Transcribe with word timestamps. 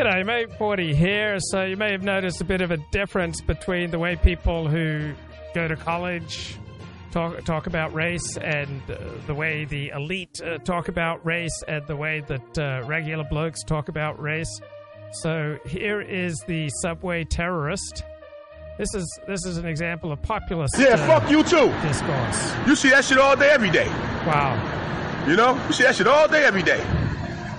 G'day, 0.00 0.24
mate. 0.24 0.50
40 0.56 0.94
here. 0.94 1.36
So 1.38 1.62
you 1.62 1.76
may 1.76 1.92
have 1.92 2.02
noticed 2.02 2.40
a 2.40 2.44
bit 2.44 2.62
of 2.62 2.70
a 2.70 2.78
difference 2.90 3.42
between 3.42 3.90
the 3.90 3.98
way 3.98 4.16
people 4.16 4.66
who 4.66 5.12
go 5.54 5.68
to 5.68 5.76
college 5.76 6.56
talk 7.10 7.44
talk 7.44 7.66
about 7.66 7.92
race 7.92 8.38
and 8.38 8.80
uh, 8.90 8.96
the 9.26 9.34
way 9.34 9.66
the 9.66 9.90
elite 9.90 10.40
uh, 10.42 10.56
talk 10.58 10.88
about 10.88 11.26
race 11.26 11.62
and 11.68 11.86
the 11.86 11.96
way 11.96 12.22
that 12.28 12.58
uh, 12.58 12.82
regular 12.86 13.24
blokes 13.24 13.62
talk 13.62 13.90
about 13.90 14.18
race. 14.18 14.48
So 15.20 15.58
here 15.66 16.00
is 16.00 16.42
the 16.46 16.70
subway 16.80 17.24
terrorist. 17.24 18.02
This 18.78 18.94
is 18.94 19.20
this 19.28 19.44
is 19.44 19.58
an 19.58 19.66
example 19.66 20.12
of 20.12 20.22
populist. 20.22 20.76
Yeah, 20.78 20.94
uh, 20.94 21.20
fuck 21.20 21.30
you 21.30 21.42
too. 21.42 21.70
Discourse. 21.86 22.54
You 22.66 22.74
see 22.74 22.88
that 22.88 23.04
shit 23.04 23.18
all 23.18 23.36
day, 23.36 23.50
every 23.50 23.70
day. 23.70 23.88
Wow. 24.26 25.26
You 25.28 25.36
know? 25.36 25.62
You 25.66 25.74
see 25.74 25.82
that 25.82 25.96
shit 25.96 26.06
all 26.06 26.26
day, 26.26 26.46
every 26.46 26.62
day. 26.62 26.82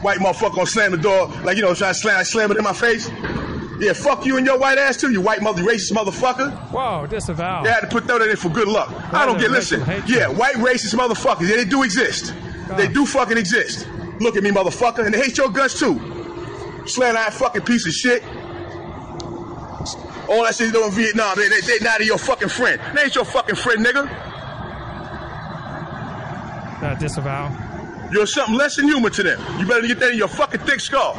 White 0.02 0.20
motherfucker 0.20 0.55
gonna 0.55 0.66
slam 0.66 0.91
the 0.91 0.98
door, 0.98 1.28
like, 1.44 1.58
you 1.58 1.64
know, 1.64 1.73
trying 1.73 1.94
to 1.94 2.00
slam, 2.00 2.23
slam 2.23 2.52
it 2.52 2.58
in 2.58 2.64
my 2.64 2.73
face. 2.73 3.10
Yeah, 3.80 3.94
fuck 3.94 4.26
you 4.26 4.38
and 4.38 4.46
your 4.46 4.60
white 4.60 4.77
ass 4.77 4.98
too, 4.98 5.12
you 5.12 5.22
white 5.22 5.41
mother 5.41 5.64
racist 5.64 5.91
motherfucker. 5.91 6.52
Whoa, 6.70 7.08
disavow. 7.08 7.64
They 7.64 7.72
had 7.72 7.82
to 7.82 7.88
put 7.88 8.05
that 8.08 8.22
in 8.22 8.36
for 8.36 8.50
good 8.50 8.68
luck. 8.68 8.91
I 9.12 9.26
don't 9.26 9.40
get, 9.40 9.50
listen. 9.52 9.82
Yeah, 10.08 10.27
white 10.27 10.55
racist 10.55 10.94
motherfuckers, 10.96 11.50
yeah, 11.50 11.55
they 11.55 11.66
do 11.66 11.84
exist. 11.84 12.34
They 12.77 12.88
do 12.88 13.05
fucking 13.05 13.38
exist. 13.38 13.88
Look 14.20 14.36
at 14.38 14.44
me, 14.44 14.52
motherfucker, 14.52 15.04
and 15.05 15.14
they 15.14 15.20
hate 15.20 15.38
your 15.38 15.50
guts 15.50 15.80
too. 15.80 16.00
Slant 16.86 17.18
eye 17.18 17.30
fucking 17.32 17.63
piece 17.63 17.86
of 17.88 17.93
shit. 17.93 18.24
All 20.30 20.43
that 20.43 20.55
shit 20.55 20.68
you 20.68 20.74
do 20.74 20.86
in 20.86 20.91
Vietnam, 20.91 21.36
they, 21.36 21.49
they, 21.49 21.62
they 21.62 21.80
not 21.84 22.04
your 22.05 22.18
fucking 22.18 22.49
friend. 22.49 22.80
They 22.96 23.04
ain't 23.04 23.15
your 23.15 23.26
fucking 23.26 23.55
friend, 23.55 23.86
nigga. 23.86 24.08
Uh, 26.82 26.96
disavow. 26.96 27.71
You're 28.12 28.27
something 28.27 28.55
less 28.55 28.76
than 28.76 28.87
human 28.87 29.12
to 29.13 29.23
them. 29.23 29.40
You 29.59 29.65
better 29.65 29.87
get 29.87 29.99
that 29.99 30.12
in 30.12 30.17
your 30.17 30.27
fucking 30.27 30.62
thick 30.62 30.81
skull. 30.81 31.13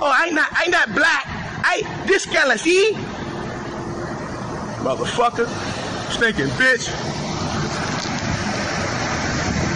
Oh, 0.00 0.12
I 0.12 0.26
ain't 0.26 0.34
not, 0.34 0.52
I 0.52 0.62
ain't 0.64 0.72
not 0.72 0.92
black. 0.92 1.24
I 1.26 2.04
this 2.06 2.26
color, 2.26 2.58
see? 2.58 2.92
Motherfucker, 4.82 5.46
stinking 6.10 6.48
bitch. 6.58 6.90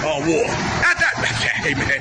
Oh, 0.02 0.18
war. 0.26 0.46
Not 0.82 0.98
that. 0.98 1.16
Hey 1.60 1.74
man, 1.74 2.00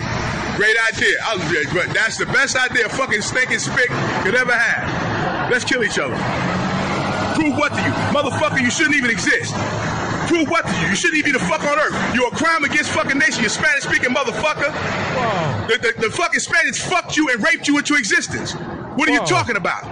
great 0.55 0.77
idea. 0.87 1.17
I 1.21 1.35
was, 1.35 1.73
but 1.73 1.93
that's 1.93 2.17
the 2.17 2.25
best 2.27 2.55
idea 2.55 2.87
fucking 2.87 3.21
stinking 3.21 3.59
spick 3.59 3.89
could 4.23 4.35
ever 4.35 4.53
have. 4.53 5.51
Let's 5.51 5.65
kill 5.65 5.83
each 5.83 5.99
other. 5.99 6.15
Prove 7.35 7.57
what 7.57 7.73
to 7.73 7.81
you, 7.81 7.91
motherfucker? 8.15 8.61
You 8.61 8.71
shouldn't 8.71 8.95
even 8.95 9.11
exist. 9.11 9.53
Prove 10.29 10.47
what 10.47 10.65
to 10.65 10.73
you? 10.81 10.87
You 10.93 10.95
shouldn't 10.95 11.17
even 11.25 11.33
be 11.33 11.37
the 11.39 11.43
fuck 11.45 11.63
on 11.65 11.79
earth. 11.79 11.97
You're 12.13 12.27
a 12.29 12.35
crime 12.37 12.63
against 12.63 12.91
fucking 12.93 13.17
nation. 13.17 13.41
You 13.41 13.49
Spanish 13.49 13.83
speaking 13.83 14.13
motherfucker. 14.13 14.69
The, 15.67 15.77
the, 15.81 16.07
the 16.07 16.09
fucking 16.13 16.39
Spaniards 16.39 16.77
fucked 16.79 17.17
you 17.17 17.29
and 17.29 17.43
raped 17.43 17.67
you 17.67 17.77
into 17.79 17.95
existence. 17.95 18.53
What 18.53 19.09
are 19.09 19.13
you 19.13 19.25
talking 19.25 19.55
about? 19.57 19.83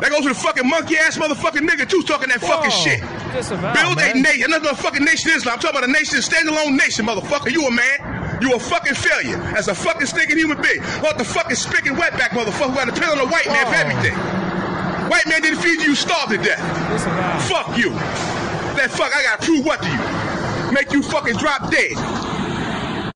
That 0.00 0.10
goes 0.10 0.22
to 0.22 0.28
the 0.30 0.34
fucking 0.34 0.68
monkey 0.68 0.96
ass 0.98 1.18
motherfucking 1.18 1.66
nigga 1.66 1.88
too 1.88 2.02
talking 2.02 2.28
that 2.28 2.40
fucking 2.40 2.70
Whoa. 2.70 2.82
shit. 2.86 3.00
Disavow, 3.34 3.74
Build 3.74 3.98
a 3.98 4.14
man. 4.14 4.22
nation, 4.22 4.44
another 4.52 4.74
fucking 4.74 5.02
nation 5.04 5.30
Islam. 5.30 5.54
I'm 5.54 5.60
talking 5.60 5.78
about 5.78 5.88
a 5.88 5.92
nation, 5.92 6.18
a 6.18 6.22
standalone 6.22 6.76
nation, 6.76 7.06
motherfucker. 7.06 7.50
You 7.50 7.66
a 7.66 7.70
man. 7.70 8.38
You 8.42 8.54
a 8.54 8.58
fucking 8.58 8.94
failure 8.94 9.38
as 9.56 9.68
a 9.68 9.74
fucking 9.74 10.06
stinking 10.06 10.36
human 10.36 10.60
being. 10.60 10.82
What 11.02 11.16
the 11.18 11.24
fucking 11.24 11.56
spick 11.56 11.86
and 11.86 11.96
wetback 11.96 12.30
motherfucker 12.30 12.70
who 12.70 12.74
got 12.74 12.84
to 12.86 12.92
depend 12.92 13.18
on 13.18 13.26
a 13.26 13.30
white 13.30 13.46
man 13.46 13.66
for 13.66 13.74
everything. 13.74 14.14
White 15.10 15.26
man 15.26 15.42
didn't 15.42 15.60
feed 15.62 15.80
you, 15.82 15.90
you 15.90 15.94
starved 15.94 16.32
to 16.32 16.38
death. 16.38 16.58
Disavow. 16.90 17.38
Fuck 17.48 17.78
you. 17.78 17.90
That 18.76 18.90
fuck, 18.90 19.14
I 19.14 19.22
gotta 19.22 19.46
prove 19.46 19.64
what 19.64 19.80
to 19.82 19.88
you? 19.88 20.72
Make 20.72 20.92
you 20.92 21.00
fucking 21.00 21.36
drop 21.36 21.70
dead. 21.70 23.12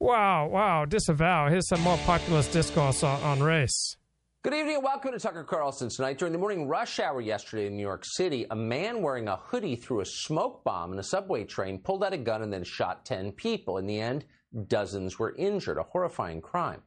Wow, 0.00 0.48
wow, 0.48 0.86
disavow. 0.86 1.50
Here's 1.50 1.68
some 1.68 1.82
more 1.82 1.98
populist 1.98 2.52
discourse 2.52 3.02
on, 3.02 3.22
on 3.22 3.42
race. 3.42 3.96
Good 4.42 4.54
evening 4.54 4.76
and 4.76 4.84
welcome 4.84 5.12
to 5.12 5.18
Tucker 5.18 5.44
Carlson 5.44 5.90
tonight. 5.90 6.16
During 6.16 6.32
the 6.32 6.38
morning 6.38 6.66
rush 6.66 7.00
hour 7.00 7.20
yesterday 7.20 7.66
in 7.66 7.76
New 7.76 7.82
York 7.82 8.04
City, 8.06 8.46
a 8.50 8.56
man 8.56 9.02
wearing 9.02 9.28
a 9.28 9.36
hoodie 9.36 9.76
threw 9.76 10.00
a 10.00 10.06
smoke 10.06 10.64
bomb 10.64 10.94
in 10.94 10.98
a 10.98 11.02
subway 11.02 11.44
train, 11.44 11.78
pulled 11.80 12.02
out 12.02 12.14
a 12.14 12.16
gun, 12.16 12.40
and 12.40 12.50
then 12.50 12.64
shot 12.64 13.04
10 13.04 13.32
people. 13.32 13.76
In 13.76 13.86
the 13.86 14.00
end, 14.00 14.24
dozens 14.68 15.18
were 15.18 15.36
injured. 15.36 15.76
A 15.76 15.82
horrifying 15.82 16.40
crime. 16.40 16.80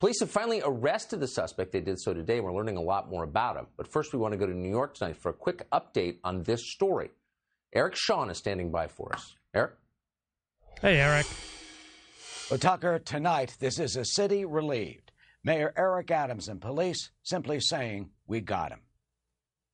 Police 0.00 0.20
have 0.20 0.30
finally 0.30 0.62
arrested 0.64 1.20
the 1.20 1.28
suspect. 1.28 1.70
They 1.70 1.80
did 1.80 2.00
so 2.00 2.14
today. 2.14 2.40
We're 2.40 2.54
learning 2.54 2.78
a 2.78 2.82
lot 2.82 3.10
more 3.10 3.24
about 3.24 3.56
him. 3.56 3.66
But 3.76 3.86
first, 3.86 4.12
we 4.12 4.18
want 4.18 4.32
to 4.32 4.38
go 4.38 4.46
to 4.46 4.54
New 4.54 4.70
York 4.70 4.94
tonight 4.94 5.16
for 5.16 5.30
a 5.30 5.34
quick 5.34 5.68
update 5.70 6.18
on 6.24 6.42
this 6.42 6.72
story. 6.72 7.10
Eric 7.74 7.94
Shawn 7.96 8.30
is 8.30 8.38
standing 8.38 8.70
by 8.70 8.86
for 8.88 9.12
us. 9.14 9.36
Eric? 9.54 9.72
Hey, 10.80 11.00
Eric. 11.00 11.26
Well, 12.50 12.58
Tucker, 12.58 12.98
tonight, 12.98 13.56
this 13.60 13.78
is 13.78 13.96
a 13.96 14.04
city 14.04 14.44
relieved. 14.44 15.12
Mayor 15.44 15.72
Eric 15.76 16.10
Adams 16.10 16.48
and 16.48 16.60
police 16.60 17.10
simply 17.22 17.60
saying, 17.60 18.10
We 18.26 18.40
got 18.40 18.72
him. 18.72 18.80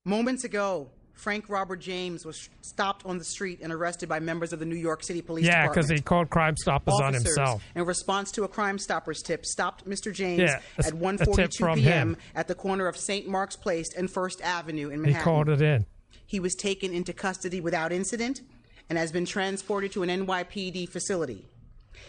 Moments 0.05 0.45
ago, 0.45 0.91
Frank 1.15 1.49
Robert 1.49 1.77
James 1.77 2.27
was 2.27 2.49
stopped 2.61 3.07
on 3.07 3.19
the 3.19 3.25
street 3.25 3.61
and 3.63 3.73
arrested 3.73 4.09
by 4.09 4.19
members 4.19 4.53
of 4.53 4.59
the 4.59 4.67
New 4.67 4.75
York 4.77 5.03
City 5.05 5.23
Police 5.23 5.47
Yeah, 5.47 5.63
Department. 5.63 5.75
because 5.89 5.91
he 5.91 6.03
called 6.03 6.29
Crime 6.31 6.57
Stoppers 6.57 6.95
on 7.01 7.15
himself. 7.15 7.63
in 7.77 7.85
response 7.85 8.33
to 8.33 8.43
a 8.45 8.49
Crime 8.49 8.79
Stoppers 8.79 9.23
tip, 9.23 9.47
stopped 9.47 9.89
Mr. 9.89 10.13
James 10.13 10.41
Yeah, 10.41 10.61
a- 10.79 10.87
at 10.87 10.93
1:42 10.95 11.77
p.m. 11.77 11.83
him. 12.15 12.17
at 12.35 12.49
the 12.49 12.55
corner 12.57 12.89
of 12.89 12.97
St. 12.97 13.29
Mark's 13.29 13.57
Place 13.57 13.95
and 13.97 14.11
First 14.11 14.41
Avenue 14.43 14.91
in 14.91 15.01
Manhattan. 15.01 15.15
He 15.21 15.23
called 15.25 15.49
it 15.49 15.63
in. 15.63 15.87
He 16.27 16.41
was 16.41 16.55
taken 16.55 16.93
into 16.93 17.13
custody 17.13 17.61
without 17.61 17.93
incident 17.93 18.41
and 18.89 18.99
has 18.99 19.13
been 19.13 19.25
transported 19.25 19.93
to 19.93 20.03
an 20.03 20.09
NYPD 20.09 20.89
facility. 20.89 21.47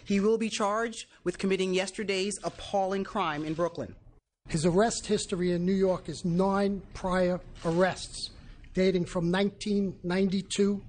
He 0.03 0.19
will 0.19 0.37
be 0.37 0.49
charged 0.49 1.05
with 1.23 1.37
committing 1.37 1.73
yesterday's 1.73 2.37
appalling 2.43 3.03
crime 3.03 3.45
in 3.45 3.53
Brooklyn. 3.53 3.95
His 4.47 4.65
arrest 4.65 5.07
history 5.07 5.51
in 5.51 5.65
New 5.65 5.73
York 5.73 6.07
is 6.09 6.23
nine 6.23 6.81
prior 6.93 7.39
arrests 7.63 8.29
dating 8.73 9.05
from 9.05 9.31
1992 9.31 10.47
to 10.53 10.81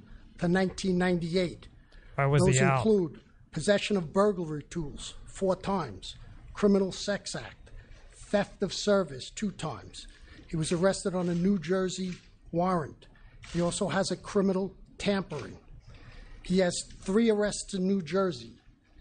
1998. 0.49 1.69
Why 2.17 2.27
was 2.27 2.43
Those 2.43 2.59
he 2.59 2.65
out? 2.65 2.79
include 2.79 3.21
possession 3.53 3.97
of 3.97 4.13
burglary 4.13 4.65
tools 4.69 5.15
four 5.25 5.57
times, 5.57 6.17
criminal 6.53 6.93
sex 6.93 7.35
act, 7.35 7.71
theft 8.13 8.63
of 8.63 8.73
service 8.75 9.31
two 9.31 9.51
times. 9.53 10.07
He 10.49 10.57
was 10.57 10.73
arrested 10.73 11.15
on 11.15 11.29
a 11.29 11.35
New 11.35 11.59
Jersey 11.59 12.13
warrant. 12.53 13.07
He 13.53 13.61
also 13.61 13.89
has 13.89 14.11
a 14.11 14.17
criminal 14.17 14.75
tampering. 14.99 15.57
He 16.43 16.59
has 16.59 16.75
three 17.01 17.31
arrests 17.31 17.75
in 17.75 17.87
New 17.87 18.03
Jersey 18.03 18.53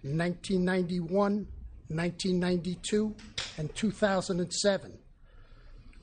in 0.04 0.18
1991, 0.18 1.48
1992, 1.90 3.16
and 3.58 3.76
2007. 3.76 4.98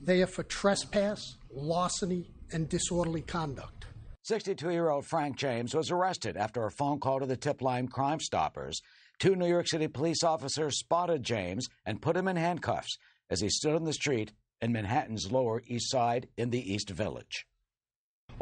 They 0.00 0.22
are 0.22 0.26
for 0.26 0.42
trespass, 0.44 1.36
larceny, 1.52 2.30
and 2.52 2.68
disorderly 2.68 3.22
conduct. 3.22 3.86
62 4.24 4.70
year 4.70 4.88
old 4.88 5.04
Frank 5.04 5.36
James 5.36 5.74
was 5.74 5.90
arrested 5.90 6.36
after 6.36 6.64
a 6.64 6.70
phone 6.70 7.00
call 7.00 7.18
to 7.18 7.26
the 7.26 7.36
tip 7.36 7.60
line 7.60 7.88
Crime 7.88 8.20
Stoppers. 8.20 8.80
Two 9.18 9.34
New 9.34 9.48
York 9.48 9.68
City 9.68 9.88
police 9.88 10.22
officers 10.22 10.78
spotted 10.78 11.24
James 11.24 11.68
and 11.84 12.00
put 12.02 12.16
him 12.16 12.28
in 12.28 12.36
handcuffs 12.36 12.98
as 13.30 13.40
he 13.40 13.48
stood 13.48 13.74
on 13.74 13.84
the 13.84 13.92
street 13.92 14.32
in 14.60 14.72
Manhattan's 14.72 15.32
Lower 15.32 15.62
East 15.66 15.90
Side 15.90 16.28
in 16.36 16.50
the 16.50 16.72
East 16.72 16.90
Village. 16.90 17.46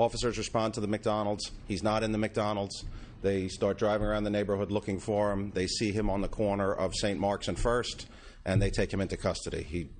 Officers 0.00 0.38
respond 0.38 0.72
to 0.72 0.80
the 0.80 0.86
McDonald's. 0.86 1.50
He's 1.68 1.82
not 1.82 2.02
in 2.02 2.10
the 2.10 2.16
McDonald's. 2.16 2.86
They 3.20 3.48
start 3.48 3.76
driving 3.76 4.06
around 4.06 4.24
the 4.24 4.30
neighborhood 4.30 4.70
looking 4.70 4.98
for 4.98 5.30
him. 5.30 5.50
They 5.50 5.66
see 5.66 5.92
him 5.92 6.08
on 6.08 6.22
the 6.22 6.28
corner 6.28 6.72
of 6.72 6.94
St. 6.94 7.20
Mark's 7.20 7.48
and 7.48 7.58
First, 7.58 8.06
and 8.46 8.62
they 8.62 8.70
take 8.70 8.94
him 8.94 9.02
into 9.02 9.18
custody. 9.18 9.62
He 9.62 9.90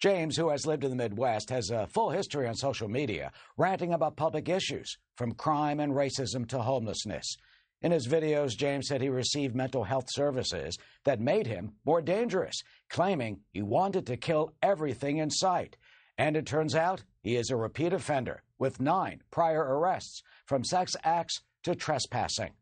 James, 0.00 0.36
who 0.36 0.48
has 0.48 0.66
lived 0.66 0.82
in 0.82 0.90
the 0.90 0.96
Midwest, 0.96 1.48
has 1.50 1.70
a 1.70 1.86
full 1.86 2.10
history 2.10 2.48
on 2.48 2.56
social 2.56 2.88
media, 2.88 3.30
ranting 3.56 3.92
about 3.92 4.16
public 4.16 4.48
issues, 4.48 4.96
from 5.14 5.34
crime 5.34 5.78
and 5.78 5.92
racism 5.92 6.44
to 6.48 6.58
homelessness. 6.58 7.36
In 7.82 7.92
his 7.92 8.08
videos, 8.08 8.56
James 8.56 8.88
said 8.88 9.00
he 9.00 9.10
received 9.10 9.54
mental 9.54 9.84
health 9.84 10.06
services 10.08 10.76
that 11.04 11.20
made 11.20 11.46
him 11.46 11.74
more 11.84 12.02
dangerous, 12.02 12.56
claiming 12.90 13.42
he 13.52 13.62
wanted 13.62 14.06
to 14.06 14.16
kill 14.16 14.54
everything 14.60 15.18
in 15.18 15.30
sight. 15.30 15.76
And 16.18 16.36
it 16.36 16.46
turns 16.46 16.74
out 16.74 17.04
he 17.22 17.36
is 17.36 17.50
a 17.50 17.56
repeat 17.56 17.92
offender 17.92 18.42
with 18.58 18.80
nine 18.80 19.22
prior 19.30 19.62
arrests, 19.62 20.22
from 20.46 20.64
sex 20.64 20.96
acts 21.04 21.40
to 21.62 21.74
trespassing. 21.74 22.52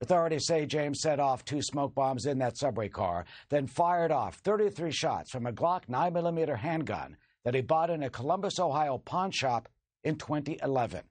Authorities 0.00 0.46
say 0.46 0.66
James 0.66 1.00
set 1.00 1.20
off 1.20 1.44
two 1.44 1.62
smoke 1.62 1.94
bombs 1.94 2.26
in 2.26 2.38
that 2.38 2.58
subway 2.58 2.88
car, 2.88 3.24
then 3.48 3.66
fired 3.66 4.12
off 4.12 4.36
33 4.36 4.90
shots 4.90 5.30
from 5.30 5.46
a 5.46 5.52
Glock 5.52 5.86
9mm 5.86 6.58
handgun 6.58 7.16
that 7.44 7.54
he 7.54 7.60
bought 7.60 7.90
in 7.90 8.02
a 8.02 8.10
Columbus, 8.10 8.58
Ohio 8.58 8.98
pawn 8.98 9.30
shop 9.30 9.68
in 10.02 10.16
2011. 10.16 11.02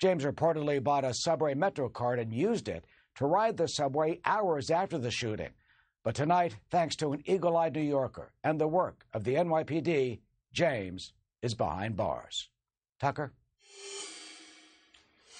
James 0.00 0.24
reportedly 0.24 0.82
bought 0.82 1.04
a 1.04 1.12
subway 1.12 1.54
Metro 1.54 1.88
card 1.88 2.18
and 2.18 2.32
used 2.32 2.68
it 2.68 2.86
to 3.16 3.26
ride 3.26 3.56
the 3.56 3.66
subway 3.66 4.20
hours 4.24 4.70
after 4.70 4.96
the 4.96 5.10
shooting. 5.10 5.50
But 6.02 6.14
tonight, 6.14 6.56
thanks 6.70 6.96
to 6.96 7.12
an 7.12 7.22
eagle 7.26 7.56
eyed 7.56 7.74
New 7.74 7.82
Yorker 7.82 8.32
and 8.42 8.58
the 8.58 8.68
work 8.68 9.04
of 9.12 9.24
the 9.24 9.34
NYPD, 9.34 10.20
James 10.52 11.12
is 11.42 11.54
behind 11.54 11.96
bars. 11.96 12.48
Tucker? 12.98 13.32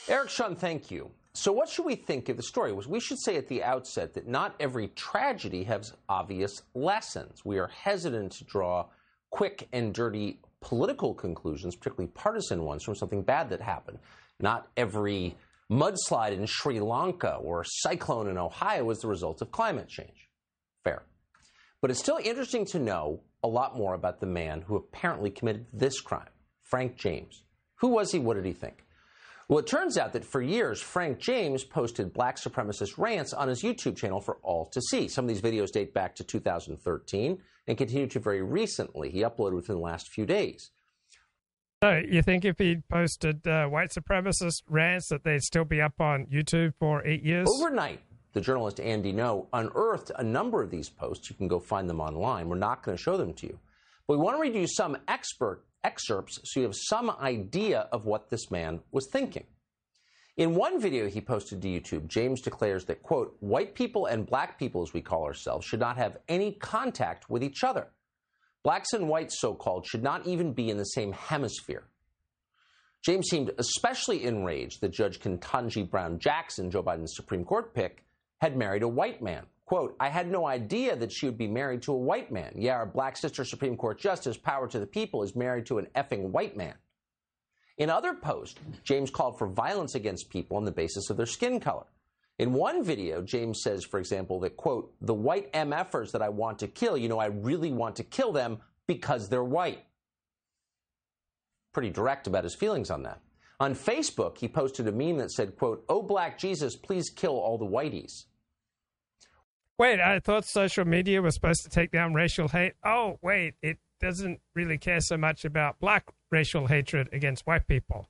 Eric 0.08 0.30
Shawn, 0.30 0.56
thank 0.56 0.90
you. 0.90 1.10
So, 1.32 1.52
what 1.52 1.68
should 1.68 1.86
we 1.86 1.94
think 1.94 2.28
of 2.28 2.36
the 2.36 2.42
story? 2.42 2.72
Was 2.72 2.88
we 2.88 2.98
should 2.98 3.20
say 3.20 3.36
at 3.36 3.46
the 3.46 3.62
outset 3.62 4.14
that 4.14 4.26
not 4.26 4.56
every 4.58 4.88
tragedy 4.88 5.62
has 5.64 5.92
obvious 6.08 6.62
lessons. 6.74 7.44
We 7.44 7.58
are 7.58 7.68
hesitant 7.68 8.32
to 8.32 8.44
draw 8.44 8.86
quick 9.30 9.68
and 9.72 9.94
dirty 9.94 10.40
political 10.60 11.14
conclusions, 11.14 11.76
particularly 11.76 12.10
partisan 12.14 12.64
ones, 12.64 12.82
from 12.82 12.96
something 12.96 13.22
bad 13.22 13.48
that 13.50 13.60
happened. 13.60 13.98
Not 14.40 14.68
every 14.76 15.36
mudslide 15.70 16.32
in 16.32 16.46
Sri 16.46 16.80
Lanka 16.80 17.36
or 17.36 17.64
cyclone 17.64 18.28
in 18.28 18.36
Ohio 18.36 18.84
was 18.84 18.98
the 18.98 19.08
result 19.08 19.40
of 19.40 19.52
climate 19.52 19.88
change. 19.88 20.28
Fair. 20.82 21.04
But 21.80 21.92
it's 21.92 22.00
still 22.00 22.18
interesting 22.22 22.66
to 22.66 22.78
know 22.80 23.20
a 23.44 23.48
lot 23.48 23.76
more 23.76 23.94
about 23.94 24.20
the 24.20 24.26
man 24.26 24.62
who 24.62 24.76
apparently 24.76 25.30
committed 25.30 25.66
this 25.72 26.00
crime, 26.00 26.28
Frank 26.64 26.96
James. 26.96 27.44
Who 27.80 27.88
was 27.88 28.12
he? 28.12 28.18
What 28.18 28.34
did 28.34 28.44
he 28.44 28.52
think? 28.52 28.84
Well, 29.48 29.58
it 29.58 29.66
turns 29.66 29.98
out 29.98 30.12
that 30.12 30.24
for 30.24 30.40
years, 30.40 30.80
Frank 30.80 31.18
James 31.18 31.64
posted 31.64 32.12
black 32.12 32.36
supremacist 32.36 32.96
rants 32.96 33.32
on 33.32 33.48
his 33.48 33.62
YouTube 33.62 33.96
channel 33.96 34.20
for 34.20 34.36
all 34.42 34.66
to 34.66 34.80
see. 34.80 35.08
Some 35.08 35.24
of 35.24 35.28
these 35.28 35.40
videos 35.40 35.72
date 35.72 35.92
back 35.92 36.14
to 36.16 36.24
2013 36.24 37.38
and 37.66 37.76
continue 37.76 38.06
to 38.06 38.20
very 38.20 38.42
recently. 38.42 39.10
He 39.10 39.22
uploaded 39.22 39.54
within 39.54 39.74
the 39.76 39.82
last 39.82 40.08
few 40.08 40.24
days. 40.24 40.70
So 41.82 42.00
you 42.06 42.22
think 42.22 42.44
if 42.44 42.58
he 42.58 42.76
posted 42.90 43.44
uh, 43.48 43.66
white 43.66 43.90
supremacist 43.90 44.62
rants 44.68 45.08
that 45.08 45.24
they'd 45.24 45.42
still 45.42 45.64
be 45.64 45.80
up 45.80 46.00
on 46.00 46.26
YouTube 46.26 46.74
for 46.78 47.04
eight 47.06 47.24
years? 47.24 47.48
Overnight, 47.50 48.00
the 48.34 48.40
journalist 48.40 48.78
Andy 48.78 49.12
Ngo 49.12 49.46
unearthed 49.52 50.12
a 50.16 50.22
number 50.22 50.62
of 50.62 50.70
these 50.70 50.90
posts. 50.90 51.28
You 51.30 51.36
can 51.36 51.48
go 51.48 51.58
find 51.58 51.88
them 51.88 52.00
online. 52.00 52.48
We're 52.48 52.56
not 52.56 52.82
going 52.84 52.96
to 52.96 53.02
show 53.02 53.16
them 53.16 53.32
to 53.34 53.46
you. 53.46 53.58
But 54.06 54.18
we 54.18 54.24
want 54.24 54.36
to 54.36 54.40
read 54.40 54.54
you 54.54 54.66
some 54.68 54.96
expert 55.08 55.64
excerpts 55.84 56.38
so 56.44 56.60
you 56.60 56.66
have 56.66 56.76
some 56.76 57.10
idea 57.10 57.88
of 57.92 58.04
what 58.04 58.30
this 58.30 58.50
man 58.50 58.80
was 58.92 59.08
thinking. 59.12 59.44
In 60.36 60.54
one 60.54 60.80
video 60.80 61.08
he 61.08 61.20
posted 61.20 61.60
to 61.60 61.68
YouTube, 61.68 62.08
James 62.08 62.40
declares 62.40 62.84
that, 62.86 63.02
quote, 63.02 63.36
white 63.40 63.74
people 63.74 64.06
and 64.06 64.26
black 64.26 64.58
people, 64.58 64.82
as 64.82 64.92
we 64.92 65.02
call 65.02 65.24
ourselves, 65.24 65.66
should 65.66 65.80
not 65.80 65.96
have 65.96 66.16
any 66.28 66.52
contact 66.52 67.28
with 67.28 67.42
each 67.42 67.62
other. 67.62 67.88
Blacks 68.62 68.92
and 68.92 69.08
whites, 69.08 69.40
so 69.40 69.54
called, 69.54 69.86
should 69.86 70.02
not 70.02 70.26
even 70.26 70.52
be 70.52 70.70
in 70.70 70.76
the 70.76 70.84
same 70.84 71.12
hemisphere. 71.12 71.84
James 73.02 73.28
seemed 73.28 73.50
especially 73.58 74.24
enraged 74.24 74.80
that 74.80 74.92
Judge 74.92 75.20
Ketanji 75.20 75.88
Brown 75.88 76.18
Jackson, 76.18 76.70
Joe 76.70 76.82
Biden's 76.82 77.16
Supreme 77.16 77.44
Court 77.44 77.74
pick, 77.74 78.04
had 78.40 78.56
married 78.56 78.82
a 78.82 78.88
white 78.88 79.22
man. 79.22 79.46
Quote, 79.70 79.94
I 80.00 80.08
had 80.08 80.28
no 80.28 80.48
idea 80.48 80.96
that 80.96 81.12
she 81.12 81.26
would 81.26 81.38
be 81.38 81.46
married 81.46 81.82
to 81.82 81.92
a 81.92 81.96
white 81.96 82.32
man. 82.32 82.52
Yeah, 82.56 82.74
our 82.74 82.86
black 82.86 83.16
sister 83.16 83.44
Supreme 83.44 83.76
Court 83.76 84.00
Justice, 84.00 84.36
power 84.36 84.66
to 84.66 84.80
the 84.80 84.86
people, 84.86 85.22
is 85.22 85.36
married 85.36 85.66
to 85.66 85.78
an 85.78 85.86
effing 85.94 86.30
white 86.30 86.56
man. 86.56 86.74
In 87.78 87.88
other 87.88 88.14
posts, 88.14 88.58
James 88.82 89.12
called 89.12 89.38
for 89.38 89.46
violence 89.46 89.94
against 89.94 90.28
people 90.28 90.56
on 90.56 90.64
the 90.64 90.72
basis 90.72 91.08
of 91.08 91.16
their 91.16 91.24
skin 91.24 91.60
color. 91.60 91.86
In 92.40 92.52
one 92.52 92.82
video, 92.82 93.22
James 93.22 93.62
says, 93.62 93.84
for 93.84 94.00
example, 94.00 94.40
that, 94.40 94.56
quote, 94.56 94.92
the 95.02 95.14
white 95.14 95.52
MFers 95.52 96.10
that 96.10 96.20
I 96.20 96.30
want 96.30 96.58
to 96.58 96.66
kill, 96.66 96.96
you 96.96 97.08
know, 97.08 97.20
I 97.20 97.26
really 97.26 97.70
want 97.70 97.94
to 97.94 98.02
kill 98.02 98.32
them 98.32 98.58
because 98.88 99.28
they're 99.28 99.44
white. 99.44 99.84
Pretty 101.72 101.90
direct 101.90 102.26
about 102.26 102.42
his 102.42 102.56
feelings 102.56 102.90
on 102.90 103.04
that. 103.04 103.20
On 103.60 103.76
Facebook, 103.76 104.36
he 104.38 104.48
posted 104.48 104.88
a 104.88 104.92
meme 104.92 105.18
that 105.18 105.30
said, 105.30 105.56
quote, 105.56 105.84
Oh, 105.88 106.02
black 106.02 106.40
Jesus, 106.40 106.74
please 106.74 107.08
kill 107.08 107.38
all 107.38 107.56
the 107.56 107.64
whiteys. 107.64 108.24
Wait, 109.80 109.98
I 109.98 110.20
thought 110.20 110.44
social 110.44 110.84
media 110.84 111.22
was 111.22 111.34
supposed 111.34 111.62
to 111.62 111.70
take 111.70 111.90
down 111.90 112.12
racial 112.12 112.48
hate. 112.48 112.74
Oh, 112.84 113.18
wait, 113.22 113.54
it 113.62 113.78
doesn't 113.98 114.38
really 114.54 114.76
care 114.76 115.00
so 115.00 115.16
much 115.16 115.46
about 115.46 115.80
black 115.80 116.04
racial 116.30 116.66
hatred 116.66 117.08
against 117.14 117.46
white 117.46 117.66
people. 117.66 118.06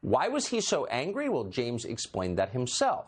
Why 0.00 0.28
was 0.28 0.46
he 0.46 0.62
so 0.62 0.86
angry? 0.86 1.28
Well, 1.28 1.44
James 1.44 1.84
explained 1.84 2.38
that 2.38 2.52
himself. 2.52 3.04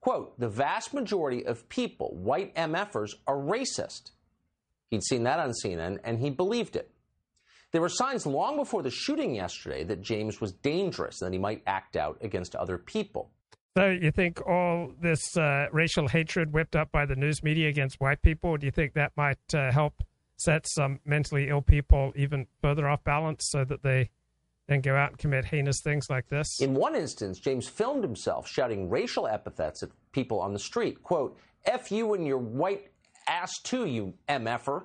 Quote, 0.00 0.40
the 0.40 0.48
vast 0.48 0.94
majority 0.94 1.44
of 1.44 1.68
people, 1.68 2.16
white 2.16 2.54
MFers, 2.54 3.10
are 3.26 3.36
racist. 3.36 4.12
He'd 4.88 5.04
seen 5.04 5.24
that 5.24 5.38
on 5.38 5.52
CNN 5.62 5.98
and 6.04 6.20
he 6.20 6.30
believed 6.30 6.74
it. 6.74 6.90
There 7.72 7.82
were 7.82 7.90
signs 7.90 8.24
long 8.24 8.56
before 8.56 8.82
the 8.82 8.90
shooting 8.90 9.34
yesterday 9.34 9.84
that 9.84 10.00
James 10.00 10.40
was 10.40 10.52
dangerous 10.52 11.20
and 11.20 11.26
that 11.26 11.36
he 11.36 11.38
might 11.38 11.62
act 11.66 11.96
out 11.96 12.16
against 12.22 12.56
other 12.56 12.78
people. 12.78 13.30
So 13.76 13.88
you 13.88 14.10
think 14.10 14.46
all 14.46 14.92
this 15.00 15.34
uh, 15.36 15.66
racial 15.72 16.06
hatred 16.06 16.52
whipped 16.52 16.76
up 16.76 16.92
by 16.92 17.06
the 17.06 17.16
news 17.16 17.42
media 17.42 17.68
against 17.70 18.00
white 18.00 18.20
people, 18.20 18.58
do 18.58 18.66
you 18.66 18.70
think 18.70 18.92
that 18.94 19.12
might 19.16 19.38
uh, 19.54 19.72
help 19.72 20.02
set 20.36 20.66
some 20.68 21.00
mentally 21.06 21.48
ill 21.48 21.62
people 21.62 22.12
even 22.14 22.46
further 22.60 22.86
off 22.86 23.02
balance 23.04 23.48
so 23.48 23.64
that 23.64 23.82
they 23.82 24.10
then 24.68 24.82
go 24.82 24.94
out 24.94 25.10
and 25.10 25.18
commit 25.18 25.46
heinous 25.46 25.80
things 25.82 26.06
like 26.10 26.28
this? 26.28 26.60
In 26.60 26.74
one 26.74 26.94
instance, 26.94 27.38
James 27.38 27.66
filmed 27.66 28.02
himself 28.02 28.46
shouting 28.46 28.90
racial 28.90 29.26
epithets 29.26 29.82
at 29.82 29.88
people 30.12 30.38
on 30.38 30.52
the 30.52 30.58
street. 30.58 31.02
Quote, 31.02 31.38
F 31.64 31.90
you 31.90 32.12
and 32.12 32.26
your 32.26 32.38
white 32.38 32.90
ass 33.26 33.52
too, 33.62 33.86
you 33.86 34.12
MFer. 34.28 34.82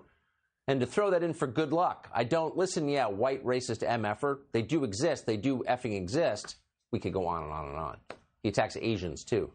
And 0.69 0.79
to 0.79 0.85
throw 0.85 1.11
that 1.11 1.23
in 1.23 1.33
for 1.33 1.47
good 1.47 1.73
luck. 1.73 2.09
I 2.13 2.23
don't 2.23 2.55
listen, 2.55 2.87
yeah, 2.87 3.07
white 3.07 3.43
racist 3.45 3.85
MFer. 3.85 4.39
They 4.53 4.61
do 4.61 4.85
exist. 4.85 5.25
They 5.25 5.37
do 5.37 5.63
effing 5.67 5.95
exist. 5.95 6.55
We 6.91 6.99
could 6.99 7.13
go 7.13 7.27
on 7.27 7.43
and 7.43 7.51
on 7.51 7.67
and 7.67 7.77
on. 7.77 7.97
He 8.43 8.49
attacks 8.49 8.77
Asians 8.77 9.23
too. 9.23 9.51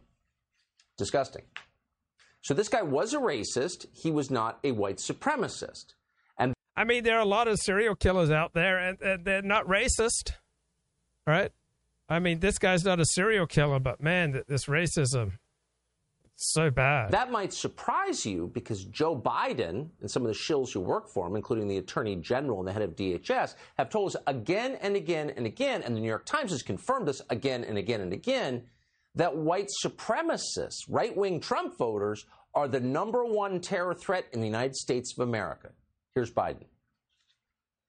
Disgusting. 0.97 1.45
So 2.43 2.55
this 2.55 2.69
guy 2.69 2.83
was 2.83 3.15
a 3.15 3.19
racist. 3.19 3.87
He 3.93 4.11
was 4.11 4.31
not 4.31 4.59
a 4.65 4.73
white 4.73 4.97
supremacist. 4.97 5.95
And 6.39 6.55
I 6.77 6.85
mean, 6.85 7.05
there 7.05 7.17
are 7.17 7.23
a 7.23 7.27
lot 7.27 7.49
of 7.49 7.59
serial 7.59 7.95
killers 7.95 8.31
out 8.31 8.53
there, 8.53 8.79
and, 8.79 9.01
and 9.01 9.25
they're 9.25 9.43
not 9.43 9.67
racist, 9.67 10.33
right? 11.27 11.53
I 12.09 12.19
mean, 12.19 12.41
this 12.41 12.59
guy's 12.59 12.85
not 12.85 13.01
a 13.01 13.05
serial 13.05 13.47
killer, 13.47 13.79
but 13.79 14.03
man, 14.03 14.43
this 14.49 14.67
racism 14.67 15.39
so 16.37 16.71
bad. 16.71 17.11
That 17.13 17.31
might 17.31 17.53
surprise 17.53 18.27
you 18.27 18.51
because 18.53 18.85
Joe 18.85 19.17
Biden 19.17 19.89
and 20.01 20.11
some 20.11 20.23
of 20.23 20.29
the 20.29 20.39
shills 20.39 20.73
who 20.73 20.81
work 20.81 21.09
for 21.09 21.27
him, 21.27 21.37
including 21.37 21.69
the 21.69 21.79
Attorney 21.79 22.17
General 22.17 22.59
and 22.59 22.69
the 22.69 22.73
head 22.73 22.83
of 22.83 22.97
DHS, 22.97 23.55
have 23.79 23.91
told 23.91 24.15
us 24.15 24.23
again 24.27 24.77
and 24.81 24.97
again 24.97 25.31
and 25.37 25.47
again, 25.47 25.83
and 25.83 25.97
the 25.97 26.01
New 26.01 26.09
York 26.09 26.27
Times 26.27 26.51
has 26.51 26.63
confirmed 26.63 27.07
this 27.07 27.23
again 27.31 27.65
and 27.65 27.79
again 27.79 28.01
and 28.01 28.13
again, 28.13 28.65
that 29.15 29.37
white 29.37 29.69
supremacists, 29.85 30.85
right 30.89 31.17
wing 31.17 31.41
Trump 31.41 31.77
voters, 31.79 32.27
are 32.55 32.69
the 32.69 32.81
number 32.81 33.25
one 33.25 33.61
terror 33.61 33.95
threat 33.95 34.27
in 34.33 34.41
the 34.41 34.47
United 34.47 34.75
States 34.75 35.15
of 35.17 35.27
America. 35.27 35.71
Here's 36.15 36.31
Biden. 36.31 36.65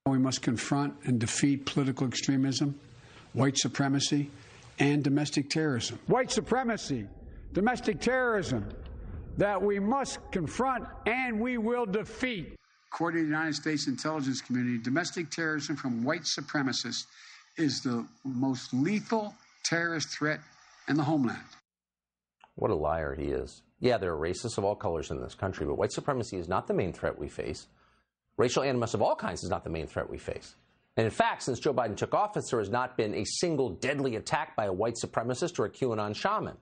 We 0.06 0.18
must 0.18 0.42
confront 0.42 0.94
and 1.04 1.18
defeat 1.18 1.64
political 1.64 2.06
extremism, 2.06 2.78
white 3.32 3.56
supremacy, 3.56 4.30
and 4.78 5.02
domestic 5.02 5.48
terrorism. 5.50 5.98
White 6.06 6.30
supremacy, 6.30 7.06
domestic 7.54 8.00
terrorism, 8.00 8.68
that 9.38 9.60
we 9.60 9.78
must 9.78 10.18
confront 10.30 10.84
and 11.06 11.40
we 11.40 11.56
will 11.56 11.86
defeat. 11.86 12.56
According 12.92 13.22
to 13.22 13.26
the 13.26 13.30
United 13.30 13.54
States 13.54 13.88
intelligence 13.88 14.40
community, 14.40 14.78
domestic 14.78 15.30
terrorism 15.30 15.76
from 15.76 16.04
white 16.04 16.22
supremacists 16.22 17.06
is 17.56 17.80
the 17.80 18.06
most 18.24 18.74
lethal 18.74 19.34
terrorist 19.64 20.08
threat 20.08 20.40
in 20.88 20.96
the 20.96 21.02
homeland. 21.02 21.38
What 22.56 22.70
a 22.70 22.74
liar 22.74 23.14
he 23.14 23.26
is. 23.26 23.62
Yeah, 23.80 23.98
there 23.98 24.12
are 24.12 24.18
racists 24.18 24.58
of 24.58 24.64
all 24.64 24.76
colors 24.76 25.10
in 25.10 25.20
this 25.20 25.34
country, 25.34 25.66
but 25.66 25.78
white 25.78 25.92
supremacy 25.92 26.36
is 26.36 26.48
not 26.48 26.66
the 26.66 26.74
main 26.74 26.92
threat 26.92 27.18
we 27.18 27.28
face. 27.28 27.66
Racial 28.36 28.62
animus 28.62 28.94
of 28.94 29.02
all 29.02 29.16
kinds 29.16 29.42
is 29.42 29.50
not 29.50 29.64
the 29.64 29.70
main 29.70 29.86
threat 29.86 30.08
we 30.08 30.18
face. 30.18 30.56
And 30.96 31.04
in 31.04 31.10
fact, 31.10 31.42
since 31.42 31.58
Joe 31.58 31.74
Biden 31.74 31.96
took 31.96 32.14
office, 32.14 32.50
there 32.50 32.60
has 32.60 32.70
not 32.70 32.96
been 32.96 33.14
a 33.14 33.24
single 33.24 33.70
deadly 33.70 34.16
attack 34.16 34.54
by 34.56 34.66
a 34.66 34.72
white 34.72 34.94
supremacist 34.94 35.58
or 35.58 35.66
a 35.66 35.70
QAnon 35.70 36.14
shaman. 36.14 36.56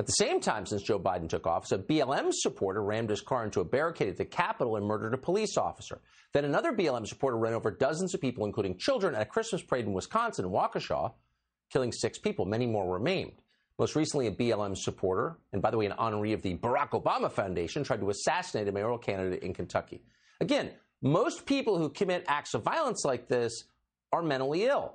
At 0.00 0.06
the 0.06 0.12
same 0.12 0.40
time, 0.40 0.64
since 0.64 0.80
Joe 0.80 0.98
Biden 0.98 1.28
took 1.28 1.46
office, 1.46 1.72
a 1.72 1.78
BLM 1.78 2.32
supporter 2.32 2.82
rammed 2.82 3.10
his 3.10 3.20
car 3.20 3.44
into 3.44 3.60
a 3.60 3.64
barricade 3.66 4.08
at 4.08 4.16
the 4.16 4.24
Capitol 4.24 4.76
and 4.76 4.86
murdered 4.86 5.12
a 5.12 5.18
police 5.18 5.58
officer. 5.58 6.00
Then 6.32 6.46
another 6.46 6.72
BLM 6.72 7.06
supporter 7.06 7.36
ran 7.36 7.52
over 7.52 7.70
dozens 7.70 8.14
of 8.14 8.20
people, 8.22 8.46
including 8.46 8.78
children, 8.78 9.14
at 9.14 9.20
a 9.20 9.26
Christmas 9.26 9.60
parade 9.60 9.84
in 9.84 9.92
Wisconsin, 9.92 10.46
in 10.46 10.52
Waukesha, 10.52 11.12
killing 11.70 11.92
six 11.92 12.18
people. 12.18 12.46
Many 12.46 12.66
more 12.66 12.86
were 12.88 12.98
maimed. 12.98 13.42
Most 13.78 13.94
recently, 13.94 14.26
a 14.26 14.30
BLM 14.30 14.74
supporter, 14.74 15.36
and 15.52 15.60
by 15.60 15.70
the 15.70 15.76
way, 15.76 15.84
an 15.84 15.92
honoree 15.98 16.32
of 16.32 16.40
the 16.40 16.56
Barack 16.56 16.92
Obama 16.92 17.30
Foundation, 17.30 17.84
tried 17.84 18.00
to 18.00 18.08
assassinate 18.08 18.68
a 18.68 18.72
mayoral 18.72 18.96
candidate 18.96 19.42
in 19.42 19.52
Kentucky. 19.52 20.02
Again, 20.40 20.70
most 21.02 21.44
people 21.44 21.76
who 21.76 21.90
commit 21.90 22.24
acts 22.26 22.54
of 22.54 22.62
violence 22.62 23.04
like 23.04 23.28
this 23.28 23.64
are 24.14 24.22
mentally 24.22 24.64
ill. 24.64 24.94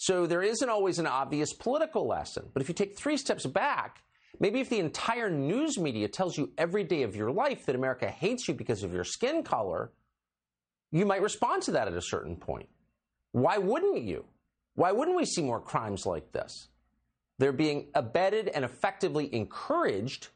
So 0.00 0.26
there 0.26 0.42
isn't 0.42 0.70
always 0.70 0.98
an 0.98 1.06
obvious 1.06 1.52
political 1.52 2.08
lesson. 2.08 2.48
But 2.54 2.62
if 2.62 2.70
you 2.70 2.74
take 2.74 2.96
three 2.96 3.18
steps 3.18 3.44
back, 3.44 4.02
maybe 4.38 4.58
if 4.58 4.70
the 4.70 4.78
entire 4.78 5.28
news 5.28 5.78
media 5.78 6.08
tells 6.08 6.38
you 6.38 6.52
every 6.56 6.84
day 6.84 7.02
of 7.02 7.14
your 7.14 7.30
life 7.30 7.66
that 7.66 7.74
America 7.74 8.08
hates 8.08 8.48
you 8.48 8.54
because 8.54 8.82
of 8.82 8.94
your 8.94 9.04
skin 9.04 9.42
color, 9.42 9.92
you 10.90 11.04
might 11.04 11.20
respond 11.20 11.64
to 11.64 11.72
that 11.72 11.86
at 11.86 11.92
a 11.92 12.00
certain 12.00 12.34
point. 12.34 12.66
Why 13.32 13.58
wouldn't 13.58 14.00
you? 14.00 14.24
Why 14.74 14.90
wouldn't 14.90 15.18
we 15.18 15.26
see 15.26 15.42
more 15.42 15.60
crimes 15.60 16.06
like 16.06 16.32
this? 16.32 16.68
They're 17.36 17.52
being 17.52 17.88
abetted 17.94 18.48
and 18.48 18.64
effectively 18.64 19.28
encouraged 19.34 20.28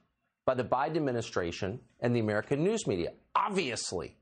by 0.44 0.52
the 0.52 0.64
Biden 0.64 0.96
administration 0.96 1.80
and 2.00 2.14
the 2.14 2.20
American 2.20 2.62
news 2.62 2.86
media, 2.86 3.12
obviously. 3.34 4.14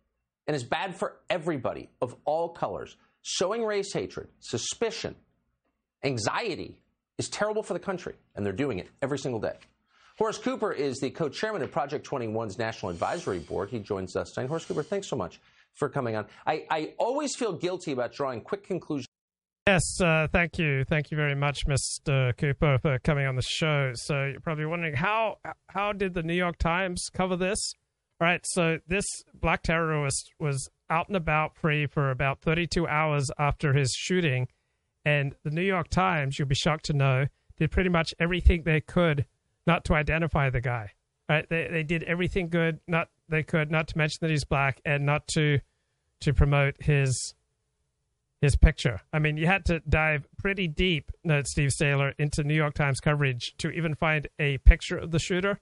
And 0.47 0.55
is 0.55 0.63
bad 0.63 0.95
for 0.95 1.17
everybody 1.29 1.91
of 2.01 2.15
all 2.27 2.51
colors. 2.51 2.97
Sowing 3.23 3.65
race 3.65 3.93
hatred, 3.93 4.29
suspicion, 4.39 5.17
anxiety 6.05 6.77
is 7.19 7.29
terrible 7.29 7.63
for 7.63 7.73
the 7.73 7.81
country, 7.81 8.15
and 8.35 8.45
they're 8.45 8.53
doing 8.53 8.79
it 8.79 8.89
every 9.01 9.19
single 9.19 9.41
day. 9.41 9.55
Horace 10.19 10.39
Cooper 10.39 10.73
is 10.73 10.99
the 10.99 11.11
co 11.11 11.29
chairman 11.29 11.63
of 11.63 11.71
Project 11.71 12.07
21's 12.07 12.59
National 12.59 12.91
Advisory 12.91 13.39
Board. 13.39 13.71
He 13.71 13.79
joins 13.79 14.15
us 14.17 14.33
tonight. 14.33 14.49
Horace 14.49 14.65
Cooper, 14.65 14.83
thanks 14.83 15.09
so 15.09 15.17
much 15.17 15.41
for 15.75 15.89
coming 15.89 16.17
on. 16.17 16.27
I, 16.47 16.67
I 16.71 16.95
always 16.99 17.35
feel 17.35 17.53
guilty 17.53 17.93
about 17.93 18.13
drawing 18.13 18.41
quick 18.41 18.65
conclusions. 18.65 19.07
Yes, 19.67 20.01
uh, 20.01 20.27
thank 20.33 20.59
you, 20.59 20.85
thank 20.85 21.13
you 21.13 21.17
very 21.17 21.37
much, 21.37 21.67
Mr. 21.67 22.37
Cooper, 22.37 22.79
for 22.83 22.99
coming 22.99 23.27
on 23.27 23.37
the 23.37 23.43
show. 23.43 23.93
So 23.95 24.27
you're 24.27 24.41
probably 24.41 24.67
wondering 24.67 24.95
how 24.95 25.39
how 25.69 25.93
did 25.93 26.15
the 26.15 26.23
New 26.23 26.35
York 26.35 26.59
Times 26.59 27.09
cover 27.13 27.37
this? 27.37 27.59
All 28.21 28.27
right, 28.27 28.41
so 28.45 28.79
this 28.87 29.05
black 29.35 29.63
terrorist 29.63 30.33
was 30.41 30.69
out 30.91 31.09
and 31.09 31.17
about 31.17 31.57
free 31.57 31.87
for 31.87 32.11
about 32.11 32.41
32 32.41 32.87
hours 32.87 33.31
after 33.39 33.73
his 33.73 33.93
shooting, 33.97 34.49
and 35.05 35.35
the 35.45 35.51
New 35.51 35.63
York 35.63 35.89
Times, 35.89 36.39
you'll 36.39 36.49
be 36.49 36.55
shocked 36.55 36.85
to 36.87 36.93
know, 36.93 37.27
did 37.57 37.71
pretty 37.71 37.91
much 37.91 38.15
everything 38.19 38.63
they 38.63 38.81
could 38.81 39.27
not 39.67 39.85
to 39.87 39.95
identify 39.95 40.51
the 40.51 40.61
guy. 40.61 40.93
Right? 41.29 41.49
They 41.49 41.69
they 41.71 41.83
did 41.83 42.03
everything 42.05 42.49
good 42.49 42.81
not 42.87 43.09
they 43.29 43.43
could 43.43 43.71
not 43.71 43.89
to 43.89 43.99
mention 43.99 44.19
that 44.21 44.31
he's 44.31 44.45
black 44.45 44.81
and 44.85 45.07
not 45.07 45.27
to 45.29 45.61
to 46.21 46.35
promote 46.35 46.77
his 46.81 47.35
his 48.41 48.57
picture. 48.57 49.01
I 49.13 49.21
mean, 49.21 49.37
you 49.37 49.47
had 49.47 49.65
to 49.67 49.81
dive 49.89 50.27
pretty 50.37 50.67
deep, 50.67 51.13
Steve 51.45 51.73
Sailer, 51.73 52.13
into 52.19 52.43
New 52.43 52.55
York 52.55 52.75
Times 52.75 52.99
coverage 52.99 53.55
to 53.59 53.71
even 53.71 53.95
find 53.95 54.27
a 54.39 54.59
picture 54.59 54.99
of 54.99 55.13
the 55.13 55.21
shooter 55.21 55.61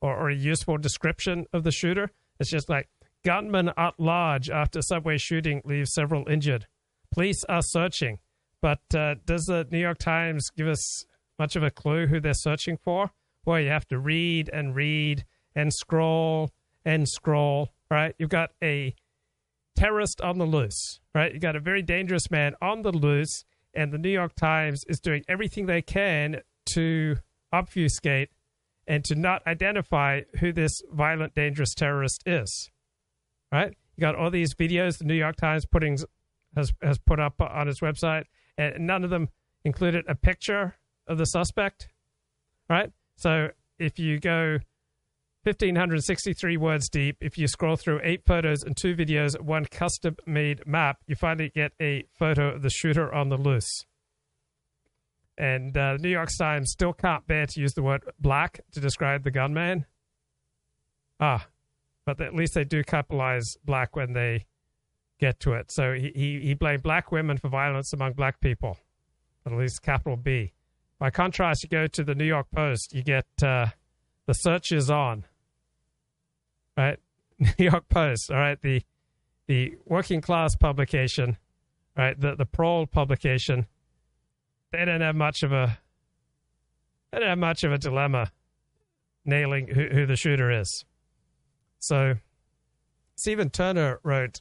or, 0.00 0.16
or 0.16 0.28
a 0.28 0.34
useful 0.34 0.76
description 0.76 1.46
of 1.52 1.62
the 1.62 1.70
shooter. 1.70 2.10
It's 2.40 2.50
just 2.50 2.68
like 2.68 2.88
gunman 3.24 3.70
at 3.76 3.94
large 3.98 4.50
after 4.50 4.82
subway 4.82 5.18
shooting 5.18 5.62
leaves 5.64 5.94
several 5.94 6.28
injured. 6.28 6.66
Police 7.12 7.44
are 7.48 7.62
searching, 7.62 8.18
but 8.60 8.80
uh, 8.94 9.16
does 9.24 9.44
the 9.44 9.66
New 9.70 9.78
York 9.78 9.98
Times 9.98 10.50
give 10.50 10.68
us 10.68 11.04
much 11.38 11.56
of 11.56 11.62
a 11.62 11.70
clue 11.70 12.06
who 12.06 12.20
they're 12.20 12.34
searching 12.34 12.76
for? 12.76 13.10
Well, 13.44 13.60
you 13.60 13.68
have 13.68 13.86
to 13.88 13.98
read 13.98 14.50
and 14.52 14.74
read 14.74 15.24
and 15.54 15.72
scroll 15.72 16.50
and 16.84 17.08
scroll. 17.08 17.72
Right? 17.90 18.14
You've 18.18 18.30
got 18.30 18.50
a 18.62 18.94
terrorist 19.76 20.20
on 20.20 20.38
the 20.38 20.44
loose, 20.44 21.00
right? 21.14 21.32
You've 21.32 21.42
got 21.42 21.54
a 21.54 21.60
very 21.60 21.82
dangerous 21.82 22.30
man 22.30 22.54
on 22.60 22.82
the 22.82 22.90
loose, 22.90 23.44
and 23.74 23.92
the 23.92 23.98
New 23.98 24.10
York 24.10 24.34
Times 24.34 24.84
is 24.88 24.98
doing 24.98 25.22
everything 25.28 25.66
they 25.66 25.82
can 25.82 26.40
to 26.66 27.16
obfuscate 27.52 28.30
and 28.88 29.04
to 29.04 29.14
not 29.14 29.46
identify 29.46 30.22
who 30.40 30.52
this 30.52 30.82
violent, 30.90 31.34
dangerous 31.34 31.74
terrorist 31.74 32.22
is. 32.26 32.70
Right? 33.52 33.76
You 33.96 34.00
got 34.00 34.16
all 34.16 34.30
these 34.30 34.54
videos 34.54 34.98
the 34.98 35.04
New 35.04 35.14
York 35.14 35.36
Times 35.36 35.66
putting 35.66 35.98
has 36.56 36.72
has 36.82 36.98
put 36.98 37.20
up 37.20 37.40
on 37.40 37.68
its 37.68 37.80
website, 37.80 38.24
and 38.58 38.86
none 38.86 39.04
of 39.04 39.10
them 39.10 39.28
included 39.64 40.04
a 40.08 40.14
picture 40.14 40.76
of 41.06 41.18
the 41.18 41.26
suspect. 41.26 41.88
Right? 42.68 42.90
So 43.16 43.48
if 43.78 43.98
you 43.98 44.18
go 44.18 44.58
1,563 45.46 46.56
words 46.56 46.88
deep. 46.88 47.18
If 47.20 47.38
you 47.38 47.46
scroll 47.46 47.76
through 47.76 48.00
eight 48.02 48.24
photos 48.26 48.64
and 48.64 48.76
two 48.76 48.96
videos, 48.96 49.40
one 49.40 49.64
custom 49.66 50.16
made 50.26 50.66
map, 50.66 50.98
you 51.06 51.14
finally 51.14 51.52
get 51.54 51.70
a 51.80 52.04
photo 52.18 52.56
of 52.56 52.62
the 52.62 52.70
shooter 52.70 53.14
on 53.14 53.28
the 53.28 53.36
loose. 53.36 53.84
And 55.38 55.76
uh, 55.76 55.92
the 55.92 55.98
New 56.02 56.08
York 56.08 56.30
Times 56.36 56.72
still 56.72 56.92
can't 56.92 57.24
bear 57.28 57.46
to 57.46 57.60
use 57.60 57.74
the 57.74 57.82
word 57.84 58.02
black 58.18 58.58
to 58.72 58.80
describe 58.80 59.22
the 59.22 59.30
gunman. 59.30 59.86
Ah, 61.20 61.46
but 62.04 62.20
at 62.20 62.34
least 62.34 62.54
they 62.54 62.64
do 62.64 62.82
capitalize 62.82 63.56
black 63.64 63.94
when 63.94 64.14
they 64.14 64.46
get 65.18 65.40
to 65.40 65.52
it. 65.54 65.70
So 65.70 65.94
he, 65.94 66.12
he, 66.14 66.40
he 66.40 66.54
blamed 66.54 66.82
black 66.82 67.10
women 67.10 67.38
for 67.38 67.48
violence 67.48 67.92
among 67.92 68.14
black 68.14 68.40
people, 68.40 68.78
at 69.44 69.52
least 69.52 69.82
capital 69.82 70.16
B. 70.16 70.52
By 70.98 71.10
contrast, 71.10 71.62
you 71.62 71.68
go 71.68 71.86
to 71.86 72.04
the 72.04 72.14
New 72.14 72.24
York 72.24 72.46
Post, 72.54 72.94
you 72.94 73.02
get 73.02 73.26
uh, 73.42 73.66
the 74.26 74.34
search 74.34 74.72
is 74.72 74.90
on 74.90 75.24
right? 76.76 76.98
New 77.38 77.52
York 77.58 77.88
Post, 77.88 78.30
all 78.30 78.38
right, 78.38 78.60
the 78.60 78.82
the 79.46 79.76
working 79.84 80.20
class 80.20 80.56
publication, 80.56 81.36
right, 81.96 82.18
the 82.18 82.34
the 82.34 82.46
pro 82.46 82.86
publication, 82.86 83.66
they 84.72 84.78
didn't 84.78 85.02
have 85.02 85.16
much 85.16 85.42
of 85.42 85.52
a 85.52 85.78
they 87.10 87.18
didn't 87.18 87.30
have 87.30 87.38
much 87.38 87.64
of 87.64 87.72
a 87.72 87.78
dilemma 87.78 88.32
nailing 89.24 89.68
who, 89.68 89.86
who 89.88 90.06
the 90.06 90.16
shooter 90.16 90.50
is. 90.50 90.84
So 91.78 92.16
Stephen 93.16 93.50
Turner 93.50 94.00
wrote 94.02 94.40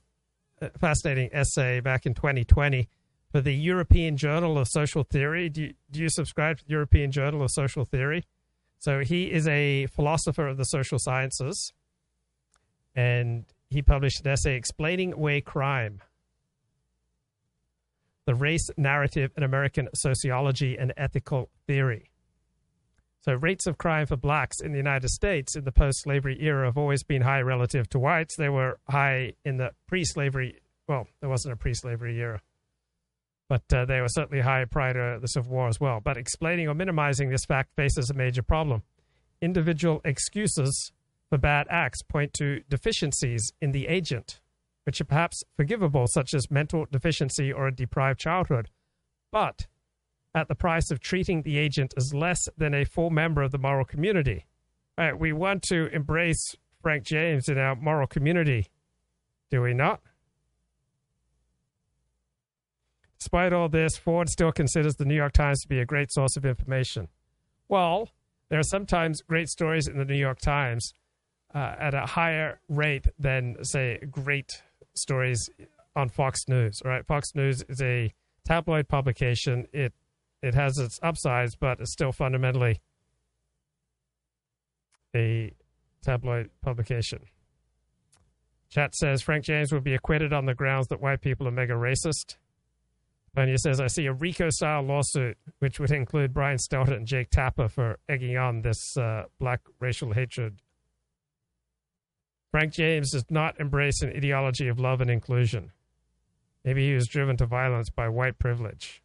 fascinating 0.80 1.30
essay 1.34 1.80
back 1.80 2.06
in 2.06 2.14
2020 2.14 2.88
for 3.32 3.42
the 3.42 3.54
European 3.54 4.18
Journal 4.18 4.58
of 4.58 4.68
Social 4.68 5.04
Theory. 5.04 5.50
Do 5.50 5.64
you, 5.64 5.74
do 5.92 6.02
you 6.02 6.10
subscribe 6.10 6.58
to 6.60 6.66
the 6.66 6.72
European 6.72 7.12
Journal 7.12 7.44
of 7.44 7.52
Social 7.52 7.86
Theory? 7.86 8.26
So 8.80 9.00
he 9.00 9.32
is 9.32 9.48
a 9.48 9.88
philosopher 9.88 10.48
of 10.48 10.58
the 10.58 10.64
social 10.64 11.00
sciences 11.00 11.74
and 12.96 13.46
he 13.70 13.82
published 13.82 14.22
an 14.22 14.32
essay 14.32 14.56
explaining 14.56 15.14
away 15.14 15.42
crime 15.42 16.02
the 18.26 18.36
race 18.36 18.70
narrative 18.78 19.32
in 19.38 19.44
American 19.44 19.88
sociology 19.94 20.78
and 20.78 20.94
ethical 20.98 21.50
theory. 21.68 22.10
So, 23.26 23.34
rates 23.34 23.66
of 23.66 23.80
crime 23.80 24.06
for 24.06 24.18
blacks 24.18 24.62
in 24.62 24.72
the 24.72 24.78
United 24.78 25.10
States 25.10 25.56
in 25.56 25.64
the 25.64 25.72
post 25.72 26.04
slavery 26.04 26.38
era 26.42 26.68
have 26.68 26.78
always 26.78 27.02
been 27.02 27.24
high 27.24 27.42
relative 27.42 27.90
to 27.90 27.98
whites. 27.98 28.36
They 28.36 28.50
were 28.50 28.78
high 28.88 29.34
in 29.44 29.58
the 29.58 29.72
pre 29.88 30.04
slavery, 30.06 30.62
well, 30.88 31.08
there 31.22 31.30
wasn't 31.30 31.54
a 31.54 31.58
pre 31.58 31.74
slavery 31.74 32.20
era, 32.20 32.44
but 33.50 33.64
uh, 33.74 33.86
they 33.86 34.00
were 34.00 34.10
certainly 34.10 34.44
high 34.44 34.64
prior 34.66 34.94
to 34.94 35.20
the 35.20 35.28
Civil 35.28 35.54
War 35.54 35.68
as 35.68 35.80
well. 35.80 36.02
But 36.04 36.18
explaining 36.18 36.68
or 36.68 36.76
minimizing 36.76 37.32
this 37.32 37.46
fact 37.46 37.72
faces 37.76 38.12
a 38.12 38.14
major 38.14 38.44
problem. 38.44 38.84
Individual 39.42 40.02
excuses 40.06 40.92
for 41.28 41.40
bad 41.40 41.66
acts 41.72 42.04
point 42.04 42.32
to 42.34 42.62
deficiencies 42.70 43.54
in 43.60 43.72
the 43.72 43.88
agent, 43.88 44.40
which 44.84 45.02
are 45.02 45.06
perhaps 45.06 45.44
forgivable, 45.58 46.06
such 46.06 46.36
as 46.36 46.52
mental 46.52 46.86
deficiency 46.92 47.52
or 47.52 47.66
a 47.66 47.76
deprived 47.76 48.20
childhood, 48.20 48.70
but 49.32 49.66
at 50.36 50.50
the 50.50 50.56
price 50.56 50.92
of 50.92 51.00
treating 51.00 51.42
the 51.42 51.58
agent 51.58 51.94
as 51.98 52.14
less 52.14 52.50
than 52.58 52.76
a 52.76 52.84
full 52.84 53.10
member 53.10 53.42
of 53.42 53.52
the 53.52 53.58
moral 53.58 53.86
community. 53.86 54.46
Right, 54.98 55.18
we 55.18 55.34
want 55.34 55.64
to 55.64 55.88
embrace 55.88 56.56
Frank 56.82 57.04
James 57.04 57.50
in 57.50 57.58
our 57.58 57.76
moral 57.76 58.06
community, 58.06 58.68
do 59.50 59.62
we 59.62 59.74
not? 59.74 60.02
Despite 63.18 63.54
all 63.54 63.70
this, 63.70 63.98
Ford 63.98 64.30
still 64.30 64.52
considers 64.52 64.96
the 64.96 65.06
New 65.06 65.16
York 65.16 65.34
Times 65.34 65.62
to 65.62 65.68
be 65.68 65.80
a 65.80 65.86
great 65.86 66.12
source 66.12 66.38
of 66.38 66.46
information. 66.46 67.08
Well, 67.68 68.10
there 68.50 68.60
are 68.60 68.64
sometimes 68.64 69.22
great 69.22 69.50
stories 69.50 69.88
in 69.88 69.98
the 69.98 70.06
New 70.06 70.18
York 70.18 70.40
Times 70.40 70.94
uh, 71.54 71.76
at 71.80 71.94
a 71.96 72.06
higher 72.06 72.60
rate 72.70 73.08
than, 73.18 73.56
say, 73.64 74.00
great 74.12 74.62
stories 74.94 75.50
on 75.96 76.10
Fox 76.10 76.48
News. 76.48 76.82
Right? 76.86 77.06
Fox 77.06 77.34
News 77.34 77.64
is 77.68 77.82
a 77.82 78.14
tabloid 78.46 78.88
publication. 78.88 79.66
It 79.74 79.94
it 80.46 80.54
has 80.56 80.78
its 80.78 81.00
upsides, 81.02 81.56
but 81.56 81.80
it's 81.80 81.92
still 81.92 82.12
fundamentally 82.12 82.82
a 85.16 85.54
tabloid 86.04 86.50
publication. 86.62 87.20
Chat 88.70 88.96
says 88.96 89.22
Frank 89.22 89.46
James 89.46 89.72
will 89.72 89.82
be 89.82 89.94
acquitted 89.94 90.34
on 90.34 90.46
the 90.46 90.54
grounds 90.54 90.88
that 90.88 91.02
white 91.02 91.22
people 91.22 91.48
are 91.48 91.52
mega 91.52 91.74
racist. 91.74 92.38
Tonya 93.36 93.58
says, 93.58 93.82
I 93.82 93.88
see 93.88 94.06
a 94.06 94.14
RICO 94.14 94.50
style 94.50 94.82
lawsuit, 94.82 95.38
which 95.60 95.80
would 95.80 95.92
include 95.92 96.34
Brian 96.34 96.58
Stelter 96.58 96.96
and 96.96 97.06
Jake 97.06 97.30
Tapper 97.30 97.68
for 97.68 98.00
egging 98.08 98.38
on 98.38 98.62
this 98.62 98.96
uh, 98.98 99.24
black 99.40 99.62
racial 99.80 100.14
hatred 100.14 100.62
Frank 102.56 102.72
James 102.72 103.12
does 103.12 103.26
not 103.30 103.60
embrace 103.60 104.02
an 104.02 104.12
ideology 104.16 104.70
of 104.70 104.80
love 104.80 105.02
and 105.02 105.10
inclusion. 105.12 105.74
Maybe 106.64 106.88
he 106.88 106.94
was 106.94 107.06
driven 107.06 107.36
to 107.36 107.46
violence 107.46 107.90
by 107.90 108.08
white 108.08 108.40
privilege. 108.40 109.04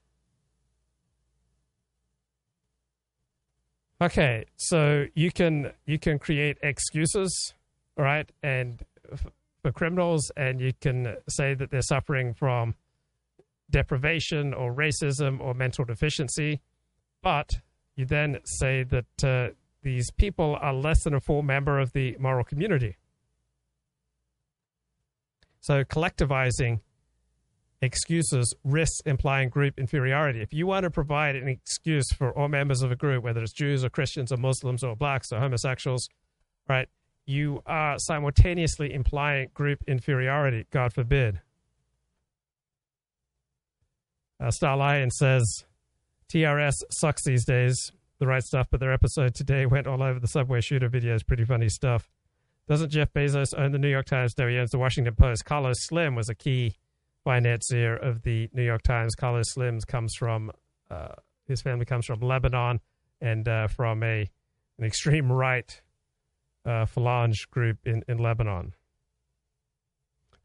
Okay, 4.03 4.47
so 4.57 5.05
you 5.15 5.31
can 5.31 5.73
you 5.85 5.99
can 5.99 6.19
create 6.19 6.57
excuses, 6.63 7.53
right, 7.99 8.31
and 8.43 8.83
for 9.63 9.73
criminals, 9.73 10.31
and 10.39 10.59
you 10.59 10.73
can 10.81 11.17
say 11.29 11.53
that 11.53 11.71
they're 11.71 11.83
suffering 11.83 12.33
from 12.33 12.75
deprivation 13.71 14.55
or 14.55 14.75
racism 14.75 15.39
or 15.39 15.53
mental 15.53 15.85
deficiency, 15.85 16.63
but 17.23 17.61
you 17.95 18.07
then 18.07 18.39
say 18.45 18.85
that 18.85 19.25
uh, 19.25 19.53
these 19.83 20.11
people 20.13 20.57
are 20.63 20.73
less 20.73 21.05
than 21.05 21.13
a 21.13 21.21
full 21.21 21.43
member 21.43 21.79
of 21.79 21.93
the 21.93 22.17
moral 22.19 22.45
community. 22.45 22.97
So 25.61 25.85
collectivizing 25.85 26.81
excuses 27.83 28.55
risks 28.65 29.01
implying 29.07 29.49
group 29.49 29.79
inferiority. 29.79 30.43
If 30.43 30.53
you 30.53 30.67
want 30.67 30.85
to 30.85 30.91
provide 30.91 31.37
an 31.37 31.49
excuse 31.49 32.13
for 32.13 32.31
all 32.37 32.49
members 32.49 32.83
of 32.83 32.93
a 32.93 32.97
group, 32.97 33.25
whether 33.25 33.43
it's 33.43 33.53
Jews 33.53 33.85
or 33.85 33.91
Christians 33.91 34.33
or 34.33 34.37
Muslims 34.37 34.85
or 34.85 34.95
blacks 34.95 35.33
or 35.33 35.41
homosexuals, 35.41 36.09
right, 36.69 36.89
you 37.27 37.63
are 37.67 37.97
simultaneously 37.99 38.93
implying 38.93 39.49
group 39.55 39.83
inferiority, 39.87 40.67
God 40.71 40.93
forbid. 40.93 41.41
Uh, 44.39 44.51
Star 44.51 44.77
Lion 44.77 45.11
says 45.11 45.65
TRS 46.33 46.75
sucks 46.91 47.25
these 47.25 47.45
days, 47.45 47.93
the 48.19 48.27
right 48.27 48.43
stuff, 48.43 48.69
but 48.71 48.81
their 48.81 48.93
episode 48.93 49.35
today 49.35 49.67
went 49.67 49.87
all 49.87 50.03
over 50.03 50.19
the 50.19 50.29
subway 50.29 50.61
shooter 50.61 50.89
videos. 50.89 51.27
Pretty 51.27 51.45
funny 51.45 51.69
stuff. 51.69 52.11
Doesn't 52.69 52.91
Jeff 52.91 53.13
Bezos 53.13 53.59
own 53.59 53.73
the 53.73 53.79
New 53.79 53.89
York 53.89 54.07
Times? 54.07 54.37
No, 54.39 54.47
he 54.47 54.57
owns 54.57 54.71
the 54.71 54.79
Washington 54.79 55.15
Post. 55.15 55.45
Carlos 55.45 55.77
Slim 55.81 56.15
was 56.15 56.29
a 56.29 56.35
key 56.35 56.77
financier 57.25 57.97
of 57.97 58.23
the 58.23 58.49
New 58.53 58.65
York 58.65 58.83
Times. 58.83 59.15
Carlos 59.15 59.55
Slims, 59.57 59.87
comes 59.87 60.15
from 60.15 60.51
uh, 60.91 61.15
his 61.47 61.61
family 61.63 61.85
comes 61.85 62.07
from 62.07 62.21
Lebanon 62.21 62.81
and 63.21 63.49
uh, 63.49 63.67
from 63.69 64.03
a 64.03 64.29
an 64.79 64.85
extreme 64.85 65.31
right 65.31 65.81
uh, 66.65 66.87
phalange 66.87 67.49
group 67.51 67.79
in, 67.85 68.03
in 68.09 68.19
Lebanon. 68.19 68.73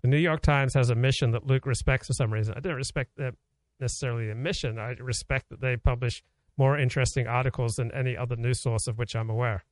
The 0.01 0.08
New 0.10 0.17
York 0.17 0.41
Times 0.41 0.74
has 0.75 0.89
a 0.89 0.96
mission 0.96 1.32
that 1.32 1.48
Luke 1.48 1.65
respects 1.65 2.08
for 2.08 2.13
some 2.13 2.32
reason. 2.32 2.53
I 2.55 2.60
don't 2.60 2.75
respect 2.75 3.12
that 3.17 3.34
necessarily 3.79 4.27
the 4.27 4.36
mission. 4.36 4.77
I 4.77 4.91
respect 5.00 5.50
that 5.50 5.62
they 5.62 5.77
publish 5.77 6.24
more 6.58 6.77
interesting 6.77 7.27
articles 7.27 7.74
than 7.74 7.91
any 7.91 8.15
other 8.15 8.36
news 8.36 8.62
source 8.62 8.88
of 8.88 8.98
which 8.98 9.15
I'm 9.15 9.29
aware. 9.29 9.63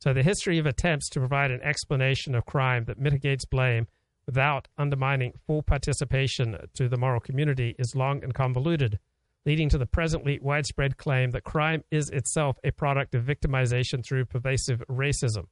So, 0.00 0.12
the 0.12 0.22
history 0.22 0.58
of 0.58 0.66
attempts 0.66 1.08
to 1.10 1.20
provide 1.20 1.50
an 1.50 1.60
explanation 1.62 2.34
of 2.34 2.46
crime 2.46 2.84
that 2.84 2.98
mitigates 2.98 3.44
blame 3.44 3.88
without 4.28 4.68
undermining 4.76 5.32
full 5.46 5.62
participation 5.62 6.54
to 6.74 6.86
the 6.86 6.98
moral 6.98 7.18
community 7.18 7.74
is 7.78 7.96
long 7.96 8.22
and 8.22 8.34
convoluted, 8.34 8.98
leading 9.46 9.70
to 9.70 9.78
the 9.78 9.86
presently 9.86 10.38
widespread 10.42 10.98
claim 10.98 11.30
that 11.30 11.44
crime 11.44 11.82
is 11.90 12.10
itself 12.10 12.58
a 12.62 12.70
product 12.70 13.14
of 13.14 13.24
victimization 13.24 14.04
through 14.04 14.26
pervasive 14.26 14.82
racism. 14.90 15.46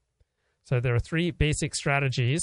So, 0.64 0.78
there 0.78 0.94
are 0.94 1.00
three 1.00 1.30
basic 1.30 1.74
strategies 1.74 2.42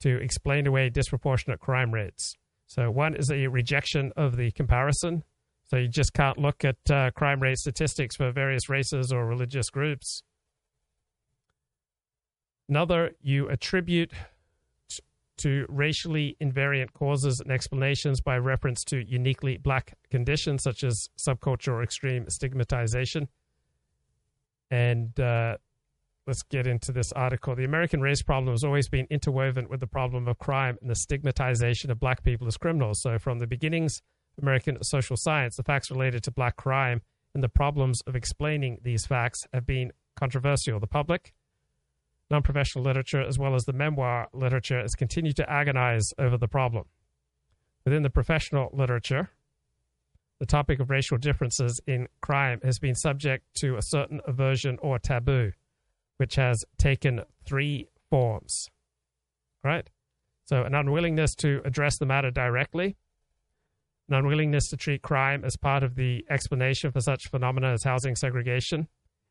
to 0.00 0.18
explain 0.20 0.66
away 0.66 0.90
disproportionate 0.90 1.60
crime 1.60 1.92
rates. 1.92 2.34
So, 2.66 2.90
one 2.90 3.16
is 3.16 3.30
a 3.30 3.46
rejection 3.46 4.12
of 4.18 4.36
the 4.36 4.50
comparison. 4.50 5.24
So, 5.64 5.78
you 5.78 5.88
just 5.88 6.12
can't 6.12 6.36
look 6.36 6.62
at 6.62 6.76
uh, 6.90 7.10
crime 7.12 7.40
rate 7.40 7.56
statistics 7.56 8.16
for 8.16 8.30
various 8.32 8.68
races 8.68 9.12
or 9.12 9.24
religious 9.24 9.70
groups. 9.70 10.22
Another, 12.68 13.12
you 13.22 13.48
attribute 13.48 14.12
to 15.38 15.66
racially 15.68 16.36
invariant 16.40 16.92
causes 16.92 17.40
and 17.40 17.50
explanations 17.50 18.20
by 18.20 18.36
reference 18.38 18.84
to 18.84 19.04
uniquely 19.08 19.56
black 19.56 19.94
conditions 20.10 20.62
such 20.62 20.84
as 20.84 21.08
subculture 21.18 21.68
or 21.68 21.82
extreme 21.82 22.28
stigmatization. 22.28 23.28
And 24.70 25.18
uh, 25.18 25.56
let's 26.26 26.42
get 26.42 26.66
into 26.66 26.92
this 26.92 27.10
article. 27.12 27.56
The 27.56 27.64
American 27.64 28.00
race 28.00 28.22
problem 28.22 28.52
has 28.52 28.62
always 28.62 28.88
been 28.88 29.06
interwoven 29.10 29.68
with 29.68 29.80
the 29.80 29.86
problem 29.86 30.28
of 30.28 30.38
crime 30.38 30.76
and 30.80 30.90
the 30.90 30.94
stigmatization 30.94 31.90
of 31.90 31.98
black 31.98 32.22
people 32.22 32.46
as 32.46 32.56
criminals. 32.56 33.00
So, 33.00 33.18
from 33.18 33.38
the 33.38 33.46
beginnings 33.46 34.02
of 34.36 34.44
American 34.44 34.82
social 34.84 35.16
science, 35.16 35.56
the 35.56 35.62
facts 35.62 35.90
related 35.90 36.22
to 36.24 36.30
black 36.30 36.56
crime 36.56 37.00
and 37.34 37.42
the 37.42 37.48
problems 37.48 38.02
of 38.06 38.14
explaining 38.14 38.78
these 38.82 39.06
facts 39.06 39.46
have 39.52 39.66
been 39.66 39.92
controversial. 40.16 40.78
The 40.78 40.86
public, 40.86 41.32
non 42.30 42.42
professional 42.42 42.84
literature 42.84 43.22
as 43.22 43.38
well 43.38 43.54
as 43.54 43.64
the 43.64 43.72
memoir 43.72 44.28
literature 44.32 44.80
has 44.80 44.94
continued 44.94 45.36
to 45.36 45.50
agonize 45.50 46.12
over 46.18 46.36
the 46.36 46.48
problem. 46.48 46.84
Within 47.84 48.02
the 48.02 48.10
professional 48.10 48.70
literature, 48.72 49.30
the 50.38 50.46
topic 50.46 50.78
of 50.78 50.90
racial 50.90 51.18
differences 51.18 51.80
in 51.86 52.06
crime 52.20 52.60
has 52.62 52.78
been 52.78 52.94
subject 52.94 53.44
to 53.56 53.76
a 53.76 53.82
certain 53.82 54.20
aversion 54.26 54.78
or 54.80 54.98
taboo, 54.98 55.52
which 56.18 56.36
has 56.36 56.64
taken 56.76 57.22
three 57.44 57.88
forms. 58.10 58.68
Right? 59.64 59.88
So, 60.44 60.62
an 60.62 60.74
unwillingness 60.74 61.34
to 61.36 61.60
address 61.64 61.98
the 61.98 62.06
matter 62.06 62.30
directly, 62.30 62.96
an 64.08 64.14
unwillingness 64.14 64.68
to 64.68 64.76
treat 64.76 65.02
crime 65.02 65.44
as 65.44 65.56
part 65.56 65.82
of 65.82 65.94
the 65.94 66.24
explanation 66.30 66.90
for 66.90 67.00
such 67.00 67.28
phenomena 67.28 67.72
as 67.72 67.82
housing 67.82 68.16
segregation, 68.16 68.88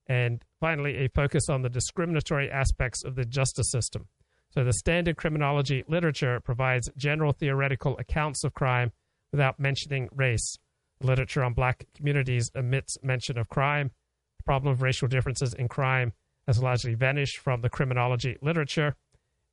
and 0.07 0.43
finally, 0.59 0.97
a 0.97 1.09
focus 1.09 1.49
on 1.49 1.61
the 1.61 1.69
discriminatory 1.69 2.49
aspects 2.49 3.03
of 3.03 3.15
the 3.15 3.25
justice 3.25 3.69
system. 3.69 4.07
So, 4.51 4.63
the 4.63 4.73
standard 4.73 5.17
criminology 5.17 5.83
literature 5.87 6.39
provides 6.39 6.89
general 6.95 7.33
theoretical 7.33 7.97
accounts 7.97 8.43
of 8.43 8.53
crime 8.53 8.91
without 9.31 9.59
mentioning 9.59 10.09
race. 10.15 10.57
Literature 11.01 11.43
on 11.43 11.53
black 11.53 11.85
communities 11.93 12.49
omits 12.55 12.97
mention 13.03 13.37
of 13.37 13.49
crime. 13.49 13.91
The 14.37 14.43
problem 14.43 14.71
of 14.71 14.81
racial 14.81 15.09
differences 15.09 15.53
in 15.53 15.67
crime 15.67 16.13
has 16.47 16.63
largely 16.63 16.95
vanished 16.95 17.37
from 17.37 17.61
the 17.61 17.69
criminology 17.69 18.37
literature, 18.41 18.95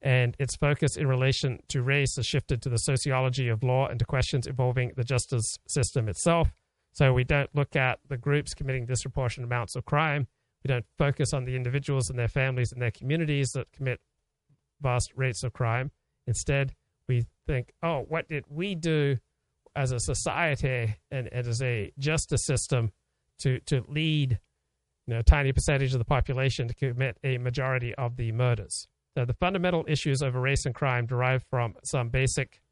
and 0.01 0.37
its 0.39 0.55
focus 0.57 0.97
in 0.97 1.09
relation 1.09 1.59
to 1.69 1.83
race 1.83 2.15
has 2.15 2.27
shifted 2.27 2.63
to 2.63 2.69
the 2.69 2.79
sociology 2.79 3.49
of 3.49 3.65
law 3.65 3.89
and 3.89 3.99
to 3.99 4.05
questions 4.05 4.47
involving 4.47 4.93
the 4.97 5.05
justice 5.05 5.59
system 5.67 6.09
itself. 6.09 6.53
So, 6.93 7.13
we 7.13 7.25
don't 7.25 7.51
look 7.55 7.75
at 7.75 7.99
the 8.09 8.17
groups 8.17 8.55
committing 8.55 8.87
disproportionate 8.87 9.49
amounts 9.49 9.75
of 9.75 9.85
crime 9.85 10.29
we 10.65 10.69
don't 10.73 10.87
focus 10.97 11.33
on 11.33 11.45
the 11.45 11.57
individuals 11.57 12.09
and 12.09 12.19
their 12.19 12.29
families 12.29 12.73
and 12.73 12.81
their 12.81 12.91
communities 12.91 13.51
that 13.53 13.71
commit 13.73 14.01
vast 14.81 15.13
rates 15.15 15.45
of 15.45 15.53
crime. 15.53 15.91
Instead, 16.27 16.75
we 17.09 17.27
think, 17.47 17.73
oh, 17.83 18.07
what 18.09 18.29
did 18.29 18.45
we 18.49 18.75
do 18.75 19.19
as 19.77 19.93
a 19.93 20.01
society 20.01 20.97
and, 21.11 21.29
and 21.33 21.47
as 21.47 21.61
a 21.63 21.93
justice 21.99 22.45
system 22.45 22.93
to, 23.41 23.61
to 23.61 23.85
lead 23.89 24.39
you 25.07 25.15
know, 25.15 25.21
a 25.21 25.23
tiny 25.23 25.53
percentage 25.53 25.93
of 25.93 25.99
the 25.99 26.05
population 26.05 26.67
to 26.69 26.75
commit 26.75 27.19
a 27.23 27.37
majority 27.37 27.95
of 27.97 28.17
the 28.17 28.33
murders? 28.33 28.89
So 29.19 29.27
the 29.27 29.35
fundamental 29.35 29.85
issues 29.87 30.23
over 30.23 30.41
race 30.41 30.65
and 30.65 30.75
crime 30.75 31.07
derive 31.07 31.45
from 31.51 31.75
some 31.85 32.09
basic 32.09 32.63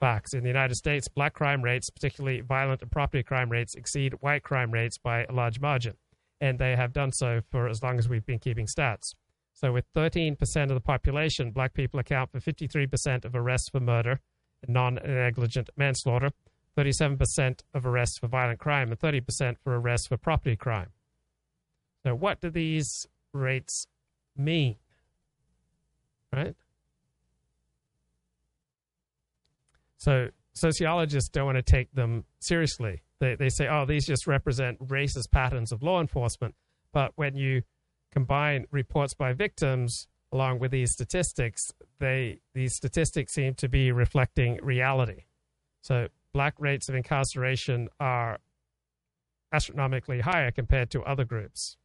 facts. 0.00 0.34
In 0.34 0.42
the 0.42 0.48
United 0.48 0.74
States, 0.74 1.08
black 1.08 1.32
crime 1.32 1.62
rates, 1.62 1.88
particularly 1.88 2.40
violent 2.40 2.82
and 2.82 2.90
property 2.90 3.22
crime 3.22 3.50
rates, 3.50 3.74
exceed 3.74 4.14
white 4.20 4.42
crime 4.42 4.70
rates 4.70 4.98
by 4.98 5.24
a 5.24 5.32
large 5.32 5.60
margin 5.60 5.94
and 6.40 6.58
they 6.58 6.76
have 6.76 6.92
done 6.92 7.12
so 7.12 7.40
for 7.50 7.68
as 7.68 7.82
long 7.82 7.98
as 7.98 8.08
we've 8.08 8.26
been 8.26 8.38
keeping 8.38 8.66
stats. 8.66 9.14
So, 9.52 9.72
with 9.72 9.92
13% 9.94 10.38
of 10.62 10.68
the 10.68 10.80
population, 10.80 11.50
black 11.50 11.74
people 11.74 11.98
account 11.98 12.30
for 12.30 12.38
53% 12.38 13.24
of 13.24 13.34
arrests 13.34 13.68
for 13.70 13.80
murder 13.80 14.20
and 14.62 14.72
non 14.72 14.98
negligent 15.04 15.68
manslaughter, 15.76 16.30
37% 16.76 17.60
of 17.74 17.84
arrests 17.84 18.18
for 18.18 18.28
violent 18.28 18.60
crime, 18.60 18.90
and 18.90 19.00
30% 19.00 19.56
for 19.58 19.78
arrests 19.78 20.06
for 20.06 20.16
property 20.16 20.54
crime. 20.54 20.90
So, 22.04 22.14
what 22.14 22.40
do 22.40 22.50
these 22.50 23.06
rates 23.32 23.86
mean? 24.36 24.76
Right? 26.32 26.54
So, 29.96 30.28
sociologists 30.52 31.30
don't 31.30 31.46
want 31.46 31.56
to 31.56 31.62
take 31.62 31.92
them 31.92 32.24
seriously 32.38 33.02
they, 33.20 33.34
they 33.34 33.48
say, 33.48 33.66
oh, 33.68 33.84
these 33.84 34.06
just 34.06 34.26
represent 34.26 34.78
racist 34.86 35.30
patterns 35.30 35.72
of 35.72 35.82
law 35.82 36.00
enforcement. 36.00 36.54
But 36.92 37.12
when 37.16 37.34
you 37.34 37.62
combine 38.12 38.66
reports 38.70 39.14
by 39.14 39.32
victims 39.32 40.08
along 40.32 40.58
with 40.58 40.70
these 40.70 40.92
statistics, 40.92 41.72
they 41.98 42.40
these 42.54 42.74
statistics 42.74 43.32
seem 43.32 43.54
to 43.54 43.68
be 43.68 43.92
reflecting 43.92 44.58
reality. 44.62 45.24
So 45.82 46.08
black 46.32 46.54
rates 46.58 46.88
of 46.88 46.94
incarceration 46.94 47.88
are 47.98 48.38
astronomically 49.52 50.20
higher 50.20 50.50
compared 50.50 50.90
to 50.90 51.02
other 51.02 51.24
groups. 51.24 51.76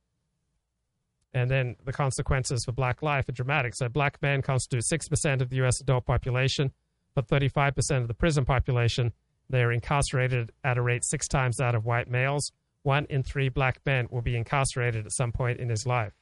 And 1.34 1.50
then 1.50 1.78
the 1.84 1.93
consequences 1.93 2.65
for 2.65 2.74
black 2.74 3.02
life 3.02 3.28
are 3.28 3.34
dramatic. 3.34 3.74
So 3.76 3.89
black 3.89 4.22
men 4.22 4.41
constitute 4.41 4.84
6% 4.84 5.41
of 5.41 5.50
the 5.50 5.65
US 5.65 5.82
adult 5.82 6.06
population, 6.06 6.74
but 7.15 7.28
35% 7.28 8.02
of 8.02 8.08
the 8.08 8.13
prison 8.13 8.46
population 8.46 9.13
they 9.54 9.62
are 9.62 9.72
incarcerated 9.72 10.52
at 10.63 10.80
a 10.80 10.82
rate 10.82 11.06
six 11.06 11.28
times 11.28 11.58
that 11.58 11.76
of 11.76 11.86
white 11.86 12.10
males. 12.10 12.52
One 12.82 13.06
in 13.08 13.22
three 13.22 13.50
black 13.50 13.80
men 13.86 14.08
will 14.10 14.24
be 14.24 14.36
incarcerated 14.36 15.06
at 15.06 15.12
some 15.12 15.32
point 15.32 15.60
in 15.60 15.70
his 15.70 15.86
life. 15.86 16.13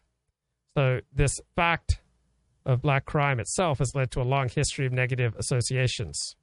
So, 0.75 0.99
this 1.13 1.39
fact 1.55 2.01
of 2.65 2.81
black 2.81 3.05
crime 3.05 3.39
itself 3.39 3.79
has 3.79 3.95
led 3.95 4.11
to 4.11 4.21
a 4.21 4.23
long 4.23 4.49
history 4.49 4.85
of 4.85 4.91
negative 4.91 5.33
associations. 5.37 6.35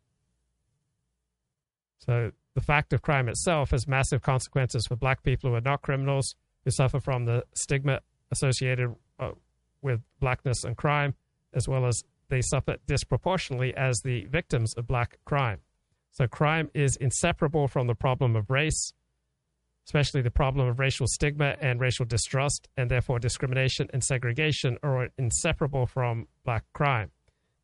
So, 1.99 2.33
the 2.55 2.63
fact 2.63 2.95
of 2.95 3.03
crime 3.03 3.29
itself 3.29 3.73
has 3.73 3.87
massive 3.87 4.23
consequences 4.23 4.87
for 4.87 4.97
black 4.97 5.23
people 5.23 5.51
who 5.51 5.57
are 5.57 5.61
not 5.61 5.83
criminals, 5.83 6.37
who 6.65 6.71
suffer 6.71 7.01
from 7.01 7.27
the 7.27 7.45
stigma 7.55 8.01
associated 8.33 8.95
uh, 9.21 9.33
with 9.83 10.01
blackness 10.21 10.65
and 10.65 10.75
crime, 10.75 11.15
as 11.53 11.69
well 11.69 11.85
as 11.85 12.03
they 12.31 12.41
suffer 12.41 12.77
disproportionately 12.87 13.77
as 13.77 14.01
the 14.01 14.25
victims 14.25 14.73
of 14.73 14.87
black 14.87 15.19
crime. 15.27 15.61
So 16.13 16.27
crime 16.27 16.71
is 16.75 16.97
inseparable 16.97 17.69
from 17.69 17.87
the 17.87 17.95
problem 17.95 18.37
of 18.37 18.51
race, 18.51 18.93
especially 19.87 20.23
the 20.23 20.31
problem 20.31 20.69
of 20.69 20.79
racial 20.79 21.07
stigma 21.07 21.57
and 21.61 21.81
racial 21.81 22.05
distrust, 22.05 22.69
and 22.77 22.91
therefore 22.91 23.19
discrimination 23.19 23.89
and 23.93 24.03
segregation 24.03 24.79
are 24.83 25.09
inseparable 25.17 25.87
from 25.87 26.27
black 26.45 26.65
crime. 26.73 27.11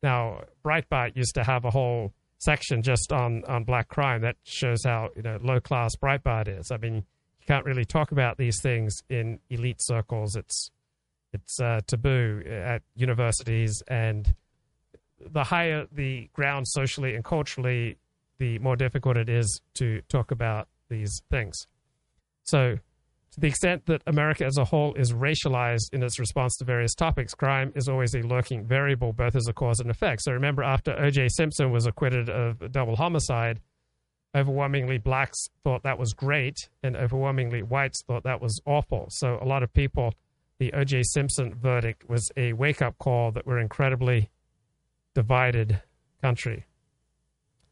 Now, 0.01 0.41
Breitbart 0.63 1.15
used 1.15 1.35
to 1.35 1.43
have 1.43 1.65
a 1.65 1.71
whole 1.71 2.13
section 2.37 2.81
just 2.81 3.11
on, 3.11 3.43
on 3.45 3.63
black 3.63 3.87
crime 3.87 4.21
that 4.21 4.35
shows 4.43 4.83
how 4.85 5.09
you 5.15 5.21
know 5.21 5.37
low 5.41 5.59
class 5.59 5.95
Breitbart 5.95 6.47
is. 6.47 6.71
I 6.71 6.77
mean, 6.77 6.95
you 6.95 7.45
can't 7.47 7.65
really 7.65 7.85
talk 7.85 8.11
about 8.11 8.37
these 8.37 8.61
things 8.61 9.01
in 9.09 9.39
elite 9.49 9.81
circles. 9.81 10.35
It's 10.35 10.71
it's 11.33 11.59
uh, 11.59 11.81
taboo 11.85 12.43
at 12.47 12.81
universities, 12.95 13.83
and 13.87 14.33
the 15.19 15.43
higher 15.43 15.85
the 15.91 16.29
ground 16.33 16.67
socially 16.67 17.15
and 17.15 17.23
culturally, 17.23 17.97
the 18.37 18.59
more 18.59 18.75
difficult 18.75 19.17
it 19.17 19.29
is 19.29 19.61
to 19.75 20.01
talk 20.09 20.31
about 20.31 20.67
these 20.89 21.21
things. 21.29 21.67
So, 22.43 22.77
To 23.35 23.41
the 23.41 23.47
extent 23.49 23.87
that 23.87 24.01
America 24.07 24.45
as 24.45 24.57
a 24.57 24.63
whole 24.63 24.93
is 24.93 25.11
racialized 25.11 25.93
in 25.93 26.01
its 26.01 26.19
response 26.19 26.55
to 26.55 26.63
various 26.63 26.95
topics, 26.95 27.33
crime 27.33 27.73
is 27.75 27.89
always 27.89 28.15
a 28.15 28.21
lurking 28.21 28.65
variable, 28.65 29.11
both 29.11 29.35
as 29.35 29.49
a 29.49 29.53
cause 29.53 29.81
and 29.81 29.91
effect. 29.91 30.21
So 30.21 30.31
remember, 30.31 30.63
after 30.63 30.97
O.J. 30.97 31.27
Simpson 31.27 31.69
was 31.69 31.85
acquitted 31.85 32.29
of 32.29 32.71
double 32.71 32.95
homicide, 32.95 33.59
overwhelmingly 34.33 34.99
blacks 34.99 35.49
thought 35.65 35.83
that 35.83 35.99
was 35.99 36.13
great, 36.13 36.69
and 36.81 36.95
overwhelmingly 36.95 37.61
whites 37.61 38.01
thought 38.07 38.23
that 38.23 38.39
was 38.39 38.61
awful. 38.65 39.07
So 39.09 39.37
a 39.41 39.45
lot 39.45 39.63
of 39.63 39.73
people, 39.73 40.13
the 40.57 40.71
O.J. 40.71 41.03
Simpson 41.03 41.53
verdict 41.55 42.07
was 42.07 42.31
a 42.37 42.53
wake 42.53 42.81
up 42.81 42.97
call 42.99 43.33
that 43.33 43.45
we're 43.45 43.59
incredibly 43.59 44.29
divided 45.13 45.81
country. 46.21 46.63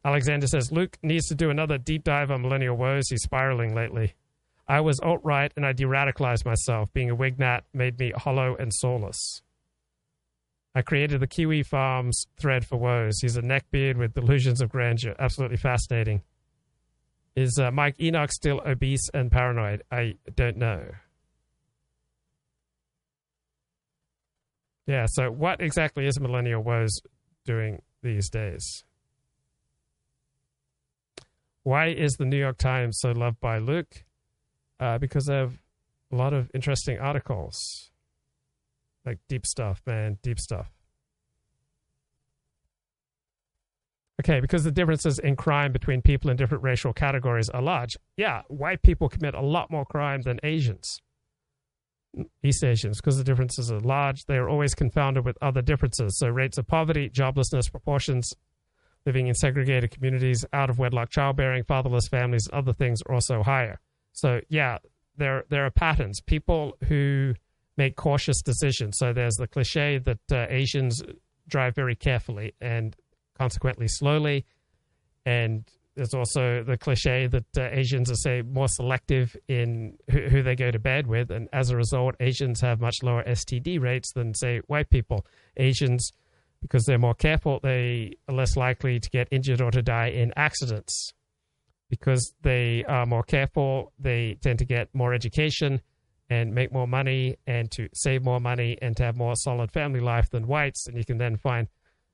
Alexander 0.04 0.46
says 0.46 0.70
Luke 0.70 0.98
needs 1.02 1.26
to 1.28 1.34
do 1.34 1.50
another 1.50 1.78
deep 1.78 2.04
dive 2.04 2.30
on 2.30 2.42
millennial 2.42 2.76
woes. 2.76 3.08
He's 3.08 3.22
spiraling 3.22 3.74
lately. 3.74 4.14
I 4.68 4.80
was 4.80 5.00
alt 5.00 5.20
right 5.24 5.52
and 5.56 5.64
I 5.64 5.72
de 5.72 5.84
radicalized 5.84 6.44
myself. 6.44 6.92
Being 6.92 7.10
a 7.10 7.16
Wignat 7.16 7.62
made 7.72 7.98
me 7.98 8.12
hollow 8.14 8.54
and 8.56 8.72
soulless. 8.74 9.42
I 10.74 10.82
created 10.82 11.20
the 11.20 11.26
Kiwi 11.26 11.62
Farms 11.62 12.26
thread 12.36 12.66
for 12.66 12.76
woes. 12.76 13.20
He's 13.20 13.36
a 13.36 13.42
neckbeard 13.42 13.96
with 13.96 14.14
delusions 14.14 14.60
of 14.60 14.70
grandeur. 14.70 15.14
Absolutely 15.18 15.56
fascinating. 15.56 16.22
Is 17.36 17.58
uh, 17.58 17.70
Mike 17.70 18.00
Enoch 18.00 18.32
still 18.32 18.60
obese 18.64 19.08
and 19.12 19.30
paranoid? 19.30 19.82
I 19.90 20.16
don't 20.34 20.56
know. 20.56 20.84
Yeah, 24.86 25.06
so 25.08 25.30
what 25.30 25.60
exactly 25.60 26.06
is 26.06 26.20
Millennial 26.20 26.62
Woes 26.62 27.00
doing 27.44 27.80
these 28.02 28.28
days? 28.28 28.84
Why 31.64 31.88
is 31.88 32.16
the 32.16 32.24
New 32.24 32.38
York 32.38 32.56
Times 32.56 32.98
so 32.98 33.10
loved 33.10 33.40
by 33.40 33.58
Luke? 33.58 34.04
uh, 34.80 34.98
because 34.98 35.26
they 35.26 35.34
have 35.34 35.58
a 36.12 36.16
lot 36.16 36.32
of 36.32 36.50
interesting 36.54 36.98
articles, 36.98 37.90
like 39.04 39.18
deep 39.28 39.46
stuff, 39.46 39.82
man, 39.86 40.18
deep 40.22 40.38
stuff. 40.38 40.70
Okay, 44.20 44.40
because 44.40 44.62
the 44.62 44.70
differences 44.70 45.18
in 45.18 45.34
crime 45.34 45.72
between 45.72 46.00
people 46.00 46.30
in 46.30 46.36
different 46.36 46.62
racial 46.62 46.92
categories 46.92 47.50
are 47.50 47.60
large. 47.60 47.96
Yeah, 48.16 48.42
white 48.48 48.82
people 48.82 49.08
commit 49.08 49.34
a 49.34 49.40
lot 49.40 49.70
more 49.70 49.84
crime 49.84 50.22
than 50.22 50.38
Asians, 50.44 51.00
East 52.42 52.62
Asians, 52.62 52.98
because 52.98 53.18
the 53.18 53.24
differences 53.24 53.72
are 53.72 53.80
large. 53.80 54.26
They 54.26 54.36
are 54.36 54.48
always 54.48 54.74
confounded 54.74 55.24
with 55.24 55.36
other 55.42 55.62
differences. 55.62 56.16
So, 56.16 56.28
rates 56.28 56.58
of 56.58 56.66
poverty, 56.68 57.10
joblessness, 57.10 57.70
proportions, 57.70 58.34
living 59.06 59.26
in 59.26 59.34
segregated 59.34 59.90
communities, 59.90 60.44
out 60.52 60.70
of 60.70 60.78
wedlock 60.78 61.10
childbearing, 61.10 61.64
fatherless 61.64 62.08
families, 62.08 62.48
other 62.52 62.72
things 62.72 63.02
are 63.02 63.14
also 63.14 63.42
higher. 63.42 63.80
So 64.12 64.40
yeah, 64.48 64.78
there 65.16 65.44
there 65.48 65.64
are 65.66 65.70
patterns. 65.70 66.20
People 66.20 66.76
who 66.88 67.34
make 67.76 67.96
cautious 67.96 68.40
decisions. 68.42 68.98
So 68.98 69.12
there's 69.12 69.34
the 69.34 69.48
cliche 69.48 69.98
that 69.98 70.32
uh, 70.32 70.46
Asians 70.48 71.02
drive 71.48 71.74
very 71.74 71.96
carefully 71.96 72.54
and 72.60 72.96
consequently 73.36 73.88
slowly, 73.88 74.46
and 75.26 75.68
there's 75.94 76.14
also 76.14 76.64
the 76.64 76.76
cliche 76.76 77.26
that 77.28 77.44
uh, 77.56 77.68
Asians 77.70 78.10
are 78.10 78.16
say 78.16 78.42
more 78.42 78.68
selective 78.68 79.36
in 79.48 79.96
who, 80.10 80.22
who, 80.22 80.42
they 80.42 80.56
go 80.56 80.70
to 80.70 80.78
bed 80.78 81.06
with, 81.06 81.30
and 81.30 81.48
as 81.52 81.70
a 81.70 81.76
result, 81.76 82.16
Asians 82.20 82.60
have 82.60 82.80
much 82.80 82.96
lower 83.02 83.22
STD 83.24 83.80
rates 83.80 84.12
than 84.12 84.34
say 84.34 84.60
white 84.66 84.90
people. 84.90 85.24
Asians, 85.56 86.10
because 86.64 86.86
they're 86.86 86.98
more 86.98 87.14
careful, 87.14 87.60
they 87.62 88.14
are 88.26 88.34
less 88.34 88.56
likely 88.56 88.98
to 88.98 89.10
get 89.10 89.28
injured 89.30 89.60
or 89.60 89.70
to 89.70 89.82
die 89.82 90.06
in 90.06 90.32
accidents 90.34 91.12
because 91.90 92.32
they 92.40 92.82
are 92.88 93.04
more 93.04 93.22
careful, 93.22 93.92
they 93.98 94.38
tend 94.40 94.58
to 94.60 94.64
get 94.64 94.88
more 94.94 95.12
education 95.12 95.82
and 96.30 96.54
make 96.54 96.72
more 96.72 96.86
money 96.86 97.36
and 97.46 97.70
to 97.72 97.86
save 97.92 98.24
more 98.24 98.40
money 98.40 98.78
and 98.80 98.96
to 98.96 99.02
have 99.02 99.14
more 99.14 99.36
solid 99.36 99.70
family 99.72 100.00
life 100.00 100.30
than 100.30 100.46
whites. 100.46 100.86
And 100.86 100.96
you 100.96 101.04
can 101.04 101.18
then 101.18 101.36
find 101.36 101.68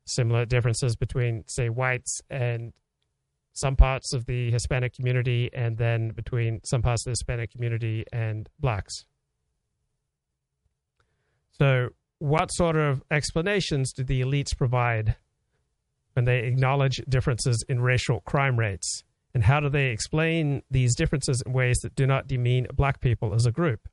similar 0.05 0.45
differences 0.47 0.97
between, 0.97 1.45
say, 1.47 1.69
whites 1.69 2.21
and 2.29 2.73
some 3.53 3.77
parts 3.77 4.13
of 4.13 4.27
the 4.27 4.51
Hispanic 4.51 4.97
community 4.97 5.49
and 5.53 5.79
then 5.79 6.09
between 6.11 6.61
some 6.65 6.83
parts 6.83 7.03
of 7.03 7.05
the 7.05 7.11
Hispanic 7.13 7.53
community 7.53 8.05
and 8.13 8.49
blacks. 8.59 9.05
So, 11.53 11.91
what 12.21 12.53
sort 12.53 12.77
of 12.77 13.03
explanations 13.11 13.93
do 13.93 14.05
the 14.05 14.21
elites 14.21 14.57
provide 14.57 15.17
when 16.13 16.27
they 16.27 16.41
acknowledge 16.41 17.03
differences 17.09 17.65
in 17.69 17.81
racial 17.81 18.21
crime 18.21 18.59
rates? 18.59 19.03
And 19.35 19.45
how 19.45 19.61
do 19.61 19.69
they 19.69 19.87
explain 19.87 20.63
these 20.71 20.95
differences 20.95 21.43
in 21.45 21.53
ways 21.53 21.79
that 21.79 21.95
do 21.95 22.07
not 22.07 22.27
demean 22.27 22.67
black 22.75 23.01
people 23.01 23.35
as 23.35 23.47
a 23.47 23.53
group? 23.53 23.89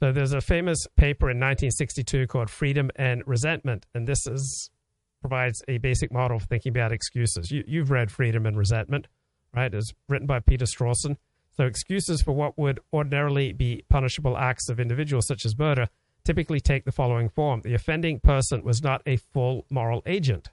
So 0.00 0.10
there's 0.10 0.32
a 0.32 0.40
famous 0.40 0.78
paper 0.96 1.30
in 1.30 1.36
1962 1.36 2.26
called 2.26 2.50
Freedom 2.50 2.90
and 2.96 3.22
Resentment, 3.24 3.86
and 3.94 4.06
this 4.06 4.26
is 4.26 4.70
provides 5.20 5.62
a 5.68 5.78
basic 5.78 6.12
model 6.12 6.40
for 6.40 6.46
thinking 6.46 6.70
about 6.70 6.90
excuses. 6.90 7.52
You, 7.52 7.80
have 7.80 7.90
read 7.92 8.10
Freedom 8.10 8.44
and 8.44 8.58
Resentment, 8.58 9.06
right? 9.54 9.72
It's 9.72 9.92
written 10.08 10.26
by 10.26 10.40
Peter 10.40 10.64
Strawson. 10.64 11.16
So 11.56 11.64
excuses 11.64 12.22
for 12.22 12.32
what 12.32 12.58
would 12.58 12.80
ordinarily 12.92 13.52
be 13.52 13.84
punishable 13.88 14.38
acts 14.38 14.68
of 14.68 14.80
individuals 14.80 15.26
such 15.26 15.44
as 15.44 15.58
murder 15.58 15.88
typically 16.24 16.60
take 16.60 16.84
the 16.84 16.92
following 16.92 17.28
form. 17.28 17.60
The 17.62 17.74
offending 17.74 18.20
person 18.20 18.62
was 18.62 18.82
not 18.82 19.02
a 19.06 19.16
full 19.16 19.66
moral 19.70 20.02
agent. 20.06 20.48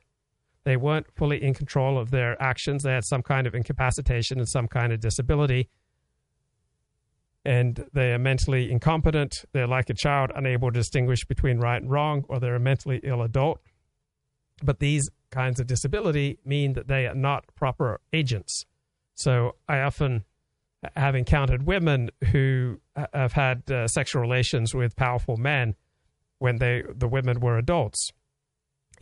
They 0.64 0.76
weren't 0.78 1.08
fully 1.16 1.42
in 1.42 1.54
control 1.54 1.98
of 1.98 2.12
their 2.12 2.42
actions. 2.42 2.84
They 2.84 2.92
had 2.92 3.06
some 3.06 3.24
kind 3.24 3.48
of 3.48 3.56
incapacitation 3.56 4.40
and 4.40 4.48
some 4.48 4.68
kind 4.68 4.92
of 4.92 5.00
disability. 5.00 5.70
And 7.46 7.86
they 7.94 8.12
are 8.12 8.20
mentally 8.20 8.70
incompetent. 8.70 9.46
They're 9.54 9.68
like 9.68 9.90
a 9.90 9.94
child, 9.94 10.32
unable 10.36 10.72
to 10.72 10.80
distinguish 10.80 11.24
between 11.26 11.60
right 11.60 11.82
and 11.82 11.90
wrong, 11.90 12.26
or 12.28 12.40
they're 12.40 12.56
a 12.56 12.60
mentally 12.60 13.00
ill 13.04 13.22
adult. 13.22 13.62
But 14.62 14.80
these 14.80 15.10
kinds 15.32 15.60
of 15.60 15.68
disability 15.68 16.40
mean 16.44 16.74
that 16.74 16.88
they 16.88 17.08
are 17.08 17.16
not 17.16 17.46
proper 17.56 18.02
agents. 18.12 18.66
So 19.16 19.56
I 19.68 19.80
often 19.80 20.26
have 20.96 21.16
encountered 21.16 21.66
women 21.66 22.10
who 22.32 22.80
have 23.14 23.34
had 23.34 23.70
uh, 23.70 23.88
sexual 23.88 24.22
relations 24.22 24.74
with 24.74 24.96
powerful 24.96 25.38
men 25.38 25.76
when 26.40 26.58
they 26.58 26.84
the 26.96 27.08
women 27.08 27.40
were 27.40 27.58
adults 27.58 28.12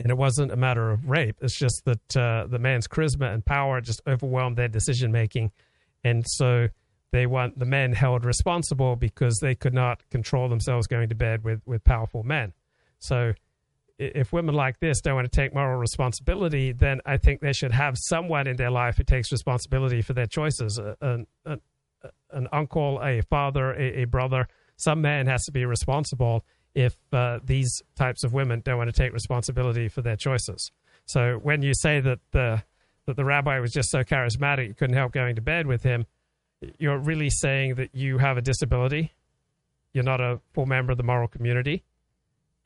and 0.00 0.10
it 0.10 0.16
wasn't 0.16 0.52
a 0.52 0.56
matter 0.56 0.90
of 0.90 1.08
rape. 1.08 1.36
It's 1.40 1.58
just 1.58 1.82
that 1.84 2.16
uh, 2.16 2.46
the 2.46 2.58
man's 2.58 2.86
charisma 2.86 3.32
and 3.32 3.44
power 3.44 3.80
just 3.80 4.00
overwhelmed 4.06 4.56
their 4.56 4.68
decision 4.68 5.12
making, 5.12 5.52
and 6.04 6.24
so 6.26 6.68
they 7.12 7.26
want 7.26 7.58
the 7.58 7.64
men 7.64 7.92
held 7.92 8.24
responsible 8.24 8.96
because 8.96 9.38
they 9.40 9.54
could 9.54 9.74
not 9.74 10.08
control 10.10 10.48
themselves 10.48 10.86
going 10.86 11.08
to 11.08 11.14
bed 11.14 11.44
with 11.44 11.60
with 11.66 11.84
powerful 11.84 12.22
men. 12.22 12.52
So, 12.98 13.32
if 13.98 14.32
women 14.32 14.54
like 14.54 14.78
this 14.80 15.00
don't 15.00 15.14
want 15.14 15.30
to 15.30 15.36
take 15.36 15.54
moral 15.54 15.78
responsibility, 15.78 16.72
then 16.72 17.00
I 17.04 17.16
think 17.16 17.40
they 17.40 17.52
should 17.52 17.72
have 17.72 17.96
someone 17.98 18.46
in 18.46 18.56
their 18.56 18.70
life 18.70 18.96
who 18.96 19.04
takes 19.04 19.32
responsibility 19.32 20.02
for 20.02 20.12
their 20.12 20.26
choices. 20.26 20.78
An, 21.00 21.26
an, 21.44 21.60
an 22.30 22.48
uncle, 22.52 23.00
a 23.02 23.22
father, 23.22 23.72
a, 23.72 24.02
a 24.02 24.04
brother. 24.04 24.48
Some 24.76 25.00
man 25.00 25.26
has 25.26 25.44
to 25.44 25.52
be 25.52 25.64
responsible 25.64 26.44
if 26.74 26.96
uh, 27.12 27.40
these 27.42 27.82
types 27.96 28.22
of 28.22 28.32
women 28.32 28.62
don't 28.64 28.78
want 28.78 28.94
to 28.94 29.02
take 29.02 29.12
responsibility 29.12 29.88
for 29.88 30.02
their 30.02 30.16
choices. 30.16 30.70
So 31.06 31.40
when 31.42 31.62
you 31.62 31.72
say 31.74 32.00
that 32.00 32.20
the 32.32 32.62
that 33.06 33.16
the 33.16 33.24
rabbi 33.24 33.58
was 33.58 33.72
just 33.72 33.90
so 33.90 34.04
charismatic 34.04 34.68
you 34.68 34.74
couldn't 34.74 34.96
help 34.96 35.12
going 35.12 35.36
to 35.36 35.40
bed 35.40 35.66
with 35.66 35.82
him, 35.82 36.04
you're 36.78 36.98
really 36.98 37.30
saying 37.30 37.76
that 37.76 37.94
you 37.94 38.18
have 38.18 38.36
a 38.36 38.42
disability, 38.42 39.12
you're 39.94 40.04
not 40.04 40.20
a 40.20 40.40
full 40.52 40.66
member 40.66 40.92
of 40.92 40.98
the 40.98 41.04
moral 41.04 41.26
community, 41.26 41.84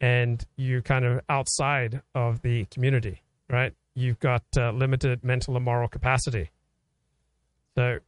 and 0.03 0.45
you're 0.57 0.83
kind 0.83 1.05
of 1.05 1.21
outside 1.29 2.03
of 2.15 2.43
the 2.43 2.65
community, 2.67 3.23
right? 3.49 3.73
You've 3.95 4.19
got 4.19 4.43
uh, 4.57 4.73
limited 4.73 5.23
mental 5.23 5.55
and 5.55 5.65
moral 5.65 5.89
capacity. 5.89 6.51
So 7.77 7.99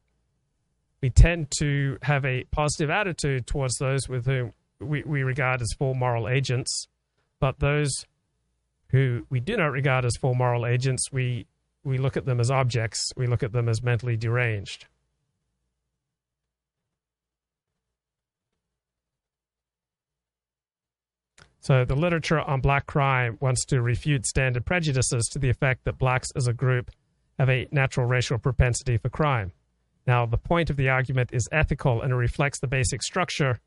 we 1.01 1.11
tend 1.11 1.53
to 1.61 1.97
have 2.03 2.25
a 2.25 2.45
positive 2.51 2.91
attitude 2.91 3.47
towards 3.47 3.77
those 3.79 4.09
with 4.09 4.27
whom 4.27 4.53
we, 4.81 5.05
we 5.05 5.23
regard 5.23 5.63
as 5.63 5.69
full 5.79 5.95
moral 5.95 6.29
agents, 6.29 6.89
but 7.39 7.61
those 7.61 7.93
who 8.89 9.25
we 9.31 9.39
do 9.39 9.57
not 9.57 9.71
regard 9.71 10.05
as 10.05 10.17
full 10.21 10.35
moral 10.35 10.67
agents, 10.67 11.13
we, 11.13 11.47
we 11.85 11.97
look 11.97 12.17
at 12.17 12.27
them 12.27 12.41
as 12.41 12.51
objects, 12.51 13.13
we 13.17 13.27
look 13.27 13.45
at 13.45 13.53
them 13.53 13.69
as 13.69 13.83
mentally 13.83 14.17
deranged. 14.17 14.87
So, 21.65 21.83
the 21.87 21.97
literature 21.97 22.41
on 22.41 22.61
black 22.61 22.85
crime 22.85 23.39
wants 23.41 23.65
to 23.67 23.81
refute 23.81 24.27
standard 24.27 24.67
prejudices 24.67 25.31
to 25.33 25.39
the 25.39 25.49
effect 25.49 25.85
that 25.85 25.97
blacks 25.97 26.29
as 26.37 26.47
a 26.47 26.53
group 26.53 26.91
have 27.39 27.49
a 27.49 27.67
natural 27.73 28.07
racial 28.07 28.37
propensity 28.37 28.99
for 28.99 29.09
crime. 29.09 29.51
Now, 30.07 30.27
the 30.27 30.37
point 30.37 30.69
of 30.69 30.77
the 30.77 30.91
argument 30.91 31.31
is 31.33 31.49
ethical 31.51 32.03
and 32.03 32.13
it 32.13 32.17
reflects 32.17 32.61
the 32.61 32.67
basic 32.67 33.03
structure 33.03 33.61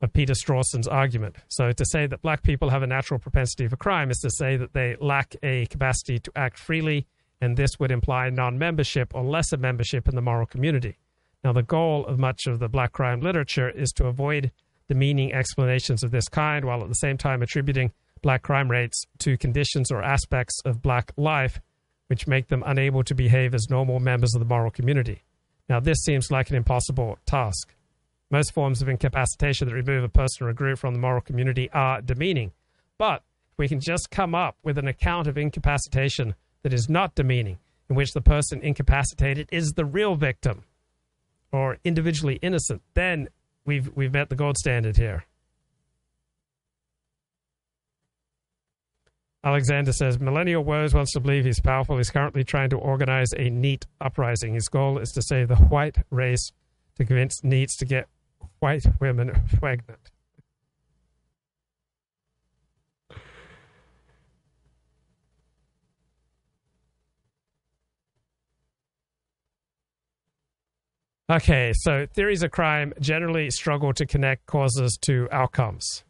of 0.00 0.14
Peter 0.14 0.32
Strawson's 0.32 0.88
argument. 0.88 1.36
So 1.48 1.72
to 1.72 1.84
say 1.84 2.06
that 2.06 2.22
black 2.22 2.42
people 2.42 2.70
have 2.70 2.82
a 2.82 2.86
natural 2.86 3.20
propensity 3.20 3.68
for 3.68 3.76
crime 3.76 4.10
is 4.10 4.20
to 4.20 4.30
say 4.30 4.56
that 4.56 4.72
they 4.72 4.96
lack 4.98 5.36
a 5.42 5.66
capacity 5.66 6.18
to 6.20 6.32
act 6.34 6.58
freely, 6.58 7.06
and 7.38 7.54
this 7.54 7.78
would 7.78 7.90
imply 7.90 8.30
non 8.30 8.58
membership 8.58 9.14
or 9.14 9.22
lesser 9.22 9.58
membership 9.58 10.08
in 10.08 10.14
the 10.14 10.22
moral 10.22 10.46
community. 10.46 10.96
Now, 11.44 11.52
the 11.52 11.62
goal 11.62 12.06
of 12.06 12.18
much 12.18 12.46
of 12.46 12.60
the 12.60 12.68
black 12.70 12.92
crime 12.92 13.20
literature 13.20 13.68
is 13.68 13.92
to 13.92 14.06
avoid 14.06 14.52
demeaning 14.88 15.32
explanations 15.32 16.02
of 16.02 16.10
this 16.10 16.28
kind 16.28 16.64
while 16.64 16.82
at 16.82 16.88
the 16.88 16.94
same 16.94 17.16
time 17.16 17.42
attributing 17.42 17.92
black 18.22 18.42
crime 18.42 18.70
rates 18.70 19.04
to 19.18 19.36
conditions 19.36 19.90
or 19.90 20.02
aspects 20.02 20.60
of 20.64 20.82
black 20.82 21.12
life 21.16 21.60
which 22.08 22.26
make 22.26 22.48
them 22.48 22.62
unable 22.66 23.02
to 23.04 23.14
behave 23.14 23.54
as 23.54 23.68
normal 23.70 23.98
members 23.98 24.34
of 24.34 24.40
the 24.40 24.46
moral 24.46 24.70
community. 24.70 25.22
Now, 25.68 25.80
this 25.80 25.98
seems 26.02 26.30
like 26.30 26.50
an 26.50 26.56
impossible 26.56 27.18
task. 27.26 27.74
Most 28.30 28.52
forms 28.52 28.82
of 28.82 28.88
incapacitation 28.88 29.68
that 29.68 29.74
remove 29.74 30.04
a 30.04 30.08
person 30.08 30.46
or 30.46 30.50
a 30.50 30.54
group 30.54 30.78
from 30.78 30.94
the 30.94 31.00
moral 31.00 31.22
community 31.22 31.70
are 31.72 32.00
demeaning. 32.00 32.52
But 32.98 33.22
we 33.56 33.68
can 33.68 33.80
just 33.80 34.10
come 34.10 34.34
up 34.34 34.56
with 34.62 34.78
an 34.78 34.88
account 34.88 35.26
of 35.26 35.38
incapacitation 35.38 36.34
that 36.62 36.72
is 36.72 36.88
not 36.88 37.14
demeaning, 37.14 37.58
in 37.88 37.96
which 37.96 38.12
the 38.12 38.20
person 38.20 38.60
incapacitated 38.60 39.48
is 39.52 39.72
the 39.72 39.84
real 39.84 40.16
victim 40.16 40.64
or 41.52 41.78
individually 41.84 42.38
innocent, 42.42 42.82
then 42.94 43.28
we've 43.64 43.90
we've 43.94 44.12
met 44.12 44.28
the 44.28 44.36
gold 44.36 44.56
standard 44.58 44.96
here. 44.96 45.24
Alexander 49.44 49.92
says 49.92 50.18
Millennial 50.18 50.64
Woes 50.64 50.94
wants 50.94 51.12
to 51.12 51.20
believe 51.20 51.44
he's 51.44 51.60
powerful. 51.60 51.98
He's 51.98 52.10
currently 52.10 52.44
trying 52.44 52.70
to 52.70 52.78
organize 52.78 53.32
a 53.34 53.50
NEET 53.50 53.86
uprising. 54.00 54.54
His 54.54 54.68
goal 54.68 54.98
is 54.98 55.12
to 55.12 55.22
save 55.22 55.48
the 55.48 55.56
white 55.56 55.98
race 56.10 56.50
to 56.96 57.04
convince 57.04 57.42
NEETs 57.42 57.76
to 57.78 57.84
get 57.84 58.08
white 58.60 58.86
women 59.00 59.32
pregnant. 59.58 60.10
Okay, 71.30 71.72
so 71.74 72.06
theories 72.12 72.42
of 72.42 72.50
crime 72.50 72.92
generally 73.00 73.50
struggle 73.50 73.94
to 73.94 74.04
connect 74.04 74.44
causes 74.44 74.98
to 75.02 75.26
outcomes. 75.32 76.04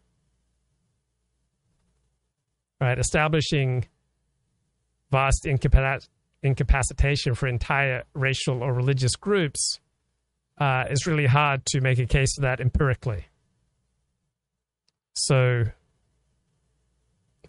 Right, 2.80 2.98
establishing 2.98 3.86
vast 5.12 5.44
incapac- 5.44 6.08
incapacitation 6.42 7.34
for 7.36 7.46
entire 7.46 8.02
racial 8.14 8.60
or 8.60 8.72
religious 8.72 9.14
groups 9.14 9.78
uh, 10.58 10.86
is 10.90 11.06
really 11.06 11.26
hard 11.26 11.64
to 11.66 11.80
make 11.80 12.00
a 12.00 12.06
case 12.06 12.36
of 12.36 12.42
that 12.42 12.60
empirically. 12.60 13.26
So, 15.14 15.62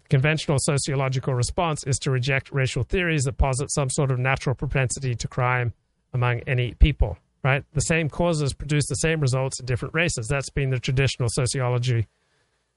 conventional 0.08 0.58
sociological 0.60 1.34
response 1.34 1.82
is 1.84 1.98
to 1.98 2.12
reject 2.12 2.52
racial 2.52 2.84
theories 2.84 3.24
that 3.24 3.38
posit 3.38 3.72
some 3.72 3.90
sort 3.90 4.12
of 4.12 4.20
natural 4.20 4.54
propensity 4.54 5.16
to 5.16 5.26
crime 5.26 5.72
among 6.14 6.42
any 6.46 6.74
people 6.74 7.18
right? 7.46 7.64
The 7.74 7.80
same 7.80 8.10
causes 8.10 8.52
produce 8.52 8.86
the 8.88 8.96
same 8.96 9.20
results 9.20 9.60
in 9.60 9.66
different 9.66 9.94
races. 9.94 10.26
That's 10.26 10.50
been 10.50 10.70
the 10.70 10.80
traditional 10.80 11.28
sociology 11.30 12.08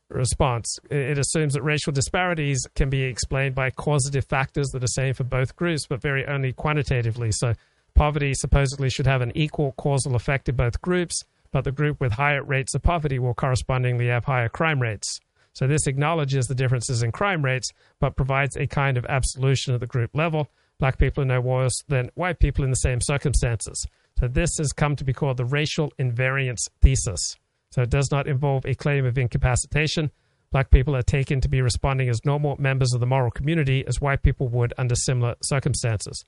response. 0.09 0.77
It 0.91 1.17
assumes 1.17 1.55
that 1.55 1.63
racial 1.63 1.91
disparities 1.91 2.61
can 2.75 2.87
be 2.87 3.01
explained 3.01 3.55
by 3.55 3.71
causative 3.71 4.25
factors 4.25 4.67
that 4.67 4.83
are 4.83 4.87
same 4.87 5.15
for 5.15 5.23
both 5.23 5.55
groups, 5.55 5.87
but 5.87 6.03
vary 6.03 6.23
only 6.27 6.53
quantitatively. 6.53 7.31
So, 7.31 7.55
poverty 7.95 8.35
supposedly 8.35 8.91
should 8.91 9.07
have 9.07 9.21
an 9.21 9.31
equal 9.33 9.71
causal 9.71 10.15
effect 10.15 10.47
in 10.47 10.55
both 10.55 10.79
groups, 10.81 11.23
but 11.51 11.63
the 11.63 11.71
group 11.71 11.99
with 11.99 12.11
higher 12.11 12.43
rates 12.43 12.75
of 12.75 12.83
poverty 12.83 13.17
will 13.17 13.33
correspondingly 13.33 14.05
have 14.05 14.25
higher 14.25 14.49
crime 14.49 14.79
rates. 14.79 15.19
So, 15.53 15.65
this 15.65 15.87
acknowledges 15.87 16.45
the 16.45 16.53
differences 16.53 17.01
in 17.01 17.11
crime 17.11 17.43
rates, 17.43 17.71
but 17.99 18.15
provides 18.15 18.55
a 18.55 18.67
kind 18.67 18.97
of 18.97 19.05
absolution 19.07 19.73
at 19.73 19.79
the 19.79 19.87
group 19.87 20.11
level. 20.13 20.51
Black 20.77 20.99
people 20.99 21.23
are 21.23 21.25
no 21.25 21.41
worse 21.41 21.81
than 21.87 22.11
white 22.13 22.37
people 22.37 22.63
in 22.63 22.69
the 22.69 22.75
same 22.75 23.01
circumstances. 23.01 23.83
So 24.19 24.27
this 24.27 24.57
has 24.57 24.73
come 24.73 24.95
to 24.97 25.03
be 25.03 25.13
called 25.13 25.37
the 25.37 25.45
racial 25.45 25.93
invariance 25.97 26.69
thesis. 26.81 27.37
So 27.71 27.83
it 27.83 27.89
does 27.89 28.11
not 28.11 28.27
involve 28.27 28.65
a 28.65 28.75
claim 28.75 29.05
of 29.05 29.17
incapacitation. 29.17 30.11
Black 30.51 30.71
people 30.71 30.95
are 30.95 31.03
taken 31.03 31.39
to 31.41 31.47
be 31.47 31.61
responding 31.61 32.09
as 32.09 32.25
normal 32.25 32.57
members 32.59 32.93
of 32.93 32.99
the 32.99 33.05
moral 33.05 33.31
community 33.31 33.85
as 33.87 34.01
white 34.01 34.23
people 34.23 34.49
would 34.49 34.73
under 34.77 34.95
similar 34.95 35.35
circumstances. 35.43 36.25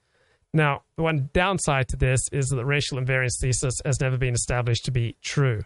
Now, 0.54 0.84
the 0.96 1.04
one 1.04 1.30
downside 1.34 1.88
to 1.90 1.98
this 1.98 2.22
is 2.32 2.48
that 2.48 2.58
the 2.58 2.66
racial 2.66 3.00
invariance 3.00 3.40
thesis 3.42 3.74
has 3.84 4.00
never 4.00 4.18
been 4.18 4.36
established 4.36 4.86
to 4.86 4.92
be 4.92 5.18
true. 5.22 5.64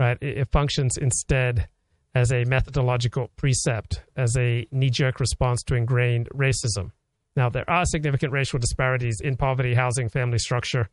Right? 0.00 0.16
It, 0.20 0.48
functions 0.50 0.96
instead 0.96 1.68
as 2.14 2.32
a 2.32 2.44
methodological 2.44 3.30
precept, 3.36 4.02
as 4.16 4.36
a 4.36 4.66
knee 4.70 4.90
jerk 4.90 5.20
response 5.20 5.62
to 5.64 5.74
ingrained 5.74 6.28
racism. 6.30 6.92
Now, 7.36 7.48
there 7.48 7.68
are 7.68 7.84
significant 7.84 8.32
racial 8.32 8.58
disparities 8.58 9.20
in 9.22 9.36
poverty, 9.36 9.74
housing, 9.74 10.08
family 10.08 10.38
structure, 10.38 10.88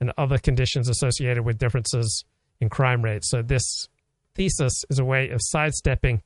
and 0.00 0.12
other 0.16 0.38
conditions 0.38 0.88
associated 0.88 1.44
with 1.44 1.58
differences 1.58 2.24
in 2.60 2.68
crime 2.68 3.02
rates. 3.02 3.30
So, 3.30 3.42
this 3.42 3.88
thesis 4.34 4.84
is 4.90 4.98
a 4.98 5.04
way 5.04 5.28
of 5.30 5.40
sidestepping 5.42 6.22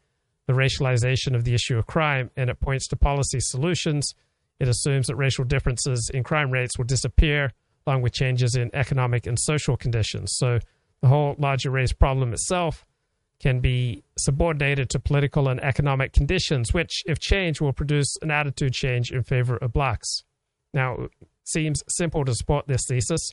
the 0.46 0.52
racialization 0.52 1.34
of 1.34 1.44
the 1.44 1.54
issue 1.54 1.76
of 1.76 1.86
crime, 1.86 2.30
and 2.36 2.50
it 2.50 2.60
points 2.60 2.86
to 2.88 2.96
policy 2.96 3.38
solutions. 3.40 4.14
It 4.60 4.68
assumes 4.68 5.08
that 5.08 5.16
racial 5.16 5.44
differences 5.44 6.10
in 6.14 6.22
crime 6.22 6.50
rates 6.50 6.78
will 6.78 6.84
disappear 6.84 7.52
along 7.86 8.02
with 8.02 8.12
changes 8.12 8.56
in 8.56 8.70
economic 8.74 9.26
and 9.26 9.38
social 9.38 9.76
conditions. 9.76 10.34
So, 10.36 10.58
the 11.02 11.08
whole 11.08 11.34
larger 11.38 11.70
race 11.70 11.92
problem 11.92 12.32
itself 12.32 12.84
can 13.38 13.60
be 13.60 14.02
subordinated 14.18 14.88
to 14.90 14.98
political 14.98 15.48
and 15.48 15.62
economic 15.62 16.12
conditions, 16.12 16.72
which, 16.72 17.02
if 17.06 17.18
changed, 17.18 17.60
will 17.60 17.72
produce 17.72 18.16
an 18.22 18.30
attitude 18.30 18.72
change 18.72 19.10
in 19.10 19.22
favor 19.22 19.56
of 19.58 19.72
blacks. 19.72 20.22
Now, 20.72 20.94
it 21.02 21.10
seems 21.44 21.82
simple 21.88 22.24
to 22.24 22.34
support 22.34 22.66
this 22.66 22.86
thesis 22.88 23.32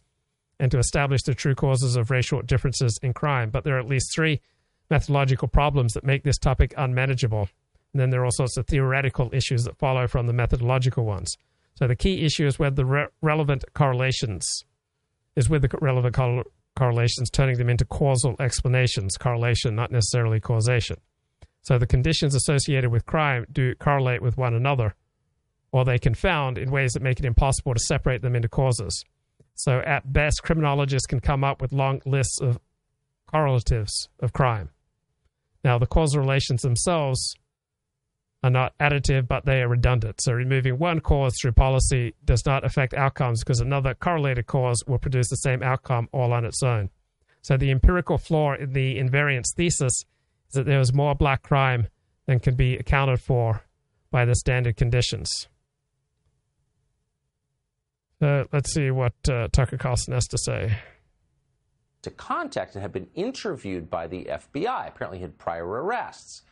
and 0.60 0.72
to 0.72 0.78
establish 0.78 1.24
the 1.24 1.34
true 1.34 1.56
causes 1.56 1.96
of 1.96 2.12
racial 2.12 2.42
differences 2.42 3.00
in 3.02 3.14
crime, 3.14 3.50
but 3.50 3.64
there 3.64 3.76
are 3.76 3.80
at 3.80 3.88
least 3.88 4.14
three 4.14 4.42
methodological 4.90 5.48
problems 5.48 5.94
that 5.94 6.04
make 6.04 6.24
this 6.24 6.38
topic 6.38 6.74
unmanageable. 6.78 7.50
And 7.94 8.02
then 8.02 8.10
there 8.10 8.22
are 8.22 8.26
all 8.26 8.32
sorts 8.32 8.58
of 8.58 8.68
theoretical 8.68 9.30
issues 9.34 9.64
that 9.64 9.78
follow 9.78 10.08
from 10.08 10.28
the 10.28 10.34
methodological 10.34 11.06
ones. 11.06 11.36
So 11.76 11.88
the 11.88 11.96
key 11.96 12.24
issue 12.26 12.46
is 12.46 12.60
whether 12.60 12.76
the 12.76 12.86
re- 12.86 13.08
relevant 13.22 13.66
correlations 13.74 14.66
is 15.36 15.50
with 15.50 15.64
the 15.64 15.78
relevant 15.82 16.16
correlations, 16.76 17.30
turning 17.30 17.58
them 17.58 17.70
into 17.70 17.86
causal 17.86 18.36
explanations, 18.40 19.18
correlation, 19.18 19.76
not 19.76 19.92
necessarily 19.92 20.40
causation. 20.40 20.98
So 21.62 21.78
the 21.78 21.88
conditions 21.88 22.36
associated 22.36 22.92
with 22.92 23.06
crime 23.06 23.46
do 23.52 23.76
correlate 23.76 24.22
with 24.22 24.38
one 24.38 24.54
another, 24.54 24.96
or 25.72 25.86
they 25.86 25.98
confound 25.98 26.58
in 26.58 26.72
ways 26.72 26.92
that 26.94 27.02
make 27.02 27.20
it 27.20 27.26
impossible 27.26 27.74
to 27.74 27.80
separate 27.80 28.22
them 28.22 28.36
into 28.36 28.50
causes. 28.50 29.04
So 29.56 29.80
at 29.80 30.12
best, 30.12 30.44
criminologists 30.44 31.08
can 31.08 31.20
come 31.20 31.44
up 31.44 31.62
with 31.62 31.72
long 31.72 32.02
lists 32.06 32.42
of 32.42 32.60
correlatives 33.28 34.10
of 34.20 34.34
crime. 34.34 34.70
Now, 35.64 35.78
the 35.78 35.88
causal 35.88 36.22
relations 36.22 36.62
themselves 36.62 37.36
are 38.44 38.50
not 38.50 38.78
additive, 38.78 39.28
but 39.28 39.46
they 39.46 39.62
are 39.62 39.70
redundant. 39.70 40.22
So 40.22 40.34
removing 40.34 40.78
one 40.78 41.00
cause 41.00 41.34
through 41.42 41.54
policy 41.54 42.14
does 42.26 42.46
not 42.46 42.66
affect 42.66 42.94
outcomes 42.94 43.42
because 43.42 43.62
another 43.62 43.94
correlated 43.94 44.48
cause 44.48 44.84
will 44.86 45.00
produce 45.00 45.30
the 45.30 45.38
same 45.38 45.64
outcome 45.64 46.10
all 46.12 46.34
on 46.34 46.44
its 46.44 46.62
own. 46.62 46.90
So 47.42 47.58
the 47.58 47.72
empirical 47.72 48.18
flaw 48.18 48.56
in 48.56 48.74
the 48.74 48.98
invariance 49.00 49.56
thesis 49.56 49.94
is 49.94 50.54
that 50.54 50.66
there 50.66 50.82
is 50.82 50.94
more 50.94 51.16
black 51.16 51.42
crime 51.42 51.88
than 52.26 52.40
can 52.40 52.56
be 52.56 52.76
accounted 52.76 53.22
for 53.22 53.64
by 54.12 54.26
the 54.26 54.36
standard 54.36 54.76
conditions. 54.76 55.30
Uh, 58.22 58.44
let's 58.54 58.74
see 58.74 58.92
what 58.92 59.14
uh, 59.30 59.48
Tucker 59.52 59.78
Carlson 59.78 60.14
has 60.14 60.28
to 60.28 60.38
say. 60.38 60.78
To 62.04 62.12
contact 62.12 62.76
and 62.76 62.82
have 62.82 62.94
been 62.94 63.10
interviewed 63.16 63.90
by 63.90 64.08
the 64.08 64.26
FBI. 64.26 64.88
Apparently, 64.88 65.20
he 65.20 65.24
had 65.24 65.38
prior 65.38 65.66
arrests. 65.66 66.44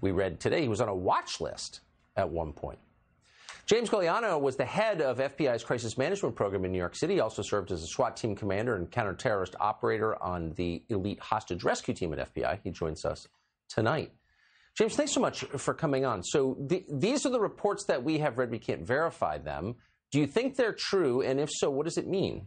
We 0.00 0.10
read 0.10 0.40
today 0.40 0.62
he 0.62 0.68
was 0.68 0.80
on 0.80 0.88
a 0.88 0.94
watch 0.94 1.40
list 1.40 1.80
at 2.16 2.28
one 2.28 2.52
point. 2.52 2.78
James 3.66 3.88
Gagliano 3.88 4.38
was 4.38 4.56
the 4.56 4.64
head 4.64 5.00
of 5.00 5.18
FBI's 5.18 5.64
crisis 5.64 5.96
management 5.96 6.36
program 6.36 6.66
in 6.66 6.72
New 6.72 6.78
York 6.78 6.94
City. 6.94 7.20
Also 7.20 7.40
served 7.40 7.72
as 7.72 7.82
a 7.82 7.86
SWAT 7.86 8.14
team 8.14 8.36
commander 8.36 8.76
and 8.76 8.90
counterterrorist 8.90 9.54
operator 9.58 10.22
on 10.22 10.52
the 10.52 10.82
elite 10.90 11.18
hostage 11.18 11.64
rescue 11.64 11.94
team 11.94 12.12
at 12.12 12.34
FBI. 12.34 12.58
He 12.62 12.70
joins 12.70 13.06
us 13.06 13.26
tonight. 13.68 14.12
James, 14.76 14.96
thanks 14.96 15.12
so 15.12 15.20
much 15.20 15.44
for 15.44 15.72
coming 15.72 16.04
on. 16.04 16.22
So 16.22 16.58
the, 16.60 16.84
these 16.90 17.24
are 17.24 17.30
the 17.30 17.40
reports 17.40 17.84
that 17.86 18.02
we 18.02 18.18
have 18.18 18.36
read. 18.36 18.50
We 18.50 18.58
can't 18.58 18.82
verify 18.82 19.38
them. 19.38 19.76
Do 20.10 20.18
you 20.18 20.26
think 20.26 20.56
they're 20.56 20.72
true? 20.72 21.22
And 21.22 21.40
if 21.40 21.48
so, 21.50 21.70
what 21.70 21.84
does 21.84 21.96
it 21.96 22.06
mean? 22.06 22.46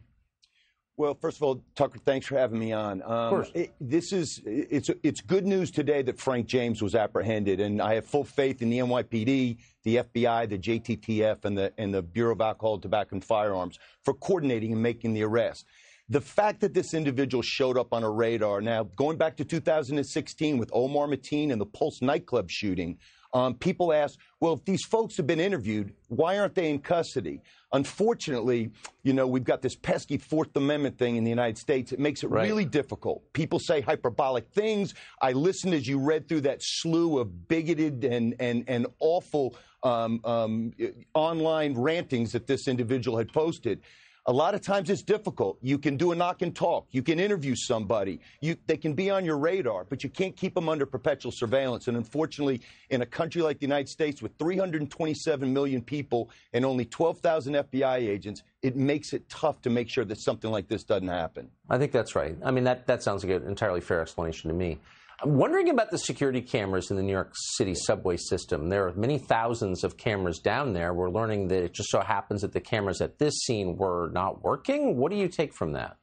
Well, 0.97 1.13
first 1.13 1.37
of 1.37 1.43
all, 1.43 1.61
Tucker, 1.75 1.99
thanks 1.99 2.25
for 2.25 2.39
having 2.39 2.57
me 2.57 2.73
on. 2.73 3.03
Um, 3.03 3.11
of 3.11 3.29
course. 3.29 3.51
It, 3.53 3.73
this 3.79 4.11
is 4.11 4.41
it's 4.45 4.89
it's 5.03 5.21
good 5.21 5.45
news 5.45 5.69
today 5.69 6.01
that 6.01 6.19
Frank 6.19 6.47
James 6.47 6.81
was 6.81 6.95
apprehended, 6.95 7.59
and 7.59 7.79
I 7.79 7.93
have 7.93 8.05
full 8.07 8.23
faith 8.23 8.63
in 8.63 8.71
the 8.71 8.79
NYPD, 8.79 9.57
the 9.83 9.95
FBI, 9.97 10.49
the 10.49 10.57
JTTF, 10.57 11.45
and 11.45 11.55
the 11.55 11.71
and 11.77 11.93
the 11.93 12.01
Bureau 12.01 12.33
of 12.33 12.41
Alcohol, 12.41 12.79
Tobacco, 12.79 13.15
and 13.15 13.23
Firearms 13.23 13.77
for 14.03 14.15
coordinating 14.15 14.73
and 14.73 14.81
making 14.81 15.13
the 15.13 15.21
arrest. 15.21 15.65
The 16.09 16.21
fact 16.21 16.61
that 16.61 16.73
this 16.73 16.95
individual 16.95 17.43
showed 17.43 17.77
up 17.77 17.93
on 17.93 18.03
a 18.03 18.09
radar 18.09 18.61
now, 18.61 18.83
going 18.95 19.17
back 19.17 19.35
to 19.37 19.45
2016 19.45 20.57
with 20.57 20.71
Omar 20.73 21.05
Mateen 21.05 21.51
and 21.51 21.61
the 21.61 21.65
Pulse 21.65 22.01
nightclub 22.01 22.49
shooting, 22.49 22.97
um, 23.33 23.55
people 23.55 23.93
ask, 23.93 24.17
well, 24.39 24.53
if 24.53 24.65
these 24.65 24.83
folks 24.85 25.17
have 25.17 25.27
been 25.27 25.39
interviewed, 25.39 25.93
why 26.09 26.37
aren't 26.37 26.55
they 26.55 26.69
in 26.69 26.79
custody? 26.79 27.41
Unfortunately, 27.73 28.71
you 29.03 29.13
know, 29.13 29.27
we've 29.27 29.43
got 29.43 29.61
this 29.61 29.75
pesky 29.75 30.17
Fourth 30.17 30.55
Amendment 30.55 30.97
thing 30.97 31.15
in 31.17 31.23
the 31.23 31.29
United 31.29 31.57
States. 31.57 31.91
It 31.91 31.99
makes 31.99 32.23
it 32.23 32.27
Right. 32.27 32.47
really 32.47 32.65
difficult. 32.65 33.21
People 33.33 33.59
say 33.59 33.81
hyperbolic 33.81 34.49
things. 34.51 34.93
I 35.21 35.33
listened 35.33 35.73
as 35.73 35.87
you 35.87 35.99
read 35.99 36.27
through 36.27 36.41
that 36.41 36.59
slew 36.61 37.19
of 37.19 37.47
bigoted 37.47 38.03
and, 38.03 38.35
and, 38.39 38.63
and 38.67 38.87
awful 38.99 39.55
um, 39.83 40.21
um, 40.23 40.73
online 41.13 41.75
rantings 41.75 42.31
that 42.31 42.47
this 42.47 42.67
individual 42.67 43.17
had 43.17 43.31
posted. 43.31 43.81
A 44.29 44.33
lot 44.33 44.53
of 44.53 44.59
times 44.59 44.89
it's 44.89 45.03
difficult. 45.03 45.57
You 45.61 45.77
can 45.77 45.95
do 45.95 46.11
a 46.11 46.15
knock 46.15 46.41
and 46.41 46.53
talk. 46.53 46.87
You 46.91 47.01
can 47.01 47.17
interview 47.17 47.55
somebody. 47.55 48.19
You, 48.41 48.57
they 48.65 48.75
can 48.75 48.93
be 48.93 49.09
on 49.09 49.23
your 49.23 49.37
radar, 49.37 49.85
but 49.85 50.03
you 50.03 50.09
can't 50.09 50.35
keep 50.35 50.53
them 50.53 50.67
under 50.67 50.85
perpetual 50.85 51.31
surveillance. 51.31 51.87
And 51.87 51.95
unfortunately, 51.95 52.59
in 52.89 53.01
a 53.01 53.05
country 53.05 53.41
like 53.41 53.59
the 53.59 53.65
United 53.65 53.87
States 53.87 54.21
with 54.21 54.33
327 54.37 55.53
million 55.53 55.81
people 55.81 56.29
and 56.51 56.65
only 56.65 56.83
12,000 56.83 57.53
FBI 57.53 57.99
agents, 57.99 58.43
it 58.63 58.75
makes 58.75 59.13
it 59.13 59.29
tough 59.29 59.61
to 59.61 59.69
make 59.69 59.89
sure 59.89 60.03
that 60.03 60.19
something 60.19 60.51
like 60.51 60.67
this 60.67 60.83
doesn't 60.83 61.07
happen. 61.07 61.49
I 61.69 61.77
think 61.77 61.93
that's 61.93 62.13
right. 62.13 62.35
I 62.43 62.51
mean, 62.51 62.65
that, 62.65 62.85
that 62.87 63.01
sounds 63.01 63.23
like 63.23 63.31
an 63.31 63.47
entirely 63.47 63.79
fair 63.79 64.01
explanation 64.01 64.49
to 64.49 64.53
me. 64.53 64.77
I'm 65.19 65.33
wondering 65.33 65.69
about 65.69 65.89
the 65.89 65.97
security 65.97 66.41
cameras 66.41 66.91
in 66.91 66.95
the 66.95 67.01
New 67.01 67.11
York 67.11 67.33
City 67.33 67.73
subway 67.73 68.17
system. 68.17 68.69
There 68.69 68.87
are 68.87 68.93
many 68.93 69.17
thousands 69.17 69.83
of 69.83 69.97
cameras 69.97 70.37
down 70.37 70.73
there. 70.73 70.93
We're 70.93 71.09
learning 71.09 71.47
that 71.47 71.63
it 71.63 71.73
just 71.73 71.89
so 71.89 72.01
happens 72.01 72.41
that 72.41 72.53
the 72.53 72.61
cameras 72.61 73.01
at 73.01 73.17
this 73.17 73.33
scene 73.39 73.77
were 73.77 74.11
not 74.13 74.43
working. 74.43 74.95
What 74.95 75.11
do 75.11 75.17
you 75.17 75.27
take 75.27 75.55
from 75.55 75.71
that? 75.71 75.97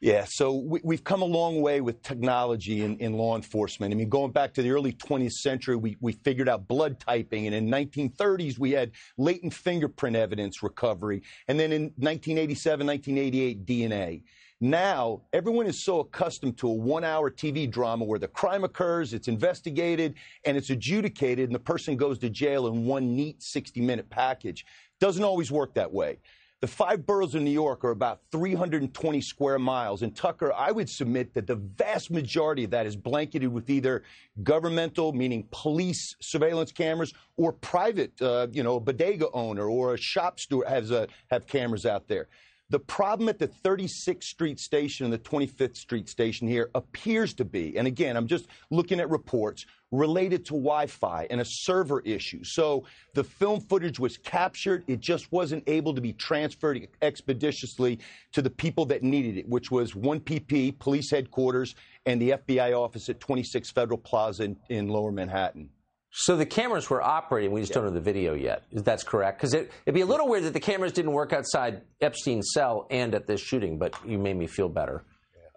Yeah, 0.00 0.24
so 0.26 0.54
we, 0.54 0.80
we've 0.82 1.04
come 1.04 1.20
a 1.20 1.26
long 1.26 1.60
way 1.60 1.82
with 1.82 2.02
technology 2.02 2.82
in, 2.82 2.96
in 2.96 3.12
law 3.12 3.36
enforcement. 3.36 3.92
I 3.92 3.96
mean, 3.96 4.08
going 4.08 4.32
back 4.32 4.54
to 4.54 4.62
the 4.62 4.70
early 4.70 4.94
20th 4.94 5.32
century, 5.32 5.76
we, 5.76 5.98
we 6.00 6.12
figured 6.12 6.48
out 6.48 6.66
blood 6.66 6.98
typing, 6.98 7.46
and 7.46 7.54
in 7.54 7.68
1930s 7.68 8.58
we 8.58 8.70
had 8.70 8.92
latent 9.18 9.52
fingerprint 9.52 10.16
evidence 10.16 10.62
recovery, 10.62 11.22
and 11.48 11.60
then 11.60 11.72
in 11.72 11.82
1987, 11.98 12.86
1988, 12.86 13.66
DNA. 13.66 14.22
Now, 14.62 15.22
everyone 15.32 15.66
is 15.66 15.82
so 15.82 16.00
accustomed 16.00 16.58
to 16.58 16.68
a 16.68 16.72
one 16.74 17.02
hour 17.02 17.30
TV 17.30 17.70
drama 17.70 18.04
where 18.04 18.18
the 18.18 18.28
crime 18.28 18.62
occurs, 18.62 19.14
it's 19.14 19.26
investigated, 19.26 20.16
and 20.44 20.54
it's 20.54 20.68
adjudicated, 20.68 21.48
and 21.48 21.54
the 21.54 21.60
person 21.60 21.96
goes 21.96 22.18
to 22.18 22.28
jail 22.28 22.66
in 22.66 22.84
one 22.84 23.16
neat 23.16 23.42
60 23.42 23.80
minute 23.80 24.10
package. 24.10 24.66
Doesn't 25.00 25.24
always 25.24 25.50
work 25.50 25.72
that 25.74 25.90
way. 25.90 26.18
The 26.60 26.66
five 26.66 27.06
boroughs 27.06 27.34
of 27.34 27.40
New 27.40 27.50
York 27.50 27.86
are 27.86 27.90
about 27.90 28.20
320 28.32 29.22
square 29.22 29.58
miles. 29.58 30.02
And 30.02 30.14
Tucker, 30.14 30.52
I 30.52 30.72
would 30.72 30.90
submit 30.90 31.32
that 31.32 31.46
the 31.46 31.56
vast 31.56 32.10
majority 32.10 32.64
of 32.64 32.70
that 32.72 32.84
is 32.84 32.96
blanketed 32.96 33.50
with 33.50 33.70
either 33.70 34.02
governmental, 34.42 35.14
meaning 35.14 35.48
police 35.52 36.16
surveillance 36.20 36.70
cameras, 36.70 37.14
or 37.38 37.54
private, 37.54 38.12
uh, 38.20 38.48
you 38.52 38.62
know, 38.62 38.76
a 38.76 38.80
bodega 38.80 39.30
owner 39.32 39.70
or 39.70 39.94
a 39.94 39.96
shop 39.96 40.38
steward 40.38 40.68
has 40.68 40.90
a, 40.90 41.08
have 41.30 41.46
cameras 41.46 41.86
out 41.86 42.06
there. 42.08 42.28
The 42.70 42.78
problem 42.78 43.28
at 43.28 43.40
the 43.40 43.48
36th 43.48 44.22
Street 44.22 44.60
station 44.60 45.04
and 45.04 45.12
the 45.12 45.18
25th 45.18 45.76
Street 45.76 46.08
station 46.08 46.46
here 46.46 46.70
appears 46.76 47.34
to 47.34 47.44
be, 47.44 47.76
and 47.76 47.88
again, 47.88 48.16
I'm 48.16 48.28
just 48.28 48.46
looking 48.70 49.00
at 49.00 49.10
reports, 49.10 49.66
related 49.90 50.44
to 50.46 50.52
Wi 50.52 50.86
Fi 50.86 51.26
and 51.30 51.40
a 51.40 51.44
server 51.44 52.00
issue. 52.02 52.44
So 52.44 52.84
the 53.14 53.24
film 53.24 53.60
footage 53.60 53.98
was 53.98 54.16
captured, 54.16 54.84
it 54.86 55.00
just 55.00 55.32
wasn't 55.32 55.64
able 55.66 55.92
to 55.94 56.00
be 56.00 56.12
transferred 56.12 56.86
expeditiously 57.02 57.98
to 58.32 58.40
the 58.40 58.50
people 58.50 58.86
that 58.86 59.02
needed 59.02 59.36
it, 59.36 59.48
which 59.48 59.72
was 59.72 59.94
1PP, 59.94 60.78
police 60.78 61.10
headquarters, 61.10 61.74
and 62.06 62.22
the 62.22 62.30
FBI 62.30 62.72
office 62.72 63.08
at 63.08 63.18
26 63.18 63.68
Federal 63.72 63.98
Plaza 63.98 64.44
in, 64.44 64.56
in 64.68 64.88
Lower 64.88 65.10
Manhattan. 65.10 65.70
So 66.12 66.36
the 66.36 66.46
cameras 66.46 66.90
were 66.90 67.00
operating. 67.02 67.52
We 67.52 67.60
just 67.60 67.72
don't 67.72 67.84
have 67.84 67.94
the 67.94 68.00
video 68.00 68.34
yet. 68.34 68.64
That's 68.72 69.04
correct. 69.04 69.38
Because 69.38 69.54
it, 69.54 69.70
it'd 69.86 69.94
be 69.94 70.00
a 70.00 70.06
little 70.06 70.28
weird 70.28 70.42
that 70.44 70.52
the 70.52 70.60
cameras 70.60 70.92
didn't 70.92 71.12
work 71.12 71.32
outside 71.32 71.82
Epstein's 72.00 72.50
cell 72.52 72.86
and 72.90 73.14
at 73.14 73.26
this 73.28 73.40
shooting. 73.40 73.78
But 73.78 73.94
you 74.04 74.18
made 74.18 74.36
me 74.36 74.48
feel 74.48 74.68
better 74.68 75.04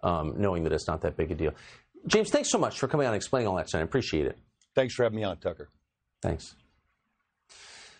um, 0.04 0.34
knowing 0.36 0.62
that 0.64 0.72
it's 0.72 0.86
not 0.86 1.00
that 1.00 1.16
big 1.16 1.32
a 1.32 1.34
deal. 1.34 1.52
James, 2.06 2.30
thanks 2.30 2.50
so 2.50 2.58
much 2.58 2.78
for 2.78 2.86
coming 2.86 3.06
on 3.06 3.14
and 3.14 3.16
explaining 3.20 3.48
all 3.48 3.56
that 3.56 3.66
tonight. 3.66 3.80
I 3.80 3.84
appreciate 3.84 4.26
it. 4.26 4.38
Thanks 4.76 4.94
for 4.94 5.02
having 5.02 5.16
me 5.16 5.24
on, 5.24 5.38
Tucker. 5.38 5.70
Thanks. 6.22 6.54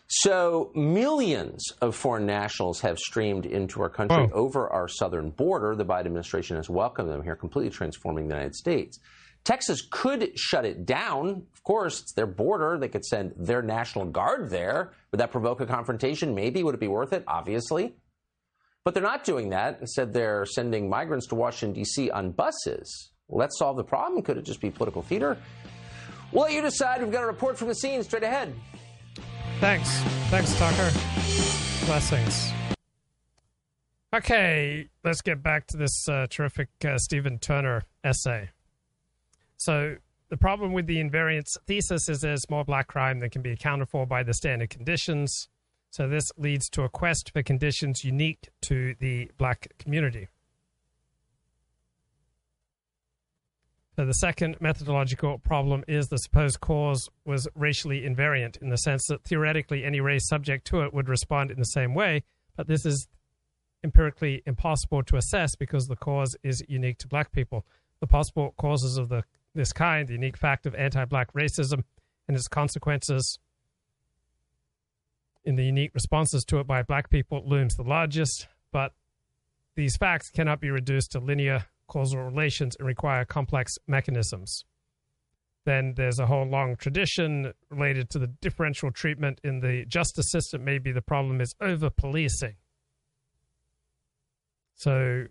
So, 0.06 0.70
millions 0.74 1.64
of 1.80 1.96
foreign 1.96 2.26
nationals 2.26 2.80
have 2.82 2.98
streamed 2.98 3.46
into 3.46 3.80
our 3.80 3.88
country 3.88 4.28
Oh. 4.32 4.36
over 4.36 4.68
our 4.68 4.86
southern 4.86 5.30
border. 5.30 5.74
The 5.74 5.84
Biden 5.84 6.00
administration 6.06 6.56
has 6.56 6.68
welcomed 6.68 7.10
them 7.10 7.22
here, 7.22 7.34
completely 7.34 7.70
transforming 7.70 8.28
the 8.28 8.34
United 8.34 8.54
States. 8.54 8.98
Texas 9.44 9.86
could 9.90 10.38
shut 10.38 10.64
it 10.64 10.86
down. 10.86 11.46
Of 11.52 11.62
course, 11.62 12.00
it's 12.00 12.14
their 12.14 12.26
border. 12.26 12.78
They 12.78 12.88
could 12.88 13.04
send 13.04 13.34
their 13.36 13.62
National 13.62 14.06
Guard 14.06 14.50
there. 14.50 14.92
Would 15.12 15.20
that 15.20 15.30
provoke 15.30 15.60
a 15.60 15.66
confrontation? 15.66 16.34
Maybe. 16.34 16.62
Would 16.62 16.74
it 16.74 16.80
be 16.80 16.88
worth 16.88 17.12
it? 17.12 17.24
Obviously. 17.28 17.94
But 18.84 18.94
they're 18.94 19.02
not 19.02 19.24
doing 19.24 19.50
that. 19.50 19.78
Instead, 19.80 20.12
they're 20.12 20.46
sending 20.46 20.88
migrants 20.88 21.26
to 21.28 21.34
Washington, 21.34 21.74
D.C. 21.74 22.10
on 22.10 22.32
buses. 22.32 23.10
That 23.30 23.50
solve 23.54 23.76
the 23.76 23.84
problem? 23.84 24.22
Could 24.22 24.38
it 24.38 24.44
just 24.44 24.60
be 24.60 24.70
political 24.70 25.02
theater? 25.02 25.36
We'll 26.32 26.44
let 26.44 26.52
you 26.52 26.62
decide. 26.62 27.02
We've 27.02 27.12
got 27.12 27.22
a 27.22 27.26
report 27.26 27.58
from 27.58 27.68
the 27.68 27.74
scene 27.74 28.02
straight 28.02 28.22
ahead. 28.22 28.54
Thanks. 29.60 29.88
Thanks, 30.30 30.54
Tucker. 30.56 30.90
Blessings. 31.86 32.52
Okay, 34.14 34.88
let's 35.02 35.22
get 35.22 35.42
back 35.42 35.66
to 35.68 35.76
this 35.76 36.08
uh, 36.08 36.26
terrific 36.30 36.68
uh, 36.84 36.98
Stephen 36.98 37.38
Turner 37.38 37.82
essay. 38.04 38.50
So, 39.56 39.96
the 40.30 40.36
problem 40.36 40.72
with 40.72 40.86
the 40.86 40.96
invariance 40.96 41.56
thesis 41.66 42.08
is 42.08 42.20
there's 42.20 42.48
more 42.50 42.64
black 42.64 42.88
crime 42.88 43.20
than 43.20 43.30
can 43.30 43.42
be 43.42 43.52
accounted 43.52 43.88
for 43.88 44.06
by 44.06 44.22
the 44.22 44.34
standard 44.34 44.70
conditions. 44.70 45.48
So, 45.90 46.08
this 46.08 46.30
leads 46.36 46.68
to 46.70 46.82
a 46.82 46.88
quest 46.88 47.30
for 47.30 47.42
conditions 47.42 48.04
unique 48.04 48.48
to 48.62 48.94
the 48.98 49.30
black 49.38 49.68
community. 49.78 50.28
So 53.96 54.04
the 54.04 54.14
second 54.14 54.56
methodological 54.60 55.38
problem 55.38 55.84
is 55.86 56.08
the 56.08 56.18
supposed 56.18 56.60
cause 56.60 57.08
was 57.24 57.46
racially 57.54 58.02
invariant 58.02 58.60
in 58.60 58.68
the 58.68 58.76
sense 58.76 59.06
that 59.06 59.22
theoretically 59.22 59.84
any 59.84 60.00
race 60.00 60.26
subject 60.26 60.66
to 60.68 60.80
it 60.80 60.92
would 60.92 61.08
respond 61.08 61.52
in 61.52 61.60
the 61.60 61.64
same 61.64 61.94
way, 61.94 62.24
but 62.56 62.66
this 62.66 62.84
is 62.84 63.06
empirically 63.84 64.42
impossible 64.46 65.04
to 65.04 65.16
assess 65.16 65.54
because 65.54 65.86
the 65.86 65.94
cause 65.94 66.34
is 66.42 66.64
unique 66.68 66.98
to 66.98 67.08
black 67.08 67.30
people. 67.30 67.64
The 68.00 68.08
possible 68.08 68.52
causes 68.58 68.96
of 68.96 69.10
the 69.10 69.22
this 69.54 69.72
kind, 69.72 70.08
the 70.08 70.14
unique 70.14 70.36
fact 70.36 70.66
of 70.66 70.74
anti-black 70.74 71.32
racism 71.32 71.84
and 72.28 72.36
its 72.36 72.48
consequences 72.48 73.38
in 75.44 75.56
the 75.56 75.64
unique 75.64 75.92
responses 75.94 76.44
to 76.44 76.58
it 76.58 76.66
by 76.66 76.82
black 76.82 77.10
people 77.10 77.42
looms 77.46 77.76
the 77.76 77.82
largest, 77.82 78.48
but 78.72 78.92
these 79.76 79.96
facts 79.96 80.30
cannot 80.30 80.60
be 80.60 80.70
reduced 80.70 81.12
to 81.12 81.20
linear 81.20 81.66
causal 81.86 82.22
relations 82.22 82.76
and 82.78 82.86
require 82.86 83.24
complex 83.24 83.74
mechanisms. 83.86 84.64
Then 85.64 85.94
there's 85.96 86.18
a 86.18 86.26
whole 86.26 86.46
long 86.46 86.76
tradition 86.76 87.52
related 87.70 88.10
to 88.10 88.18
the 88.18 88.26
differential 88.26 88.90
treatment 88.90 89.40
in 89.44 89.60
the 89.60 89.84
justice 89.86 90.30
system. 90.30 90.64
Maybe 90.64 90.92
the 90.92 91.02
problem 91.02 91.40
is 91.40 91.54
over 91.60 91.90
policing. 91.90 92.56
So, 94.74 95.26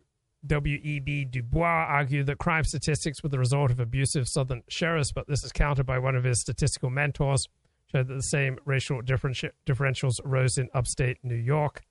W.E.B. 0.46 1.26
Du 1.26 1.42
Bois 1.42 1.66
argued 1.66 2.26
that 2.28 2.38
crime 2.38 2.64
statistics 2.64 3.24
were 3.24 3.30
the 3.30 3.40
result 3.40 3.72
of 3.72 3.80
abusive 3.80 4.28
Southern 4.28 4.64
sheriffs, 4.68 5.12
but 5.12 5.28
this 5.28 5.44
is 5.44 5.52
countered 5.52 5.86
by 5.86 6.00
one 6.00 6.16
of 6.16 6.24
his 6.24 6.42
statistical 6.42 6.90
mentors, 6.90 7.48
showed 7.92 8.08
that 8.08 8.14
the 8.14 8.22
same 8.22 8.58
racial 8.66 9.02
differentials 9.02 10.16
arose 10.26 10.58
in 10.58 10.70
upstate 10.74 11.18
New 11.24 11.36
York 11.36 11.84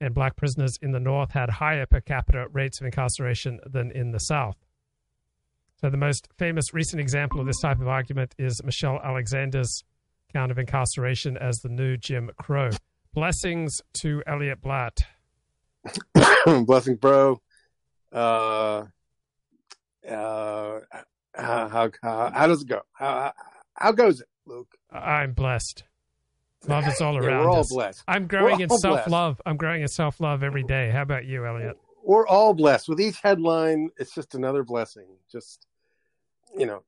and 0.00 0.14
black 0.14 0.36
prisoners 0.36 0.78
in 0.82 0.92
the 0.92 1.00
North 1.00 1.32
had 1.32 1.48
higher 1.48 1.86
per 1.86 2.00
capita 2.00 2.46
rates 2.52 2.80
of 2.80 2.86
incarceration 2.86 3.60
than 3.66 3.90
in 3.90 4.12
the 4.12 4.18
South. 4.18 4.56
So, 5.80 5.90
the 5.90 5.96
most 5.96 6.28
famous 6.38 6.72
recent 6.72 7.00
example 7.00 7.40
of 7.40 7.46
this 7.46 7.60
type 7.60 7.80
of 7.80 7.88
argument 7.88 8.34
is 8.38 8.62
Michelle 8.64 9.00
Alexander's 9.02 9.84
count 10.32 10.50
of 10.50 10.58
incarceration 10.58 11.36
as 11.36 11.58
the 11.58 11.68
new 11.68 11.96
Jim 11.96 12.30
Crow. 12.38 12.70
Blessings 13.14 13.80
to 13.94 14.22
Elliot 14.26 14.60
Blatt. 14.60 15.04
Blessing, 16.66 16.96
bro. 16.96 17.40
Uh, 18.12 18.84
uh, 20.08 20.80
how, 21.34 21.68
how, 21.68 21.90
how, 22.02 22.30
how 22.32 22.46
does 22.46 22.62
it 22.62 22.68
go? 22.68 22.80
How, 22.92 23.32
how 23.74 23.92
goes 23.92 24.20
it, 24.20 24.28
Luke? 24.46 24.74
I'm 24.90 25.32
blessed. 25.32 25.84
Love 26.66 26.88
is 26.88 27.00
all 27.00 27.14
Yeah, 27.14 27.20
around 27.28 27.40
we're 27.44 27.50
all 27.50 27.60
us. 27.60 27.72
blessed. 27.72 28.02
I'm 28.08 28.26
growing 28.26 28.60
in 28.60 28.68
self 28.70 29.06
love. 29.08 29.40
I'm 29.46 29.56
growing 29.56 29.82
in 29.82 29.88
self 29.88 30.20
love 30.20 30.42
every 30.42 30.64
day. 30.64 30.90
How 30.90 31.02
about 31.02 31.24
you, 31.24 31.46
Elliot? 31.46 31.76
We're 32.02 32.26
all 32.26 32.54
blessed. 32.54 32.88
With 32.88 33.00
each 33.00 33.20
headline, 33.20 33.90
it's 33.98 34.14
just 34.14 34.34
another 34.34 34.62
blessing. 34.64 35.06
Just, 35.30 35.66
you 36.56 36.66
know, 36.66 36.82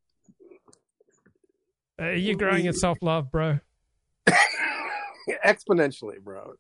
Are 1.99 2.15
you 2.15 2.37
growing 2.37 2.65
in 2.67 2.73
self 2.73 2.99
love, 3.03 3.31
bro? 3.31 3.59
exponentially, 5.45 6.21
bro. 6.23 6.55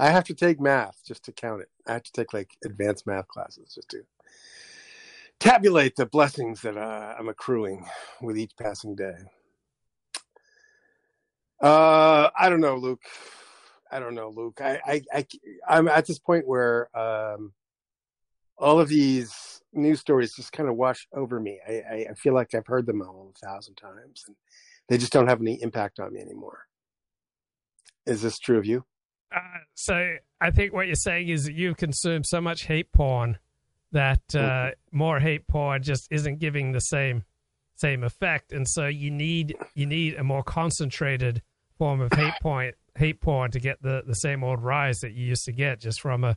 I 0.00 0.08
have 0.08 0.24
to 0.24 0.34
take 0.34 0.58
math 0.58 1.02
just 1.06 1.24
to 1.24 1.32
count 1.32 1.60
it. 1.60 1.68
I 1.86 1.92
have 1.92 2.02
to 2.04 2.12
take 2.12 2.32
like 2.32 2.56
advanced 2.64 3.06
math 3.06 3.28
classes 3.28 3.74
just 3.74 3.90
to 3.90 4.02
tabulate 5.38 5.94
the 5.94 6.06
blessings 6.06 6.62
that 6.62 6.78
uh, 6.78 7.14
I'm 7.18 7.28
accruing 7.28 7.86
with 8.22 8.38
each 8.38 8.56
passing 8.58 8.96
day. 8.96 9.16
Uh, 11.62 12.30
I 12.34 12.48
don't 12.48 12.62
know, 12.62 12.76
Luke. 12.76 13.02
I 13.92 14.00
don't 14.00 14.14
know, 14.14 14.30
Luke. 14.30 14.60
I, 14.62 14.80
I, 14.86 15.02
I 15.12 15.26
I'm 15.68 15.86
at 15.86 16.06
this 16.06 16.18
point 16.18 16.48
where 16.48 16.88
um, 16.96 17.52
all 18.56 18.80
of 18.80 18.88
these 18.88 19.60
news 19.74 20.00
stories 20.00 20.32
just 20.34 20.52
kind 20.52 20.70
of 20.70 20.76
wash 20.76 21.06
over 21.12 21.38
me. 21.38 21.60
I, 21.68 22.06
I 22.10 22.14
feel 22.14 22.32
like 22.32 22.54
I've 22.54 22.66
heard 22.66 22.86
them 22.86 23.02
all 23.02 23.34
a 23.34 23.46
thousand 23.46 23.74
times, 23.74 24.24
and 24.26 24.36
they 24.88 24.96
just 24.96 25.12
don't 25.12 25.28
have 25.28 25.42
any 25.42 25.60
impact 25.60 26.00
on 26.00 26.14
me 26.14 26.20
anymore. 26.20 26.60
Is 28.06 28.22
this 28.22 28.38
true 28.38 28.56
of 28.56 28.64
you? 28.64 28.86
Uh, 29.34 29.40
so 29.74 30.16
I 30.40 30.50
think 30.50 30.72
what 30.72 30.86
you're 30.86 30.96
saying 30.96 31.28
is 31.28 31.44
that 31.44 31.54
you've 31.54 31.76
consumed 31.76 32.26
so 32.26 32.40
much 32.40 32.64
hate 32.64 32.92
porn 32.92 33.38
that 33.92 34.22
uh, 34.34 34.38
mm-hmm. 34.38 34.98
more 34.98 35.20
hate 35.20 35.46
porn 35.46 35.82
just 35.82 36.08
isn't 36.10 36.38
giving 36.38 36.72
the 36.72 36.80
same 36.80 37.24
same 37.76 38.04
effect, 38.04 38.52
and 38.52 38.68
so 38.68 38.86
you 38.86 39.10
need 39.10 39.56
you 39.74 39.86
need 39.86 40.14
a 40.14 40.24
more 40.24 40.42
concentrated 40.42 41.42
form 41.78 42.00
of 42.00 42.12
hate 42.12 42.34
porn 42.42 42.72
hate 42.96 43.20
porn 43.20 43.50
to 43.52 43.60
get 43.60 43.82
the, 43.82 44.02
the 44.06 44.14
same 44.14 44.44
old 44.44 44.62
rise 44.62 44.98
that 45.00 45.12
you 45.12 45.24
used 45.24 45.44
to 45.44 45.52
get 45.52 45.80
just 45.80 46.00
from 46.00 46.24
a 46.24 46.36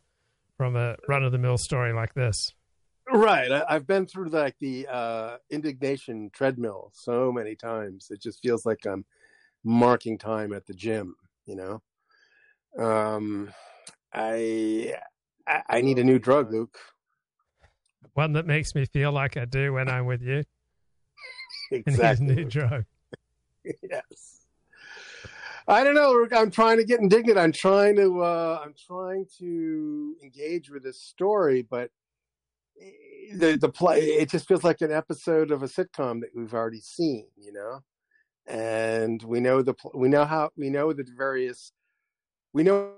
from 0.58 0.76
a 0.76 0.96
run 1.08 1.24
of 1.24 1.32
the 1.32 1.38
mill 1.38 1.58
story 1.58 1.94
like 1.94 2.14
this. 2.14 2.54
Right. 3.12 3.52
I, 3.52 3.74
have 3.74 3.86
been 3.86 4.06
through 4.06 4.30
like 4.30 4.56
the 4.60 4.88
uh, 4.88 5.38
indignation 5.50 6.30
treadmill 6.32 6.92
so 6.94 7.32
many 7.34 7.56
times. 7.56 8.08
It 8.10 8.22
just 8.22 8.42
feels 8.42 8.66
like 8.66 8.86
I'm 8.86 9.04
marking 9.64 10.18
time 10.18 10.54
at 10.54 10.66
the 10.68 10.74
gym. 10.74 11.16
You 11.46 11.56
know. 11.56 11.82
Um, 12.78 13.54
I 14.14 14.96
I 15.70 15.82
need 15.82 16.00
a 16.00 16.04
new 16.04 16.20
drug, 16.20 16.52
Luke. 16.52 16.78
One 18.14 18.34
that 18.34 18.46
makes 18.46 18.76
me 18.76 18.86
feel 18.86 19.12
like 19.12 19.38
I 19.38 19.46
do 19.46 19.74
when 19.74 19.90
I'm 19.90 20.06
with 20.06 20.22
you. 20.22 20.44
exactly. 21.72 22.36
new 22.36 22.46
drug. 22.46 22.86
yes. 23.66 24.46
I 25.68 25.84
don't 25.84 25.96
know. 25.96 26.28
I'm 26.36 26.52
trying 26.52 26.78
to 26.78 26.84
get 26.84 27.00
indignant. 27.00 27.38
I'm 27.38 27.54
trying 27.54 27.96
to. 27.96 28.22
Uh, 28.22 28.62
I'm 28.64 28.74
trying 28.88 29.26
to 29.40 30.16
engage 30.22 30.70
with 30.70 30.84
this 30.84 31.00
story, 31.00 31.62
but 31.62 31.90
the 33.36 33.58
the 33.58 33.70
play 33.70 34.00
it 34.02 34.30
just 34.30 34.48
feels 34.48 34.64
like 34.64 34.82
an 34.82 34.92
episode 34.92 35.52
of 35.52 35.64
a 35.64 35.68
sitcom 35.68 36.20
that 36.22 36.30
we've 36.36 36.54
already 36.54 36.82
seen. 36.82 37.28
You 37.38 37.54
know, 37.54 37.80
and 38.46 39.24
we 39.24 39.40
know 39.40 39.62
the 39.62 39.76
we 39.94 40.10
know 40.10 40.26
how 40.26 40.50
we 40.58 40.70
know 40.70 40.92
the 40.92 41.06
various 41.18 41.72
we 42.54 42.64
know 42.64 42.94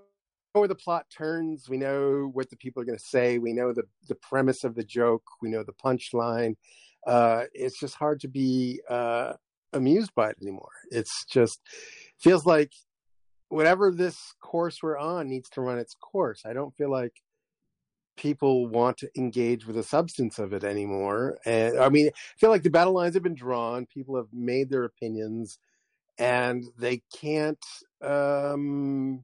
where 0.53 0.67
the 0.67 0.75
plot 0.75 1.05
turns. 1.09 1.69
We 1.69 1.77
know 1.77 2.29
what 2.33 2.49
the 2.49 2.57
people 2.57 2.81
are 2.81 2.85
going 2.85 2.97
to 2.97 3.03
say. 3.03 3.37
We 3.37 3.53
know 3.53 3.73
the 3.73 3.83
the 4.07 4.15
premise 4.15 4.63
of 4.63 4.75
the 4.75 4.83
joke. 4.83 5.23
We 5.41 5.49
know 5.49 5.63
the 5.63 5.73
punchline. 5.73 6.55
Uh, 7.05 7.43
it's 7.53 7.79
just 7.79 7.95
hard 7.95 8.19
to 8.21 8.27
be 8.27 8.81
uh, 8.89 9.33
amused 9.73 10.13
by 10.15 10.29
it 10.29 10.37
anymore. 10.41 10.71
It's 10.91 11.25
just 11.25 11.59
feels 12.19 12.45
like 12.45 12.71
whatever 13.49 13.91
this 13.91 14.33
course 14.41 14.81
we're 14.81 14.97
on 14.97 15.29
needs 15.29 15.49
to 15.49 15.61
run 15.61 15.77
its 15.77 15.95
course. 15.95 16.43
I 16.45 16.53
don't 16.53 16.75
feel 16.75 16.89
like 16.89 17.13
people 18.17 18.67
want 18.67 18.97
to 18.97 19.09
engage 19.17 19.67
with 19.67 19.75
the 19.75 19.83
substance 19.83 20.39
of 20.39 20.53
it 20.53 20.63
anymore. 20.63 21.37
And 21.45 21.79
I 21.79 21.89
mean, 21.89 22.07
I 22.07 22.39
feel 22.39 22.49
like 22.49 22.63
the 22.63 22.69
battle 22.69 22.93
lines 22.93 23.13
have 23.13 23.23
been 23.23 23.35
drawn. 23.35 23.85
People 23.85 24.15
have 24.15 24.29
made 24.33 24.69
their 24.69 24.85
opinions, 24.85 25.59
and 26.17 26.65
they 26.77 27.03
can't. 27.13 27.63
Um, 28.01 29.23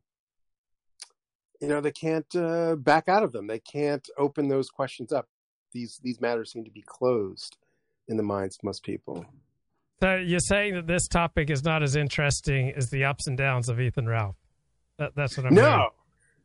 you 1.62 1.68
know 1.68 1.80
they 1.80 1.92
can't 1.92 2.36
uh, 2.36 2.76
back 2.76 3.08
out 3.08 3.24
of 3.24 3.32
them. 3.32 3.48
They 3.48 3.60
can't 3.60 4.08
open 4.18 4.48
those 4.48 4.70
questions 4.70 5.14
up. 5.14 5.28
These 5.72 6.00
these 6.04 6.20
matters 6.20 6.52
seem 6.52 6.66
to 6.66 6.72
be 6.72 6.84
closed 6.86 7.58
in 8.08 8.18
the 8.18 8.24
minds 8.24 8.58
of 8.58 8.64
most 8.64 8.84
people. 8.84 9.26
So 10.02 10.16
you're 10.16 10.40
saying 10.40 10.74
that 10.74 10.88
this 10.88 11.08
topic 11.08 11.52
is 11.52 11.64
not 11.64 11.84
as 11.84 11.96
interesting 11.96 12.74
as 12.76 12.90
the 12.90 13.06
ups 13.06 13.28
and 13.28 13.38
downs 13.38 13.70
of 13.70 13.80
Ethan 13.80 14.08
Ralph. 14.08 14.36
That, 14.98 15.14
that's 15.16 15.38
what 15.38 15.46
I'm. 15.46 15.54
No, 15.54 15.90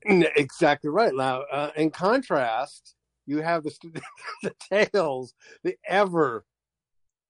hearing. 0.04 0.26
exactly 0.36 0.90
right. 0.90 1.14
Now, 1.14 1.42
uh, 1.50 1.70
in 1.74 1.90
contrast, 1.90 2.94
you 3.24 3.40
have 3.40 3.64
the 3.64 3.74
the 4.42 4.54
tales, 4.70 5.34
the 5.62 5.76
ever 5.88 6.44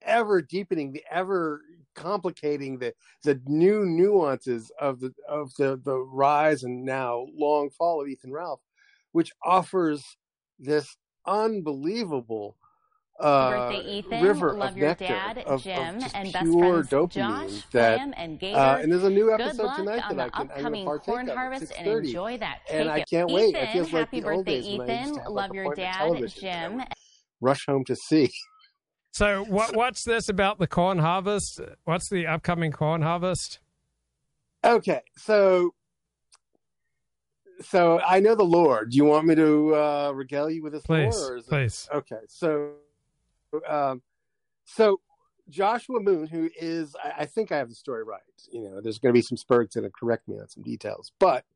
ever 0.02 0.40
deepening, 0.40 0.92
the 0.92 1.04
ever 1.10 1.60
complicating 1.96 2.78
the 2.78 2.94
the 3.24 3.40
new 3.46 3.84
nuances 3.84 4.70
of 4.80 5.00
the 5.00 5.12
of 5.28 5.52
the 5.56 5.80
the 5.84 5.98
rise 5.98 6.62
and 6.62 6.84
now 6.84 7.26
long 7.34 7.70
fall 7.70 8.00
of 8.00 8.08
Ethan 8.08 8.32
Ralph, 8.32 8.60
which 9.12 9.32
offers 9.42 10.16
this 10.58 10.96
unbelievable 11.26 12.56
uh, 13.18 13.50
birthday, 13.50 13.90
Ethan. 13.98 14.22
river 14.22 14.52
Love 14.52 14.70
of 14.70 14.76
your 14.76 14.88
nectar, 14.88 15.06
dad, 15.06 15.38
of, 15.38 15.62
Jim, 15.62 15.96
of 15.96 16.14
and 16.14 16.32
best 16.32 16.44
pure 16.44 16.84
friends 16.84 16.88
dopamine 16.88 17.48
Josh, 17.48 17.62
that, 17.72 18.00
and 18.16 18.38
Gator. 18.38 18.58
uh, 18.58 18.78
and 18.78 18.92
there's 18.92 19.04
a 19.04 19.10
new 19.10 19.32
episode 19.32 19.74
tonight 19.76 20.02
on 20.08 20.16
that 20.16 20.30
I 20.34 20.38
can, 20.38 20.50
upcoming 20.50 20.88
I'm 20.88 20.98
corn 20.98 21.28
harvest 21.28 21.72
and 21.78 21.88
enjoy 21.88 22.38
that 22.38 22.60
and. 22.70 22.90
I 22.90 23.02
can't 23.04 23.30
Ethan, 23.30 23.34
wait. 23.34 23.54
It 23.54 23.72
feels 23.72 23.92
like 23.92 24.06
happy 24.06 24.20
the 24.20 24.30
old 24.30 24.44
birthday, 24.44 24.60
days 24.60 24.80
I 24.80 24.84
used 24.84 24.90
Ethan. 24.90 25.32
Love 25.32 25.50
like, 25.50 25.52
your 25.54 25.74
dad, 25.74 26.26
Jim. 26.28 26.82
Rush 27.40 27.66
home 27.66 27.84
to 27.84 27.96
see. 27.96 28.30
So 29.16 29.44
what 29.44 29.74
what's 29.74 30.04
this 30.04 30.28
about 30.28 30.58
the 30.58 30.66
corn 30.66 30.98
harvest? 30.98 31.58
What's 31.84 32.10
the 32.10 32.26
upcoming 32.26 32.70
corn 32.70 33.00
harvest? 33.00 33.60
Okay, 34.62 35.00
so 35.16 35.72
so 37.62 37.98
I 38.06 38.20
know 38.20 38.34
the 38.34 38.44
Lord. 38.44 38.90
Do 38.90 38.98
you 38.98 39.06
want 39.06 39.26
me 39.26 39.34
to 39.34 39.74
uh, 39.74 40.12
regale 40.14 40.50
you 40.50 40.62
with 40.62 40.74
this 40.74 40.82
please, 40.82 41.16
lore? 41.16 41.36
Or 41.38 41.40
please. 41.40 41.88
It... 41.90 41.96
Okay, 41.96 42.20
so 42.28 42.72
um, 43.66 44.02
so 44.66 45.00
Joshua 45.48 45.98
Moon, 45.98 46.26
who 46.26 46.50
is, 46.54 46.94
I, 47.02 47.22
I, 47.22 47.24
think 47.24 47.50
I 47.52 47.56
have 47.56 47.70
the 47.70 47.74
story 47.74 48.04
right. 48.04 48.20
You 48.52 48.68
know, 48.68 48.82
there's 48.82 48.98
going 48.98 49.14
to 49.14 49.18
be 49.18 49.22
some 49.22 49.38
spurts 49.38 49.76
that 49.76 49.90
correct 49.94 50.28
me 50.28 50.38
on 50.38 50.48
some 50.50 50.62
details, 50.62 51.10
but 51.18 51.46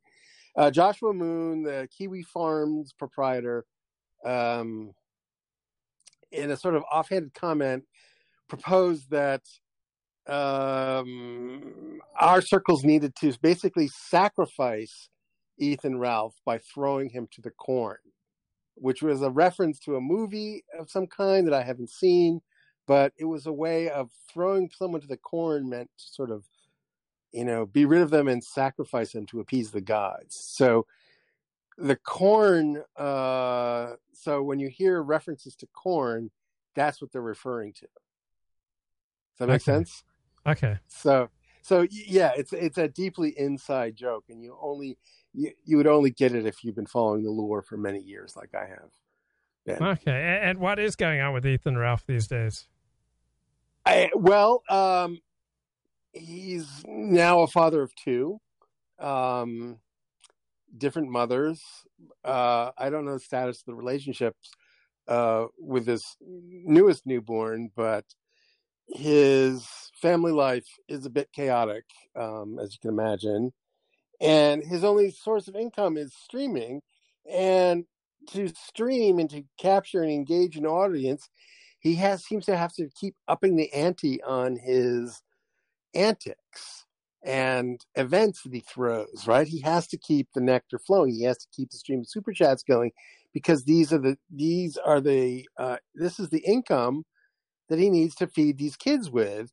uh, 0.56 0.70
Joshua 0.70 1.12
Moon, 1.12 1.64
the 1.64 1.90
Kiwi 1.94 2.22
Farms 2.22 2.94
proprietor, 2.94 3.66
um, 4.24 4.94
in 6.32 6.50
a 6.50 6.56
sort 6.56 6.74
of 6.74 6.84
offhanded 6.90 7.34
comment, 7.34 7.84
proposed 8.48 9.10
that 9.10 9.42
um, 10.26 12.00
our 12.18 12.40
circles 12.40 12.84
needed 12.84 13.14
to 13.16 13.32
basically 13.42 13.88
sacrifice 13.88 15.08
Ethan 15.58 15.98
Ralph 15.98 16.34
by 16.44 16.58
throwing 16.58 17.10
him 17.10 17.28
to 17.32 17.40
the 17.40 17.50
corn, 17.50 17.98
which 18.74 19.02
was 19.02 19.22
a 19.22 19.30
reference 19.30 19.78
to 19.80 19.96
a 19.96 20.00
movie 20.00 20.64
of 20.78 20.90
some 20.90 21.06
kind 21.06 21.46
that 21.46 21.54
I 21.54 21.62
haven't 21.62 21.90
seen, 21.90 22.40
but 22.86 23.12
it 23.18 23.26
was 23.26 23.46
a 23.46 23.52
way 23.52 23.88
of 23.90 24.10
throwing 24.32 24.70
someone 24.76 25.00
to 25.00 25.06
the 25.06 25.16
corn 25.16 25.68
meant 25.68 25.90
to 25.98 26.04
sort 26.04 26.30
of, 26.30 26.44
you 27.32 27.44
know, 27.44 27.66
be 27.66 27.84
rid 27.84 28.02
of 28.02 28.10
them 28.10 28.28
and 28.28 28.42
sacrifice 28.42 29.12
them 29.12 29.26
to 29.26 29.40
appease 29.40 29.70
the 29.70 29.80
gods. 29.80 30.36
So 30.36 30.86
the 31.80 31.96
corn, 31.96 32.82
uh, 32.96 33.94
so 34.12 34.42
when 34.42 34.58
you 34.60 34.68
hear 34.68 35.02
references 35.02 35.56
to 35.56 35.66
corn, 35.68 36.30
that's 36.74 37.00
what 37.00 37.10
they're 37.10 37.22
referring 37.22 37.72
to. 37.74 37.86
Does 37.86 39.38
that 39.38 39.48
make 39.48 39.56
okay. 39.56 39.64
sense? 39.64 40.04
Okay. 40.46 40.78
So, 40.88 41.30
so 41.62 41.86
yeah, 41.90 42.32
it's 42.36 42.52
it's 42.52 42.78
a 42.78 42.88
deeply 42.88 43.30
inside 43.38 43.96
joke, 43.96 44.24
and 44.28 44.42
you 44.42 44.56
only 44.60 44.98
you, 45.32 45.52
you 45.64 45.76
would 45.76 45.86
only 45.86 46.10
get 46.10 46.34
it 46.34 46.46
if 46.46 46.62
you've 46.62 46.76
been 46.76 46.86
following 46.86 47.22
the 47.22 47.30
lore 47.30 47.62
for 47.62 47.76
many 47.76 48.00
years, 48.00 48.36
like 48.36 48.54
I 48.54 48.66
have. 48.66 48.90
Been. 49.64 49.82
Okay, 49.82 50.40
and 50.42 50.58
what 50.58 50.78
is 50.78 50.96
going 50.96 51.20
on 51.20 51.32
with 51.34 51.46
Ethan 51.46 51.76
Ralph 51.76 52.04
these 52.06 52.26
days? 52.26 52.66
I, 53.84 54.10
well, 54.14 54.62
um, 54.68 55.20
he's 56.12 56.66
now 56.86 57.40
a 57.40 57.46
father 57.46 57.82
of 57.82 57.94
two, 57.94 58.40
um, 58.98 59.78
different 60.76 61.10
mothers. 61.10 61.62
Uh, 62.24 62.70
I 62.76 62.90
don't 62.90 63.04
know 63.04 63.14
the 63.14 63.20
status 63.20 63.60
of 63.60 63.66
the 63.66 63.74
relationships 63.74 64.50
uh, 65.08 65.46
with 65.58 65.86
his 65.86 66.04
newest 66.20 67.06
newborn, 67.06 67.70
but 67.74 68.04
his 68.88 69.66
family 70.00 70.32
life 70.32 70.66
is 70.88 71.06
a 71.06 71.10
bit 71.10 71.32
chaotic, 71.32 71.84
um, 72.16 72.58
as 72.60 72.72
you 72.72 72.78
can 72.80 72.90
imagine. 72.90 73.52
And 74.20 74.62
his 74.62 74.84
only 74.84 75.10
source 75.10 75.48
of 75.48 75.56
income 75.56 75.96
is 75.96 76.14
streaming. 76.14 76.82
And 77.30 77.84
to 78.28 78.48
stream 78.48 79.18
and 79.18 79.30
to 79.30 79.44
capture 79.58 80.02
and 80.02 80.10
engage 80.10 80.56
an 80.56 80.66
audience, 80.66 81.28
he 81.78 81.94
has 81.96 82.24
seems 82.24 82.44
to 82.46 82.56
have 82.56 82.72
to 82.74 82.88
keep 83.00 83.14
upping 83.28 83.56
the 83.56 83.72
ante 83.72 84.22
on 84.22 84.56
his 84.56 85.22
antics 85.94 86.84
and 87.24 87.80
events 87.96 88.42
that 88.42 88.54
he 88.54 88.60
throws, 88.60 89.26
right? 89.26 89.48
He 89.48 89.60
has 89.62 89.86
to 89.88 89.98
keep 89.98 90.28
the 90.34 90.40
nectar 90.40 90.78
flowing. 90.78 91.12
He 91.14 91.24
has 91.24 91.38
to 91.38 91.48
keep 91.54 91.70
the 91.70 91.78
stream 91.78 92.00
of 92.00 92.08
super 92.08 92.32
chats 92.32 92.62
going 92.62 92.92
because 93.34 93.64
these 93.64 93.92
are 93.92 93.98
the 93.98 94.18
these 94.30 94.76
are 94.78 95.00
the 95.00 95.48
uh, 95.58 95.76
this 95.94 96.20
is 96.20 96.30
the 96.30 96.40
income 96.46 97.04
that 97.68 97.78
he 97.78 97.90
needs 97.90 98.14
to 98.16 98.26
feed 98.28 98.58
these 98.58 98.76
kids 98.76 99.10
with 99.10 99.50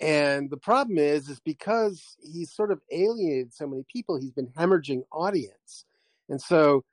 And 0.00 0.50
the 0.50 0.56
problem 0.58 0.98
is, 0.98 1.28
is 1.28 1.40
because 1.40 2.16
he's 2.22 2.52
sort 2.52 2.70
of 2.70 2.80
alienated 2.92 3.54
so 3.54 3.66
many 3.66 3.84
people, 3.90 4.18
he's 4.18 4.32
been 4.32 4.48
hemorrhaging 4.48 5.02
audience. 5.12 5.84
And 6.28 6.40
so 6.40 6.84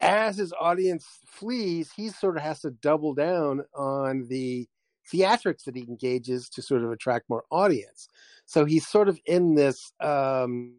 as 0.00 0.36
his 0.38 0.52
audience 0.60 1.06
flees, 1.26 1.90
he 1.96 2.10
sort 2.10 2.36
of 2.36 2.42
has 2.42 2.60
to 2.62 2.70
double 2.70 3.14
down 3.14 3.62
on 3.76 4.26
the 4.28 4.68
theatrics 5.12 5.64
that 5.64 5.76
he 5.76 5.82
engages 5.82 6.48
to 6.50 6.62
sort 6.62 6.84
of 6.84 6.90
attract 6.90 7.28
more 7.28 7.44
audience. 7.50 8.08
So 8.46 8.64
he's 8.64 8.86
sort 8.86 9.08
of 9.08 9.18
in 9.26 9.54
this 9.54 9.92
um, 10.00 10.74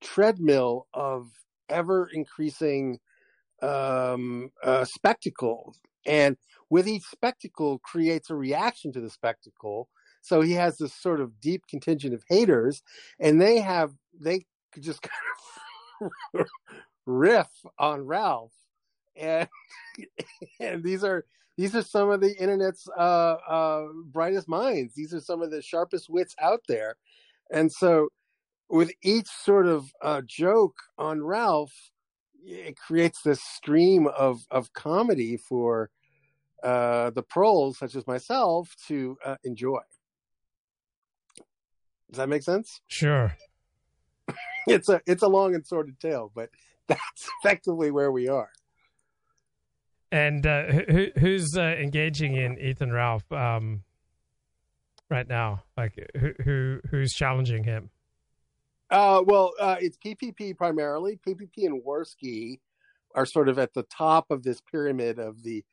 treadmill 0.00 0.86
of 0.94 1.28
ever 1.68 2.08
increasing 2.12 2.98
um, 3.62 4.50
uh, 4.62 4.84
spectacle. 4.84 5.74
And 6.06 6.36
with 6.70 6.86
each 6.86 7.04
spectacle 7.04 7.78
creates 7.80 8.30
a 8.30 8.34
reaction 8.34 8.92
to 8.92 9.00
the 9.00 9.10
spectacle. 9.10 9.88
So 10.22 10.40
he 10.40 10.52
has 10.52 10.78
this 10.78 10.94
sort 10.94 11.20
of 11.20 11.40
deep 11.40 11.66
contingent 11.68 12.14
of 12.14 12.24
haters, 12.28 12.82
and 13.20 13.40
they 13.40 13.60
have 13.60 13.92
they 14.18 14.46
just 14.80 15.00
kind 15.02 16.10
of 16.34 16.46
riff 17.06 17.48
on 17.78 18.02
Ralph, 18.02 18.52
and 19.14 19.48
and 20.60 20.82
these 20.82 21.04
are 21.04 21.24
these 21.56 21.74
are 21.74 21.82
some 21.82 22.10
of 22.10 22.20
the 22.20 22.36
internet's 22.36 22.88
uh, 22.96 23.36
uh, 23.48 23.86
brightest 24.04 24.48
minds. 24.48 24.94
These 24.94 25.14
are 25.14 25.20
some 25.20 25.42
of 25.42 25.50
the 25.50 25.62
sharpest 25.62 26.10
wits 26.10 26.34
out 26.40 26.60
there, 26.68 26.96
and 27.50 27.72
so 27.72 28.08
with 28.68 28.90
each 29.02 29.28
sort 29.28 29.66
of 29.66 29.92
uh, 30.02 30.22
joke 30.26 30.76
on 30.98 31.22
Ralph, 31.22 31.74
it 32.44 32.76
creates 32.76 33.22
this 33.22 33.42
stream 33.42 34.06
of 34.06 34.46
of 34.50 34.72
comedy 34.72 35.36
for 35.36 35.90
uh, 36.62 37.10
the 37.10 37.22
pros, 37.22 37.78
such 37.78 37.94
as 37.94 38.06
myself, 38.06 38.74
to 38.88 39.16
uh, 39.24 39.36
enjoy. 39.44 39.80
Does 42.10 42.18
that 42.18 42.28
make 42.28 42.42
sense? 42.42 42.80
Sure. 42.88 43.36
it's 44.66 44.88
a 44.88 45.00
it's 45.06 45.22
a 45.22 45.28
long 45.28 45.54
and 45.54 45.66
sordid 45.66 46.00
tale, 46.00 46.32
but 46.34 46.50
that's 46.88 47.28
effectively 47.40 47.90
where 47.90 48.10
we 48.10 48.28
are. 48.28 48.50
And 50.12 50.46
uh, 50.46 50.66
who, 50.66 51.08
who's 51.18 51.56
uh, 51.56 51.62
engaging 51.62 52.36
in 52.36 52.58
Ethan 52.58 52.92
Ralph 52.92 53.30
um, 53.32 53.82
right 55.10 55.26
now? 55.28 55.64
Like 55.76 56.10
who, 56.16 56.32
who 56.44 56.80
who's 56.90 57.12
challenging 57.12 57.64
him? 57.64 57.90
Uh, 58.90 59.22
well, 59.26 59.52
uh, 59.60 59.76
it's 59.80 59.98
PPP 59.98 60.56
primarily. 60.56 61.18
PPP 61.26 61.66
and 61.66 61.82
Warski 61.82 62.60
are 63.14 63.26
sort 63.26 63.48
of 63.48 63.58
at 63.58 63.74
the 63.74 63.82
top 63.84 64.30
of 64.30 64.42
this 64.44 64.60
pyramid 64.60 65.18
of 65.18 65.42
the, 65.42 65.64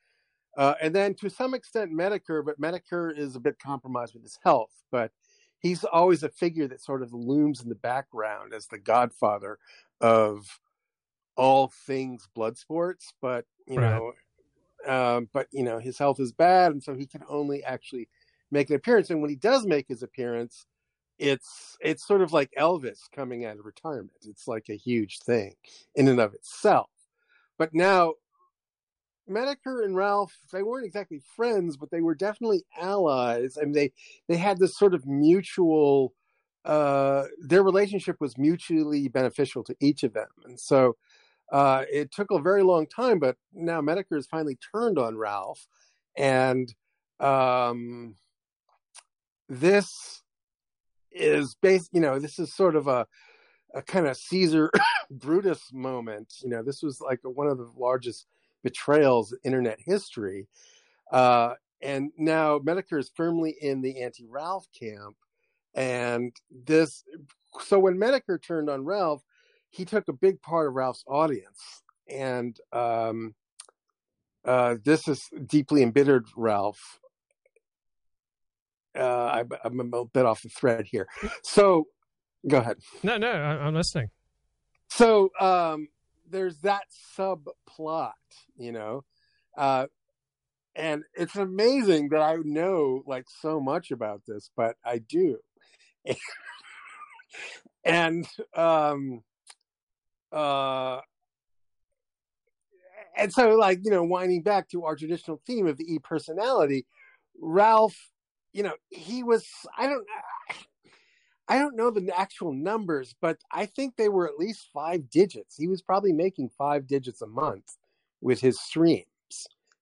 uh, 0.57 0.73
and 0.81 0.95
then 0.95 1.13
to 1.15 1.29
some 1.29 1.53
extent 1.53 1.91
Metokur, 1.91 2.43
but 2.43 2.59
Metokur 2.59 3.15
is 3.15 3.35
a 3.35 3.39
bit 3.39 3.59
compromised 3.59 4.13
with 4.13 4.23
his 4.23 4.39
health. 4.43 4.71
But 4.91 5.11
he's 5.59 5.83
always 5.83 6.23
a 6.23 6.29
figure 6.29 6.67
that 6.67 6.81
sort 6.81 7.03
of 7.03 7.13
looms 7.13 7.61
in 7.61 7.69
the 7.69 7.75
background 7.75 8.53
as 8.53 8.67
the 8.67 8.79
godfather 8.79 9.59
of 10.01 10.59
all 11.35 11.71
things 11.85 12.27
blood 12.33 12.57
sports. 12.57 13.13
But 13.21 13.45
you 13.67 13.79
right. 13.79 13.99
know, 14.87 14.93
um, 14.93 15.29
but 15.33 15.47
you 15.51 15.63
know 15.63 15.79
his 15.79 15.97
health 15.97 16.19
is 16.19 16.31
bad, 16.31 16.71
and 16.71 16.83
so 16.83 16.93
he 16.93 17.05
can 17.05 17.23
only 17.27 17.63
actually 17.63 18.09
make 18.51 18.69
an 18.69 18.75
appearance. 18.75 19.09
And 19.09 19.21
when 19.21 19.29
he 19.29 19.35
does 19.35 19.65
make 19.65 19.87
his 19.87 20.03
appearance, 20.03 20.65
it's 21.19 21.77
it's 21.81 22.05
sort 22.07 22.21
of 22.21 22.33
like 22.33 22.51
Elvis 22.57 22.99
coming 23.13 23.45
out 23.45 23.59
of 23.59 23.65
retirement. 23.65 24.11
It's 24.27 24.47
like 24.47 24.69
a 24.69 24.75
huge 24.75 25.19
thing 25.19 25.55
in 25.95 26.07
and 26.07 26.19
of 26.19 26.33
itself. 26.33 26.89
But 27.57 27.73
now 27.73 28.13
Metokur 29.29 29.85
and 29.85 29.95
Ralph, 29.95 30.37
they 30.51 30.63
weren't 30.63 30.85
exactly 30.85 31.21
friends, 31.35 31.77
but 31.77 31.91
they 31.91 32.01
were 32.01 32.15
definitely 32.15 32.65
allies. 32.79 33.57
and 33.57 33.73
they 33.73 33.91
they 34.27 34.37
had 34.37 34.59
this 34.59 34.77
sort 34.77 34.93
of 34.93 35.05
mutual. 35.05 36.13
Uh, 36.65 37.25
their 37.39 37.61
relationship 37.61 38.21
was 38.21 38.37
mutually 38.37 39.09
beneficial 39.09 39.63
to 39.65 39.75
each 39.81 40.03
of 40.03 40.13
them, 40.13 40.29
and 40.45 40.59
so 40.59 40.95
uh, 41.53 41.85
it 41.91 42.11
took 42.11 42.31
a 42.31 42.41
very 42.41 42.63
long 42.63 42.87
time. 42.87 43.19
But 43.19 43.37
now 43.53 43.79
Metokur 43.79 44.15
has 44.15 44.27
finally 44.27 44.57
turned 44.73 44.97
on 44.97 45.15
Ralph, 45.15 45.65
and 46.17 46.73
um, 47.19 48.15
this 49.47 50.21
is 51.11 51.55
based, 51.61 51.91
you 51.93 52.01
know, 52.01 52.17
this 52.17 52.39
is 52.39 52.53
sort 52.53 52.75
of 52.75 52.87
a, 52.87 53.05
a 53.75 53.83
kind 53.83 54.07
of 54.07 54.17
Caesar 54.17 54.71
Brutus 55.11 55.71
moment. 55.71 56.33
You 56.43 56.49
know, 56.49 56.63
this 56.63 56.81
was 56.81 56.99
like 56.99 57.19
one 57.23 57.47
of 57.47 57.59
the 57.59 57.69
largest 57.77 58.25
betrayals 58.63 59.31
in 59.31 59.39
internet 59.43 59.77
history. 59.79 60.47
Uh, 61.11 61.53
and 61.81 62.11
now 62.17 62.57
Metokur 62.59 62.99
is 62.99 63.11
firmly 63.15 63.55
in 63.61 63.81
the 63.81 64.01
anti 64.01 64.25
Ralph 64.25 64.67
camp. 64.77 65.15
And 65.75 66.35
this, 66.49 67.03
so 67.61 67.77
when 67.77 67.97
Metokur 67.97 68.41
turned 68.41 68.69
on 68.69 68.85
Ralph, 68.85 69.21
he 69.73 69.85
took 69.85 70.07
a 70.07 70.13
big 70.13 70.41
part 70.41 70.67
of 70.67 70.73
Ralph's 70.73 71.03
audience. 71.07 71.81
And 72.09 72.57
um, 72.71 73.33
uh, 74.45 74.75
this 74.83 75.07
is 75.07 75.29
deeply 75.47 75.83
embittered 75.83 76.27
Ralph 76.35 76.99
uh, 78.97 79.43
I, 79.43 79.43
I'm 79.63 79.79
a 79.79 80.05
bit 80.05 80.25
off 80.25 80.41
the 80.41 80.49
thread 80.49 80.85
here. 80.89 81.07
So, 81.43 81.87
go 82.47 82.57
ahead. 82.57 82.77
No, 83.01 83.17
no, 83.17 83.31
I'm 83.31 83.73
listening. 83.73 84.09
So, 84.89 85.31
um, 85.39 85.87
there's 86.29 86.57
that 86.59 86.83
subplot, 87.17 88.11
you 88.55 88.71
know, 88.71 89.03
uh, 89.57 89.87
and 90.75 91.03
it's 91.13 91.35
amazing 91.35 92.09
that 92.09 92.21
I 92.21 92.37
know 92.43 93.03
like 93.05 93.25
so 93.41 93.59
much 93.59 93.91
about 93.91 94.21
this, 94.27 94.49
but 94.55 94.75
I 94.83 94.97
do. 94.99 95.37
and 97.83 98.27
um, 98.55 99.21
uh, 100.33 100.99
and 103.17 103.31
so 103.31 103.55
like 103.55 103.79
you 103.83 103.91
know, 103.91 104.03
winding 104.03 104.41
back 104.41 104.69
to 104.69 104.85
our 104.85 104.95
traditional 104.95 105.41
theme 105.45 105.67
of 105.67 105.77
the 105.77 105.85
e 105.85 105.99
personality, 105.99 106.85
Ralph 107.39 107.97
you 108.53 108.63
know, 108.63 108.73
he 108.89 109.23
was, 109.23 109.45
I 109.77 109.87
don't, 109.87 110.05
I 111.49 111.57
don't 111.57 111.75
know 111.75 111.91
the 111.91 112.09
actual 112.17 112.53
numbers, 112.53 113.15
but 113.19 113.37
I 113.51 113.65
think 113.65 113.95
they 113.95 114.09
were 114.09 114.27
at 114.27 114.37
least 114.37 114.69
five 114.73 115.09
digits. 115.09 115.55
He 115.57 115.67
was 115.67 115.81
probably 115.81 116.13
making 116.13 116.51
five 116.57 116.87
digits 116.87 117.21
a 117.21 117.27
month 117.27 117.75
with 118.21 118.39
his 118.39 118.61
streams 118.61 119.05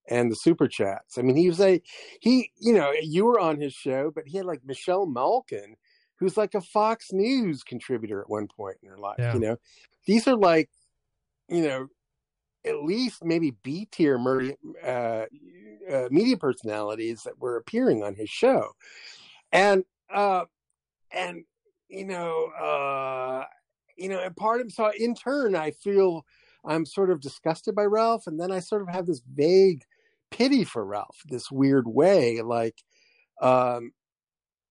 and 0.09 0.31
the 0.31 0.35
super 0.35 0.67
chats. 0.67 1.17
I 1.17 1.21
mean, 1.21 1.35
he 1.35 1.47
was 1.47 1.59
a, 1.59 1.81
he, 2.21 2.51
you 2.59 2.73
know, 2.73 2.91
you 3.01 3.25
were 3.25 3.39
on 3.39 3.59
his 3.59 3.73
show, 3.73 4.11
but 4.13 4.23
he 4.25 4.37
had 4.37 4.47
like 4.47 4.61
Michelle 4.65 5.05
Malkin, 5.05 5.75
who's 6.15 6.37
like 6.37 6.55
a 6.55 6.61
Fox 6.61 7.11
News 7.11 7.63
contributor 7.63 8.21
at 8.21 8.29
one 8.29 8.47
point 8.47 8.77
in 8.81 8.89
her 8.89 8.97
life. 8.97 9.17
Yeah. 9.19 9.33
You 9.33 9.39
know, 9.39 9.57
these 10.05 10.27
are 10.27 10.35
like, 10.35 10.69
you 11.47 11.63
know, 11.63 11.87
at 12.65 12.83
least 12.83 13.23
maybe 13.23 13.51
B 13.63 13.87
tier 13.91 14.17
uh, 14.85 15.25
uh, 15.91 16.07
media 16.11 16.37
personalities 16.37 17.23
that 17.23 17.39
were 17.39 17.57
appearing 17.57 18.03
on 18.03 18.15
his 18.15 18.29
show, 18.29 18.71
and 19.51 19.83
uh, 20.13 20.45
and 21.11 21.43
you 21.89 22.05
know, 22.05 22.45
uh, 22.59 23.45
you 23.97 24.09
know, 24.09 24.19
and 24.19 24.35
part 24.35 24.61
of 24.61 24.71
so 24.71 24.91
in 24.97 25.15
turn, 25.15 25.55
I 25.55 25.71
feel 25.71 26.25
I'm 26.65 26.85
sort 26.85 27.09
of 27.09 27.21
disgusted 27.21 27.75
by 27.75 27.83
Ralph, 27.83 28.27
and 28.27 28.39
then 28.39 28.51
I 28.51 28.59
sort 28.59 28.81
of 28.81 28.89
have 28.89 29.07
this 29.07 29.21
vague 29.33 29.83
pity 30.29 30.63
for 30.63 30.85
Ralph, 30.85 31.21
this 31.25 31.51
weird 31.51 31.87
way, 31.87 32.41
like, 32.41 32.81
um, 33.41 33.91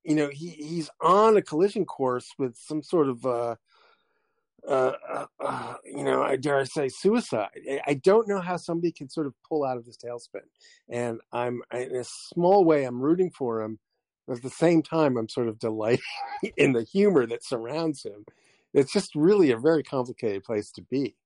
you 0.05 0.15
know, 0.15 0.29
he 0.29 0.51
he's 0.51 0.91
on 1.01 1.37
a 1.37 1.43
collision 1.43 1.85
course 1.85 2.33
with 2.39 2.57
some 2.57 2.83
sort 2.83 3.09
of 3.09 3.27
uh, 3.27 3.57
uh, 4.69 4.93
uh, 5.09 5.27
uh, 5.41 5.75
you 5.85 6.05
know, 6.05 6.23
I 6.23 6.37
dare 6.37 6.59
I 6.59 6.65
say 6.65 6.89
suicide. 6.89 7.49
I 7.87 7.95
don't 7.95 8.29
know 8.29 8.41
how 8.41 8.57
somebody 8.57 8.93
can 8.93 9.09
sort 9.09 9.27
of 9.27 9.35
pull 9.49 9.65
out 9.65 9.77
of 9.77 9.85
this 9.85 9.97
tailspin, 9.97 10.43
and 10.89 11.21
I'm 11.33 11.63
in 11.73 11.97
a 11.97 12.05
small 12.05 12.65
way 12.65 12.85
I'm 12.85 13.01
rooting 13.01 13.31
for 13.31 13.63
him. 13.63 13.79
But 14.27 14.39
at 14.39 14.43
the 14.43 14.51
same 14.51 14.83
time, 14.83 15.17
I'm 15.17 15.29
sort 15.29 15.49
of 15.49 15.59
delighting 15.59 16.05
in 16.57 16.73
the 16.73 16.85
humor 16.85 17.27
that 17.27 17.45
surrounds 17.45 18.05
him. 18.05 18.25
It's 18.73 18.93
just 18.93 19.15
really 19.15 19.51
a 19.51 19.59
very 19.59 19.83
complicated 19.83 20.45
place 20.45 20.71
to 20.73 20.83
be. 20.83 21.17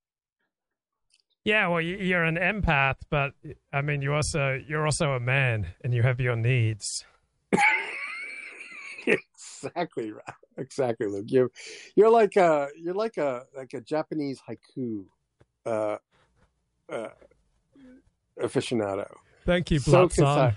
Yeah, 1.43 1.67
well, 1.67 1.81
you're 1.81 2.23
an 2.23 2.37
empath, 2.37 2.95
but 3.11 3.33
I 3.71 3.81
mean, 3.81 4.01
you 4.01 4.13
also 4.13 4.59
you're 4.67 4.85
also 4.85 5.11
a 5.11 5.19
man, 5.19 5.67
and 5.83 5.93
you 5.93 6.01
have 6.01 6.19
your 6.19 6.35
needs. 6.35 7.05
Exactly 9.65 10.11
right. 10.11 10.23
Exactly, 10.57 11.07
Luke. 11.07 11.25
You 11.27 11.51
you're 11.95 12.09
like 12.09 12.35
a 12.35 12.69
you're 12.77 12.93
like 12.93 13.17
a 13.17 13.43
like 13.55 13.73
a 13.73 13.81
Japanese 13.81 14.39
haiku 14.47 15.05
uh, 15.65 15.97
uh, 16.89 17.09
aficionado. 18.41 19.11
Thank 19.45 19.71
you, 19.71 19.79
so 19.79 20.07
concise. 20.07 20.55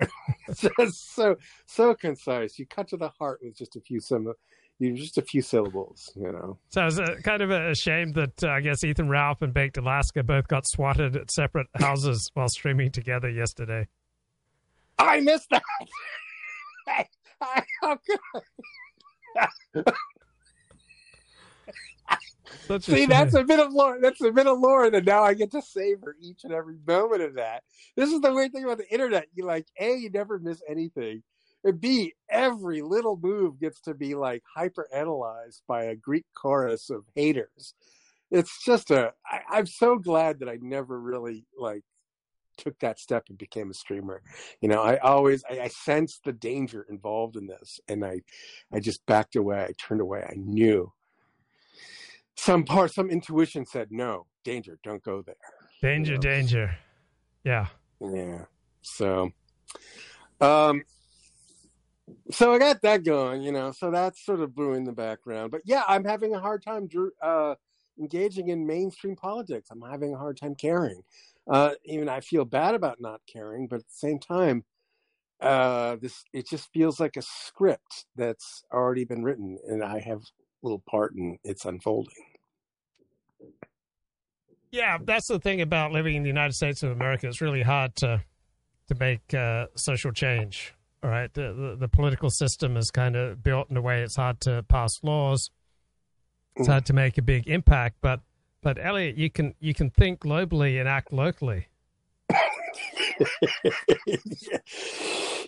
just 0.54 1.14
so 1.14 1.36
so 1.66 1.94
concise. 1.94 2.58
You 2.58 2.66
cut 2.66 2.88
to 2.88 2.96
the 2.96 3.10
heart 3.10 3.40
with 3.42 3.56
just 3.56 3.76
a 3.76 3.80
few 3.80 4.00
some 4.00 4.32
you 4.78 4.94
just 4.94 5.18
a 5.18 5.22
few 5.22 5.42
syllables, 5.42 6.12
you 6.14 6.30
know. 6.30 6.58
So 6.68 6.86
it's 6.86 6.98
a, 6.98 7.16
kind 7.22 7.42
of 7.42 7.50
a 7.50 7.74
shame 7.74 8.12
that 8.12 8.44
uh, 8.44 8.48
I 8.48 8.60
guess 8.60 8.84
Ethan 8.84 9.08
Ralph 9.08 9.42
and 9.42 9.52
Baked 9.52 9.76
Alaska 9.76 10.22
both 10.22 10.46
got 10.46 10.66
swatted 10.68 11.16
at 11.16 11.30
separate 11.30 11.66
houses 11.74 12.30
while 12.34 12.48
streaming 12.48 12.90
together 12.90 13.28
yesterday. 13.28 13.88
I 14.98 15.20
missed 15.20 15.50
that. 15.50 15.62
I, 16.86 17.06
how 17.40 17.96
could 17.96 18.18
I? 19.84 19.92
Such 22.66 22.88
a 22.88 22.92
See, 22.92 23.06
that's 23.06 23.34
a 23.34 23.44
bit 23.44 23.60
of 23.60 23.72
lore. 23.72 23.98
That's 24.00 24.20
a 24.20 24.32
bit 24.32 24.46
of 24.46 24.58
lore 24.58 24.90
that 24.90 25.04
now 25.04 25.22
I 25.22 25.34
get 25.34 25.50
to 25.52 25.62
savor 25.62 26.16
each 26.20 26.44
and 26.44 26.52
every 26.52 26.76
moment 26.86 27.22
of 27.22 27.34
that. 27.34 27.62
This 27.96 28.10
is 28.12 28.20
the 28.20 28.32
weird 28.32 28.52
thing 28.52 28.64
about 28.64 28.78
the 28.78 28.92
internet. 28.92 29.26
You 29.34 29.44
like 29.44 29.66
a, 29.78 29.96
you 29.96 30.10
never 30.10 30.38
miss 30.38 30.62
anything, 30.68 31.22
and 31.64 31.80
b, 31.80 32.14
every 32.28 32.82
little 32.82 33.18
move 33.20 33.60
gets 33.60 33.80
to 33.82 33.94
be 33.94 34.14
like 34.14 34.42
hyper 34.54 34.88
analyzed 34.94 35.62
by 35.66 35.84
a 35.84 35.96
Greek 35.96 36.26
chorus 36.34 36.90
of 36.90 37.04
haters. 37.14 37.74
It's 38.30 38.62
just 38.64 38.90
a. 38.90 39.12
I, 39.26 39.40
I'm 39.50 39.66
so 39.66 39.96
glad 39.96 40.40
that 40.40 40.48
I 40.48 40.58
never 40.60 41.00
really 41.00 41.46
like 41.58 41.84
took 42.58 42.78
that 42.80 42.98
step 42.98 43.24
and 43.28 43.38
became 43.38 43.70
a 43.70 43.74
streamer. 43.74 44.20
You 44.60 44.68
know, 44.68 44.82
I 44.82 44.98
always 44.98 45.42
I, 45.48 45.60
I 45.60 45.68
sensed 45.68 46.24
the 46.24 46.32
danger 46.32 46.86
involved 46.90 47.36
in 47.36 47.46
this, 47.46 47.80
and 47.88 48.04
I 48.04 48.20
I 48.72 48.80
just 48.80 49.06
backed 49.06 49.36
away. 49.36 49.62
I 49.64 49.72
turned 49.78 50.02
away. 50.02 50.22
I 50.28 50.34
knew 50.36 50.92
some 52.36 52.64
part, 52.64 52.92
some 52.92 53.10
intuition 53.10 53.66
said, 53.66 53.90
"No, 53.90 54.26
danger, 54.44 54.78
don't 54.84 55.02
go 55.02 55.22
there." 55.22 55.34
Danger, 55.82 56.14
Yeah. 56.14 56.18
danger. 56.18 56.78
Yeah. 57.44 57.66
Yeah. 58.00 58.44
So, 58.82 59.30
um, 60.40 60.84
so 62.30 62.52
I 62.52 62.58
got 62.58 62.82
that 62.82 63.04
going, 63.04 63.42
you 63.42 63.52
know. 63.52 63.72
So 63.72 63.90
that's 63.90 64.24
sort 64.24 64.40
of 64.40 64.54
brewing 64.54 64.78
in 64.78 64.84
the 64.84 64.92
background. 64.92 65.50
But 65.50 65.62
yeah, 65.64 65.82
I'm 65.88 66.04
having 66.04 66.34
a 66.34 66.40
hard 66.40 66.62
time 66.62 66.88
uh, 67.22 67.54
engaging 67.98 68.48
in 68.48 68.66
mainstream 68.66 69.16
politics. 69.16 69.70
I'm 69.70 69.82
having 69.82 70.14
a 70.14 70.18
hard 70.18 70.36
time 70.36 70.54
caring. 70.54 71.02
Uh, 71.50 71.70
even 71.84 72.08
I 72.08 72.20
feel 72.20 72.44
bad 72.44 72.74
about 72.74 73.00
not 73.00 73.20
caring, 73.32 73.68
but 73.68 73.76
at 73.76 73.86
the 73.86 73.94
same 73.94 74.18
time, 74.18 74.64
uh, 75.40 75.96
this 75.96 76.24
it 76.32 76.46
just 76.48 76.68
feels 76.72 77.00
like 77.00 77.16
a 77.16 77.22
script 77.22 78.06
that's 78.16 78.64
already 78.72 79.04
been 79.04 79.22
written, 79.22 79.56
and 79.66 79.82
I 79.82 80.00
have 80.00 80.18
a 80.18 80.62
little 80.62 80.82
part 80.90 81.14
in 81.14 81.38
its 81.44 81.64
unfolding. 81.64 82.12
Yeah, 84.70 84.98
that's 85.02 85.28
the 85.28 85.38
thing 85.38 85.60
about 85.62 85.92
living 85.92 86.16
in 86.16 86.22
the 86.22 86.28
United 86.28 86.52
States 86.52 86.82
of 86.82 86.90
America. 86.90 87.26
It's 87.28 87.40
really 87.40 87.62
hard 87.62 87.94
to 87.96 88.22
to 88.88 88.94
make 88.96 89.32
uh, 89.32 89.66
social 89.76 90.12
change. 90.12 90.74
All 91.02 91.10
right, 91.10 91.32
the, 91.32 91.52
the 91.52 91.76
the 91.80 91.88
political 91.88 92.28
system 92.28 92.76
is 92.76 92.90
kind 92.90 93.16
of 93.16 93.42
built 93.42 93.70
in 93.70 93.76
a 93.76 93.82
way 93.82 94.02
it's 94.02 94.16
hard 94.16 94.40
to 94.42 94.64
pass 94.64 94.90
laws. 95.02 95.50
It's 96.56 96.66
hard 96.66 96.86
to 96.86 96.92
make 96.92 97.16
a 97.16 97.22
big 97.22 97.46
impact, 97.46 97.98
but 98.02 98.20
but 98.62 98.78
Elliot, 98.80 99.16
you 99.16 99.30
can 99.30 99.54
you 99.60 99.74
can 99.74 99.90
think 99.90 100.20
globally 100.20 100.78
and 100.80 100.88
act 100.88 101.12
locally. 101.12 101.68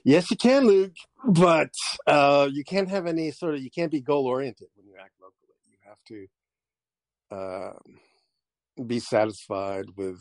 yes, 0.04 0.30
you 0.30 0.36
can, 0.36 0.66
Luke, 0.66 0.94
but 1.24 1.72
uh, 2.06 2.48
you 2.50 2.64
can't 2.64 2.88
have 2.88 3.06
any 3.06 3.30
sort 3.30 3.54
of 3.54 3.62
you 3.62 3.70
can't 3.70 3.90
be 3.90 4.00
goal 4.00 4.26
oriented 4.26 4.68
when 4.74 4.86
you 4.86 4.94
act 5.00 5.12
locally. 5.20 5.54
You 5.70 5.76
have 5.88 6.02
to 6.08 6.26
uh, 7.36 7.72
be 8.84 8.98
satisfied 8.98 9.86
with 9.96 10.20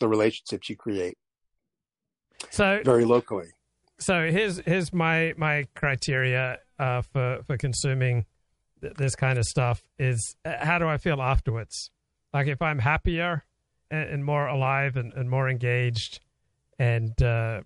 the 0.00 0.08
relationships 0.08 0.68
you 0.68 0.76
create 0.76 1.16
So 2.50 2.80
very 2.84 3.04
locally. 3.04 3.48
so 3.98 4.30
here's 4.30 4.58
here's 4.58 4.92
my 4.92 5.32
my 5.36 5.66
criteria 5.74 6.58
uh, 6.78 7.02
for 7.02 7.40
for 7.46 7.56
consuming 7.56 8.26
th- 8.80 8.94
this 8.94 9.14
kind 9.14 9.38
of 9.38 9.44
stuff 9.44 9.82
is 9.98 10.36
uh, 10.44 10.64
how 10.64 10.78
do 10.78 10.86
I 10.86 10.98
feel 10.98 11.20
afterwards? 11.20 11.90
Like 12.32 12.46
if 12.48 12.60
I'm 12.60 12.78
happier 12.78 13.44
and, 13.90 14.08
and 14.08 14.24
more 14.24 14.46
alive 14.46 14.96
and, 14.96 15.12
and 15.14 15.30
more 15.30 15.48
engaged, 15.48 16.20
and, 16.78 17.20
uh, 17.22 17.62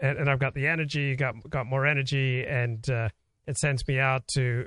and 0.00 0.18
and 0.18 0.30
I've 0.30 0.38
got 0.38 0.54
the 0.54 0.66
energy, 0.66 1.14
got 1.16 1.34
got 1.50 1.66
more 1.66 1.86
energy, 1.86 2.44
and 2.44 2.88
uh, 2.88 3.10
it 3.46 3.58
sends 3.58 3.86
me 3.86 3.98
out 3.98 4.26
to 4.34 4.66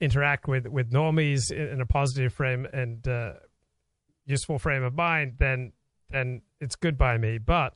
interact 0.00 0.48
with 0.48 0.66
with 0.66 0.90
normies 0.90 1.50
in, 1.50 1.68
in 1.68 1.80
a 1.80 1.86
positive 1.86 2.32
frame 2.34 2.66
and 2.72 3.06
uh, 3.08 3.32
useful 4.26 4.58
frame 4.58 4.82
of 4.82 4.94
mind, 4.94 5.34
then 5.38 5.72
then 6.10 6.42
it's 6.60 6.76
good 6.76 6.98
by 6.98 7.16
me. 7.16 7.38
But 7.38 7.74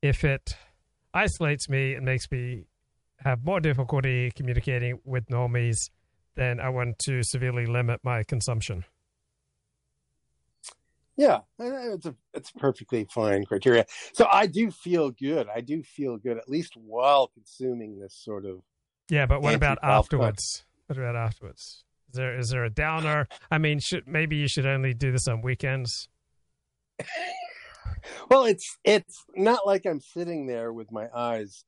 if 0.00 0.24
it 0.24 0.56
isolates 1.12 1.68
me 1.68 1.94
and 1.94 2.04
makes 2.04 2.30
me 2.30 2.64
have 3.18 3.44
more 3.44 3.60
difficulty 3.60 4.30
communicating 4.34 5.00
with 5.04 5.26
normies, 5.26 5.90
then 6.34 6.60
I 6.60 6.68
want 6.68 6.98
to 7.00 7.22
severely 7.22 7.66
limit 7.66 8.00
my 8.02 8.22
consumption. 8.22 8.84
Yeah, 11.16 11.40
it's 11.58 12.06
a 12.06 12.14
it's 12.32 12.50
a 12.50 12.58
perfectly 12.58 13.06
fine 13.10 13.44
criteria. 13.44 13.84
So 14.14 14.26
I 14.32 14.46
do 14.46 14.70
feel 14.70 15.10
good. 15.10 15.46
I 15.54 15.60
do 15.60 15.82
feel 15.82 16.16
good 16.16 16.38
at 16.38 16.48
least 16.48 16.74
while 16.76 17.28
consuming 17.28 18.00
this 18.00 18.14
sort 18.14 18.46
of 18.46 18.62
Yeah, 19.10 19.26
but 19.26 19.42
what 19.42 19.54
about 19.54 19.78
afterwards? 19.82 20.64
What 20.86 20.98
about 20.98 21.14
afterwards? 21.14 21.84
Is 22.10 22.16
there 22.16 22.38
is 22.38 22.48
there 22.48 22.64
a 22.64 22.70
downer? 22.70 23.28
I 23.50 23.58
mean, 23.58 23.78
should 23.78 24.08
maybe 24.08 24.36
you 24.36 24.48
should 24.48 24.66
only 24.66 24.94
do 24.94 25.12
this 25.12 25.28
on 25.28 25.42
weekends? 25.42 26.08
Well, 28.28 28.44
it's 28.44 28.78
it's 28.84 29.24
not 29.36 29.66
like 29.66 29.86
I'm 29.86 30.00
sitting 30.00 30.46
there 30.46 30.72
with 30.72 30.90
my 30.90 31.08
eyes, 31.14 31.64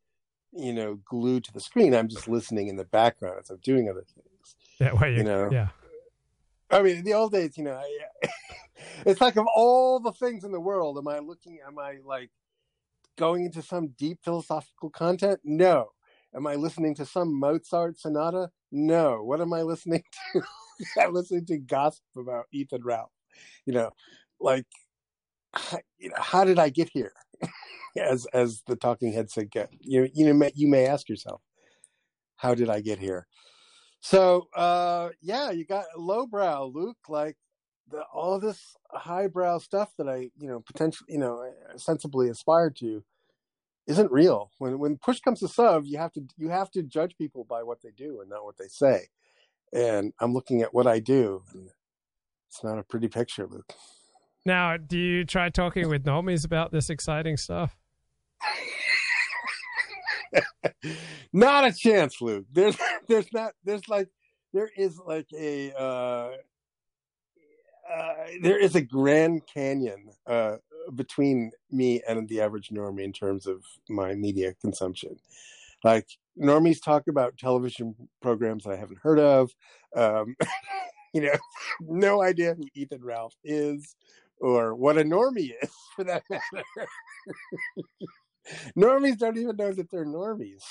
you 0.53 0.73
know, 0.73 0.97
glued 1.05 1.45
to 1.45 1.53
the 1.53 1.61
screen. 1.61 1.95
I'm 1.95 2.09
just 2.09 2.29
listening 2.29 2.69
in 2.69 2.77
the 2.77 2.85
background 2.85 3.39
as 3.41 3.51
I'm 3.51 3.59
doing 3.59 3.89
other 3.89 4.05
things. 4.15 4.34
Yeah, 4.81 4.93
well, 4.93 5.09
you, 5.11 5.19
You 5.19 5.25
know. 5.25 5.49
yeah. 5.53 5.69
I 6.71 6.83
mean, 6.83 6.97
in 6.97 7.05
the 7.05 7.15
old 7.15 7.33
days, 7.33 7.57
you 7.57 7.65
know, 7.65 7.75
I, 7.75 8.29
it's 9.07 9.21
like 9.21 9.37
of 9.37 9.47
all 9.55 10.01
the 10.01 10.13
things 10.13 10.43
in 10.45 10.51
the 10.53 10.61
world, 10.61 10.99
am 10.99 11.07
I 11.09 11.21
looking? 11.21 11.61
Am 11.67 11.79
I 11.79 11.99
like 12.05 12.31
going 13.17 13.45
into 13.45 13.63
some 13.63 13.89
deep 13.99 14.19
philosophical 14.25 14.91
content? 14.91 15.41
No. 15.45 15.91
Am 16.35 16.47
I 16.49 16.57
listening 16.57 16.95
to 16.97 17.07
some 17.07 17.39
Mozart 17.39 17.99
sonata? 17.99 18.51
No. 18.73 19.23
What 19.23 19.41
am 19.41 19.53
I 19.53 19.63
listening 19.63 20.03
to? 20.33 20.43
I'm 21.01 21.13
listening 21.15 21.47
to 21.47 21.59
gossip 21.59 22.03
about 22.17 22.47
Ethan 22.53 22.83
Ralph. 22.83 23.13
You 23.67 23.75
know, 23.75 23.91
like, 24.41 24.67
how- 25.53 25.79
you 25.99 26.09
know, 26.09 26.17
how 26.19 26.45
did 26.45 26.59
I 26.59 26.69
get 26.71 26.89
here? 26.89 27.13
as 27.97 28.27
as 28.33 28.63
the 28.67 28.75
talking 28.75 29.13
head 29.13 29.31
said, 29.31 29.51
you 29.81 30.09
you 30.13 30.27
know 30.27 30.33
may, 30.35 30.51
you 30.57 30.67
may 30.67 30.87
ask 30.87 31.09
yourself, 31.09 31.41
how 32.35 32.53
did 32.57 32.69
I 32.69 32.81
get 32.81 32.99
here? 32.99 33.29
So 34.05 34.49
uh 34.55 35.09
yeah, 35.23 35.51
you 35.51 35.65
got 35.65 35.87
lowbrow, 35.97 36.67
Luke, 36.67 36.99
like 37.09 37.39
the 37.91 38.03
all 38.13 38.39
this 38.39 38.77
highbrow 38.91 39.57
stuff 39.61 39.95
that 39.97 40.11
I, 40.11 40.31
you 40.37 40.47
know, 40.47 40.61
potentially, 40.61 41.11
you 41.11 41.19
know, 41.19 41.51
sensibly 41.77 42.29
aspired 42.29 42.77
to 42.81 43.03
isn't 43.87 44.13
real. 44.13 44.51
When 44.59 44.79
when 44.79 44.99
push 44.99 45.21
comes 45.21 45.41
to 45.41 45.49
shove, 45.49 45.87
you 45.87 45.97
have 45.97 46.13
to 46.13 46.23
you 46.37 46.51
have 46.51 46.71
to 46.73 46.83
judge 46.83 47.17
people 47.17 47.45
by 47.45 47.63
what 47.63 47.81
they 47.81 47.93
do 47.97 48.21
and 48.21 48.29
not 48.29 48.45
what 48.45 48.59
they 48.59 48.69
say. 48.69 49.09
And 49.73 50.13
I'm 50.21 50.35
looking 50.35 50.61
at 50.61 50.75
what 50.75 50.87
I 50.87 50.99
do, 50.99 51.43
and 51.55 51.71
it's 52.51 52.63
not 52.63 52.79
a 52.79 52.83
pretty 52.83 53.09
picture, 53.09 53.47
Luke. 53.47 53.73
Now, 54.45 54.77
do 54.77 54.99
you 54.99 55.25
try 55.25 55.49
talking 55.49 55.89
with 55.89 56.05
normies 56.05 56.45
about 56.45 56.73
this 56.73 56.91
exciting 56.91 57.39
stuff? 57.39 57.75
not 61.33 61.67
a 61.67 61.73
chance, 61.73 62.21
Luke. 62.21 62.47
There's 62.53 62.77
there's 63.09 63.33
not 63.33 63.53
there's 63.65 63.89
like 63.89 64.09
there 64.53 64.71
is 64.77 64.99
like 64.99 65.27
a 65.37 65.73
uh, 65.73 66.31
uh 67.93 68.15
there 68.43 68.59
is 68.59 68.75
a 68.75 68.81
grand 68.81 69.43
canyon 69.53 70.11
uh 70.27 70.57
between 70.95 71.51
me 71.71 72.03
and 72.07 72.29
the 72.29 72.41
average 72.41 72.69
normie 72.69 73.05
in 73.05 73.13
terms 73.13 73.47
of 73.47 73.63
my 73.89 74.15
media 74.15 74.55
consumption. 74.61 75.17
Like 75.83 76.09
normies 76.41 76.83
talk 76.83 77.09
about 77.09 77.37
television 77.37 77.95
programs 78.23 78.67
I 78.67 78.77
haven't 78.77 79.01
heard 79.03 79.19
of. 79.19 79.51
Um 79.95 80.37
you 81.15 81.23
know, 81.23 81.37
no 81.81 82.23
idea 82.23 82.55
who 82.55 82.65
Ethan 82.75 83.05
Ralph 83.05 83.37
is 83.45 83.95
or 84.41 84.75
what 84.75 84.99
a 84.99 85.05
normie 85.05 85.53
is 85.63 85.71
for 85.95 86.05
that 86.05 86.25
matter. 86.29 86.89
Normies 88.77 89.19
don't 89.19 89.39
even 89.39 89.57
know 89.57 89.73
that 89.73 89.91
they're 89.91 90.07
normies. 90.07 90.63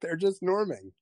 They're 0.00 0.16
just 0.16 0.42
norming. 0.42 0.92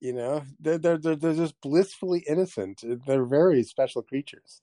You 0.00 0.12
know, 0.12 0.42
they're, 0.60 0.78
they're 0.78 0.98
they're 0.98 1.16
they're 1.16 1.34
just 1.34 1.60
blissfully 1.62 2.24
innocent. 2.28 2.82
They're 3.06 3.24
very 3.24 3.62
special 3.62 4.02
creatures. 4.02 4.60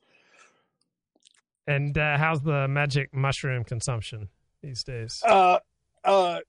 And 1.65 1.97
uh, 1.97 2.17
how's 2.17 2.41
the 2.41 2.67
magic 2.67 3.13
mushroom 3.13 3.63
consumption 3.63 4.29
these 4.61 4.83
days? 4.83 5.21
Uh, 5.25 5.59
uh, 6.03 6.39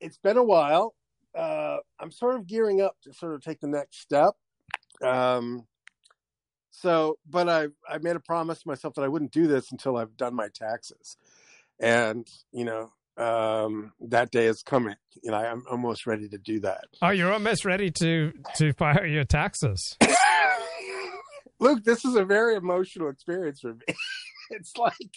it's 0.00 0.18
been 0.18 0.36
a 0.36 0.44
while. 0.44 0.94
Uh, 1.34 1.78
I'm 1.98 2.10
sort 2.10 2.36
of 2.36 2.46
gearing 2.46 2.80
up 2.80 2.96
to 3.04 3.14
sort 3.14 3.34
of 3.34 3.42
take 3.42 3.60
the 3.60 3.68
next 3.68 4.00
step. 4.00 4.34
Um, 5.02 5.66
so, 6.70 7.18
but 7.28 7.48
I 7.48 7.68
I 7.88 7.98
made 7.98 8.16
a 8.16 8.20
promise 8.20 8.62
to 8.62 8.68
myself 8.68 8.94
that 8.94 9.02
I 9.02 9.08
wouldn't 9.08 9.32
do 9.32 9.46
this 9.46 9.72
until 9.72 9.96
I've 9.96 10.16
done 10.16 10.34
my 10.34 10.48
taxes, 10.48 11.16
and 11.82 12.26
you 12.52 12.64
know 12.64 12.90
um, 13.18 13.92
that 14.00 14.30
day 14.30 14.46
is 14.46 14.62
coming. 14.62 14.96
You 15.22 15.32
know, 15.32 15.36
I'm 15.36 15.64
almost 15.70 16.06
ready 16.06 16.28
to 16.30 16.38
do 16.38 16.60
that. 16.60 16.84
Oh, 17.02 17.10
you're 17.10 17.32
almost 17.32 17.64
ready 17.64 17.90
to 17.90 18.32
to 18.56 18.72
file 18.72 19.04
your 19.04 19.24
taxes. 19.24 19.96
Luke, 21.60 21.84
this 21.84 22.04
is 22.04 22.16
a 22.16 22.24
very 22.24 22.56
emotional 22.56 23.08
experience 23.08 23.60
for 23.60 23.74
me. 23.74 23.94
it's 24.50 24.76
like 24.76 25.16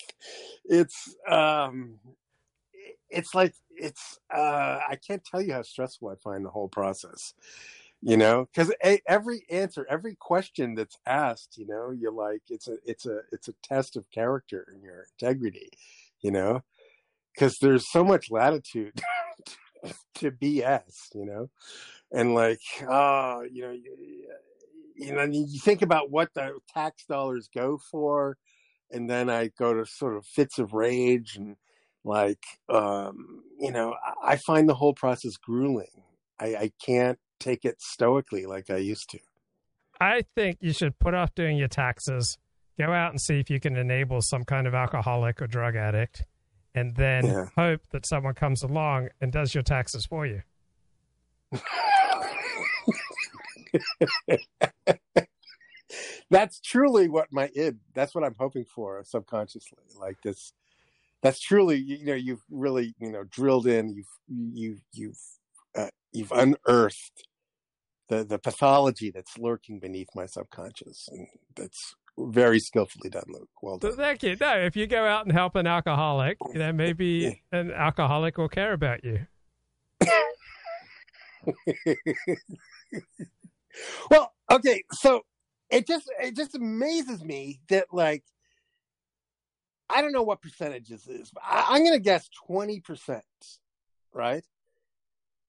it's 0.65 1.15
um 1.29 1.99
it's 3.09 3.33
like 3.33 3.53
it's 3.77 4.19
uh, 4.33 4.79
I 4.89 4.97
can't 5.07 5.23
tell 5.23 5.41
you 5.41 5.53
how 5.53 5.61
stressful 5.61 6.09
I 6.09 6.15
find 6.15 6.43
the 6.45 6.49
whole 6.49 6.67
process. 6.67 7.33
You 8.01 8.17
know, 8.17 8.47
because 8.53 8.71
every 9.07 9.45
answer, 9.49 9.87
every 9.89 10.15
question 10.15 10.75
that's 10.75 10.99
asked, 11.07 11.57
you 11.57 11.65
know, 11.65 11.89
you're 11.89 12.11
like, 12.11 12.41
it's 12.49 12.67
a, 12.67 12.75
it's 12.85 13.07
a, 13.07 13.21
it's 13.31 13.47
a 13.47 13.53
test 13.63 13.95
of 13.95 14.11
character 14.11 14.67
and 14.71 14.83
your 14.83 15.07
integrity. 15.19 15.71
You 16.25 16.31
know, 16.31 16.61
because 17.33 17.57
there's 17.61 17.91
so 17.91 18.03
much 18.03 18.31
latitude 18.31 18.99
to 20.15 20.31
BS. 20.31 21.13
You 21.13 21.25
know, 21.25 21.49
and 22.11 22.33
like, 22.33 22.61
oh, 22.89 23.43
you 23.51 23.61
know, 23.61 23.71
you, 23.71 24.27
you 24.95 25.13
know, 25.13 25.23
you 25.23 25.59
think 25.59 25.81
about 25.81 26.09
what 26.09 26.29
the 26.33 26.57
tax 26.73 27.05
dollars 27.05 27.47
go 27.53 27.77
for, 27.91 28.37
and 28.91 29.09
then 29.09 29.29
I 29.29 29.51
go 29.59 29.73
to 29.73 29.85
sort 29.85 30.17
of 30.17 30.25
fits 30.25 30.57
of 30.57 30.73
rage 30.73 31.35
and 31.35 31.57
like 32.05 32.43
um, 32.69 33.43
you 33.59 33.71
know 33.71 33.95
i 34.23 34.37
find 34.37 34.69
the 34.69 34.75
whole 34.75 34.93
process 34.93 35.35
grueling. 35.37 36.03
I, 36.39 36.45
I 36.55 36.71
can't 36.85 37.17
take 37.39 37.65
it 37.65 37.81
stoically 37.81 38.45
like 38.45 38.69
i 38.69 38.77
used 38.77 39.09
to. 39.09 39.19
I 39.99 40.23
think 40.35 40.57
you 40.61 40.73
should 40.73 40.99
put 40.99 41.13
off 41.13 41.33
doing 41.35 41.57
your 41.57 41.67
taxes 41.67 42.37
go 42.77 42.91
out 42.91 43.11
and 43.11 43.21
see 43.21 43.39
if 43.39 43.49
you 43.49 43.59
can 43.59 43.75
enable 43.75 44.21
some 44.21 44.43
kind 44.43 44.67
of 44.67 44.73
alcoholic 44.73 45.41
or 45.41 45.47
drug 45.47 45.75
addict 45.75 46.23
and 46.73 46.95
then 46.95 47.25
yeah. 47.25 47.45
hope 47.55 47.81
that 47.91 48.05
someone 48.05 48.33
comes 48.33 48.61
along 48.63 49.09
and 49.21 49.31
does 49.31 49.53
your 49.53 49.63
taxes 49.63 50.05
for 50.05 50.25
you 50.25 50.41
that's 56.29 56.59
truly 56.59 57.07
what 57.07 57.27
my 57.31 57.49
id 57.55 57.77
that's 57.93 58.13
what 58.13 58.23
i'm 58.23 58.35
hoping 58.37 58.65
for 58.65 59.01
subconsciously 59.05 59.77
like 59.99 60.21
this 60.23 60.53
that's 61.21 61.39
truly 61.39 61.77
you 61.77 62.05
know 62.05 62.13
you've 62.13 62.43
really 62.49 62.93
you 62.99 63.11
know 63.11 63.23
drilled 63.23 63.67
in 63.67 63.89
you've 63.89 64.05
you've 64.27 64.81
you've 64.91 65.19
uh, 65.77 65.89
you've 66.11 66.31
unearthed 66.31 67.27
the 68.09 68.23
the 68.23 68.37
pathology 68.37 69.11
that's 69.11 69.37
lurking 69.37 69.79
beneath 69.79 70.09
my 70.15 70.25
subconscious 70.25 71.07
and 71.11 71.27
that's 71.55 71.95
very 72.17 72.59
skillfully 72.59 73.09
done 73.09 73.25
luke. 73.27 73.49
Well 73.61 73.77
done. 73.77 73.95
thank 73.95 74.23
you. 74.23 74.35
No 74.39 74.57
if 74.57 74.75
you 74.75 74.87
go 74.87 75.05
out 75.05 75.25
and 75.25 75.33
help 75.33 75.55
an 75.55 75.67
alcoholic 75.67 76.37
you 76.53 76.59
know 76.59 76.71
maybe 76.71 77.41
an 77.51 77.71
alcoholic 77.71 78.37
will 78.37 78.49
care 78.49 78.73
about 78.73 79.03
you. 79.03 79.25
Well 84.09 84.31
okay 84.49 84.83
so 84.93 85.23
it 85.69 85.85
just 85.85 86.09
it 86.21 86.35
just 86.35 86.55
amazes 86.55 87.23
me 87.23 87.59
that 87.67 87.87
like 87.91 88.23
I 89.89 90.01
don't 90.01 90.11
know 90.11 90.23
what 90.23 90.41
percentage 90.41 90.87
this 90.87 91.07
is, 91.07 91.29
but 91.31 91.43
I, 91.45 91.75
am 91.75 91.83
going 91.83 91.93
to 91.93 91.99
guess 91.99 92.27
20%, 92.49 93.21
right? 94.13 94.43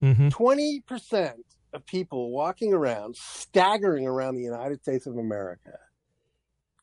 Mm-hmm. 0.02 0.28
20% 0.28 1.32
of 1.72 1.86
people 1.86 2.30
walking 2.30 2.74
around, 2.74 3.16
staggering 3.16 4.06
around 4.06 4.34
the 4.34 4.42
United 4.42 4.82
States 4.82 5.06
of 5.06 5.16
America, 5.16 5.78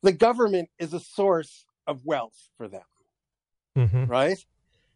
the 0.03 0.11
government 0.11 0.69
is 0.77 0.93
a 0.93 0.99
source 0.99 1.65
of 1.87 2.05
wealth 2.05 2.49
for 2.57 2.67
them, 2.67 2.83
mm-hmm. 3.77 4.05
right? 4.05 4.37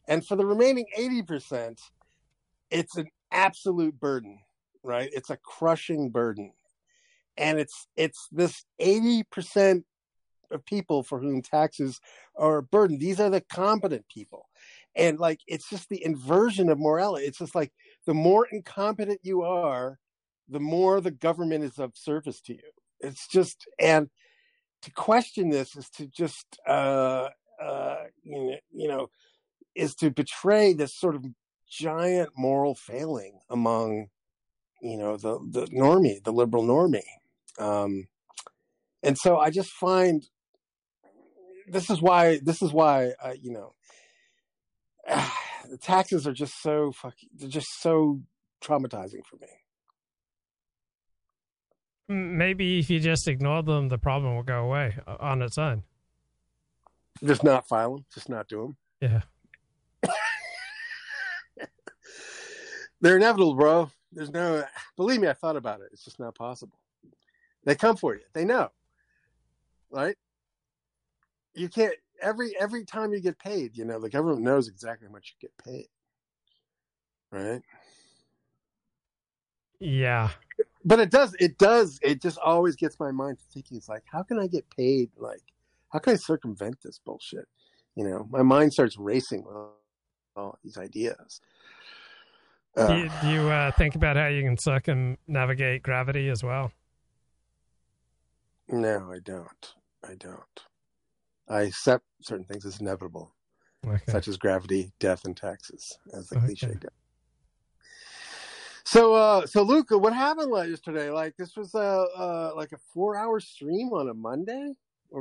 And 0.07 0.25
for 0.25 0.35
the 0.35 0.45
remaining 0.45 0.85
80%, 0.97 1.79
it's 2.69 2.97
an 2.97 3.07
absolute 3.31 3.99
burden, 3.99 4.39
right? 4.83 5.09
It's 5.11 5.29
a 5.29 5.37
crushing 5.37 6.09
burden. 6.09 6.51
And 7.37 7.59
it's 7.59 7.87
it's 7.95 8.27
this 8.31 8.65
80% 8.81 9.83
of 10.51 10.65
people 10.65 11.03
for 11.03 11.19
whom 11.19 11.41
taxes 11.41 11.99
are 12.35 12.57
a 12.57 12.63
burden. 12.63 12.97
These 12.97 13.19
are 13.19 13.29
the 13.29 13.41
competent 13.41 14.05
people. 14.09 14.47
And 14.95 15.19
like, 15.19 15.41
it's 15.45 15.69
just 15.69 15.89
the 15.89 16.03
inversion 16.03 16.69
of 16.69 16.79
morality. 16.79 17.25
It's 17.25 17.37
just 17.37 17.53
like 17.53 17.71
the 18.05 18.13
more 18.13 18.47
incompetent 18.51 19.19
you 19.23 19.43
are, 19.43 19.99
the 20.49 20.59
more 20.59 20.99
the 20.99 21.11
government 21.11 21.63
is 21.63 21.77
of 21.77 21.91
service 21.95 22.41
to 22.41 22.53
you. 22.53 22.71
It's 23.01 23.27
just, 23.27 23.67
and 23.79 24.09
to 24.81 24.91
question 24.91 25.49
this 25.49 25.75
is 25.75 25.89
to 25.91 26.07
just, 26.07 26.59
uh, 26.67 27.29
uh, 27.61 27.95
you 28.23 28.37
know, 28.37 28.57
you 28.71 28.87
know, 28.87 29.09
is 29.75 29.95
to 29.95 30.09
betray 30.09 30.73
this 30.73 30.97
sort 30.97 31.15
of 31.15 31.25
giant 31.69 32.29
moral 32.35 32.75
failing 32.75 33.39
among, 33.49 34.07
you 34.81 34.97
know, 34.97 35.17
the, 35.17 35.39
the 35.49 35.65
normie, 35.67 36.23
the 36.23 36.31
liberal 36.31 36.63
normie. 36.63 37.01
Um, 37.59 38.07
and 39.03 39.17
so 39.17 39.37
I 39.37 39.49
just 39.49 39.71
find 39.71 40.23
this 41.67 41.89
is 41.89 42.01
why 42.01 42.39
this 42.39 42.61
is 42.61 42.71
why 42.71 43.13
uh, 43.21 43.33
you 43.39 43.51
know 43.51 43.73
the 45.69 45.77
taxes 45.77 46.25
are 46.25 46.33
just 46.33 46.61
so 46.61 46.91
fucking 46.91 47.29
they're 47.35 47.49
just 47.49 47.81
so 47.81 48.21
traumatizing 48.61 49.25
for 49.25 49.37
me. 49.37 49.47
Maybe 52.07 52.79
if 52.79 52.89
you 52.89 52.99
just 52.99 53.27
ignore 53.27 53.63
them, 53.63 53.89
the 53.89 53.97
problem 53.97 54.35
will 54.35 54.43
go 54.43 54.63
away 54.63 54.95
uh, 55.05 55.17
on 55.19 55.41
its 55.41 55.57
own. 55.57 55.83
Just 57.23 57.43
not 57.43 57.67
file 57.67 57.95
them, 57.95 58.05
just 58.13 58.29
not 58.29 58.47
do 58.47 58.75
them. 59.01 59.21
Yeah. 60.03 60.11
They're 63.01 63.17
inevitable, 63.17 63.55
bro. 63.55 63.91
There's 64.11 64.31
no, 64.31 64.63
believe 64.95 65.19
me, 65.19 65.27
I 65.27 65.33
thought 65.33 65.57
about 65.57 65.81
it. 65.81 65.89
It's 65.91 66.05
just 66.05 66.19
not 66.19 66.35
possible. 66.35 66.79
They 67.65 67.75
come 67.75 67.97
for 67.97 68.15
you. 68.15 68.21
They 68.33 68.45
know, 68.45 68.69
right? 69.91 70.15
you 71.57 71.67
can't 71.67 71.93
every 72.21 72.53
every 72.59 72.85
time 72.85 73.11
you 73.11 73.19
get 73.19 73.39
paid, 73.39 73.75
you 73.75 73.83
know, 73.83 73.99
the 73.99 74.09
government 74.09 74.41
knows 74.41 74.67
exactly 74.67 75.07
how 75.07 75.11
much 75.13 75.35
you 75.35 75.47
get 75.47 75.65
paid. 75.65 75.87
Right? 77.31 77.61
Yeah. 79.79 80.29
But 80.87 80.99
it 80.99 81.11
does 81.11 81.35
it 81.37 81.57
does 81.57 81.99
it 82.01 82.21
just 82.21 82.37
always 82.37 82.77
gets 82.77 82.97
my 82.97 83.11
mind 83.11 83.37
thinking 83.53 83.75
it's 83.75 83.89
like 83.89 84.03
how 84.09 84.23
can 84.23 84.39
I 84.39 84.47
get 84.47 84.69
paid 84.69 85.09
like 85.17 85.43
how 85.89 85.99
can 85.99 86.13
I 86.13 86.15
circumvent 86.15 86.77
this 86.81 86.99
bullshit? 87.05 87.45
You 87.95 88.05
know, 88.05 88.25
my 88.29 88.41
mind 88.41 88.71
starts 88.71 88.97
racing 88.97 89.43
with 89.43 89.55
all 90.37 90.57
these 90.63 90.77
ideas. 90.77 91.41
Uh, 92.77 92.87
do 92.87 92.97
you, 92.99 93.09
do 93.21 93.29
you 93.29 93.49
uh, 93.49 93.71
think 93.71 93.95
about 93.95 94.15
how 94.15 94.27
you 94.27 94.43
can 94.43 94.57
circumnavigate 94.57 95.83
gravity 95.83 96.29
as 96.29 96.41
well? 96.41 96.71
No, 98.69 99.11
I 99.11 99.19
don't. 99.19 99.73
I 100.07 100.15
don't. 100.15 100.61
I 101.49 101.61
accept 101.63 102.05
certain 102.21 102.45
things 102.45 102.65
as 102.65 102.79
inevitable, 102.79 103.33
okay. 103.85 104.03
such 104.09 104.27
as 104.27 104.37
gravity, 104.37 104.91
death, 104.99 105.25
and 105.25 105.35
taxes, 105.35 105.97
as 106.13 106.27
the 106.27 106.37
okay. 106.37 106.45
cliche 106.45 106.67
goes. 106.67 106.91
So, 108.87 109.15
uh, 109.15 109.45
so 109.45 109.63
Luca, 109.63 109.97
what 109.97 110.13
happened 110.13 110.49
yesterday? 110.69 111.09
Like 111.09 111.35
this 111.35 111.57
was 111.57 111.75
a 111.75 112.07
uh, 112.17 112.51
like 112.55 112.71
a 112.71 112.77
four-hour 112.93 113.41
stream 113.41 113.91
on 113.91 114.07
a 114.07 114.13
Monday. 114.13 114.71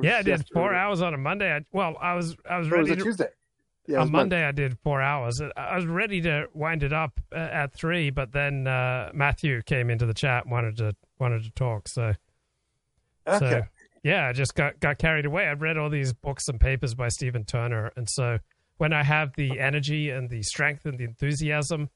yeah, 0.02 0.18
I 0.18 0.22
did 0.22 0.46
four 0.52 0.72
hours 0.72 1.02
on 1.02 1.14
a 1.14 1.18
Monday. 1.18 1.52
I, 1.52 1.62
well, 1.72 1.96
I 2.00 2.14
was 2.14 2.36
I 2.48 2.58
was 2.58 2.70
ready 2.70 2.90
was 2.90 2.98
to 2.98 3.02
Tuesday. 3.02 3.28
Yeah, 3.88 4.02
on 4.02 4.12
Monday, 4.12 4.36
Monday, 4.36 4.44
I 4.44 4.52
did 4.52 4.78
four 4.84 5.02
hours. 5.02 5.42
I 5.56 5.74
was 5.74 5.84
ready 5.84 6.20
to 6.20 6.46
wind 6.54 6.84
it 6.84 6.92
up 6.92 7.20
uh, 7.32 7.38
at 7.38 7.74
three, 7.74 8.10
but 8.10 8.30
then 8.30 8.68
uh, 8.68 9.10
Matthew 9.12 9.60
came 9.62 9.90
into 9.90 10.06
the 10.06 10.14
chat 10.14 10.44
and 10.44 10.52
wanted 10.52 10.76
to 10.76 10.94
wanted 11.18 11.42
to 11.42 11.50
talk. 11.50 11.88
So, 11.88 12.12
okay. 13.26 13.38
So, 13.38 13.62
yeah, 14.04 14.28
I 14.28 14.32
just 14.32 14.54
got 14.54 14.78
got 14.78 14.98
carried 14.98 15.26
away. 15.26 15.48
I've 15.48 15.60
read 15.60 15.76
all 15.76 15.90
these 15.90 16.12
books 16.12 16.46
and 16.46 16.60
papers 16.60 16.94
by 16.94 17.08
Stephen 17.08 17.44
Turner, 17.44 17.90
and 17.96 18.08
so 18.08 18.38
when 18.76 18.92
I 18.92 19.02
have 19.02 19.34
the 19.34 19.58
energy 19.58 20.10
and 20.10 20.30
the 20.30 20.42
strength 20.44 20.86
and 20.86 20.98
the 20.98 21.04
enthusiasm 21.04 21.90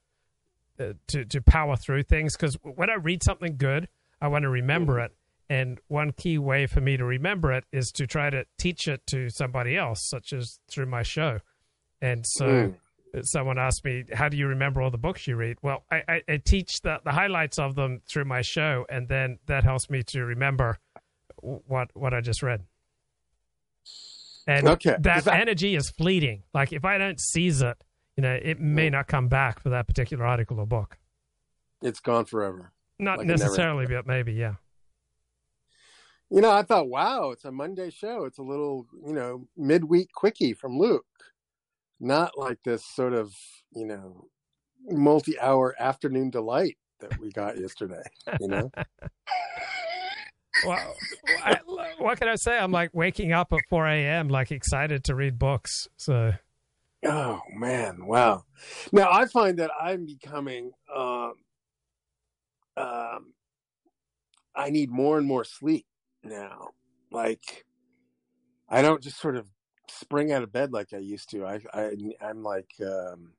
uh, 0.79 0.93
to 1.07 1.25
to 1.25 1.41
power 1.41 1.75
through 1.75 2.03
things, 2.03 2.35
because 2.35 2.57
when 2.63 2.89
I 2.89 2.95
read 2.95 3.23
something 3.23 3.57
good, 3.57 3.87
I 4.21 4.27
want 4.27 4.43
to 4.43 4.49
remember 4.49 4.99
mm. 4.99 5.05
it. 5.05 5.11
And 5.49 5.79
one 5.87 6.13
key 6.13 6.37
way 6.37 6.65
for 6.65 6.79
me 6.79 6.95
to 6.95 7.03
remember 7.03 7.51
it 7.51 7.65
is 7.73 7.91
to 7.93 8.07
try 8.07 8.29
to 8.29 8.45
teach 8.57 8.87
it 8.87 9.05
to 9.07 9.29
somebody 9.29 9.75
else, 9.75 10.07
such 10.07 10.31
as 10.31 10.59
through 10.69 10.85
my 10.85 11.03
show. 11.03 11.39
And 12.01 12.25
so 12.25 12.45
mm. 12.45 13.25
someone 13.25 13.59
asked 13.59 13.83
me, 13.83 14.05
How 14.13 14.29
do 14.29 14.37
you 14.37 14.47
remember 14.47 14.81
all 14.81 14.91
the 14.91 14.97
books 14.97 15.27
you 15.27 15.35
read? 15.35 15.57
Well, 15.61 15.83
I, 15.91 16.03
I, 16.07 16.21
I 16.29 16.37
teach 16.37 16.81
the, 16.81 16.99
the 17.03 17.11
highlights 17.11 17.59
of 17.59 17.75
them 17.75 18.01
through 18.09 18.25
my 18.25 18.41
show, 18.41 18.85
and 18.89 19.09
then 19.09 19.39
that 19.47 19.65
helps 19.65 19.89
me 19.89 20.03
to 20.03 20.23
remember 20.23 20.77
what 21.41 21.89
what 21.93 22.13
I 22.13 22.21
just 22.21 22.41
read. 22.41 22.63
And 24.47 24.67
okay. 24.67 24.95
that 24.99 25.27
energy 25.27 25.75
is 25.75 25.89
fleeting. 25.89 26.43
Like 26.53 26.73
if 26.73 26.85
I 26.85 26.97
don't 26.97 27.19
seize 27.19 27.61
it, 27.61 27.77
you 28.17 28.21
know, 28.21 28.37
it 28.41 28.59
may 28.59 28.89
not 28.89 29.07
come 29.07 29.27
back 29.27 29.61
for 29.61 29.69
that 29.69 29.87
particular 29.87 30.25
article 30.25 30.59
or 30.59 30.65
book. 30.65 30.97
It's 31.81 31.99
gone 31.99 32.25
forever. 32.25 32.71
Not 32.99 33.19
like 33.19 33.27
necessarily, 33.27 33.87
but 33.87 34.05
maybe, 34.05 34.33
yeah. 34.33 34.55
You 36.29 36.41
know, 36.41 36.51
I 36.51 36.63
thought, 36.63 36.87
wow, 36.87 37.31
it's 37.31 37.43
a 37.43 37.51
Monday 37.51 37.89
show. 37.89 38.25
It's 38.25 38.37
a 38.37 38.43
little, 38.43 38.85
you 39.05 39.13
know, 39.13 39.47
midweek 39.57 40.13
quickie 40.13 40.53
from 40.53 40.77
Luke. 40.77 41.05
Not 41.99 42.37
like 42.37 42.59
this 42.63 42.85
sort 42.85 43.13
of, 43.13 43.33
you 43.75 43.85
know, 43.85 44.27
multi 44.87 45.39
hour 45.39 45.75
afternoon 45.79 46.29
delight 46.29 46.77
that 46.99 47.19
we 47.19 47.31
got 47.31 47.59
yesterday, 47.59 48.03
you 48.39 48.47
know? 48.47 48.71
well, 50.65 50.95
I, 51.43 51.59
what 51.99 52.19
can 52.19 52.27
I 52.27 52.35
say? 52.35 52.57
I'm 52.57 52.71
like 52.71 52.91
waking 52.93 53.33
up 53.33 53.51
at 53.51 53.59
4 53.69 53.87
a.m. 53.87 54.29
like 54.29 54.51
excited 54.51 55.03
to 55.05 55.15
read 55.15 55.37
books. 55.37 55.87
So 55.97 56.33
Oh 57.05 57.41
man, 57.53 58.05
wow. 58.05 58.43
Now 58.91 59.09
I 59.11 59.25
find 59.25 59.57
that 59.59 59.71
I'm 59.79 60.05
becoming 60.05 60.71
um 60.93 61.33
um 62.77 63.33
I 64.55 64.69
need 64.69 64.91
more 64.91 65.17
and 65.17 65.25
more 65.25 65.43
sleep 65.43 65.85
now. 66.23 66.69
Like 67.11 67.65
I 68.69 68.81
don't 68.81 69.01
just 69.01 69.19
sort 69.19 69.35
of 69.35 69.47
spring 69.89 70.31
out 70.31 70.43
of 70.43 70.51
bed 70.51 70.71
like 70.71 70.93
I 70.93 70.97
used 70.97 71.29
to. 71.31 71.45
I 71.45 71.59
I 71.73 71.91
I'm 72.21 72.43
like 72.43 72.71
um 72.81 73.33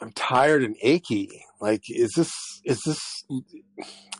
I'm 0.00 0.12
tired 0.12 0.62
and 0.62 0.76
achy. 0.82 1.44
Like 1.60 1.84
is 1.90 2.12
this 2.12 2.62
is 2.64 2.82
this 2.82 3.24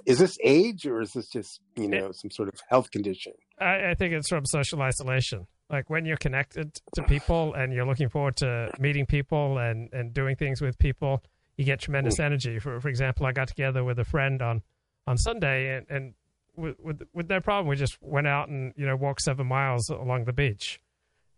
is 0.06 0.18
this 0.18 0.38
age 0.42 0.86
or 0.86 1.00
is 1.00 1.12
this 1.12 1.28
just, 1.28 1.60
you 1.76 1.88
know, 1.88 2.12
some 2.12 2.30
sort 2.30 2.48
of 2.48 2.54
health 2.68 2.90
condition? 2.90 3.32
I, 3.60 3.90
I 3.90 3.94
think 3.94 4.14
it's 4.14 4.28
from 4.28 4.46
social 4.46 4.80
isolation. 4.82 5.46
Like 5.68 5.90
when 5.90 6.04
you're 6.04 6.16
connected 6.16 6.80
to 6.94 7.02
people 7.02 7.54
and 7.54 7.72
you're 7.72 7.86
looking 7.86 8.08
forward 8.08 8.36
to 8.36 8.70
meeting 8.78 9.04
people 9.06 9.58
and, 9.58 9.92
and 9.92 10.14
doing 10.14 10.36
things 10.36 10.60
with 10.60 10.78
people, 10.78 11.22
you 11.56 11.64
get 11.64 11.80
tremendous 11.80 12.20
energy. 12.20 12.58
For 12.58 12.80
for 12.80 12.88
example, 12.88 13.26
I 13.26 13.32
got 13.32 13.48
together 13.48 13.82
with 13.82 13.98
a 13.98 14.04
friend 14.04 14.40
on 14.42 14.62
on 15.08 15.16
Sunday 15.18 15.76
and, 15.76 15.86
and 15.90 16.14
with, 16.54 16.76
with 16.78 17.02
with 17.12 17.28
no 17.28 17.40
problem, 17.40 17.66
we 17.66 17.76
just 17.76 17.98
went 18.00 18.26
out 18.26 18.48
and 18.48 18.72
you 18.76 18.86
know 18.86 18.94
walked 18.96 19.22
seven 19.22 19.46
miles 19.46 19.88
along 19.90 20.24
the 20.24 20.32
beach, 20.32 20.80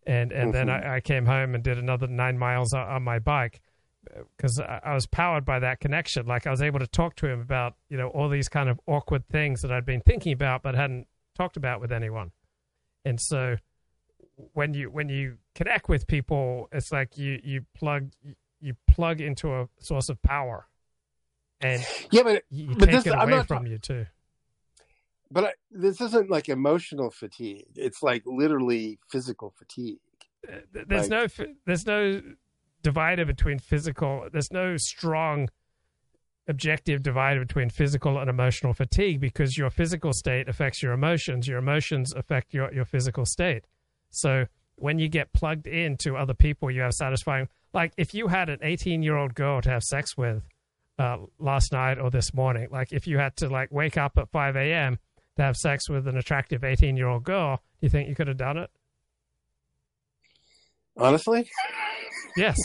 and 0.07 0.31
and 0.31 0.53
then 0.53 0.67
Mhm. 0.67 0.85
I, 0.87 0.97
I 0.97 1.01
came 1.01 1.25
home 1.27 1.55
and 1.55 1.65
did 1.65 1.79
another 1.79 2.07
nine 2.07 2.39
miles 2.39 2.73
on, 2.75 2.87
on 2.87 3.03
my 3.03 3.19
bike 3.19 3.61
because 4.37 4.61
I, 4.61 4.81
I 4.85 4.95
was 4.95 5.07
powered 5.07 5.45
by 5.45 5.59
that 5.59 5.81
connection. 5.81 6.27
Like 6.27 6.47
I 6.47 6.51
was 6.51 6.63
able 6.63 6.79
to 6.81 6.87
talk 6.87 7.17
to 7.17 7.27
him 7.29 7.41
about 7.41 7.77
you 7.89 7.97
know 7.97 8.09
all 8.09 8.29
these 8.29 8.49
kind 8.49 8.69
of 8.69 8.79
awkward 8.87 9.27
things 9.29 9.63
that 9.63 9.73
I'd 9.73 9.87
been 9.87 10.03
thinking 10.03 10.33
about 10.35 10.63
but 10.63 10.75
hadn't 10.75 11.07
talked 11.35 11.57
about 11.57 11.81
with 11.81 11.93
anyone, 11.93 12.31
and 13.05 13.19
so 13.21 13.57
when 14.55 14.75
you 14.75 14.91
when 14.91 15.09
you 15.09 15.39
connect 15.55 15.89
with 15.89 16.07
people, 16.07 16.69
it's 16.73 16.93
like 16.93 17.17
you 17.19 17.41
you 17.43 17.65
plug 17.75 18.11
you 18.61 18.75
plug 18.89 19.21
into 19.21 19.55
a 19.55 19.69
source 19.79 20.09
of 20.09 20.21
power, 20.23 20.67
and 21.61 21.85
Yeah, 22.11 22.23
but 22.23 22.43
you 22.51 22.69
but 22.77 22.87
take 22.87 22.91
this 22.91 23.07
it 23.07 23.15
I'm 23.15 23.31
not 23.31 23.47
from 23.49 23.67
you 23.67 23.79
too. 23.79 24.07
But 25.31 25.45
I, 25.45 25.53
this 25.71 26.01
isn't 26.01 26.31
like 26.31 26.49
emotional 26.49 27.11
fatigue. 27.11 27.67
It's 27.77 28.03
like 28.03 28.23
literally 28.25 28.99
physical 29.11 29.53
fatigue. 29.57 29.99
there's 30.73 31.09
Like- 31.11 31.39
no 31.39 31.45
there's 31.67 31.87
no 31.87 32.23
divider 32.83 33.25
between 33.25 33.59
physical 33.59 34.29
there's 34.33 34.53
no 34.53 34.77
strong 34.77 35.49
objective 36.47 37.03
divider 37.03 37.41
between 37.41 37.69
physical 37.69 38.19
and 38.19 38.31
emotional 38.31 38.73
fatigue 38.73 39.21
because 39.21 39.59
your 39.59 39.69
physical 39.69 40.13
state 40.13 40.49
affects 40.49 40.81
your 40.83 40.93
emotions 40.93 41.49
your 41.49 41.59
emotions 41.59 42.15
affect 42.15 42.55
your, 42.55 42.73
your 42.73 42.85
physical 42.85 43.27
state 43.27 43.65
so 44.11 44.47
when 44.77 44.99
you 44.99 45.09
get 45.09 45.33
plugged 45.33 45.67
into 45.67 46.17
other 46.17 46.35
people 46.35 46.71
you 46.71 46.81
have 46.81 46.93
satisfying 46.95 47.49
like 47.73 47.93
if 47.97 48.15
you 48.15 48.29
had 48.29 48.49
an 48.49 48.59
18 48.63 49.03
year 49.03 49.17
old 49.17 49.35
girl 49.35 49.61
to 49.61 49.71
have 49.71 49.83
sex 49.83 50.17
with 50.17 50.43
uh, 50.99 51.19
last 51.39 51.73
night 51.73 51.99
or 51.99 52.11
this 52.11 52.33
morning 52.35 52.69
like 52.71 52.93
if 52.93 53.07
you 53.07 53.19
had 53.19 53.37
to 53.37 53.49
like 53.49 53.71
wake 53.71 53.97
up 53.97 54.19
at 54.19 54.29
5 54.31 54.57
a.m 54.57 54.99
to 55.37 55.43
have 55.43 55.57
sex 55.57 55.89
with 55.89 56.09
an 56.09 56.17
attractive 56.17 56.65
18 56.65 56.97
year 56.97 57.07
old 57.09 57.25
girl 57.25 57.57
do 57.81 57.87
you 57.87 57.89
think 57.91 58.09
you 58.09 58.15
could 58.15 58.29
have 58.29 58.37
done 58.39 58.57
it 58.57 58.71
Honestly, 60.97 61.49
yes 62.37 62.57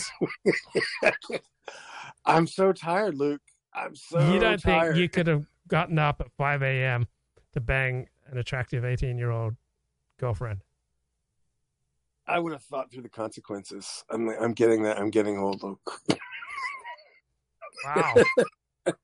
I'm 2.26 2.46
so 2.46 2.72
tired, 2.72 3.16
Luke. 3.16 3.42
I'm 3.72 3.94
so 3.94 4.18
you 4.32 4.40
don't 4.40 4.58
tired. 4.60 4.94
think 4.94 4.96
you 4.96 5.08
could 5.08 5.26
have 5.26 5.44
gotten 5.68 5.98
up 5.98 6.20
at 6.20 6.32
5 6.36 6.62
a.m. 6.62 7.06
to 7.52 7.60
bang 7.60 8.08
an 8.26 8.38
attractive 8.38 8.84
18 8.84 9.18
year 9.18 9.30
old 9.30 9.54
girlfriend? 10.18 10.63
I 12.26 12.38
would 12.38 12.52
have 12.52 12.62
thought 12.62 12.90
through 12.90 13.02
the 13.02 13.08
consequences. 13.08 14.04
I'm 14.10 14.28
I'm 14.28 14.52
getting 14.52 14.82
that. 14.84 14.98
I'm 14.98 15.10
getting 15.10 15.38
old, 15.38 15.62
Luke. 15.62 16.00
Wow. 17.84 18.14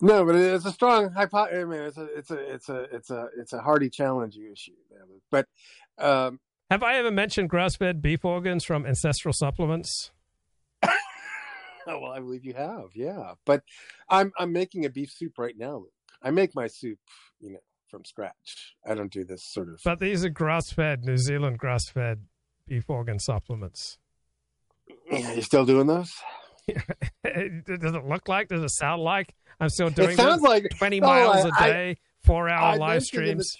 no, 0.00 0.24
but 0.24 0.34
it's 0.34 0.64
a 0.64 0.72
strong 0.72 1.10
hypo. 1.10 1.38
I 1.38 1.64
mean, 1.64 1.80
it's 1.80 1.96
a 1.96 2.04
it's 2.04 2.30
a 2.30 2.54
it's 2.54 2.68
a 2.68 2.82
it's 2.92 3.10
a 3.10 3.28
it's 3.38 3.52
a 3.52 3.60
hardy 3.60 3.90
challenge 3.90 4.36
you 4.36 4.52
issue. 4.52 4.72
But 5.30 5.46
um, 5.98 6.40
Have 6.70 6.82
I 6.82 6.96
ever 6.96 7.10
mentioned 7.10 7.50
grass 7.50 7.76
fed 7.76 8.02
beef 8.02 8.24
organs 8.24 8.64
from 8.64 8.86
ancestral 8.86 9.32
supplements? 9.32 10.10
Oh 10.82 10.90
well, 11.86 12.12
I 12.12 12.20
believe 12.20 12.44
you 12.44 12.54
have, 12.54 12.90
yeah. 12.94 13.34
But 13.44 13.62
I'm 14.08 14.32
I'm 14.38 14.52
making 14.52 14.84
a 14.84 14.90
beef 14.90 15.10
soup 15.10 15.38
right 15.38 15.56
now. 15.56 15.76
Luke. 15.76 15.92
I 16.22 16.30
make 16.30 16.54
my 16.54 16.66
soup, 16.68 16.98
you 17.40 17.52
know, 17.52 17.58
from 17.90 18.04
scratch. 18.04 18.74
I 18.86 18.94
don't 18.94 19.12
do 19.12 19.24
this 19.24 19.44
sort 19.44 19.68
of. 19.68 19.80
But 19.84 20.00
these 20.00 20.24
are 20.24 20.30
grass 20.30 20.70
fed, 20.70 21.04
New 21.04 21.18
Zealand 21.18 21.58
grass 21.58 21.88
beef 22.66 22.84
supplements. 23.18 23.98
Yeah, 25.10 25.32
you 25.32 25.42
still 25.42 25.64
doing 25.64 25.86
those? 25.86 26.12
Does 26.68 26.76
it 27.94 28.04
look 28.06 28.28
like? 28.28 28.48
Does 28.48 28.62
it 28.62 28.70
sound 28.70 29.02
like? 29.02 29.34
I'm 29.60 29.68
still 29.68 29.90
doing 29.90 30.10
it 30.10 30.16
sounds 30.16 30.42
like 30.42 30.68
20 30.78 31.00
no, 31.00 31.06
miles 31.06 31.44
I- 31.44 31.48
a 31.48 31.52
I- 31.52 31.72
day, 31.72 31.96
four 32.24 32.48
hour 32.48 32.74
I 32.74 32.76
live 32.76 33.02
streams. 33.02 33.56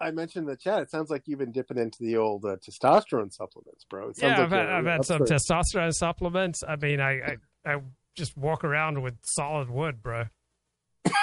I 0.00 0.12
mentioned 0.12 0.44
in 0.44 0.50
the 0.50 0.56
chat. 0.56 0.82
It 0.82 0.90
sounds 0.90 1.10
like 1.10 1.24
you've 1.26 1.40
been 1.40 1.50
dipping 1.50 1.76
into 1.76 1.98
the 2.00 2.16
old 2.16 2.44
uh, 2.44 2.56
testosterone 2.56 3.32
supplements, 3.32 3.84
bro. 3.84 4.10
It 4.10 4.18
Yeah, 4.18 4.28
like 4.28 4.38
I've 4.38 4.50
had, 4.52 4.68
I've 4.68 4.86
had 4.86 5.04
some 5.04 5.22
testosterone 5.22 5.92
supplements. 5.92 6.62
I 6.66 6.76
mean, 6.76 7.00
I, 7.00 7.20
I, 7.20 7.36
I 7.66 7.80
just 8.16 8.36
walk 8.36 8.62
around 8.62 9.02
with 9.02 9.14
solid 9.22 9.68
wood, 9.68 10.00
bro. 10.02 10.26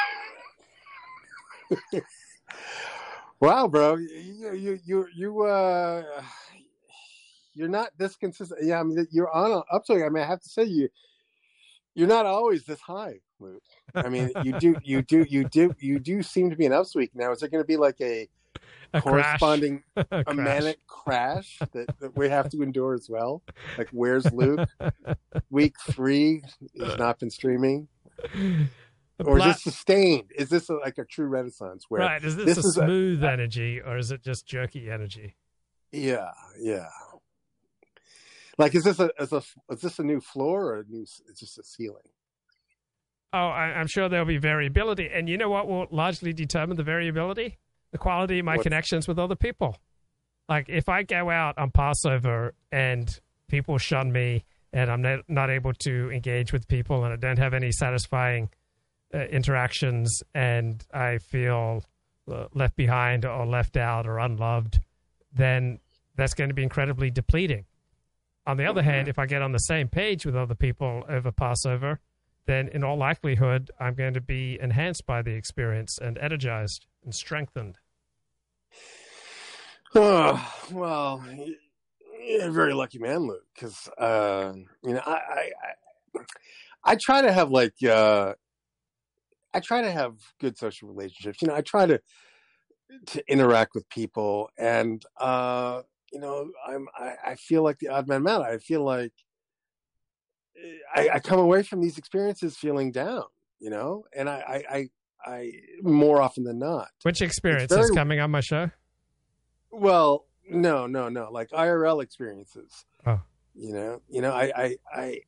Wow, 3.41 3.67
bro, 3.67 3.95
you 3.97 4.53
you 4.53 4.79
you 4.85 5.07
you 5.13 5.41
uh, 5.43 6.03
you're 7.55 7.69
not 7.69 7.89
this 7.97 8.15
consistent. 8.15 8.59
Yeah, 8.63 8.79
I 8.79 8.83
mean, 8.83 9.07
you're 9.11 9.31
on 9.31 9.51
an 9.51 9.63
upswing. 9.71 10.03
I 10.03 10.09
mean, 10.09 10.23
I 10.23 10.27
have 10.27 10.41
to 10.41 10.49
say 10.49 10.63
you 10.63 10.89
you're 11.95 12.07
not 12.07 12.25
always 12.25 12.65
this 12.65 12.81
high, 12.81 13.15
Luke. 13.39 13.63
I 13.95 14.09
mean, 14.09 14.29
you 14.43 14.59
do 14.59 14.75
you 14.83 15.01
do 15.01 15.25
you 15.27 15.45
do 15.45 15.73
you 15.79 15.99
do 15.99 16.21
seem 16.21 16.49
to 16.49 16.55
be 16.55 16.65
an 16.65 16.73
upsweek 16.73 17.11
now. 17.15 17.31
Is 17.31 17.39
there 17.39 17.49
going 17.49 17.63
to 17.63 17.67
be 17.67 17.77
like 17.77 17.99
a, 18.01 18.27
A 18.93 19.01
crash. 19.01 19.39
corresponding 19.39 19.83
A 19.95 20.01
a 20.11 20.23
crash. 20.23 20.35
manic 20.35 20.85
crash 20.87 21.59
that, 21.71 21.87
that 21.99 22.15
we 22.15 22.29
have 22.29 22.49
to 22.49 22.61
endure 22.61 22.93
as 22.93 23.09
well? 23.09 23.41
Like, 23.77 23.89
where's 23.91 24.31
Luke? 24.31 24.69
Week 25.49 25.75
three 25.89 26.43
has 26.79 26.91
uh. 26.91 26.95
not 26.97 27.19
been 27.19 27.31
streaming. 27.31 27.87
Or 29.23 29.37
is 29.39 29.45
this 29.45 29.63
sustained? 29.63 30.31
Is 30.35 30.49
this 30.49 30.69
a, 30.69 30.73
like 30.73 30.97
a 30.97 31.05
true 31.05 31.27
renaissance? 31.27 31.85
Where 31.87 32.01
right. 32.01 32.23
Is 32.23 32.35
this, 32.35 32.57
a 32.57 32.59
is 32.59 32.73
smooth 32.73 33.23
energy 33.23 33.79
or 33.79 33.97
is 33.97 34.11
it 34.11 34.21
just 34.21 34.45
jerky 34.45 34.91
energy? 34.91 35.35
Yeah, 35.93 36.31
yeah. 36.59 36.87
Like, 38.57 38.73
is 38.75 38.83
this 38.83 38.99
a 38.99 39.09
is 39.19 39.33
a 39.33 39.41
is 39.69 39.81
this 39.81 39.99
a 39.99 40.03
new 40.03 40.21
floor 40.21 40.65
or 40.65 40.79
a 40.79 40.83
new? 40.87 41.01
It's 41.01 41.39
just 41.39 41.57
a 41.57 41.63
ceiling. 41.63 42.03
Oh, 43.33 43.47
I, 43.49 43.73
I'm 43.77 43.87
sure 43.87 44.07
there'll 44.07 44.25
be 44.25 44.37
variability. 44.37 45.09
And 45.13 45.27
you 45.27 45.37
know 45.37 45.49
what 45.49 45.67
will 45.67 45.87
largely 45.91 46.31
determine 46.31 46.77
the 46.77 46.83
variability? 46.83 47.57
The 47.91 47.97
quality 47.97 48.39
of 48.39 48.45
my 48.45 48.55
What? 48.55 48.63
connections 48.63 49.09
with 49.09 49.19
other 49.19 49.35
people. 49.35 49.75
Like 50.47 50.69
if 50.69 50.87
I 50.87 51.03
go 51.03 51.29
out 51.29 51.57
on 51.57 51.71
Passover 51.71 52.53
and 52.71 53.09
people 53.49 53.77
shun 53.77 54.11
me 54.13 54.45
and 54.71 54.89
I'm 54.89 55.01
not, 55.01 55.19
not 55.27 55.49
able 55.49 55.73
to 55.79 56.11
engage 56.11 56.53
with 56.53 56.67
people 56.69 57.03
and 57.03 57.11
I 57.11 57.17
don't 57.17 57.39
have 57.39 57.53
any 57.53 57.71
satisfying 57.73 58.49
uh, 59.13 59.19
interactions 59.25 60.21
and 60.33 60.81
I 60.93 61.17
feel 61.17 61.83
uh, 62.31 62.45
left 62.53 62.75
behind 62.77 63.25
or 63.25 63.45
left 63.45 63.75
out 63.75 64.07
or 64.07 64.19
unloved, 64.19 64.79
then 65.33 65.79
that's 66.15 66.33
going 66.33 66.49
to 66.49 66.53
be 66.55 66.63
incredibly 66.63 67.09
depleting. 67.09 67.65
On 68.47 68.57
the 68.57 68.65
other 68.65 68.83
hand, 68.83 69.07
if 69.07 69.17
I 69.17 69.25
get 69.25 69.41
on 69.41 69.51
the 69.51 69.59
same 69.59 69.87
page 69.87 70.25
with 70.25 70.35
other 70.35 70.53
people 70.53 71.03
over 71.09 71.31
Passover, 71.31 71.99
then 72.45 72.67
in 72.67 72.83
all 72.83 72.97
likelihood, 72.97 73.71
I'm 73.79 73.95
going 73.95 74.13
to 74.13 74.21
be 74.21 74.59
enhanced 74.61 75.05
by 75.07 75.23
the 75.23 75.31
experience 75.31 75.97
and 75.97 76.17
energized 76.19 76.85
and 77.03 77.13
strengthened. 77.13 77.79
Oh, 79.95 80.53
well, 80.71 81.25
you're 82.21 82.47
a 82.47 82.51
very 82.51 82.73
lucky 82.73 82.99
man, 82.99 83.19
Luke. 83.19 83.45
Because 83.53 83.89
uh, 83.97 84.53
you 84.83 84.93
know, 84.93 85.01
I, 85.05 85.11
I 85.11 85.51
I 86.15 86.21
I 86.83 86.95
try 86.95 87.21
to 87.21 87.31
have 87.31 87.49
like 87.49 87.73
uh, 87.83 88.33
I 89.53 89.59
try 89.59 89.81
to 89.81 89.91
have 89.91 90.13
good 90.39 90.57
social 90.57 90.87
relationships. 90.87 91.41
You 91.41 91.47
know, 91.47 91.55
I 91.55 91.61
try 91.61 91.87
to 91.87 91.99
to 93.07 93.31
interact 93.31 93.73
with 93.73 93.89
people, 93.89 94.49
and 94.57 95.03
uh, 95.19 95.81
you 96.15 96.21
know, 96.21 96.49
I'm 96.65 96.87
I, 96.97 97.31
I 97.31 97.35
feel 97.35 97.61
like 97.61 97.77
the 97.79 97.89
odd 97.89 98.07
man 98.07 98.25
out. 98.25 98.41
I 98.41 98.57
feel 98.57 98.85
like 98.85 99.11
I, 100.95 101.09
I 101.15 101.19
come 101.19 101.39
away 101.39 101.61
from 101.61 101.81
these 101.81 101.97
experiences 101.97 102.55
feeling 102.55 102.93
down. 102.93 103.25
You 103.59 103.69
know, 103.69 104.05
and 104.15 104.29
I 104.29 104.63
I 104.71 104.77
I, 104.77 104.89
I 105.25 105.51
more 105.81 106.21
often 106.21 106.45
than 106.45 106.57
not. 106.57 106.87
Which 107.03 107.21
experiences 107.21 107.77
very- 107.77 107.93
coming 107.93 108.21
on 108.21 108.31
my 108.31 108.39
show? 108.39 108.71
Well, 109.71 110.25
no, 110.49 110.87
no, 110.87 111.09
no. 111.09 111.29
Like 111.31 111.49
IRL 111.49 112.01
experiences. 112.01 112.85
Oh. 113.05 113.19
You 113.53 113.73
know, 113.73 114.01
you 114.07 114.21
know, 114.21 114.31
I, 114.31 114.51
I, 114.55 114.75
I, 114.93 115.19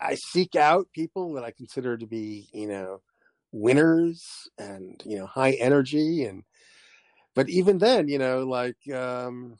I 0.00 0.14
seek 0.14 0.56
out 0.56 0.88
people 0.94 1.34
that 1.34 1.44
I 1.44 1.50
consider 1.50 1.98
to 1.98 2.06
be, 2.06 2.48
you 2.54 2.66
know, 2.68 3.02
winners 3.52 4.48
and 4.58 5.02
you 5.04 5.18
know 5.18 5.26
high 5.26 5.52
energy 5.52 6.24
and, 6.24 6.42
but 7.34 7.48
even 7.50 7.78
then, 7.78 8.08
you 8.08 8.18
know, 8.18 8.44
like, 8.44 8.76
um, 8.94 9.56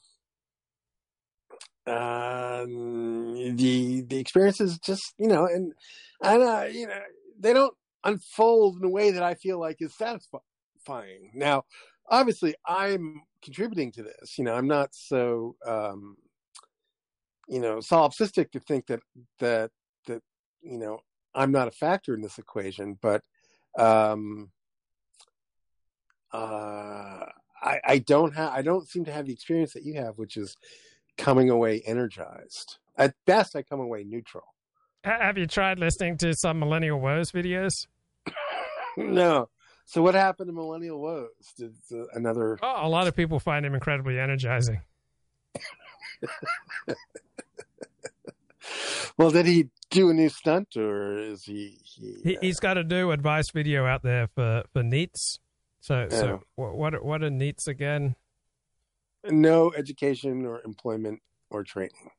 um, 1.87 3.35
the 3.57 4.03
the 4.03 4.19
experiences 4.19 4.79
just 4.79 5.15
you 5.19 5.29
know, 5.29 5.47
and 5.47 5.73
and 6.23 6.43
uh, 6.43 6.67
you 6.71 6.87
know 6.87 7.01
they 7.39 7.53
don't 7.53 7.75
unfold 8.05 8.79
in 8.79 8.85
a 8.85 8.89
way 8.89 9.11
that 9.11 9.23
I 9.23 9.35
feel 9.35 9.59
like 9.59 9.77
is 9.81 9.97
satisfying. 9.97 11.31
Now, 11.35 11.65
obviously, 12.09 12.55
I'm 12.67 13.23
contributing 13.43 13.93
to 13.93 14.03
this. 14.03 14.39
You 14.39 14.45
know, 14.45 14.55
I'm 14.55 14.69
not 14.69 14.95
so 14.95 15.57
um, 15.67 16.17
you 17.49 17.61
know 17.61 17.77
solipsistic 17.77 18.51
to 18.53 18.61
think 18.61 18.87
that 18.87 19.01
that 19.41 19.71
that 20.07 20.23
you 20.63 20.79
know 20.79 21.01
I'm 21.35 21.53
not 21.53 21.69
a 21.69 21.73
factor 21.73 22.15
in 22.15 22.23
this 22.23 22.39
equation, 22.39 22.99
but 23.03 23.23
um, 23.79 24.51
uh, 26.33 27.27
I, 27.63 27.81
I 27.85 27.99
don't 27.99 28.35
have 28.35 28.53
I 28.53 28.63
don't 28.63 28.89
seem 28.89 29.05
to 29.05 29.13
have 29.13 29.27
the 29.27 29.33
experience 29.33 29.75
that 29.75 29.85
you 29.85 29.95
have, 29.95 30.17
which 30.17 30.37
is 30.37 30.57
coming 31.17 31.51
away 31.51 31.83
energized. 31.85 32.79
At 32.97 33.15
best, 33.27 33.57
I 33.57 33.63
come 33.63 33.81
away 33.81 34.05
neutral. 34.05 34.45
Have 35.05 35.37
you 35.37 35.47
tried 35.47 35.79
listening 35.79 36.17
to 36.19 36.35
some 36.35 36.59
Millennial 36.59 36.99
Woes 37.01 37.31
videos? 37.31 37.87
no. 38.97 39.49
So 39.85 40.03
what 40.03 40.15
happened 40.15 40.49
to 40.49 40.53
Millennial 40.53 41.01
Woes? 41.01 41.29
Did 41.59 41.75
uh, 41.93 42.07
another? 42.15 42.59
Oh, 42.63 42.87
a 42.87 42.89
lot 42.89 43.07
of 43.07 43.15
people 43.15 43.39
find 43.39 43.67
him 43.67 43.75
incredibly 43.75 44.19
energizing. 44.19 44.81
well, 49.19 49.31
did 49.31 49.45
he 49.47 49.69
do 49.91 50.09
a 50.09 50.15
new 50.15 50.31
stunt, 50.31 50.77
or 50.77 51.19
is 51.19 51.45
he? 51.45 51.79
he, 51.85 52.37
uh... 52.37 52.41
has 52.47 52.61
got 52.61 52.79
a 52.79 52.85
new 52.85 53.11
advice 53.11 53.51
video 53.51 53.85
out 53.85 54.03
there 54.03 54.29
for 54.35 54.65
for 54.73 54.83
NEETs. 54.83 55.39
So, 55.81 56.09
yeah. 56.11 56.19
so 56.19 56.41
what 56.57 56.75
what 56.77 57.05
what 57.05 57.23
are 57.23 57.29
NEETs 57.29 57.69
again? 57.69 58.17
No 59.31 59.73
education 59.73 60.45
or 60.45 60.61
employment 60.65 61.21
or 61.51 61.65
training. 61.65 62.11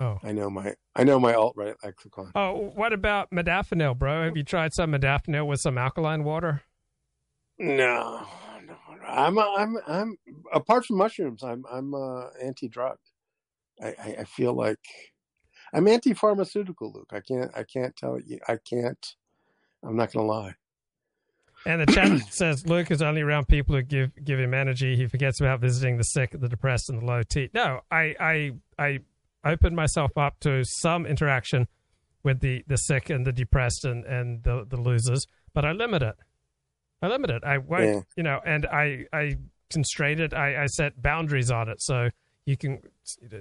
Oh, 0.00 0.18
I 0.22 0.32
know 0.32 0.50
my 0.50 0.74
I 0.96 1.04
know 1.04 1.20
my 1.20 1.34
alt 1.34 1.54
right 1.56 1.74
lexicon. 1.84 2.32
Oh, 2.34 2.72
what 2.74 2.92
about 2.92 3.30
modafinil, 3.30 3.98
bro? 3.98 4.24
Have 4.24 4.36
you 4.36 4.42
tried 4.42 4.72
some 4.72 4.92
modafinil 4.92 5.46
with 5.46 5.60
some 5.60 5.78
alkaline 5.78 6.24
water? 6.24 6.62
No, 7.58 8.26
no, 8.64 8.76
I'm 9.06 9.38
I'm 9.38 9.76
I'm 9.86 10.16
apart 10.52 10.86
from 10.86 10.96
mushrooms, 10.96 11.44
I'm 11.44 11.64
I'm 11.70 11.94
uh, 11.94 12.26
anti-drug. 12.42 12.98
I, 13.80 13.88
I, 13.88 14.16
I 14.20 14.24
feel 14.24 14.54
like 14.54 14.80
I'm 15.72 15.86
anti-pharmaceutical, 15.86 16.92
Luke. 16.92 17.12
I 17.12 17.20
can't 17.20 17.50
I 17.56 17.62
can't 17.64 17.94
tell 17.96 18.18
you. 18.20 18.38
I 18.48 18.56
can't. 18.56 19.14
I'm 19.84 19.96
not 19.96 20.12
gonna 20.12 20.26
lie. 20.26 20.54
And 21.66 21.80
the 21.80 21.86
chat 21.86 22.20
says 22.30 22.66
Luke 22.66 22.90
is 22.90 23.02
only 23.02 23.22
around 23.22 23.48
people 23.48 23.74
who 23.74 23.82
give 23.82 24.12
give 24.22 24.38
him 24.38 24.54
energy. 24.54 24.96
He 24.96 25.06
forgets 25.06 25.40
about 25.40 25.60
visiting 25.60 25.96
the 25.96 26.04
sick, 26.04 26.34
the 26.38 26.48
depressed, 26.48 26.90
and 26.90 27.00
the 27.02 27.06
low 27.06 27.22
T. 27.22 27.50
No, 27.54 27.80
I 27.90 28.14
I 28.20 28.50
I 28.78 28.98
opened 29.44 29.76
myself 29.76 30.16
up 30.16 30.40
to 30.40 30.64
some 30.64 31.06
interaction 31.06 31.68
with 32.22 32.40
the, 32.40 32.64
the 32.66 32.76
sick 32.76 33.10
and 33.10 33.26
the 33.26 33.32
depressed 33.32 33.84
and, 33.84 34.04
and 34.04 34.42
the, 34.42 34.66
the 34.68 34.78
losers, 34.78 35.26
but 35.52 35.64
I 35.64 35.72
limit 35.72 36.02
it. 36.02 36.16
I 37.02 37.08
limit 37.08 37.30
it. 37.30 37.44
I 37.44 37.58
won't, 37.58 37.84
yeah. 37.84 38.00
you 38.16 38.22
know, 38.22 38.40
and 38.44 38.66
I, 38.66 39.04
I 39.12 39.36
constrain 39.70 40.20
it. 40.20 40.32
I, 40.32 40.62
I 40.62 40.66
set 40.66 41.00
boundaries 41.00 41.50
on 41.50 41.68
it. 41.68 41.82
So 41.82 42.08
you 42.46 42.56
can, 42.56 42.80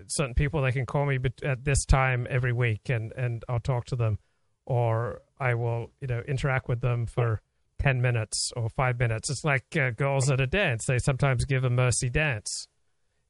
certain 0.07 0.34
people, 0.34 0.61
they 0.61 0.74
can 0.74 0.86
call 0.86 1.05
me 1.05 1.17
at 1.43 1.63
this 1.63 1.86
time 1.86 2.28
every 2.30 2.51
week 2.51 2.89
and, 2.89 3.13
and 3.13 3.43
I'll 3.47 3.59
talk 3.59 3.86
to 3.86 3.95
them 3.95 4.19
or 4.65 5.21
I 5.39 5.55
will, 5.55 5.91
you 6.01 6.07
know, 6.07 6.21
interact 6.28 6.67
with 6.67 6.82
them 6.82 7.05
for 7.05 7.41
10 7.84 8.01
minutes 8.01 8.51
or 8.55 8.69
five 8.69 8.99
minutes. 8.99 9.29
It's 9.29 9.43
like 9.43 9.65
uh, 9.75 9.91
girls 9.91 10.31
at 10.31 10.39
a 10.39 10.47
dance. 10.47 10.86
They 10.86 10.99
sometimes 10.99 11.45
give 11.45 11.63
a 11.63 11.69
mercy 11.69 12.09
dance. 12.09 12.67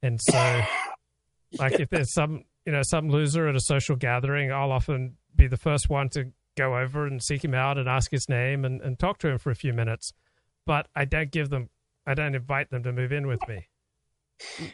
And 0.01 0.22
so, 0.22 0.62
like, 1.60 1.80
if 1.80 1.89
there's 1.89 2.14
some 2.14 2.43
you 2.66 2.72
know, 2.72 2.82
some 2.82 3.10
loser 3.10 3.47
at 3.47 3.56
a 3.56 3.60
social 3.60 3.95
gathering, 3.95 4.51
I'll 4.51 4.72
often 4.72 5.18
be 5.36 5.47
the 5.47 5.58
first 5.58 5.89
one 5.89 6.10
to 6.10 6.32
go 6.56 6.78
over 6.78 7.08
and 7.08 7.22
seek 7.22 7.43
him 7.43 7.54
out 7.54 7.78
and 7.78 7.89
ask 7.89 8.12
his 8.12 8.30
name 8.30 8.64
and, 8.64 8.80
and 8.82 8.97
talk 8.97 9.18
to 9.20 9.28
him 9.28 9.38
for 9.38 9.51
a 9.51 9.56
few 9.56 9.74
minutes. 9.74 10.14
But 10.66 10.88
I 10.95 11.06
don't 11.06 11.32
give 11.32 11.49
them, 11.49 11.70
I 12.06 12.14
don't 12.14 12.36
invite 12.36 12.70
them 12.70 12.84
to 12.84 12.93
move 12.93 13.12
in 13.12 13.28
with 13.28 13.45
me. 13.47 13.68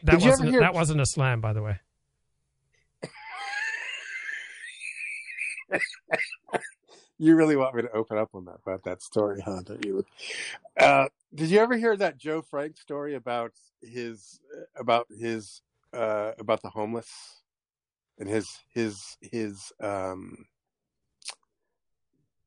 That 0.04 0.22
wasn't 0.22 0.52
hear... 0.52 0.60
that 0.60 0.74
wasn't 0.74 1.02
a 1.02 1.06
slam, 1.06 1.42
by 1.42 1.54
the 1.54 1.64
way. 1.64 1.80
you 7.20 7.36
really 7.36 7.56
want 7.56 7.76
me 7.76 7.84
to 7.84 7.92
open 7.92 8.18
up 8.18 8.30
on 8.34 8.46
that 8.46 8.58
about 8.66 8.84
that 8.86 9.02
story, 9.02 9.42
huh? 9.42 9.62
Don't 9.64 9.86
you? 9.86 10.06
Uh, 10.80 11.08
did 11.36 11.50
you 11.50 11.60
ever 11.60 11.78
hear 11.78 11.96
that 11.98 12.18
Joe 12.18 12.42
Frank 12.42 12.78
story 12.78 13.16
about 13.16 13.52
his 13.82 14.40
about 14.76 15.08
his 15.20 15.62
uh, 15.94 16.32
about 16.40 16.62
the 16.62 16.70
homeless? 16.70 17.40
and 18.20 18.30
his 18.30 18.60
his 18.74 19.18
his 19.22 19.72
um 19.82 20.46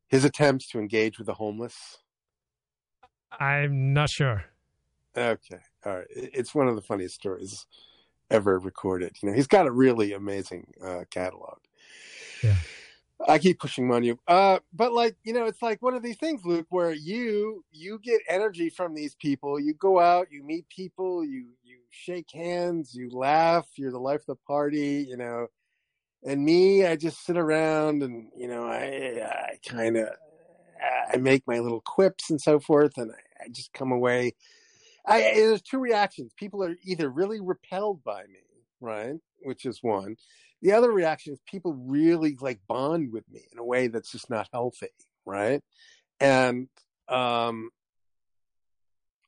his 0.09 0.25
attempts 0.25 0.69
to 0.69 0.79
engage 0.79 1.19
with 1.19 1.27
the 1.27 1.35
homeless? 1.35 1.99
I'm 3.33 3.95
not 3.95 4.11
sure. 4.11 4.45
Okay, 5.17 5.59
all 5.85 5.97
right. 5.97 6.07
It's 6.11 6.55
one 6.55 6.69
of 6.69 6.77
the 6.77 6.83
funniest 6.83 7.15
stories 7.15 7.67
ever 8.31 8.59
recorded. 8.59 9.17
You 9.23 9.31
know, 9.31 9.35
he's 9.35 9.47
got 9.47 9.67
a 9.67 9.71
really 9.71 10.13
amazing 10.13 10.73
uh, 10.85 11.05
catalog. 11.11 11.59
Yeah. 12.43 12.57
I 13.29 13.39
keep 13.39 13.61
pushing 13.61 13.91
on 13.93 14.03
you. 14.05 14.19
Uh, 14.27 14.59
but 14.73 14.93
like, 14.93 15.17
you 15.25 15.33
know, 15.33 15.45
it's 15.47 15.63
like 15.63 15.83
one 15.83 15.95
of 15.95 16.03
these 16.03 16.17
things, 16.17 16.45
Luke, 16.45 16.67
where 16.71 16.93
you 16.93 17.65
you 17.73 17.99
get 18.03 18.21
energy 18.29 18.71
from 18.71 18.95
these 18.95 19.15
people. 19.15 19.61
You 19.61 19.75
go 19.75 20.01
out, 20.01 20.29
you 20.31 20.43
meet 20.43 20.69
people, 20.69 21.25
you 21.25 21.47
you 21.65 21.79
shake 21.91 22.31
hands, 22.33 22.95
you 22.95 23.11
laugh, 23.11 23.67
you're 23.77 23.93
the 23.93 23.99
life 23.99 24.21
of 24.23 24.27
the 24.27 24.37
party, 24.47 25.07
you 25.09 25.17
know 25.17 25.47
and 26.25 26.45
me, 26.45 26.87
I 26.87 26.97
just 26.97 27.25
sit 27.25 27.37
around 27.37 28.03
and 28.03 28.29
you 28.37 28.49
know 28.49 28.65
I 28.65 29.23
I 29.25 29.59
kind 29.69 29.97
of 29.97 30.09
I 31.13 31.17
make 31.17 31.47
my 31.47 31.59
little 31.59 31.81
quips 31.81 32.31
and 32.31 32.41
so 32.41 32.61
forth, 32.61 32.93
and 32.97 33.13
I, 33.13 33.45
I 33.45 33.49
just 33.49 33.73
come 33.73 33.93
away. 33.93 34.35
I 35.07 35.21
there's 35.35 35.63
two 35.63 35.79
reactions. 35.79 36.33
People 36.37 36.63
are 36.65 36.77
either 36.85 37.09
really 37.09 37.41
repelled 37.41 38.05
by 38.05 38.23
me, 38.25 38.41
right, 38.81 39.17
which 39.43 39.65
is 39.67 39.83
one. 39.83 40.17
The 40.63 40.73
other 40.73 40.91
reaction 40.91 41.33
is 41.33 41.41
people 41.47 41.75
really 41.75 42.37
like 42.41 42.61
bond 42.69 43.13
with 43.13 43.29
me 43.29 43.43
in 43.53 43.59
a 43.59 43.65
way 43.65 43.89
that's 43.89 44.13
just 44.13 44.31
not 44.31 44.49
healthy, 44.53 44.89
right? 45.27 45.61
And 46.21 46.69
um, 47.09 47.71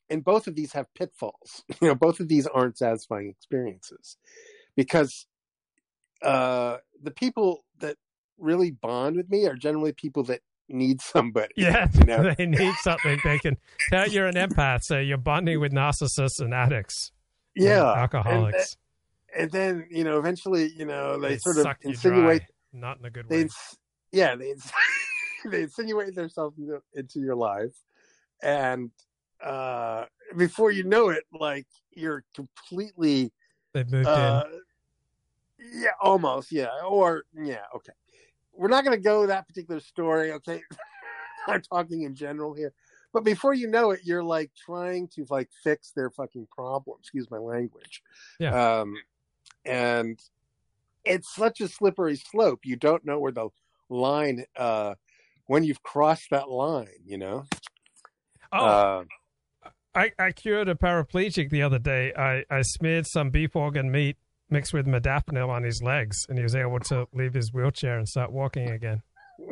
and 0.08 0.24
both 0.24 0.46
of 0.46 0.54
these 0.54 0.72
have 0.72 0.86
pitfalls. 0.94 1.64
You 1.80 1.88
know, 1.88 1.94
both 1.94 2.20
of 2.20 2.28
these 2.28 2.46
aren't 2.46 2.78
satisfying 2.78 3.28
experiences 3.28 4.16
because 4.76 5.26
uh, 6.22 6.78
the 7.02 7.10
people 7.10 7.64
that 7.80 7.96
really 8.38 8.70
bond 8.70 9.16
with 9.16 9.28
me 9.28 9.46
are 9.46 9.54
generally 9.54 9.92
people 9.92 10.22
that 10.24 10.40
need 10.68 11.00
somebody. 11.00 11.52
Yeah, 11.56 11.88
you 11.94 12.04
know? 12.04 12.34
they 12.38 12.46
need 12.46 12.74
something. 12.82 13.18
They 13.24 13.38
can 13.38 13.56
you're 14.08 14.26
an 14.26 14.34
empath, 14.34 14.84
so 14.84 14.98
you're 14.98 15.18
bonding 15.18 15.60
with 15.60 15.72
narcissists 15.72 16.40
and 16.40 16.54
addicts. 16.54 17.12
Yeah, 17.54 17.92
alcoholics. 17.92 18.74
And, 18.74 18.83
and, 19.36 19.50
then 19.50 19.86
you 19.90 20.04
know, 20.04 20.18
eventually, 20.18 20.72
you 20.76 20.84
know, 20.84 21.18
they, 21.18 21.30
they 21.30 21.38
sort 21.38 21.58
of 21.58 21.66
insinuate, 21.82 22.42
not 22.72 22.98
in 22.98 23.04
a 23.04 23.10
good 23.10 23.28
way. 23.28 23.44
They, 23.44 23.48
yeah, 24.12 24.34
they 24.36 24.54
they 25.50 25.62
insinuate 25.62 26.14
themselves 26.14 26.58
into, 26.58 26.80
into 26.94 27.20
your 27.20 27.36
life, 27.36 27.74
and 28.42 28.90
uh, 29.42 30.04
before 30.36 30.70
you 30.70 30.84
know 30.84 31.08
it, 31.08 31.24
like 31.32 31.66
you're 31.92 32.24
completely. 32.34 33.32
They've 33.72 33.90
moved 33.90 34.06
uh, 34.06 34.44
in 34.46 34.60
yeah, 35.72 35.90
almost. 36.00 36.52
Yeah. 36.52 36.68
Or 36.86 37.24
yeah. 37.34 37.62
Okay. 37.74 37.92
We're 38.52 38.68
not 38.68 38.84
going 38.84 38.96
to 38.96 39.02
go 39.02 39.26
that 39.26 39.48
particular 39.48 39.80
story. 39.80 40.32
Okay. 40.32 40.62
I'm 41.48 41.62
talking 41.62 42.02
in 42.02 42.14
general 42.14 42.54
here. 42.54 42.72
But 43.12 43.24
before 43.24 43.54
you 43.54 43.68
know 43.68 43.90
it, 43.92 44.00
you're 44.02 44.24
like 44.24 44.50
trying 44.54 45.08
to 45.08 45.26
like 45.30 45.48
fix 45.62 45.92
their 45.92 46.10
fucking 46.10 46.48
problem. 46.50 46.96
Excuse 47.00 47.30
my 47.30 47.38
language. 47.38 48.02
Yeah. 48.40 48.80
Um, 48.80 48.94
and 49.64 50.18
it's 51.04 51.34
such 51.34 51.60
a 51.60 51.68
slippery 51.68 52.16
slope. 52.16 52.60
You 52.64 52.76
don't 52.76 53.04
know 53.04 53.18
where 53.18 53.32
the 53.32 53.48
line, 53.88 54.44
uh, 54.56 54.94
when 55.46 55.64
you've 55.64 55.82
crossed 55.82 56.30
that 56.30 56.48
line, 56.48 56.88
you 57.04 57.18
know? 57.18 57.44
Oh, 58.52 58.64
uh, 58.64 59.04
I, 59.94 60.12
I 60.18 60.32
cured 60.32 60.68
a 60.68 60.74
paraplegic 60.74 61.50
the 61.50 61.62
other 61.62 61.78
day. 61.78 62.12
I, 62.14 62.44
I 62.50 62.62
smeared 62.62 63.06
some 63.06 63.30
beef 63.30 63.54
organ 63.54 63.90
meat 63.90 64.16
mixed 64.50 64.72
with 64.72 64.86
modafinil 64.86 65.48
on 65.48 65.62
his 65.62 65.82
legs, 65.82 66.26
and 66.28 66.38
he 66.38 66.42
was 66.42 66.54
able 66.54 66.80
to 66.80 67.06
leave 67.12 67.34
his 67.34 67.52
wheelchair 67.52 67.98
and 67.98 68.08
start 68.08 68.32
walking 68.32 68.70
again. 68.70 69.02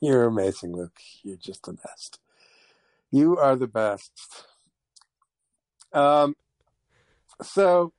You're 0.00 0.24
amazing, 0.24 0.76
Luke. 0.76 0.98
You're 1.22 1.36
just 1.36 1.64
the 1.64 1.72
best. 1.72 2.18
You 3.10 3.38
are 3.38 3.56
the 3.56 3.68
best. 3.68 4.12
Um. 5.92 6.36
So. 7.42 7.92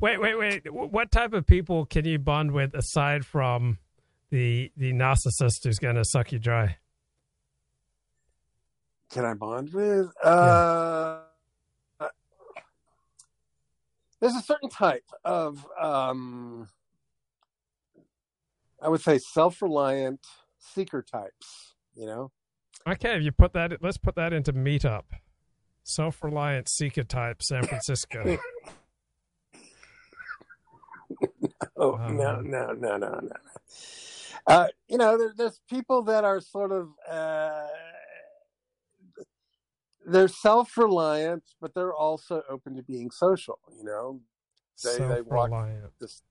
Wait, 0.00 0.20
wait, 0.20 0.38
wait. 0.38 0.72
What 0.72 1.10
type 1.10 1.32
of 1.32 1.46
people 1.46 1.86
can 1.86 2.04
you 2.04 2.18
bond 2.18 2.52
with 2.52 2.74
aside 2.74 3.24
from 3.24 3.78
the 4.30 4.70
the 4.76 4.92
narcissist 4.92 5.64
who's 5.64 5.78
going 5.78 5.96
to 5.96 6.04
suck 6.04 6.32
you 6.32 6.38
dry? 6.38 6.76
Can 9.10 9.24
I 9.24 9.34
bond 9.34 9.72
with? 9.72 10.12
Uh. 10.22 11.20
Yeah 11.20 11.24
there's 14.20 14.34
a 14.34 14.42
certain 14.42 14.68
type 14.68 15.04
of 15.24 15.66
um, 15.80 16.68
I 18.82 18.88
would 18.88 19.00
say 19.00 19.18
self-reliant 19.18 20.26
seeker 20.58 21.02
types. 21.02 21.74
You 21.94 22.06
know. 22.06 22.32
Okay, 22.88 23.16
if 23.16 23.22
you 23.22 23.32
put 23.32 23.52
that, 23.54 23.72
let's 23.82 23.98
put 23.98 24.14
that 24.14 24.32
into 24.32 24.52
meetup. 24.52 25.04
Self-reliant 25.82 26.68
seeker 26.68 27.02
type, 27.04 27.42
San 27.42 27.64
Francisco. 27.64 28.38
oh 31.78 31.94
Um, 31.94 32.16
no, 32.16 32.40
no, 32.40 32.72
no, 32.72 32.96
no, 32.96 33.20
no. 33.22 33.36
Uh, 34.46 34.66
you 34.88 34.96
know, 34.98 35.18
there, 35.18 35.32
there's 35.36 35.60
people 35.68 36.02
that 36.02 36.24
are 36.24 36.40
sort 36.40 36.72
of 36.72 36.88
uh, 37.08 37.66
they're 40.06 40.28
self-reliant, 40.28 41.42
but 41.60 41.74
they're 41.74 41.92
also 41.94 42.42
open 42.48 42.76
to 42.76 42.82
being 42.82 43.10
social. 43.10 43.58
You 43.76 43.84
know, 43.84 44.20
they 44.84 44.98
they 44.98 45.20
walk 45.22 45.50
this. 46.00 46.22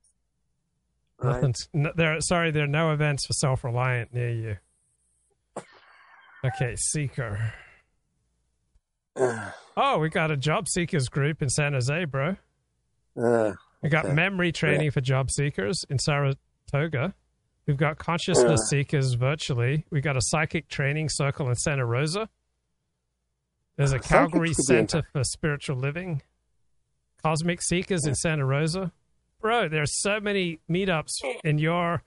Right? 1.19 1.55
No, 1.73 1.91
there. 1.95 2.19
Sorry, 2.21 2.51
there 2.51 2.63
are 2.63 2.67
no 2.67 2.91
events 2.91 3.25
for 3.25 3.33
self-reliant 3.33 4.13
near 4.13 4.29
you. 4.29 4.57
Okay, 6.45 6.75
seeker. 6.75 7.53
Oh, 9.79 9.99
we 9.99 10.09
got 10.09 10.31
a 10.31 10.37
job 10.37 10.67
seekers 10.67 11.07
group 11.07 11.41
in 11.43 11.49
San 11.49 11.73
Jose, 11.73 12.05
bro. 12.05 12.35
Uh, 13.19 13.53
We 13.81 13.89
got 13.89 14.13
memory 14.13 14.51
training 14.51 14.91
for 14.91 15.01
job 15.01 15.29
seekers 15.31 15.85
in 15.89 15.99
Saratoga. 15.99 17.13
We've 17.67 17.77
got 17.77 17.97
consciousness 17.97 18.61
Uh. 18.61 18.65
seekers 18.65 19.13
virtually. 19.13 19.85
We've 19.91 20.03
got 20.03 20.17
a 20.17 20.21
psychic 20.21 20.67
training 20.67 21.09
circle 21.09 21.49
in 21.49 21.55
Santa 21.55 21.85
Rosa. 21.85 22.29
There's 23.75 23.91
a 23.91 23.99
Calgary 24.13 24.53
Center 24.53 25.03
for 25.13 25.23
Spiritual 25.23 25.77
Living. 25.77 26.21
Cosmic 27.23 27.61
Seekers 27.61 28.05
in 28.05 28.15
Santa 28.15 28.45
Rosa. 28.45 28.91
Bro, 29.41 29.69
there's 29.69 30.01
so 30.01 30.19
many 30.19 30.59
meetups 30.69 31.11
in 31.43 31.57
your 31.59 32.03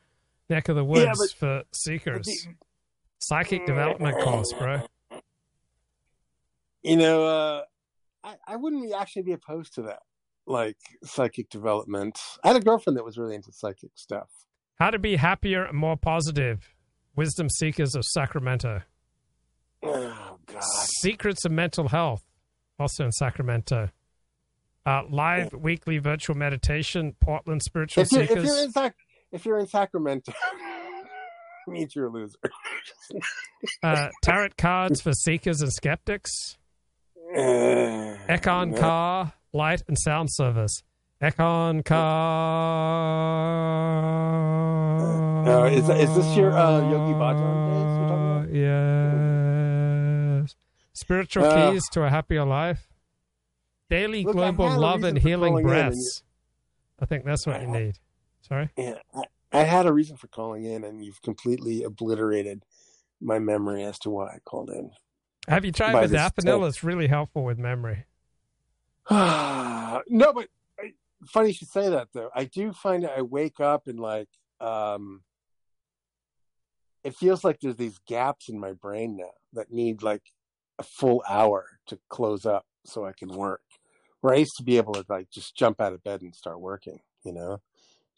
neck 0.48 0.68
of 0.68 0.76
the 0.76 0.84
woods 0.84 1.04
Yeah, 1.04 1.12
but- 1.16 1.30
for 1.32 1.62
seekers. 1.72 2.48
Psychic 3.20 3.66
development 3.66 4.18
course, 4.20 4.52
bro. 4.58 4.80
you 6.82 6.96
know, 6.96 7.24
uh, 7.26 7.62
I, 8.24 8.34
I 8.46 8.56
wouldn't 8.56 8.92
actually 8.94 9.22
be 9.22 9.32
opposed 9.32 9.74
to 9.74 9.82
that, 9.82 10.00
like 10.50 10.76
psychic 11.04 11.48
development. 11.48 12.18
I 12.44 12.48
had 12.48 12.56
a 12.56 12.60
girlfriend 12.60 12.96
that 12.96 13.04
was 13.04 13.16
really 13.16 13.34
into 13.34 13.52
psychic 13.52 13.90
stuff. 13.94 14.28
How 14.78 14.90
to 14.90 14.98
be 14.98 15.16
happier 15.16 15.64
and 15.64 15.76
more 15.76 15.96
positive. 15.96 16.74
Wisdom 17.16 17.48
Seekers 17.48 17.94
of 17.94 18.04
Sacramento. 18.04 18.82
Oh 19.82 20.38
God! 20.46 20.62
Secrets 21.00 21.44
of 21.44 21.52
Mental 21.52 21.88
Health, 21.88 22.24
also 22.78 23.04
in 23.04 23.12
Sacramento. 23.12 23.90
Uh, 24.86 25.02
live 25.10 25.52
weekly 25.52 25.98
virtual 25.98 26.36
meditation, 26.36 27.14
Portland 27.20 27.62
Spiritual 27.62 28.02
If 28.02 28.12
you're, 28.12 28.26
Seekers. 28.26 28.44
if 28.44 28.44
you're 28.44 28.64
in 28.64 28.70
Sac- 28.72 28.96
if 29.32 29.46
you're 29.46 29.58
in 29.58 29.66
Sacramento, 29.66 30.32
means 31.70 31.94
you're 31.94 32.06
a 32.06 32.10
loser. 32.10 32.36
uh, 33.82 34.08
tarot 34.22 34.50
cards 34.58 35.00
for 35.00 35.12
seekers 35.12 35.60
and 35.62 35.72
skeptics. 35.72 36.58
Uh, 37.34 37.38
Econ 38.28 38.72
no. 38.72 38.78
Car, 38.78 39.32
light 39.52 39.82
and 39.88 39.98
sound 39.98 40.28
service. 40.32 40.82
Eckankar. 41.22 41.86
Uh, 45.46 45.64
is 45.66 45.88
is 45.88 46.14
this 46.14 46.36
your 46.36 46.52
uh, 46.52 46.80
Yogi 46.90 47.14
Bhajan 47.14 48.46
days 48.46 48.52
you're? 48.52 48.62
Yes. 50.42 50.56
Spiritual 50.92 51.44
Uh, 51.44 51.72
keys 51.72 51.82
to 51.92 52.02
a 52.04 52.10
happier 52.10 52.44
life. 52.44 52.88
Daily 53.88 54.24
Look, 54.24 54.34
global 54.34 54.70
love 54.78 55.02
and 55.04 55.18
healing 55.18 55.62
breaths. 55.62 56.22
I 57.00 57.06
think 57.06 57.24
that's 57.24 57.46
what 57.46 57.60
you 57.60 57.68
need. 57.68 57.98
Sorry? 58.42 58.70
Yeah, 58.76 58.94
I, 59.14 59.24
I 59.52 59.62
had 59.64 59.86
a 59.86 59.92
reason 59.92 60.16
for 60.16 60.28
calling 60.28 60.64
in, 60.64 60.84
and 60.84 61.04
you've 61.04 61.22
completely 61.22 61.82
obliterated 61.82 62.64
my 63.20 63.38
memory 63.38 63.82
as 63.82 63.98
to 64.00 64.10
why 64.10 64.26
I 64.26 64.38
called 64.44 64.70
in. 64.70 64.90
Have 65.48 65.64
you 65.64 65.72
tried 65.72 66.08
this 66.08 66.12
modafinil? 66.12 66.68
It's 66.68 66.84
really 66.84 67.08
helpful 67.08 67.44
with 67.44 67.58
memory. 67.58 68.04
no, 69.10 70.32
but 70.32 70.46
I, 70.78 70.92
funny 71.26 71.48
you 71.48 71.54
should 71.54 71.68
say 71.68 71.88
that 71.88 72.08
though. 72.14 72.30
I 72.34 72.44
do 72.44 72.72
find 72.72 73.04
I 73.04 73.22
wake 73.22 73.58
up 73.58 73.88
and 73.88 73.98
like 73.98 74.28
um 74.60 75.22
it 77.02 77.16
feels 77.16 77.42
like 77.42 77.58
there's 77.60 77.76
these 77.76 77.98
gaps 78.06 78.48
in 78.48 78.60
my 78.60 78.72
brain 78.72 79.16
now 79.16 79.32
that 79.54 79.72
need 79.72 80.02
like 80.02 80.22
a 80.78 80.84
full 80.84 81.24
hour 81.28 81.66
to 81.86 81.98
close 82.08 82.46
up 82.46 82.66
so 82.84 83.04
I 83.04 83.12
can 83.12 83.30
work. 83.30 83.62
Where 84.20 84.34
I 84.34 84.38
used 84.38 84.56
to 84.58 84.62
be 84.62 84.76
able 84.76 84.94
to 84.94 85.04
like 85.08 85.28
just 85.30 85.56
jump 85.56 85.80
out 85.80 85.92
of 85.92 86.04
bed 86.04 86.22
and 86.22 86.34
start 86.34 86.60
working, 86.60 87.00
you 87.24 87.32
know. 87.32 87.60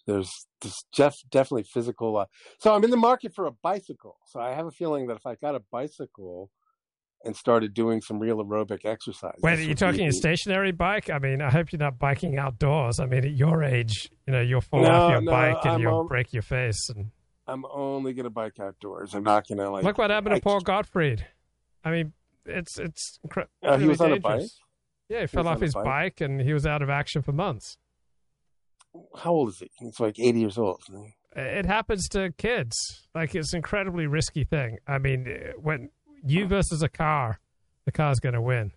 There's 0.07 0.47
this 0.61 0.82
def, 0.95 1.14
definitely 1.30 1.62
physical. 1.62 2.18
Uh, 2.18 2.26
so 2.59 2.74
I'm 2.74 2.84
in 2.84 2.90
the 2.90 2.97
market 2.97 3.34
for 3.34 3.47
a 3.47 3.53
bicycle. 3.53 4.16
So 4.26 4.40
I 4.40 4.51
have 4.51 4.66
a 4.66 4.72
feeling 4.72 5.07
that 5.07 5.16
if 5.16 5.24
I 5.26 5.36
got 5.36 5.55
a 5.55 5.62
bicycle 5.70 6.51
and 7.24 7.36
started 7.36 7.72
doing 7.74 8.00
some 8.00 8.18
real 8.18 8.44
aerobic 8.44 8.84
exercise, 8.84 9.38
Wait, 9.42 9.56
this 9.56 9.64
are 9.66 9.68
you 9.68 9.74
talking 9.74 10.06
a 10.06 10.12
stationary 10.12 10.72
bike? 10.72 11.08
I 11.10 11.18
mean, 11.18 11.40
I 11.40 11.50
hope 11.50 11.72
you're 11.72 11.78
not 11.78 11.98
biking 11.98 12.38
outdoors. 12.38 12.98
I 13.00 13.06
mean, 13.06 13.24
at 13.24 13.32
your 13.32 13.62
age, 13.62 14.10
you 14.26 14.32
know, 14.32 14.40
you'll 14.40 14.60
fall 14.60 14.82
No, 14.82 14.90
off 14.90 15.10
your 15.12 15.20
no, 15.20 15.30
bike 15.30 15.56
and 15.64 15.72
I'm 15.74 15.80
you'll 15.80 16.00
on- 16.00 16.06
break 16.08 16.32
your 16.32 16.42
face. 16.42 16.88
And 16.90 17.10
I'm 17.46 17.64
only 17.72 18.12
gonna 18.12 18.30
bike 18.30 18.58
outdoors. 18.60 19.14
I'm 19.14 19.22
not 19.24 19.46
gonna 19.48 19.70
like. 19.70 19.84
look 19.84 19.98
what 19.98 20.10
happened 20.10 20.32
to 20.32 20.36
I- 20.36 20.40
Paul 20.40 20.60
Gottfried. 20.60 21.26
I 21.84 21.90
mean, 21.90 22.12
it's 22.46 22.78
it's 22.78 23.18
incre- 23.26 23.46
Uh, 23.62 23.76
he 23.78 23.86
was 23.86 24.00
on 24.00 24.12
a 24.12 24.20
bike? 24.20 24.42
Yeah, 25.08 25.18
he 25.18 25.22
He 25.22 25.26
fell 25.26 25.46
off 25.48 25.60
his 25.60 25.74
bike? 25.74 25.84
bike 25.84 26.20
and 26.20 26.40
he 26.40 26.52
was 26.52 26.66
out 26.66 26.82
of 26.82 26.88
action 26.90 27.22
for 27.22 27.32
months. 27.32 27.76
How 29.16 29.30
old 29.32 29.48
is 29.50 29.58
he? 29.58 29.70
He's 29.78 29.98
like 30.00 30.18
80 30.18 30.40
years 30.40 30.58
old. 30.58 30.82
It 31.34 31.64
happens 31.66 32.08
to 32.10 32.32
kids. 32.36 32.76
Like 33.14 33.34
it's 33.34 33.52
an 33.52 33.58
incredibly 33.58 34.06
risky 34.06 34.44
thing. 34.44 34.78
I 34.86 34.98
mean, 34.98 35.26
when 35.58 35.90
you 36.24 36.46
versus 36.46 36.82
a 36.82 36.88
car, 36.88 37.40
the 37.84 37.92
car's 37.92 38.20
going 38.20 38.34
to 38.34 38.40
win. 38.40 38.72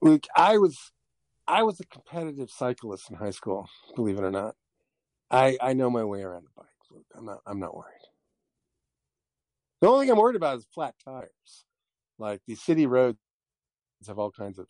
Luke, 0.00 0.26
I 0.36 0.58
was, 0.58 0.92
I 1.46 1.62
was 1.62 1.80
a 1.80 1.86
competitive 1.86 2.50
cyclist 2.50 3.10
in 3.10 3.16
high 3.16 3.30
school. 3.30 3.68
Believe 3.94 4.18
it 4.18 4.24
or 4.24 4.30
not, 4.30 4.56
I 5.30 5.56
I 5.60 5.72
know 5.72 5.90
my 5.90 6.04
way 6.04 6.22
around 6.22 6.44
a 6.44 6.60
bike. 6.60 6.68
Luke, 6.90 7.06
I'm 7.16 7.24
not 7.24 7.40
I'm 7.46 7.58
not 7.58 7.74
worried. 7.74 7.92
The 9.80 9.88
only 9.88 10.06
thing 10.06 10.12
I'm 10.12 10.18
worried 10.18 10.36
about 10.36 10.58
is 10.58 10.66
flat 10.72 10.94
tires. 11.04 11.64
Like 12.18 12.40
these 12.46 12.62
city 12.62 12.86
roads 12.86 13.18
have 14.06 14.18
all 14.18 14.30
kinds 14.30 14.58
of, 14.58 14.68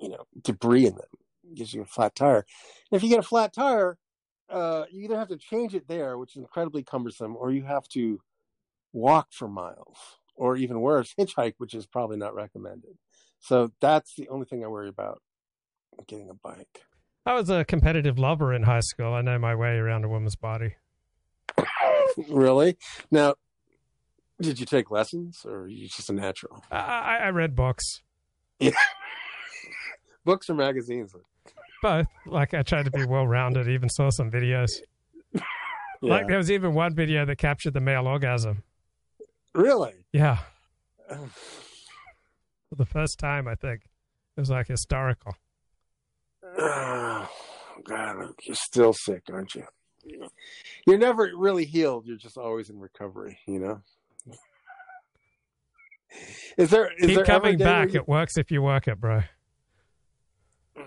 you 0.00 0.08
know, 0.08 0.24
debris 0.42 0.86
in 0.86 0.94
them. 0.94 1.04
It 1.44 1.56
gives 1.56 1.74
you 1.74 1.82
a 1.82 1.86
flat 1.86 2.14
tire. 2.14 2.46
And 2.90 2.96
if 2.96 3.02
you 3.02 3.08
get 3.08 3.18
a 3.18 3.22
flat 3.22 3.52
tire, 3.52 3.98
uh, 4.48 4.84
you 4.90 5.04
either 5.04 5.18
have 5.18 5.28
to 5.28 5.36
change 5.36 5.74
it 5.74 5.88
there, 5.88 6.18
which 6.18 6.36
is 6.36 6.42
incredibly 6.42 6.82
cumbersome, 6.82 7.36
or 7.36 7.50
you 7.50 7.62
have 7.64 7.88
to 7.88 8.20
walk 8.92 9.28
for 9.32 9.48
miles, 9.48 10.19
or 10.40 10.56
even 10.56 10.80
worse, 10.80 11.14
hitchhike, 11.18 11.52
which 11.58 11.74
is 11.74 11.86
probably 11.86 12.16
not 12.16 12.34
recommended. 12.34 12.96
So 13.40 13.72
that's 13.78 14.14
the 14.16 14.26
only 14.30 14.46
thing 14.46 14.64
I 14.64 14.68
worry 14.68 14.88
about 14.88 15.20
getting 16.06 16.30
a 16.30 16.34
bike. 16.34 16.80
I 17.26 17.34
was 17.34 17.50
a 17.50 17.62
competitive 17.62 18.18
lover 18.18 18.54
in 18.54 18.62
high 18.62 18.80
school. 18.80 19.12
I 19.12 19.20
know 19.20 19.38
my 19.38 19.54
way 19.54 19.76
around 19.76 20.06
a 20.06 20.08
woman's 20.08 20.36
body. 20.36 20.76
really? 22.30 22.78
Now, 23.10 23.34
did 24.40 24.58
you 24.58 24.64
take 24.64 24.90
lessons, 24.90 25.42
or 25.44 25.64
are 25.64 25.68
you 25.68 25.86
just 25.88 26.08
a 26.08 26.14
natural? 26.14 26.64
I, 26.70 27.18
I, 27.24 27.28
read 27.28 27.54
books, 27.54 28.00
Yeah. 28.58 28.70
Books 30.24 30.48
or 30.48 30.54
magazines? 30.54 31.14
both. 31.82 32.06
Like 32.26 32.54
I 32.54 32.62
tried 32.62 32.86
to 32.86 32.90
be 32.90 33.04
well 33.04 33.26
rounded. 33.26 33.68
Even 33.68 33.90
saw 33.90 34.08
some 34.10 34.30
videos. 34.30 34.70
Like 36.02 36.28
there 36.28 36.38
was 36.38 36.50
even 36.50 36.72
one 36.72 36.94
video 36.94 37.26
that 37.26 37.36
captured 37.36 37.74
the 37.74 37.80
male 37.80 38.06
orgasm. 38.06 38.62
Really? 39.54 40.06
Yeah, 40.12 40.38
for 41.08 42.74
the 42.76 42.84
first 42.86 43.18
time, 43.18 43.48
I 43.48 43.54
think 43.54 43.82
it 44.36 44.40
was 44.40 44.50
like 44.50 44.68
historical. 44.68 45.34
Oh, 46.58 47.28
God, 47.84 48.16
you're 48.42 48.54
still 48.56 48.92
sick, 48.92 49.22
aren't 49.32 49.54
you? 49.54 49.64
You're 50.86 50.98
never 50.98 51.30
really 51.36 51.64
healed. 51.64 52.06
You're 52.06 52.16
just 52.16 52.38
always 52.38 52.70
in 52.70 52.78
recovery. 52.78 53.38
You 53.46 53.58
know. 53.60 53.82
Is 56.56 56.70
there? 56.70 56.90
Is 56.98 57.06
Keep 57.06 57.16
there 57.16 57.24
coming 57.24 57.58
back. 57.58 57.92
you- 57.92 58.00
It 58.00 58.08
works 58.08 58.36
if 58.36 58.50
you 58.50 58.62
work 58.62 58.88
it, 58.88 59.00
bro. 59.00 59.22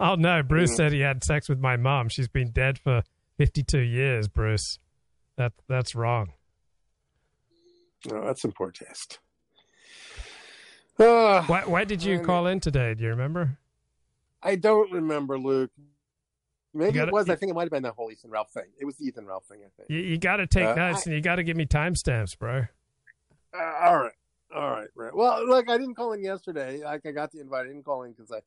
Oh 0.00 0.16
no, 0.16 0.42
Bruce 0.42 0.72
Mhm. 0.72 0.76
said 0.76 0.92
he 0.92 1.00
had 1.00 1.22
sex 1.22 1.48
with 1.48 1.60
my 1.60 1.76
mom. 1.76 2.08
She's 2.08 2.26
been 2.28 2.50
dead 2.50 2.78
for 2.80 3.02
fifty-two 3.38 3.80
years, 3.80 4.26
Bruce. 4.26 4.80
That 5.36 5.52
that's 5.68 5.94
wrong. 5.94 6.32
No, 8.10 8.16
Oh, 8.16 8.26
that's 8.26 8.44
in 8.44 8.52
poor 8.52 8.70
taste. 8.70 9.18
Ah, 10.98 11.44
Why 11.46 11.62
why 11.64 11.84
did 11.84 12.02
you 12.02 12.20
call 12.20 12.46
in 12.46 12.60
today? 12.60 12.94
Do 12.94 13.02
you 13.02 13.10
remember? 13.10 13.58
I 14.42 14.56
don't 14.56 14.92
remember, 14.92 15.38
Luke. 15.38 15.70
Maybe 16.72 16.92
gotta- 16.94 17.08
it 17.08 17.12
was. 17.12 17.28
I 17.30 17.36
think 17.36 17.50
it 17.50 17.54
might 17.54 17.62
have 17.62 17.70
been 17.70 17.82
that 17.84 17.94
whole 17.94 18.10
Ethan 18.10 18.30
Ralph 18.30 18.50
thing. 18.50 18.66
It 18.78 18.84
was 18.84 18.96
the 18.96 19.06
Ethan 19.06 19.26
Ralph 19.26 19.44
thing, 19.46 19.60
I 19.64 19.68
think. 19.76 19.88
You, 19.90 19.98
you 19.98 20.18
got 20.18 20.36
to 20.36 20.46
take 20.46 20.66
Uh, 20.66 20.74
notes 20.74 21.06
and 21.06 21.14
you 21.14 21.20
got 21.20 21.36
to 21.36 21.42
give 21.44 21.56
me 21.56 21.66
timestamps, 21.66 22.38
bro. 22.38 22.64
Uh, 23.56 23.72
all 23.84 23.98
right, 23.98 24.12
all 24.54 24.70
right, 24.70 24.88
right. 24.94 25.14
Well, 25.14 25.46
look, 25.46 25.68
I 25.70 25.78
didn't 25.78 25.94
call 25.94 26.12
in 26.12 26.22
yesterday. 26.22 26.82
Like 26.84 27.06
I 27.06 27.12
got 27.12 27.30
the 27.32 27.40
invite, 27.40 27.64
I 27.64 27.68
didn't 27.68 27.84
call 27.84 28.02
in 28.02 28.12
because 28.12 28.30
I, 28.32 28.40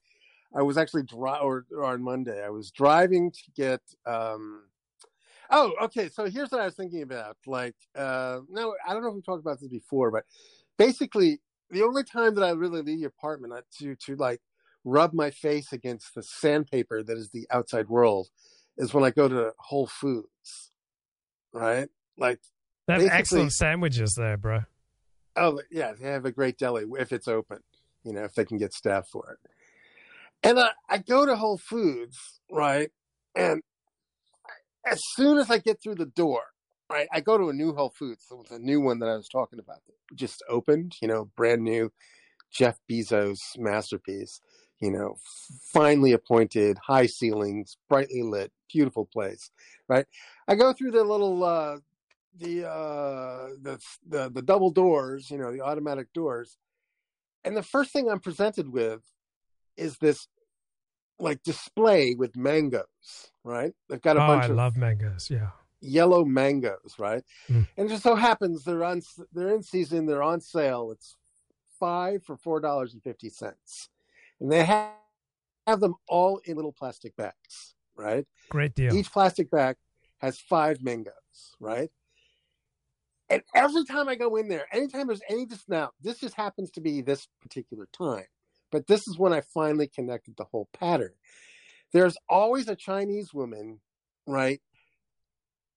I 0.58 0.62
was 0.62 0.78
actually 0.78 1.04
dri- 1.04 1.40
or, 1.42 1.66
or 1.72 1.86
on 1.86 2.02
Monday. 2.02 2.44
I 2.44 2.50
was 2.50 2.70
driving 2.72 3.32
to 3.32 3.42
get. 3.56 3.82
um 4.06 4.64
Oh, 5.52 5.74
okay. 5.84 6.10
So 6.10 6.26
here's 6.26 6.52
what 6.52 6.62
I 6.62 6.66
was 6.66 6.76
thinking 6.76 7.02
about. 7.02 7.38
Like, 7.46 7.76
uh 7.96 8.40
no, 8.50 8.76
I 8.88 8.94
don't 8.94 9.04
know 9.04 9.10
if 9.10 9.16
we 9.16 9.22
talked 9.22 9.42
about 9.42 9.60
this 9.60 9.70
before, 9.70 10.12
but 10.12 10.24
basically, 10.78 11.40
the 11.70 11.84
only 11.84 12.04
time 12.04 12.36
that 12.36 12.44
I 12.44 12.52
really 12.52 12.82
leave 12.82 13.00
the 13.00 13.08
apartment 13.08 13.54
to 13.80 13.96
to 14.06 14.16
like 14.16 14.42
rub 14.84 15.14
my 15.14 15.32
face 15.32 15.74
against 15.74 16.16
the 16.16 16.24
sandpaper 16.24 17.04
that 17.04 17.18
is 17.18 17.30
the 17.30 17.46
outside 17.52 17.90
world 17.90 18.30
is 18.78 18.94
when 18.94 19.04
I 19.04 19.12
go 19.12 19.28
to 19.28 19.54
Whole 19.58 19.88
Foods, 19.88 20.72
right? 21.52 21.90
Like, 22.18 22.40
They 22.88 22.94
have 22.94 23.04
excellent 23.12 23.54
sandwiches 23.54 24.14
there, 24.16 24.38
bro. 24.38 24.62
Oh 25.36 25.62
yeah, 25.70 25.94
they 25.94 26.10
have 26.10 26.26
a 26.26 26.32
great 26.32 26.58
deli 26.58 26.86
if 27.00 27.12
it's 27.12 27.28
open. 27.28 27.60
You 28.04 28.14
know, 28.14 28.24
if 28.24 28.34
they 28.34 28.46
can 28.46 28.58
get 28.58 28.74
staff 28.74 29.08
for 29.08 29.32
it. 29.34 29.52
And 30.44 30.60
I, 30.60 30.70
I 30.88 30.98
go 31.00 31.26
to 31.26 31.36
Whole 31.36 31.58
Foods, 31.58 32.40
right? 32.50 32.90
And 33.36 33.62
as 34.90 35.02
soon 35.14 35.38
as 35.38 35.50
I 35.50 35.58
get 35.58 35.82
through 35.82 35.96
the 35.96 36.06
door, 36.06 36.42
right, 36.90 37.08
I 37.12 37.22
go 37.22 37.38
to 37.38 37.50
a 37.50 37.54
new 37.54 37.74
Whole 37.74 37.94
Foods, 37.98 38.26
the 38.50 38.60
new 38.60 38.82
one 38.82 39.00
that 39.00 39.10
I 39.10 39.16
was 39.16 39.28
talking 39.28 39.60
about, 39.60 39.82
that 39.88 40.16
just 40.16 40.44
opened. 40.50 40.96
You 41.02 41.08
know, 41.08 41.30
brand 41.36 41.64
new, 41.64 41.92
Jeff 42.52 42.80
Bezos 42.90 43.38
masterpiece. 43.58 44.42
You 44.80 44.92
know, 44.92 45.16
finely 45.74 46.12
appointed, 46.14 46.78
high 46.86 47.08
ceilings, 47.08 47.78
brightly 47.90 48.22
lit, 48.22 48.52
beautiful 48.72 49.10
place, 49.12 49.50
right? 49.90 50.06
I 50.48 50.54
go 50.54 50.72
through 50.72 50.92
the 50.92 51.04
little 51.04 51.44
uh, 51.44 51.78
the 52.38 52.70
uh 52.70 53.48
the 53.60 53.80
the 54.08 54.30
the 54.30 54.42
double 54.44 54.70
doors, 54.70 55.32
you 55.32 55.38
know, 55.40 55.52
the 55.52 55.62
automatic 55.62 56.14
doors. 56.14 56.58
And 57.44 57.58
the 57.58 57.64
first 57.64 57.92
thing 57.92 58.08
I'm 58.08 58.20
presented 58.20 58.72
with 58.72 59.02
is 59.78 59.98
this 59.98 60.28
like 61.20 61.42
display 61.44 62.16
with 62.16 62.36
mangoes, 62.36 63.32
right? 63.48 63.74
They've 63.90 64.02
got 64.02 64.18
a 64.18 64.24
oh, 64.24 64.28
bunch 64.28 64.44
I 64.44 64.48
of 64.48 64.56
love 64.56 64.76
mangoes. 64.76 65.30
Yeah. 65.32 65.50
yellow 65.80 66.26
mangoes, 66.26 66.96
right? 67.00 67.24
Mm. 67.50 67.68
And 67.78 67.86
it 67.88 67.90
just 67.90 68.04
so 68.04 68.16
happens 68.16 68.64
they're 68.64 68.84
on 68.84 69.02
they're 69.32 69.56
in 69.56 69.64
season, 69.64 70.06
they're 70.06 70.24
on 70.24 70.42
sale. 70.42 70.92
It's 70.92 71.16
five 71.80 72.24
for 72.24 72.36
four 72.36 72.60
dollars 72.60 72.94
and 72.94 73.04
fifty 73.04 73.30
cents, 73.30 73.90
and 74.40 74.52
they 74.52 74.66
have 74.66 74.92
have 75.66 75.80
them 75.80 75.96
all 76.08 76.40
in 76.46 76.56
little 76.56 76.72
plastic 76.72 77.16
bags, 77.16 77.76
right? 77.96 78.26
Great 78.50 78.74
deal. 78.76 78.96
Each 78.96 79.12
plastic 79.12 79.52
bag 79.52 79.76
has 80.20 80.40
five 80.40 80.82
mangoes, 80.82 81.56
right? 81.60 81.90
And 83.30 83.42
every 83.54 83.84
time 83.84 84.08
I 84.08 84.16
go 84.16 84.38
in 84.38 84.48
there, 84.48 84.66
anytime 84.72 85.08
there's 85.08 85.22
any 85.30 85.46
just 85.46 85.68
now, 85.68 85.92
this 86.02 86.20
just 86.20 86.36
happens 86.36 86.72
to 86.72 86.82
be 86.82 87.02
this 87.02 87.28
particular 87.42 87.88
time, 87.92 88.26
but 88.72 88.88
this 88.88 89.08
is 89.08 89.18
when 89.18 89.34
I 89.34 89.42
finally 89.42 89.88
connected 89.88 90.36
the 90.38 90.46
whole 90.46 90.70
pattern. 90.74 91.14
There's 91.94 92.18
always 92.30 92.68
a 92.68 92.76
Chinese 92.76 93.34
woman, 93.34 93.80
right, 94.26 94.62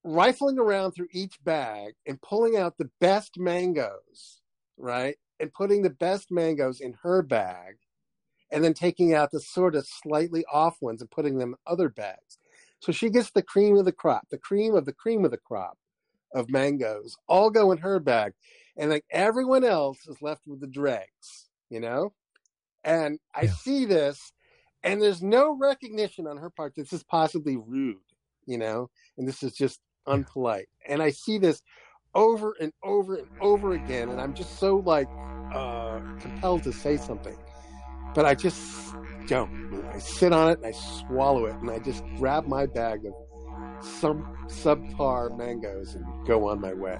rifling 0.02 0.58
around 0.58 0.92
through 0.92 1.08
each 1.12 1.42
bag 1.44 1.94
and 2.06 2.20
pulling 2.20 2.56
out 2.56 2.78
the 2.78 2.90
best 3.00 3.38
mangoes, 3.38 4.40
right, 4.76 5.16
and 5.38 5.52
putting 5.52 5.82
the 5.82 5.90
best 5.90 6.30
mangoes 6.30 6.80
in 6.80 6.94
her 7.02 7.22
bag, 7.22 7.76
and 8.50 8.64
then 8.64 8.74
taking 8.74 9.14
out 9.14 9.30
the 9.30 9.40
sort 9.40 9.74
of 9.74 9.86
slightly 9.86 10.44
off 10.52 10.76
ones 10.80 11.00
and 11.00 11.10
putting 11.10 11.38
them 11.38 11.50
in 11.50 11.72
other 11.72 11.88
bags. 11.88 12.38
So 12.80 12.92
she 12.92 13.10
gets 13.10 13.30
the 13.30 13.42
cream 13.42 13.76
of 13.76 13.84
the 13.84 13.92
crop, 13.92 14.26
the 14.30 14.38
cream 14.38 14.74
of 14.74 14.86
the 14.86 14.92
cream 14.92 15.24
of 15.24 15.30
the 15.30 15.36
crop 15.36 15.78
of 16.34 16.50
mangoes, 16.50 17.16
all 17.28 17.50
go 17.50 17.72
in 17.72 17.78
her 17.78 18.00
bag. 18.00 18.32
And 18.76 18.90
like 18.90 19.04
everyone 19.10 19.64
else 19.64 20.06
is 20.06 20.22
left 20.22 20.46
with 20.46 20.60
the 20.60 20.66
dregs, 20.66 21.50
you 21.68 21.80
know? 21.80 22.14
And 22.82 23.18
I 23.34 23.46
see 23.46 23.84
this, 23.84 24.32
and 24.82 25.00
there's 25.00 25.22
no 25.22 25.56
recognition 25.56 26.26
on 26.26 26.36
her 26.38 26.50
part 26.50 26.74
that 26.74 26.82
this 26.82 26.92
is 26.92 27.02
possibly 27.04 27.56
rude, 27.56 27.96
you 28.46 28.58
know? 28.58 28.90
And 29.16 29.26
this 29.28 29.42
is 29.42 29.52
just 29.52 29.80
unpolite. 30.06 30.66
And 30.88 31.02
I 31.02 31.10
see 31.10 31.38
this 31.38 31.62
over 32.14 32.54
and 32.60 32.72
over 32.82 33.16
and 33.16 33.28
over 33.40 33.72
again, 33.72 34.08
and 34.08 34.20
I'm 34.20 34.34
just 34.34 34.58
so 34.58 34.76
like 34.76 35.08
uh 35.54 36.00
compelled 36.20 36.62
to 36.64 36.72
say 36.72 36.96
something. 36.96 37.36
But 38.14 38.26
I 38.26 38.34
just 38.34 38.94
don't. 39.28 39.84
I 39.92 39.98
sit 39.98 40.32
on 40.32 40.50
it 40.50 40.58
and 40.58 40.66
I 40.66 40.72
swallow 40.72 41.46
it, 41.46 41.54
and 41.56 41.70
I 41.70 41.78
just 41.78 42.02
grab 42.16 42.46
my 42.46 42.66
bag 42.66 43.06
of 43.06 43.84
some 43.84 44.36
subpar 44.46 45.36
mangoes 45.38 45.94
and 45.94 46.04
go 46.26 46.48
on 46.48 46.60
my 46.60 46.74
way. 46.74 46.98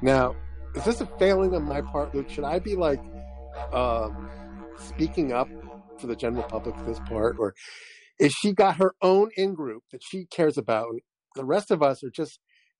Now, 0.00 0.34
is 0.74 0.84
this 0.84 1.00
a 1.00 1.06
failing 1.18 1.54
on 1.54 1.64
my 1.64 1.82
part, 1.82 2.14
Luke? 2.14 2.30
Should 2.30 2.44
I 2.44 2.58
be 2.58 2.74
like 2.74 3.00
um, 3.72 4.30
speaking 4.78 5.32
up 5.32 5.48
for 5.98 6.06
the 6.06 6.16
general 6.16 6.44
public 6.44 6.74
this 6.86 7.00
part, 7.00 7.36
or 7.38 7.54
is 8.18 8.32
she 8.32 8.52
got 8.52 8.76
her 8.76 8.94
own 9.02 9.30
in 9.36 9.54
group 9.54 9.82
that 9.92 10.02
she 10.02 10.26
cares 10.26 10.56
about? 10.56 10.90
And 10.90 11.00
the 11.34 11.44
rest 11.44 11.70
of 11.70 11.82
us 11.82 12.02
are 12.04 12.10
just 12.10 12.38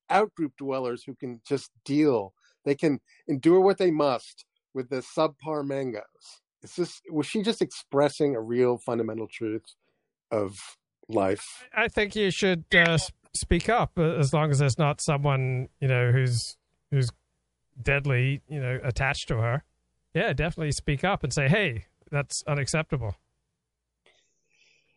out 0.09 0.33
group 0.35 0.53
dwellers 0.57 1.03
who 1.05 1.15
can 1.15 1.41
just 1.47 1.71
deal. 1.83 2.33
They 2.63 2.75
can 2.75 2.99
endure 3.27 3.59
what 3.59 3.77
they 3.77 3.91
must 3.91 4.45
with 4.73 4.89
the 4.89 5.03
subpar 5.17 5.65
mangoes. 5.65 6.03
Is 6.63 6.75
this 6.75 7.01
was 7.11 7.27
she 7.27 7.41
just 7.41 7.61
expressing 7.61 8.35
a 8.35 8.41
real 8.41 8.77
fundamental 8.77 9.27
truth 9.31 9.75
of 10.31 10.57
life? 11.07 11.43
I 11.75 11.87
think 11.87 12.15
you 12.15 12.31
should 12.31 12.65
uh, 12.73 12.97
speak 13.33 13.69
up 13.69 13.91
uh, 13.97 14.15
as 14.17 14.33
long 14.33 14.51
as 14.51 14.59
there's 14.59 14.77
not 14.77 15.01
someone 15.01 15.69
you 15.79 15.87
know 15.87 16.11
who's 16.11 16.57
who's 16.91 17.09
deadly 17.81 18.41
you 18.47 18.59
know 18.59 18.79
attached 18.83 19.27
to 19.27 19.37
her. 19.37 19.63
Yeah, 20.13 20.33
definitely 20.33 20.71
speak 20.71 21.03
up 21.03 21.23
and 21.23 21.31
say, 21.31 21.49
"Hey, 21.49 21.85
that's 22.11 22.43
unacceptable." 22.47 23.15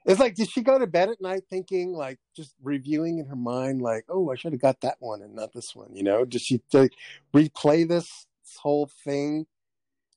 It's 0.05 0.21
like, 0.21 0.35
did 0.37 0.49
she 0.49 0.63
go 0.63 0.79
to 0.79 0.87
bed 0.87 1.11
at 1.11 1.21
night 1.21 1.43
thinking, 1.51 1.93
like, 1.93 2.19
just 2.35 2.55
reviewing 2.63 3.19
in 3.19 3.27
her 3.27 3.37
mind, 3.37 3.83
like, 3.83 4.07
oh, 4.09 4.31
I 4.31 4.37
should 4.37 4.53
have 4.53 4.61
got 4.61 4.81
that 4.81 4.97
one 5.01 5.21
and 5.21 5.35
not 5.35 5.53
this 5.53 5.77
one? 5.77 5.95
You 5.95 6.03
know, 6.03 6.25
did 6.25 6.41
she 6.41 6.63
like, 6.73 6.93
replay 7.35 7.87
this, 7.87 8.27
this 8.43 8.57
whole 8.57 8.91
thing? 9.05 9.47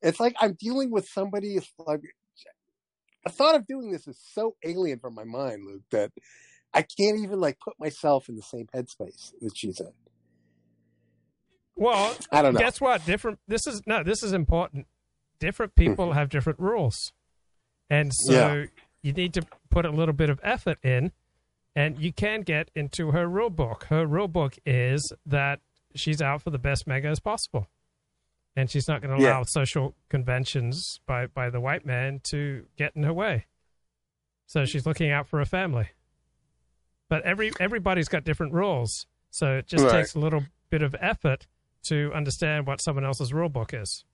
It's 0.01 0.19
like 0.19 0.34
I'm 0.39 0.53
dealing 0.53 0.91
with 0.91 1.09
somebody. 1.09 1.59
Like, 1.77 2.01
the 3.26 3.31
thought 3.31 3.55
of 3.55 3.68
doing 3.68 3.91
this 3.91 4.07
is 4.07 4.18
so 4.34 4.55
alien 4.63 4.99
from 4.99 5.13
my 5.13 5.26
mind, 5.26 5.65
Luke, 5.65 5.84
that 5.91 6.11
I 6.73 6.84
can't 6.84 7.19
even 7.19 7.39
like 7.41 7.59
put 7.59 7.80
myself 7.80 8.30
in 8.30 8.35
the 8.35 8.41
same 8.41 8.68
headspace 8.73 9.34
that 9.41 9.57
she's 9.57 9.80
in. 9.80 9.91
Well, 11.76 12.15
I 12.31 12.41
don't 12.41 12.53
know. 12.53 12.59
Guess 12.59 12.80
what? 12.80 13.05
Different. 13.05 13.39
This 13.47 13.68
is 13.68 13.81
no. 13.85 14.03
This 14.03 14.23
is 14.23 14.34
important. 14.34 14.88
Different 15.41 15.76
people 15.76 16.05
mm-hmm. 16.05 16.18
have 16.18 16.30
different 16.30 16.59
rules, 16.59 17.11
and 17.89 18.11
so 18.13 18.34
Yeah. 18.34 18.65
you 19.01 19.11
need 19.11 19.34
to 19.34 19.41
put 19.72 19.85
a 19.85 19.89
little 19.91 20.13
bit 20.13 20.30
of 20.30 20.39
effort 20.43 20.77
in, 20.84 21.11
and 21.76 21.99
you 21.99 22.13
can 22.13 22.43
get 22.43 22.69
into 22.76 23.09
her 23.11 23.27
rule 23.27 23.49
book. 23.49 23.85
Her 23.85 24.05
rule 24.05 24.27
book 24.27 24.57
is 24.68 25.11
that 25.26 25.59
she's 25.95 26.22
out 26.22 26.43
for 26.43 26.51
the 26.51 26.59
best 26.59 26.85
mega 26.85 27.07
as 27.07 27.19
possible, 27.19 27.68
and 28.55 28.69
she's 28.69 28.88
not 28.88 29.01
going 29.01 29.18
to 29.18 29.23
Yeah. 29.23 29.31
allow 29.31 29.43
social 29.43 29.95
conventions 30.09 30.99
by 31.07 31.26
by 31.26 31.49
the 31.49 31.59
white 31.59 31.85
man 31.88 32.22
to 32.30 32.68
get 32.77 32.95
in 32.95 33.01
her 33.03 33.13
way. 33.13 33.47
So 34.45 34.65
she's 34.65 34.85
looking 34.85 35.09
out 35.09 35.27
for 35.27 35.39
her 35.39 35.45
family. 35.45 35.89
But 37.09 37.23
every 37.23 37.51
everybody's 37.59 38.09
got 38.09 38.23
different 38.23 38.53
rules, 38.53 39.07
so 39.31 39.57
it 39.57 39.65
just 39.68 39.85
Right. 39.85 39.91
takes 39.93 40.13
a 40.13 40.19
little 40.19 40.45
bit 40.69 40.84
of 40.84 40.95
effort 40.99 41.47
to 41.88 42.13
understand 42.13 42.68
what 42.68 42.80
someone 42.80 43.03
else's 43.05 43.34
rule 43.34 43.49
book 43.49 43.73
is. 43.73 44.05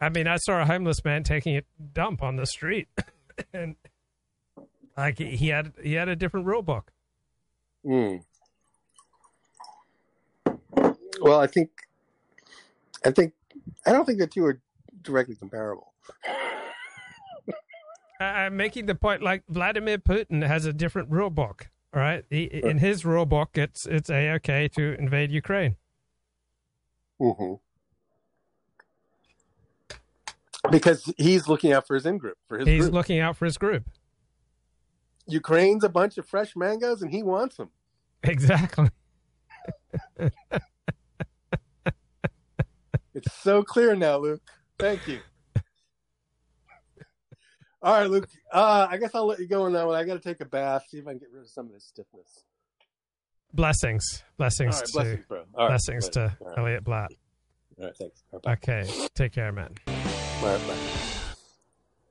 I 0.00 0.08
mean, 0.08 0.26
I 0.26 0.36
saw 0.36 0.60
a 0.60 0.64
homeless 0.66 1.04
man 1.04 1.22
taking 1.22 1.56
a 1.56 1.62
dump 1.92 2.22
on 2.22 2.36
the 2.36 2.46
street, 2.46 2.88
and 3.52 3.76
like 4.96 5.18
he 5.18 5.48
had 5.48 5.72
he 5.82 5.94
had 5.94 6.08
a 6.08 6.16
different 6.16 6.46
rule 6.46 6.62
book. 6.62 6.92
Hmm. 7.84 8.16
Well, 11.20 11.40
I 11.40 11.46
think, 11.46 11.70
I 13.04 13.10
think, 13.12 13.32
I 13.86 13.92
don't 13.92 14.04
think 14.04 14.18
the 14.18 14.26
two 14.26 14.44
are 14.44 14.60
directly 15.02 15.36
comparable. 15.36 15.92
I- 18.20 18.24
I'm 18.44 18.56
making 18.56 18.86
the 18.86 18.94
point 18.94 19.22
like 19.22 19.44
Vladimir 19.48 19.98
Putin 19.98 20.46
has 20.46 20.64
a 20.66 20.72
different 20.72 21.10
rule 21.10 21.30
book. 21.30 21.68
All 21.94 22.00
right, 22.00 22.24
he, 22.28 22.44
in 22.44 22.78
his 22.78 23.04
rule 23.04 23.24
book, 23.26 23.50
it's 23.54 23.86
it's 23.86 24.10
a 24.10 24.32
okay 24.34 24.66
to 24.68 24.96
invade 24.98 25.30
Ukraine. 25.30 25.76
hmm 27.20 27.54
Because 30.70 31.12
he's 31.18 31.46
looking 31.48 31.72
out 31.72 31.86
for 31.86 31.94
his 31.94 32.06
in 32.06 32.18
group, 32.18 32.38
for 32.48 32.58
his 32.58 32.66
He's 32.66 32.82
group. 32.82 32.94
looking 32.94 33.20
out 33.20 33.36
for 33.36 33.44
his 33.44 33.58
group. 33.58 33.84
Ukraine's 35.26 35.84
a 35.84 35.88
bunch 35.88 36.18
of 36.18 36.26
fresh 36.26 36.56
mangoes, 36.56 37.02
and 37.02 37.10
he 37.10 37.22
wants 37.22 37.56
them. 37.56 37.70
Exactly. 38.22 38.88
It's 43.14 43.32
so 43.32 43.62
clear 43.62 43.94
now, 43.94 44.18
Luke. 44.18 44.42
Thank 44.78 45.06
you. 45.06 45.20
All 47.80 47.92
right, 47.92 48.10
Luke. 48.10 48.28
Uh, 48.52 48.88
I 48.90 48.96
guess 48.96 49.14
I'll 49.14 49.26
let 49.26 49.38
you 49.38 49.46
go 49.46 49.62
on 49.62 49.72
that 49.74 49.86
one. 49.86 49.94
I 49.94 50.04
got 50.04 50.14
to 50.14 50.20
take 50.20 50.40
a 50.40 50.44
bath, 50.44 50.86
see 50.88 50.98
if 50.98 51.06
I 51.06 51.10
can 51.10 51.18
get 51.18 51.28
rid 51.32 51.42
of 51.42 51.48
some 51.48 51.66
of 51.66 51.72
this 51.72 51.84
stiffness. 51.84 52.44
Blessings, 53.52 54.24
blessings 54.36 54.74
right, 54.76 54.84
to 54.86 54.92
blessings, 54.92 55.26
bro. 55.26 55.44
All 55.54 55.68
right, 55.68 55.68
blessings 55.68 56.08
to. 56.10 56.36
Elliot 56.56 56.82
Blatt. 56.82 57.10
All 57.78 57.84
right, 57.84 57.96
thanks. 57.96 58.24
All 58.32 58.40
right, 58.44 58.60
bye. 58.60 58.72
Okay, 58.72 59.08
take 59.14 59.32
care, 59.32 59.52
man. 59.52 59.74
Bye. 60.44 60.84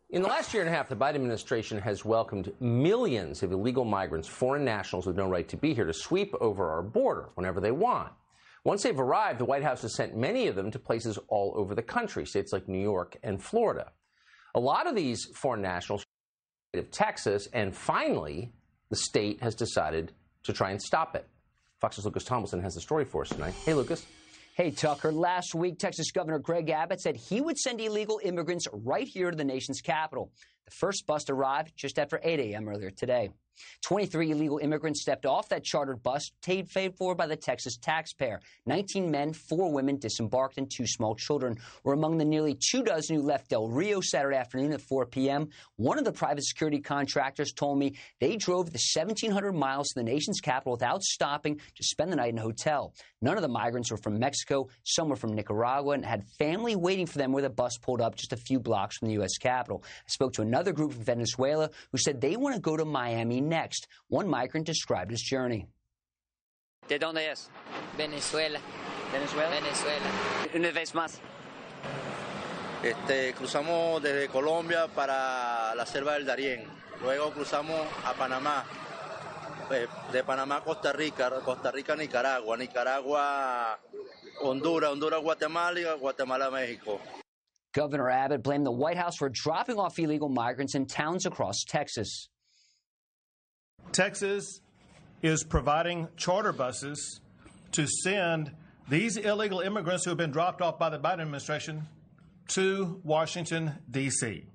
In 0.10 0.24
the 0.24 0.28
last 0.28 0.56
year 0.56 0.64
and 0.64 0.70
a 0.70 0.76
half, 0.76 0.90
the 0.90 0.96
Biden 0.96 1.16
administration 1.16 1.78
has 1.78 2.04
welcomed 2.04 2.52
millions 2.60 3.44
of 3.44 3.52
illegal 3.52 3.86
migrants, 3.86 4.28
foreign 4.28 4.66
nationals 4.66 5.06
with 5.06 5.16
no 5.16 5.28
right 5.28 5.48
to 5.50 5.58
be 5.58 5.76
here, 5.76 5.86
to 5.86 5.94
sweep 5.94 6.34
over 6.42 6.72
our 6.72 6.82
border 6.82 7.30
whenever 7.36 7.62
they 7.62 7.72
want. 7.72 8.12
Once 8.64 8.82
they've 8.82 9.00
arrived, 9.00 9.40
the 9.40 9.46
White 9.46 9.62
House 9.62 9.84
has 9.84 9.96
sent 9.96 10.18
many 10.18 10.48
of 10.48 10.56
them 10.56 10.72
to 10.72 10.80
places 10.80 11.20
all 11.28 11.54
over 11.56 11.76
the 11.76 11.84
country, 11.84 12.26
states 12.26 12.52
like 12.52 12.68
New 12.68 12.82
York 12.82 13.18
and 13.22 13.40
Florida. 13.40 13.92
A 14.56 14.60
lot 14.60 14.88
of 14.88 14.96
these 14.96 15.26
foreign 15.36 15.62
nationals 15.62 16.04
of 16.74 16.90
Texas, 16.90 17.48
and 17.54 17.76
finally, 17.76 18.52
the 18.90 18.96
state 18.96 19.44
has 19.44 19.54
decided 19.54 20.12
to 20.44 20.54
try 20.54 20.72
and 20.72 20.82
stop 20.82 21.16
it. 21.16 21.28
Fox's 21.82 22.06
Lucas 22.06 22.24
Tomlinson 22.24 22.62
has 22.62 22.74
the 22.74 22.82
story 22.82 23.06
for 23.06 23.22
us 23.22 23.30
tonight. 23.30 23.54
Hey, 23.64 23.76
Lucas. 23.76 24.06
Hey, 24.56 24.70
Tucker. 24.70 25.12
Last 25.12 25.56
week, 25.56 25.80
Texas 25.80 26.12
Governor 26.12 26.38
Greg 26.38 26.70
Abbott 26.70 27.02
said 27.02 27.16
he 27.16 27.42
would 27.42 27.58
send 27.58 27.82
illegal 27.82 28.22
immigrants 28.24 28.68
right 28.72 29.08
here 29.08 29.32
to 29.32 29.36
the 29.36 29.44
nation's 29.44 29.82
capital. 29.82 30.32
The 30.66 30.72
first 30.72 31.06
bus 31.06 31.30
arrived 31.30 31.74
just 31.76 32.00
after 32.00 32.20
8 32.24 32.40
a.m. 32.40 32.70
earlier 32.70 32.90
today. 32.90 33.30
23 33.82 34.32
illegal 34.32 34.58
immigrants 34.60 35.02
stepped 35.02 35.26
off 35.26 35.50
that 35.50 35.64
chartered 35.64 36.02
bus 36.04 36.32
paid 36.42 36.70
for 36.98 37.16
by 37.16 37.28
the 37.28 37.36
Texas 37.36 37.78
taxpayer. 37.78 38.40
19 38.66 39.12
men, 39.12 39.34
four 39.34 39.72
women 39.72 39.98
disembarked, 39.98 40.58
and 40.58 40.72
two 40.72 40.88
small 40.88 41.16
children 41.16 41.58
were 41.84 41.94
among 41.94 42.18
the 42.18 42.26
nearly 42.26 42.58
two 42.70 42.84
dozen 42.84 43.16
who 43.16 43.22
left 43.22 43.50
Del 43.50 43.68
Rio 43.68 44.02
Saturday 44.02 44.38
afternoon 44.38 44.74
at 44.74 44.82
4 44.82 45.06
p.m. 45.06 45.50
One 45.76 45.98
of 45.98 46.06
the 46.06 46.12
private 46.12 46.46
security 46.46 46.80
contractors 46.80 47.54
told 47.54 47.78
me 47.78 47.96
they 48.20 48.38
drove 48.38 48.68
the 48.68 48.80
1,700 48.96 49.54
miles 49.54 49.90
to 49.90 50.00
the 50.00 50.04
nation's 50.04 50.40
capital 50.40 50.74
without 50.74 51.04
stopping 51.04 51.58
to 51.58 51.84
spend 51.84 52.12
the 52.12 52.16
night 52.16 52.34
in 52.34 52.40
a 52.40 52.42
hotel. 52.42 52.94
None 53.22 53.38
of 53.38 53.42
the 53.42 53.48
migrants 53.48 53.92
were 53.92 53.98
from 53.98 54.20
Mexico. 54.20 54.68
Some 54.84 55.10
were 55.10 55.16
from 55.16 55.34
Nicaragua 55.34 55.94
and 55.94 56.06
had 56.06 56.26
family 56.38 56.76
waiting 56.76 57.06
for 57.06 57.18
them 57.18 57.32
where 57.32 57.44
the 57.44 57.50
bus 57.50 57.78
pulled 57.78 58.02
up 58.02 58.16
just 58.16 58.34
a 58.34 58.38
few 58.38 58.60
blocks 58.60 58.98
from 58.98 59.08
the 59.08 59.14
U.S. 59.16 59.38
Capitol. 59.38 59.84
I 59.86 60.10
spoke 60.10 60.34
to 60.34 60.42
another 60.54 60.72
group 60.72 60.94
from 60.94 61.04
Venezuela 61.04 61.70
who 61.92 61.98
said 61.98 62.22
they 62.22 62.36
want 62.36 62.54
to 62.56 62.62
go 62.62 62.78
to 62.78 62.86
Miami 62.86 63.42
next. 63.42 63.88
One 64.10 64.28
migrant 64.28 64.68
described 64.68 65.12
his 65.12 65.22
journey. 65.22 65.68
¿De 66.88 67.00
dónde 67.00 67.32
es? 67.32 67.50
Venezuela. 67.98 68.60
¿Venezuela? 69.12 69.50
Venezuela. 69.50 70.10
Una 70.54 70.72
vez 70.72 70.94
más. 70.94 71.20
Este, 72.84 73.34
cruzamos 73.34 74.04
desde 74.04 74.28
Colombia 74.28 74.88
para 74.88 75.74
la 75.74 75.86
selva 75.86 76.14
del 76.14 76.26
Darién. 76.26 76.66
Luego 77.02 77.32
cruzamos 77.32 77.80
a 78.06 78.14
Panamá. 78.14 78.66
De 80.12 80.24
Panamá 80.24 80.58
a 80.58 80.64
Costa 80.64 80.92
Rica, 80.92 81.32
Costa 81.44 81.72
Rica 81.72 81.96
Nicaragua, 81.96 82.58
Nicaragua 82.58 83.80
Honduras, 84.42 84.92
Honduras 84.92 85.22
Guatemala 85.22 85.80
y 85.80 86.00
Guatemala 86.00 86.52
México. 86.52 87.00
Governor 87.74 88.10
Abbott 88.10 88.44
blamed 88.44 88.66
the 88.66 88.72
White 88.72 88.98
House 88.98 89.18
for 89.18 89.30
dropping 89.30 89.78
off 89.78 89.98
illegal 89.98 90.30
migrants 90.30 90.76
in 90.76 90.86
towns 90.86 91.26
across 91.26 91.64
Texas. 91.68 92.30
Texas 93.92 94.62
is 95.22 95.44
providing 95.44 96.08
charter 96.16 96.54
buses 96.54 97.20
to 97.72 97.88
send 97.88 98.52
these 98.90 99.18
illegal 99.18 99.60
immigrants 99.60 100.06
who 100.06 100.12
have 100.12 100.18
been 100.18 100.32
dropped 100.32 100.62
off 100.62 100.78
by 100.78 100.90
the 100.90 101.00
Biden 101.00 101.22
administration 101.22 101.88
to 102.50 103.02
Washington, 103.04 103.74
D.C. 103.90 104.46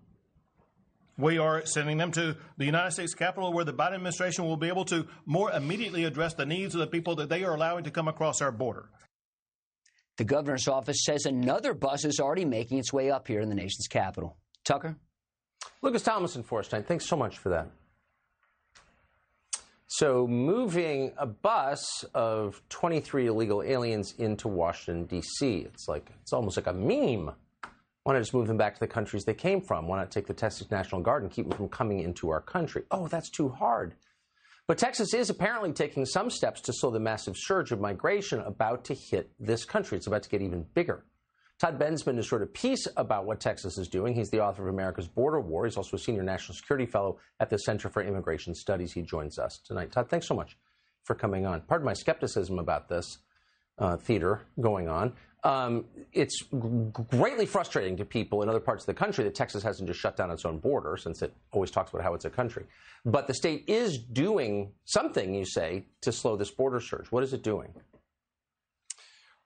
We 1.16 1.38
are 1.38 1.66
sending 1.66 1.96
them 1.96 2.12
to 2.12 2.36
the 2.58 2.64
United 2.64 2.92
States 2.92 3.14
Capitol 3.14 3.52
where 3.52 3.64
the 3.64 3.72
Biden 3.72 3.94
administration 3.94 4.44
will 4.44 4.56
be 4.56 4.68
able 4.68 4.84
to 4.86 5.06
more 5.26 5.50
immediately 5.50 6.04
address 6.04 6.34
the 6.34 6.46
needs 6.46 6.74
of 6.74 6.80
the 6.80 6.86
people 6.86 7.16
that 7.16 7.28
they 7.28 7.42
are 7.42 7.54
allowing 7.54 7.84
to 7.84 7.90
come 7.90 8.06
across 8.06 8.40
our 8.40 8.52
border. 8.52 8.88
The 10.18 10.24
governor's 10.24 10.66
office 10.66 11.04
says 11.04 11.26
another 11.26 11.74
bus 11.74 12.04
is 12.04 12.18
already 12.18 12.44
making 12.44 12.78
its 12.78 12.92
way 12.92 13.10
up 13.10 13.28
here 13.28 13.40
in 13.40 13.48
the 13.48 13.54
nation's 13.54 13.86
capital. 13.86 14.36
Tucker? 14.64 14.96
Lucas 15.80 16.02
Tomlinson 16.02 16.42
for 16.42 16.58
us 16.58 16.68
tonight. 16.68 16.86
Thanks 16.88 17.06
so 17.06 17.16
much 17.16 17.38
for 17.38 17.50
that. 17.50 17.70
So, 19.86 20.26
moving 20.26 21.12
a 21.16 21.24
bus 21.24 22.04
of 22.14 22.60
23 22.68 23.28
illegal 23.28 23.62
aliens 23.62 24.12
into 24.18 24.48
Washington, 24.48 25.06
D.C. 25.06 25.60
It's 25.60 25.86
like, 25.88 26.10
it's 26.20 26.32
almost 26.32 26.56
like 26.56 26.66
a 26.66 26.72
meme. 26.72 27.30
Why 28.02 28.12
not 28.14 28.18
just 28.18 28.34
move 28.34 28.48
them 28.48 28.58
back 28.58 28.74
to 28.74 28.80
the 28.80 28.88
countries 28.88 29.24
they 29.24 29.34
came 29.34 29.60
from? 29.60 29.86
Why 29.86 29.98
not 29.98 30.10
take 30.10 30.26
the 30.26 30.34
Texas 30.34 30.70
National 30.70 31.00
Guard 31.00 31.22
and 31.22 31.32
keep 31.32 31.48
them 31.48 31.56
from 31.56 31.68
coming 31.68 32.00
into 32.00 32.28
our 32.30 32.40
country? 32.40 32.82
Oh, 32.90 33.06
that's 33.06 33.30
too 33.30 33.48
hard. 33.48 33.94
But 34.68 34.76
Texas 34.76 35.14
is 35.14 35.30
apparently 35.30 35.72
taking 35.72 36.04
some 36.04 36.28
steps 36.28 36.60
to 36.60 36.74
slow 36.74 36.90
the 36.90 37.00
massive 37.00 37.36
surge 37.38 37.72
of 37.72 37.80
migration 37.80 38.40
about 38.40 38.84
to 38.84 38.94
hit 38.94 39.30
this 39.40 39.64
country. 39.64 39.96
It's 39.96 40.06
about 40.06 40.24
to 40.24 40.28
get 40.28 40.42
even 40.42 40.66
bigger. 40.74 41.06
Todd 41.58 41.78
Bensman 41.80 42.16
has 42.16 42.30
wrote 42.30 42.42
a 42.42 42.46
piece 42.46 42.86
about 42.98 43.24
what 43.24 43.40
Texas 43.40 43.78
is 43.78 43.88
doing. 43.88 44.14
He's 44.14 44.28
the 44.28 44.44
author 44.44 44.68
of 44.68 44.74
America's 44.74 45.08
Border 45.08 45.40
War. 45.40 45.64
He's 45.64 45.78
also 45.78 45.96
a 45.96 45.98
senior 45.98 46.22
national 46.22 46.54
security 46.54 46.84
fellow 46.84 47.18
at 47.40 47.48
the 47.48 47.58
Center 47.58 47.88
for 47.88 48.02
Immigration 48.02 48.54
Studies. 48.54 48.92
He 48.92 49.00
joins 49.00 49.38
us 49.38 49.58
tonight. 49.66 49.90
Todd, 49.90 50.10
thanks 50.10 50.28
so 50.28 50.34
much 50.34 50.58
for 51.02 51.14
coming 51.14 51.46
on. 51.46 51.62
Pardon 51.62 51.86
my 51.86 51.94
skepticism 51.94 52.58
about 52.58 52.90
this 52.90 53.18
uh, 53.78 53.96
theater 53.96 54.42
going 54.60 54.88
on. 54.88 55.14
Um, 55.44 55.84
it's 56.12 56.42
greatly 57.10 57.46
frustrating 57.46 57.96
to 57.98 58.04
people 58.04 58.42
in 58.42 58.48
other 58.48 58.60
parts 58.60 58.82
of 58.82 58.86
the 58.86 58.94
country 58.94 59.22
that 59.24 59.36
Texas 59.36 59.62
hasn't 59.62 59.88
just 59.88 60.00
shut 60.00 60.16
down 60.16 60.30
its 60.30 60.44
own 60.44 60.58
border, 60.58 60.96
since 60.96 61.22
it 61.22 61.32
always 61.52 61.70
talks 61.70 61.90
about 61.90 62.02
how 62.02 62.14
it's 62.14 62.24
a 62.24 62.30
country. 62.30 62.64
But 63.04 63.28
the 63.28 63.34
state 63.34 63.64
is 63.68 63.98
doing 63.98 64.72
something, 64.84 65.34
you 65.34 65.44
say, 65.46 65.84
to 66.02 66.12
slow 66.12 66.36
this 66.36 66.50
border 66.50 66.80
surge. 66.80 67.12
What 67.12 67.22
is 67.22 67.32
it 67.32 67.42
doing? 67.42 67.72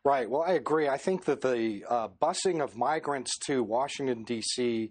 Right. 0.05 0.28
Well, 0.28 0.43
I 0.43 0.52
agree. 0.52 0.89
I 0.89 0.97
think 0.97 1.27
that 1.27 1.43
the 1.43 1.85
uh, 1.89 2.09
busing 2.20 2.62
of 2.62 2.77
migrants 2.77 3.39
to 3.47 3.62
Washington, 3.62 4.24
D.C. 4.24 4.90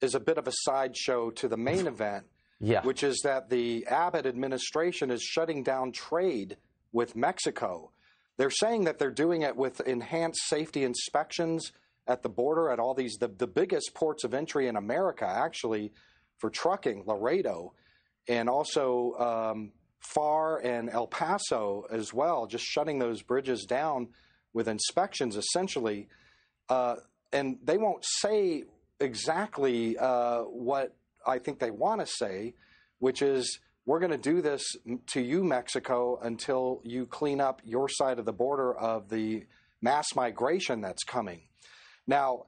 is 0.00 0.14
a 0.14 0.20
bit 0.20 0.38
of 0.38 0.48
a 0.48 0.52
sideshow 0.62 1.30
to 1.32 1.48
the 1.48 1.58
main 1.58 1.86
event, 1.94 2.24
yeah. 2.60 2.82
which 2.82 3.02
is 3.02 3.20
that 3.24 3.50
the 3.50 3.86
Abbott 3.88 4.24
administration 4.24 5.10
is 5.10 5.22
shutting 5.22 5.62
down 5.62 5.92
trade 5.92 6.56
with 6.92 7.14
Mexico. 7.14 7.90
They're 8.38 8.50
saying 8.50 8.84
that 8.84 8.98
they're 8.98 9.10
doing 9.10 9.42
it 9.42 9.56
with 9.56 9.80
enhanced 9.80 10.48
safety 10.48 10.84
inspections 10.84 11.72
at 12.06 12.22
the 12.22 12.28
border 12.28 12.70
at 12.70 12.78
all 12.78 12.94
these, 12.94 13.16
the, 13.18 13.28
the 13.28 13.46
biggest 13.46 13.92
ports 13.94 14.24
of 14.24 14.32
entry 14.32 14.68
in 14.68 14.76
America, 14.76 15.26
actually, 15.26 15.92
for 16.38 16.48
trucking, 16.48 17.02
Laredo, 17.04 17.74
and 18.28 18.48
also 18.48 19.12
um, 19.18 19.72
Pharr 20.14 20.64
and 20.64 20.88
El 20.88 21.08
Paso 21.08 21.84
as 21.90 22.14
well, 22.14 22.46
just 22.46 22.64
shutting 22.64 22.98
those 22.98 23.22
bridges 23.22 23.64
down 23.64 24.08
with 24.52 24.68
inspections 24.68 25.36
essentially. 25.36 26.08
Uh, 26.68 26.96
and 27.32 27.58
they 27.62 27.76
won't 27.76 28.04
say 28.20 28.64
exactly 29.00 29.98
uh, 29.98 30.42
what 30.42 30.96
I 31.26 31.38
think 31.38 31.58
they 31.58 31.70
want 31.70 32.00
to 32.00 32.06
say, 32.06 32.54
which 33.00 33.20
is 33.20 33.58
we're 33.88 34.00
going 34.00 34.12
to 34.12 34.18
do 34.18 34.42
this 34.42 34.76
to 35.06 35.20
you, 35.22 35.42
Mexico, 35.42 36.18
until 36.22 36.82
you 36.84 37.06
clean 37.06 37.40
up 37.40 37.62
your 37.64 37.88
side 37.88 38.18
of 38.18 38.26
the 38.26 38.34
border 38.34 38.76
of 38.76 39.08
the 39.08 39.46
mass 39.80 40.14
migration 40.14 40.82
that's 40.82 41.04
coming. 41.04 41.40
Now, 42.06 42.44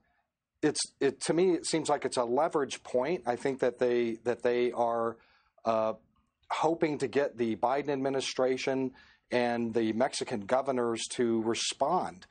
it's 0.61 0.83
it 1.01 1.23
to 1.23 1.33
me 1.33 1.53
it 1.53 1.65
seems 1.65 1.89
like 1.89 2.05
it's 2.05 2.19
a 2.19 2.25
leverage 2.25 2.83
point. 2.83 3.23
I 3.25 3.37
think 3.37 3.61
that 3.61 3.79
they 3.79 4.19
that 4.25 4.43
they 4.43 4.73
are 4.73 5.17
uh, 5.65 5.95
hoping 6.51 6.99
to 6.99 7.09
get 7.09 7.39
the 7.39 7.57
Biden 7.57 7.89
administration 7.89 8.91
and 9.31 9.73
the 9.73 9.95
Mexican 9.95 10.41
governors 10.41 11.01
to 11.13 11.41
respond 11.41 12.27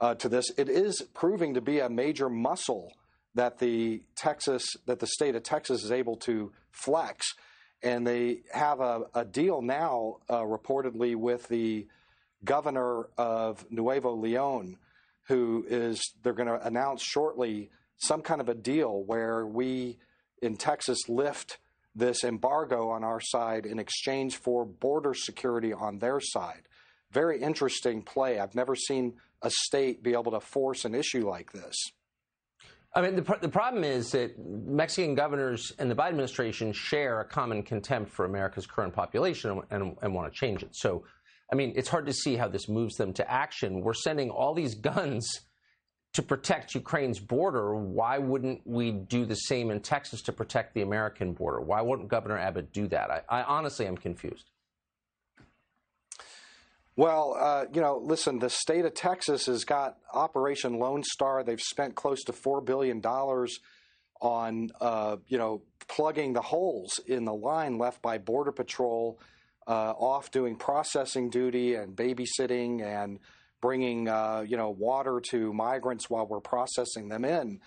uh, 0.00 0.16
to 0.16 0.28
this. 0.28 0.46
It 0.58 0.68
is 0.68 1.00
proving 1.14 1.54
to 1.54 1.60
be 1.60 1.78
a 1.78 1.88
major 1.88 2.28
muscle 2.28 2.94
that 3.36 3.58
the 3.58 4.02
Texas 4.16 4.64
that 4.86 4.98
the 4.98 5.06
state 5.06 5.36
of 5.36 5.44
Texas 5.44 5.84
is 5.84 5.92
able 5.92 6.16
to 6.16 6.50
flex, 6.72 7.24
and 7.82 8.06
they 8.06 8.42
have 8.52 8.80
a, 8.80 9.02
a 9.14 9.24
deal 9.24 9.62
now 9.62 10.16
uh, 10.28 10.40
reportedly 10.40 11.16
with 11.16 11.48
the 11.48 11.86
governor 12.44 13.08
of 13.16 13.64
Nuevo 13.70 14.14
Leon, 14.14 14.76
who 15.28 15.64
is 15.68 16.00
they're 16.22 16.32
going 16.32 16.48
to 16.48 16.66
announce 16.66 17.02
shortly 17.02 17.70
some 17.98 18.22
kind 18.22 18.40
of 18.40 18.48
a 18.48 18.54
deal 18.54 19.02
where 19.04 19.46
we 19.46 19.98
in 20.42 20.56
Texas 20.56 21.08
lift 21.08 21.58
this 21.94 22.24
embargo 22.24 22.88
on 22.90 23.04
our 23.04 23.20
side 23.20 23.66
in 23.66 23.78
exchange 23.78 24.36
for 24.36 24.64
border 24.64 25.12
security 25.14 25.72
on 25.72 25.98
their 25.98 26.20
side. 26.20 26.62
Very 27.10 27.40
interesting 27.40 28.02
play. 28.02 28.38
I've 28.38 28.54
never 28.54 28.76
seen 28.76 29.14
a 29.42 29.50
state 29.50 30.02
be 30.02 30.12
able 30.12 30.32
to 30.32 30.40
force 30.40 30.84
an 30.84 30.94
issue 30.94 31.28
like 31.28 31.52
this. 31.52 31.76
I 32.92 33.02
mean, 33.02 33.14
the, 33.14 33.22
pr- 33.22 33.38
the 33.40 33.48
problem 33.48 33.84
is 33.84 34.10
that 34.12 34.34
Mexican 34.38 35.14
governors 35.14 35.72
and 35.78 35.90
the 35.90 35.94
Biden 35.94 36.08
administration 36.08 36.72
share 36.72 37.20
a 37.20 37.24
common 37.24 37.62
contempt 37.62 38.10
for 38.10 38.24
America's 38.24 38.66
current 38.66 38.92
population 38.92 39.50
and, 39.50 39.62
and, 39.70 39.96
and 40.02 40.14
want 40.14 40.32
to 40.32 40.36
change 40.36 40.62
it. 40.62 40.70
So, 40.72 41.04
I 41.52 41.54
mean, 41.54 41.72
it's 41.76 41.88
hard 41.88 42.06
to 42.06 42.12
see 42.12 42.36
how 42.36 42.48
this 42.48 42.68
moves 42.68 42.96
them 42.96 43.12
to 43.14 43.30
action. 43.30 43.80
We're 43.80 43.94
sending 43.94 44.30
all 44.30 44.54
these 44.54 44.74
guns 44.74 45.40
to 46.14 46.22
protect 46.22 46.74
Ukraine's 46.74 47.20
border. 47.20 47.76
Why 47.76 48.18
wouldn't 48.18 48.62
we 48.66 48.90
do 48.90 49.24
the 49.24 49.36
same 49.36 49.70
in 49.70 49.80
Texas 49.80 50.22
to 50.22 50.32
protect 50.32 50.74
the 50.74 50.82
American 50.82 51.32
border? 51.32 51.60
Why 51.60 51.82
wouldn't 51.82 52.08
Governor 52.08 52.38
Abbott 52.38 52.72
do 52.72 52.88
that? 52.88 53.10
I, 53.10 53.22
I 53.28 53.42
honestly 53.44 53.86
am 53.86 53.96
confused. 53.96 54.50
Well, 56.96 57.36
uh, 57.38 57.64
you 57.72 57.80
know, 57.80 57.98
listen, 58.02 58.38
the 58.38 58.50
state 58.50 58.84
of 58.84 58.94
Texas 58.94 59.46
has 59.46 59.64
got 59.64 59.96
Operation 60.12 60.78
Lone 60.78 61.02
Star. 61.02 61.42
They've 61.42 61.60
spent 61.60 61.94
close 61.94 62.22
to 62.24 62.32
$4 62.32 62.64
billion 62.64 63.00
on 64.20 64.70
uh, 64.80 65.16
you 65.28 65.38
know 65.38 65.62
plugging 65.88 66.32
the 66.32 66.42
holes 66.42 67.00
in 67.06 67.24
the 67.24 67.32
line 67.32 67.78
left 67.78 68.02
by 68.02 68.18
Border 68.18 68.52
Patrol 68.52 69.18
uh, 69.66 69.92
off 69.92 70.30
doing 70.30 70.56
processing 70.56 71.30
duty 71.30 71.74
and 71.74 71.96
babysitting 71.96 72.82
and 72.82 73.18
bringing 73.60 74.08
uh, 74.08 74.44
you 74.46 74.56
know 74.56 74.70
water 74.70 75.20
to 75.30 75.52
migrants 75.52 76.08
while 76.08 76.26
we're 76.26 76.40
processing 76.40 77.08
them 77.08 77.24
in. 77.24 77.60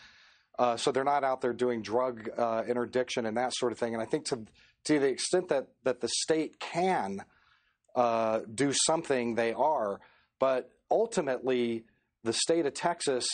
Uh, 0.59 0.77
so 0.77 0.91
they're 0.91 1.03
not 1.03 1.23
out 1.23 1.41
there 1.41 1.53
doing 1.53 1.81
drug 1.81 2.29
uh, 2.37 2.61
interdiction 2.67 3.25
and 3.25 3.37
that 3.37 3.53
sort 3.55 3.71
of 3.71 3.79
thing. 3.79 3.93
And 3.93 4.01
I 4.01 4.05
think 4.05 4.25
to 4.25 4.45
to 4.85 4.99
the 4.99 5.07
extent 5.07 5.49
that 5.49 5.67
that 5.83 6.01
the 6.01 6.09
state 6.09 6.59
can 6.59 7.23
uh, 7.95 8.41
do 8.53 8.73
something, 8.73 9.35
they 9.35 9.53
are. 9.53 9.99
But 10.39 10.71
ultimately, 10.89 11.85
the 12.23 12.33
state 12.33 12.65
of 12.65 12.73
Texas, 12.73 13.25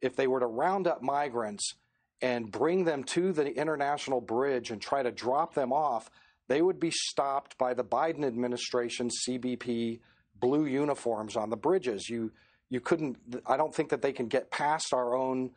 if 0.00 0.16
they 0.16 0.26
were 0.26 0.40
to 0.40 0.46
round 0.46 0.86
up 0.86 1.02
migrants 1.02 1.74
and 2.22 2.50
bring 2.50 2.84
them 2.84 3.04
to 3.04 3.32
the 3.32 3.54
international 3.54 4.20
bridge 4.20 4.70
and 4.70 4.80
try 4.80 5.02
to 5.02 5.10
drop 5.10 5.54
them 5.54 5.72
off, 5.72 6.10
they 6.48 6.62
would 6.62 6.80
be 6.80 6.90
stopped 6.90 7.58
by 7.58 7.74
the 7.74 7.84
Biden 7.84 8.24
administration's 8.24 9.16
CBP 9.28 10.00
blue 10.38 10.66
uniforms 10.66 11.36
on 11.36 11.50
the 11.50 11.56
bridges. 11.56 12.08
You 12.08 12.32
you 12.68 12.80
couldn't. 12.80 13.16
I 13.46 13.56
don't 13.56 13.74
think 13.74 13.90
that 13.90 14.02
they 14.02 14.12
can 14.12 14.28
get 14.28 14.50
past 14.50 14.92
our 14.92 15.14
own 15.14 15.50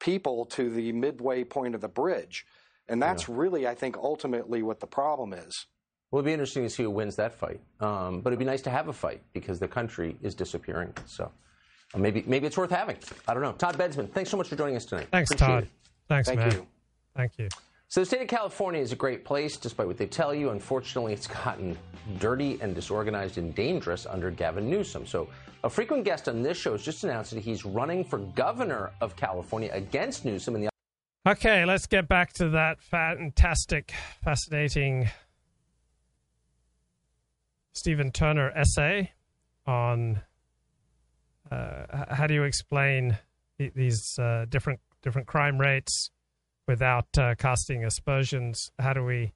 people 0.00 0.46
to 0.46 0.70
the 0.70 0.92
midway 0.92 1.44
point 1.44 1.74
of 1.74 1.80
the 1.80 1.88
bridge, 1.88 2.44
and 2.88 3.02
that's 3.02 3.28
yeah. 3.28 3.34
really, 3.36 3.66
I 3.66 3.74
think, 3.74 3.96
ultimately 3.96 4.62
what 4.62 4.80
the 4.80 4.86
problem 4.86 5.32
is. 5.32 5.66
Well, 6.12 6.20
it'd 6.20 6.26
be 6.26 6.32
interesting 6.32 6.62
to 6.62 6.70
see 6.70 6.82
who 6.82 6.90
wins 6.90 7.16
that 7.16 7.34
fight. 7.34 7.58
Um, 7.80 8.20
but 8.20 8.30
it'd 8.30 8.38
be 8.38 8.44
nice 8.44 8.60
to 8.62 8.70
have 8.70 8.88
a 8.88 8.92
fight 8.92 9.22
because 9.32 9.58
the 9.58 9.66
country 9.66 10.14
is 10.20 10.34
disappearing. 10.34 10.92
So 11.06 11.32
uh, 11.94 11.98
maybe 11.98 12.22
maybe 12.26 12.46
it's 12.46 12.58
worth 12.58 12.70
having. 12.70 12.98
I 13.26 13.32
don't 13.32 13.42
know. 13.42 13.52
Todd 13.52 13.78
Bensman, 13.78 14.10
thanks 14.12 14.30
so 14.30 14.36
much 14.36 14.48
for 14.48 14.56
joining 14.56 14.76
us 14.76 14.84
tonight. 14.84 15.08
Thanks, 15.10 15.30
Appreciate 15.30 15.54
Todd. 15.54 15.62
It. 15.64 15.70
Thanks, 16.08 16.28
Thank 16.28 16.40
man. 16.40 16.52
You. 16.52 16.66
Thank 17.16 17.38
you. 17.38 17.48
So 17.88 18.00
the 18.00 18.06
state 18.06 18.22
of 18.22 18.28
California 18.28 18.80
is 18.80 18.92
a 18.92 18.96
great 18.96 19.24
place, 19.24 19.56
despite 19.56 19.86
what 19.86 19.96
they 19.96 20.06
tell 20.06 20.34
you. 20.34 20.50
Unfortunately, 20.50 21.14
it's 21.14 21.26
gotten 21.26 21.78
dirty 22.18 22.58
and 22.60 22.74
disorganized 22.74 23.38
and 23.38 23.54
dangerous 23.54 24.04
under 24.06 24.30
Gavin 24.30 24.68
Newsom. 24.68 25.06
So 25.06 25.28
a 25.64 25.70
frequent 25.70 26.04
guest 26.04 26.28
on 26.28 26.42
this 26.42 26.58
show 26.58 26.72
has 26.72 26.82
just 26.82 27.04
announced 27.04 27.32
that 27.32 27.42
he's 27.42 27.64
running 27.64 28.04
for 28.04 28.18
governor 28.18 28.90
of 29.00 29.16
California 29.16 29.70
against 29.72 30.26
Newsom 30.26 30.56
in 30.56 30.62
the. 30.62 30.68
Okay, 31.26 31.64
let's 31.64 31.86
get 31.86 32.08
back 32.08 32.32
to 32.34 32.50
that 32.50 32.82
fantastic, 32.82 33.92
fascinating 34.22 35.08
Stephen 37.72 38.12
Turner 38.12 38.50
essay 38.50 39.12
on 39.66 40.20
uh, 41.50 42.04
how 42.14 42.26
do 42.26 42.34
you 42.34 42.44
explain 42.44 43.18
these 43.58 44.18
uh, 44.18 44.46
different 44.48 44.80
different 45.02 45.26
crime 45.26 45.58
rates 45.58 46.10
without 46.66 47.06
uh, 47.18 47.34
casting 47.36 47.84
aspersions? 47.84 48.70
How 48.78 48.92
do 48.92 49.04
we 49.04 49.32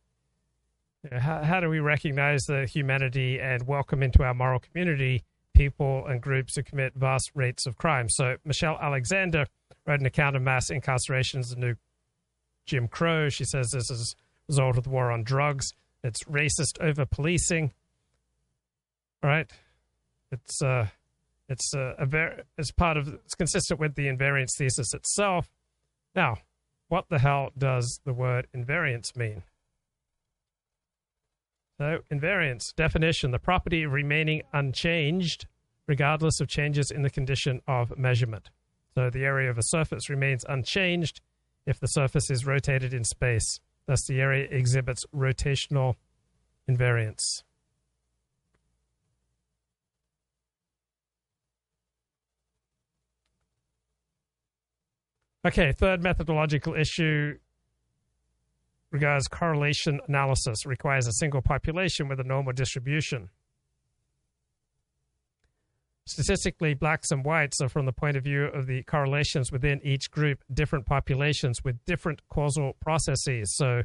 how, 1.12 1.42
how 1.42 1.60
do 1.60 1.68
we 1.68 1.80
recognize 1.80 2.44
the 2.44 2.66
humanity 2.66 3.38
and 3.40 3.66
welcome 3.66 4.02
into 4.02 4.22
our 4.22 4.34
moral 4.34 4.60
community 4.60 5.24
people 5.54 6.04
and 6.06 6.20
groups 6.20 6.56
who 6.56 6.62
commit 6.62 6.94
vast 6.94 7.30
rates 7.34 7.66
of 7.66 7.76
crime? 7.76 8.08
So 8.08 8.36
Michelle 8.44 8.78
Alexander 8.80 9.46
wrote 9.86 10.00
an 10.00 10.06
account 10.06 10.36
of 10.36 10.42
mass 10.42 10.70
incarcerations, 10.70 11.50
the 11.50 11.56
new 11.56 11.74
Jim 12.66 12.88
Crow. 12.88 13.28
She 13.28 13.44
says 13.44 13.70
this 13.70 13.90
is 13.90 14.16
a 14.48 14.52
result 14.52 14.78
of 14.78 14.84
the 14.84 14.90
war 14.90 15.10
on 15.10 15.22
drugs. 15.22 15.72
It's 16.02 16.24
racist 16.24 16.80
over 16.80 17.06
policing. 17.06 17.72
Right? 19.26 19.50
It's 20.30 20.62
uh, 20.62 20.86
it's 21.48 21.74
uh, 21.74 21.94
a 21.98 22.06
very 22.06 22.42
it's 22.56 22.70
part 22.70 22.96
of 22.96 23.08
it's 23.08 23.34
consistent 23.34 23.80
with 23.80 23.96
the 23.96 24.06
invariance 24.06 24.56
thesis 24.56 24.94
itself. 24.94 25.50
Now, 26.14 26.36
what 26.86 27.06
the 27.10 27.18
hell 27.18 27.50
does 27.58 28.00
the 28.04 28.12
word 28.12 28.46
invariance 28.56 29.16
mean? 29.16 29.42
So, 31.78 31.98
invariance 32.08 32.72
definition: 32.76 33.32
the 33.32 33.40
property 33.40 33.84
remaining 33.84 34.42
unchanged 34.52 35.46
regardless 35.88 36.40
of 36.40 36.46
changes 36.46 36.92
in 36.92 37.02
the 37.02 37.10
condition 37.10 37.60
of 37.66 37.98
measurement. 37.98 38.50
So, 38.94 39.10
the 39.10 39.24
area 39.24 39.50
of 39.50 39.58
a 39.58 39.64
surface 39.64 40.08
remains 40.08 40.44
unchanged 40.48 41.20
if 41.66 41.80
the 41.80 41.88
surface 41.88 42.30
is 42.30 42.46
rotated 42.46 42.94
in 42.94 43.02
space. 43.02 43.58
Thus, 43.86 44.06
the 44.06 44.20
area 44.20 44.46
exhibits 44.48 45.04
rotational 45.12 45.96
invariance. 46.70 47.42
Okay, 55.46 55.70
third 55.70 56.02
methodological 56.02 56.74
issue 56.74 57.38
regards 58.90 59.28
correlation 59.28 60.00
analysis, 60.08 60.66
requires 60.66 61.06
a 61.06 61.12
single 61.12 61.42
population 61.42 62.08
with 62.08 62.18
a 62.18 62.24
normal 62.24 62.52
distribution. 62.52 63.28
Statistically, 66.04 66.74
blacks 66.74 67.10
and 67.10 67.24
whites 67.24 67.60
are, 67.60 67.68
from 67.68 67.84
the 67.84 67.92
point 67.92 68.16
of 68.16 68.24
view 68.24 68.44
of 68.44 68.66
the 68.66 68.82
correlations 68.84 69.50
within 69.50 69.80
each 69.84 70.10
group, 70.10 70.42
different 70.52 70.86
populations 70.86 71.62
with 71.64 71.84
different 71.84 72.22
causal 72.28 72.74
processes. 72.80 73.54
So, 73.56 73.82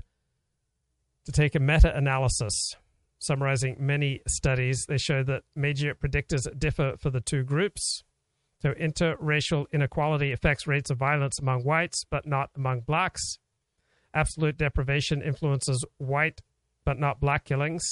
to 1.26 1.32
take 1.32 1.56
a 1.56 1.60
meta 1.60 1.96
analysis, 1.96 2.76
summarizing 3.20 3.76
many 3.80 4.22
studies, 4.28 4.86
they 4.88 4.98
show 4.98 5.24
that 5.24 5.44
major 5.56 5.94
predictors 5.96 6.48
differ 6.58 6.96
for 6.98 7.10
the 7.10 7.22
two 7.22 7.44
groups. 7.44 8.04
So 8.62 8.74
interracial 8.74 9.66
inequality 9.74 10.32
affects 10.32 10.68
rates 10.68 10.92
of 10.92 10.98
violence 10.98 11.40
among 11.40 11.64
whites, 11.64 12.06
but 12.10 12.28
not 12.28 12.52
among 12.56 12.82
blacks. 12.82 13.40
Absolute 14.14 14.58
deprivation 14.58 15.22
influences 15.22 15.84
white, 15.98 16.42
but 16.86 17.00
not 17.00 17.20
black 17.20 17.46
killings. 17.46 17.84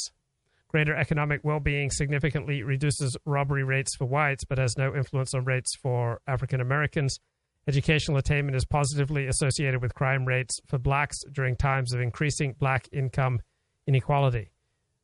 Greater 0.67 0.95
economic 0.95 1.43
well 1.43 1.59
being 1.59 1.89
significantly 1.89 2.61
reduces 2.61 3.17
robbery 3.25 3.63
rates 3.63 3.95
for 3.95 4.05
whites, 4.05 4.43
but 4.43 4.59
has 4.59 4.77
no 4.77 4.95
influence 4.95 5.33
on 5.33 5.43
rates 5.43 5.75
for 5.81 6.21
African 6.27 6.61
Americans. 6.61 7.19
Educational 7.67 8.19
attainment 8.19 8.55
is 8.55 8.65
positively 8.65 9.25
associated 9.25 9.81
with 9.81 9.95
crime 9.95 10.25
rates 10.25 10.59
for 10.67 10.77
blacks 10.77 11.17
during 11.31 11.55
times 11.55 11.93
of 11.93 12.01
increasing 12.01 12.53
black 12.59 12.87
income 12.91 13.39
inequality. 13.87 14.51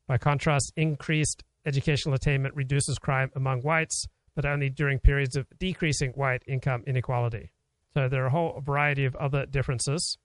By 0.05 0.19
contrast, 0.19 0.73
increased 0.75 1.43
educational 1.65 2.13
attainment 2.13 2.53
reduces 2.55 2.99
crime 2.99 3.31
among 3.35 3.61
whites, 3.61 4.05
but 4.35 4.45
only 4.45 4.69
during 4.69 4.99
periods 4.99 5.35
of 5.35 5.47
decreasing 5.59 6.11
white 6.11 6.43
income 6.47 6.83
inequality. 6.85 7.51
So 7.93 8.09
there 8.09 8.23
are 8.23 8.27
a 8.27 8.31
whole 8.31 8.61
variety 8.63 9.05
of 9.05 9.15
other 9.15 9.45
differences. 9.45 10.17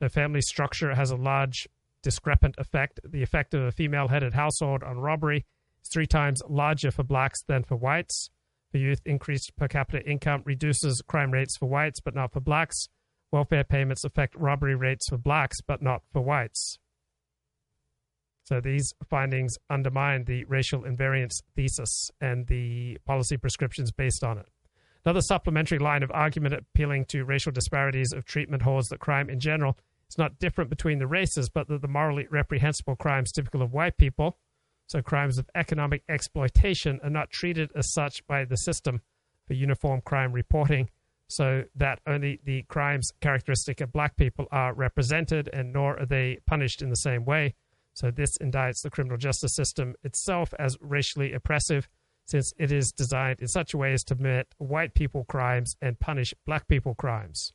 The 0.00 0.08
family 0.08 0.40
structure 0.40 0.94
has 0.94 1.10
a 1.10 1.16
large 1.16 1.68
discrepant 2.02 2.56
effect. 2.58 3.00
The 3.04 3.22
effect 3.22 3.54
of 3.54 3.62
a 3.62 3.72
female 3.72 4.08
headed 4.08 4.34
household 4.34 4.82
on 4.82 4.98
robbery 4.98 5.44
is 5.82 5.90
three 5.92 6.06
times 6.06 6.42
larger 6.48 6.90
for 6.90 7.04
blacks 7.04 7.42
than 7.42 7.62
for 7.62 7.76
whites. 7.76 8.30
For 8.72 8.78
youth, 8.78 9.00
increased 9.04 9.56
per 9.56 9.68
capita 9.68 10.08
income 10.08 10.42
reduces 10.44 11.02
crime 11.02 11.32
rates 11.32 11.56
for 11.56 11.68
whites, 11.68 12.00
but 12.00 12.14
not 12.14 12.32
for 12.32 12.40
blacks. 12.40 12.88
Welfare 13.32 13.64
payments 13.64 14.04
affect 14.04 14.34
robbery 14.34 14.74
rates 14.74 15.08
for 15.08 15.18
blacks, 15.18 15.60
but 15.60 15.82
not 15.82 16.02
for 16.12 16.22
whites. 16.22 16.78
So 18.50 18.60
these 18.60 18.92
findings 19.08 19.56
undermine 19.70 20.24
the 20.24 20.44
racial 20.46 20.82
invariance 20.82 21.40
thesis 21.54 22.10
and 22.20 22.48
the 22.48 22.98
policy 23.06 23.36
prescriptions 23.36 23.92
based 23.92 24.24
on 24.24 24.38
it. 24.38 24.46
Another 25.04 25.20
supplementary 25.20 25.78
line 25.78 26.02
of 26.02 26.10
argument 26.10 26.54
appealing 26.54 27.04
to 27.06 27.24
racial 27.24 27.52
disparities 27.52 28.12
of 28.12 28.24
treatment 28.24 28.62
holds 28.62 28.88
that 28.88 28.98
crime 28.98 29.30
in 29.30 29.38
general 29.38 29.78
is 30.08 30.18
not 30.18 30.40
different 30.40 30.68
between 30.68 30.98
the 30.98 31.06
races, 31.06 31.48
but 31.48 31.68
that 31.68 31.80
the 31.80 31.86
morally 31.86 32.26
reprehensible 32.28 32.96
crimes 32.96 33.30
typical 33.30 33.62
of 33.62 33.72
white 33.72 33.96
people, 33.96 34.36
so 34.88 35.00
crimes 35.00 35.38
of 35.38 35.48
economic 35.54 36.02
exploitation, 36.08 36.98
are 37.04 37.08
not 37.08 37.30
treated 37.30 37.70
as 37.76 37.92
such 37.92 38.26
by 38.26 38.44
the 38.44 38.56
system 38.56 39.00
for 39.46 39.54
uniform 39.54 40.00
crime 40.00 40.32
reporting, 40.32 40.90
so 41.28 41.62
that 41.76 42.00
only 42.04 42.40
the 42.44 42.64
crimes 42.64 43.12
characteristic 43.20 43.80
of 43.80 43.92
black 43.92 44.16
people 44.16 44.48
are 44.50 44.74
represented 44.74 45.48
and 45.52 45.72
nor 45.72 46.00
are 46.00 46.06
they 46.06 46.40
punished 46.46 46.82
in 46.82 46.90
the 46.90 46.96
same 46.96 47.24
way. 47.24 47.54
So 47.94 48.10
this 48.10 48.38
indicts 48.38 48.82
the 48.82 48.90
criminal 48.90 49.18
justice 49.18 49.54
system 49.54 49.94
itself 50.02 50.54
as 50.58 50.76
racially 50.80 51.32
oppressive, 51.32 51.88
since 52.26 52.52
it 52.58 52.72
is 52.72 52.92
designed 52.92 53.40
in 53.40 53.48
such 53.48 53.74
a 53.74 53.76
way 53.76 53.92
as 53.92 54.04
to 54.04 54.14
commit 54.14 54.54
white 54.58 54.94
people 54.94 55.24
crimes 55.24 55.76
and 55.82 55.98
punish 55.98 56.32
black 56.46 56.68
people 56.68 56.94
crimes. 56.94 57.52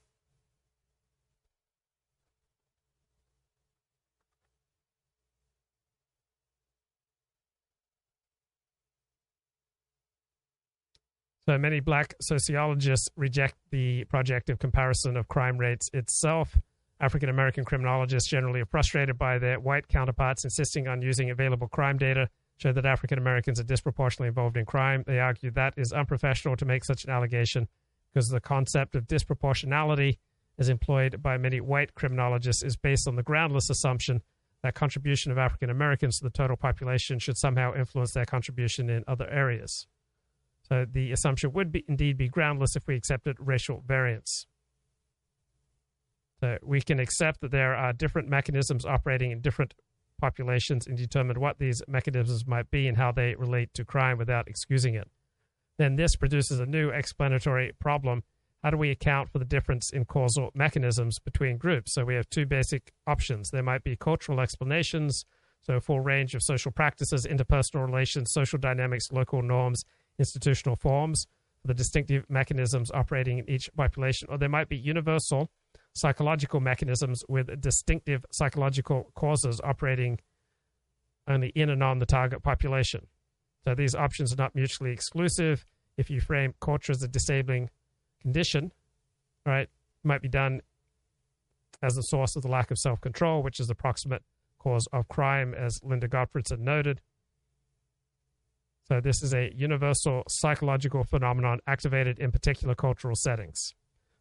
So 11.47 11.59
many 11.59 11.79
black 11.79 12.15
sociologists 12.21 13.07
reject 13.15 13.53
the 13.69 14.03
projective 14.05 14.57
comparison 14.57 15.15
of 15.15 15.27
crime 15.27 15.59
rates 15.59 15.91
itself. 15.93 16.57
African 16.99 17.29
American 17.29 17.65
criminologists 17.65 18.29
generally 18.29 18.61
are 18.61 18.65
frustrated 18.65 19.17
by 19.17 19.37
their 19.37 19.59
white 19.59 19.87
counterparts 19.87 20.43
insisting 20.43 20.87
on 20.87 21.01
using 21.01 21.29
available 21.29 21.67
crime 21.67 21.97
data 21.97 22.25
to 22.25 22.29
show 22.57 22.71
that 22.71 22.85
African 22.85 23.17
Americans 23.17 23.59
are 23.59 23.63
disproportionately 23.63 24.29
involved 24.29 24.55
in 24.55 24.65
crime. 24.65 25.03
They 25.05 25.19
argue 25.19 25.51
that 25.51 25.73
is 25.77 25.91
unprofessional 25.91 26.55
to 26.57 26.65
make 26.65 26.85
such 26.85 27.03
an 27.03 27.09
allegation 27.09 27.67
because 28.13 28.29
the 28.29 28.39
concept 28.39 28.95
of 28.95 29.07
disproportionality 29.07 30.17
as 30.57 30.69
employed 30.69 31.21
by 31.21 31.37
many 31.37 31.59
white 31.59 31.93
criminologists, 31.95 32.63
is 32.63 32.77
based 32.77 33.07
on 33.07 33.15
the 33.15 33.23
groundless 33.23 33.69
assumption 33.69 34.21
that 34.63 34.73
contribution 34.73 35.31
of 35.31 35.37
African 35.37 35.69
Americans 35.69 36.17
to 36.17 36.23
the 36.23 36.29
total 36.29 36.55
population 36.55 37.19
should 37.19 37.37
somehow 37.37 37.75
influence 37.75 38.13
their 38.13 38.25
contribution 38.25 38.89
in 38.89 39.03
other 39.07 39.29
areas. 39.29 39.87
So 40.67 40.85
the 40.91 41.11
assumption 41.11 41.51
would 41.53 41.71
be, 41.71 41.83
indeed 41.87 42.17
be 42.17 42.29
groundless 42.29 42.75
if 42.75 42.87
we 42.87 42.95
accepted 42.95 43.37
racial 43.39 43.83
variance. 43.85 44.47
So 46.41 46.57
we 46.63 46.81
can 46.81 46.99
accept 46.99 47.41
that 47.41 47.51
there 47.51 47.75
are 47.75 47.93
different 47.93 48.27
mechanisms 48.27 48.85
operating 48.85 49.31
in 49.31 49.41
different 49.41 49.73
populations 50.19 50.87
and 50.87 50.97
determine 50.97 51.39
what 51.39 51.59
these 51.59 51.81
mechanisms 51.87 52.45
might 52.45 52.69
be 52.71 52.87
and 52.87 52.97
how 52.97 53.11
they 53.11 53.35
relate 53.35 53.73
to 53.73 53.85
crime 53.85 54.17
without 54.17 54.47
excusing 54.47 54.95
it. 54.95 55.09
Then 55.77 55.95
this 55.95 56.15
produces 56.15 56.59
a 56.59 56.65
new 56.65 56.89
explanatory 56.89 57.73
problem. 57.79 58.23
How 58.63 58.69
do 58.69 58.77
we 58.77 58.91
account 58.91 59.29
for 59.29 59.39
the 59.39 59.45
difference 59.45 59.91
in 59.91 60.05
causal 60.05 60.51
mechanisms 60.55 61.19
between 61.19 61.57
groups? 61.57 61.93
So 61.93 62.05
we 62.05 62.15
have 62.15 62.29
two 62.29 62.45
basic 62.45 62.91
options. 63.05 63.49
There 63.49 63.61
might 63.61 63.83
be 63.83 63.95
cultural 63.95 64.39
explanations, 64.39 65.25
so 65.61 65.75
a 65.75 65.81
full 65.81 65.99
range 65.99 66.33
of 66.33 66.41
social 66.41 66.71
practices, 66.71 67.27
interpersonal 67.27 67.85
relations, 67.85 68.31
social 68.31 68.57
dynamics, 68.57 69.11
local 69.11 69.41
norms, 69.41 69.83
institutional 70.17 70.77
forms, 70.77 71.27
the 71.63 71.73
distinctive 71.73 72.25
mechanisms 72.29 72.91
operating 72.91 73.39
in 73.39 73.49
each 73.49 73.69
population, 73.75 74.27
or 74.31 74.37
there 74.37 74.49
might 74.49 74.69
be 74.69 74.77
universal 74.77 75.49
psychological 75.95 76.59
mechanisms 76.59 77.23
with 77.27 77.61
distinctive 77.61 78.25
psychological 78.31 79.11
causes 79.15 79.61
operating 79.63 80.19
only 81.27 81.49
in 81.55 81.69
and 81.69 81.81
on 81.81 81.99
the 81.99 82.05
target 82.05 82.43
population. 82.43 83.07
So 83.63 83.73
these 83.73 83.95
options 83.95 84.31
are 84.31 84.37
not 84.37 84.53
mutually 84.55 84.91
exclusive. 84.91 85.65
If 85.97 86.09
you 86.09 86.19
frame 86.19 86.53
culture 86.59 86.91
as 86.91 87.01
a 87.01 87.07
disabling 87.07 87.69
condition, 88.21 88.71
right, 89.45 89.69
might 90.03 90.21
be 90.21 90.27
done 90.27 90.61
as 91.81 91.95
the 91.95 92.01
source 92.01 92.35
of 92.35 92.43
the 92.43 92.49
lack 92.49 92.71
of 92.71 92.77
self 92.77 93.01
control, 93.01 93.41
which 93.41 93.59
is 93.59 93.67
the 93.67 93.75
proximate 93.75 94.23
cause 94.59 94.87
of 94.91 95.07
crime, 95.07 95.53
as 95.53 95.79
Linda 95.83 96.07
Gottfredson 96.07 96.59
noted. 96.59 97.01
So, 98.87 98.99
this 99.01 99.23
is 99.23 99.33
a 99.33 99.51
universal 99.55 100.23
psychological 100.29 101.03
phenomenon 101.03 101.59
activated 101.65 102.19
in 102.19 102.31
particular 102.31 102.75
cultural 102.75 103.15
settings. 103.15 103.73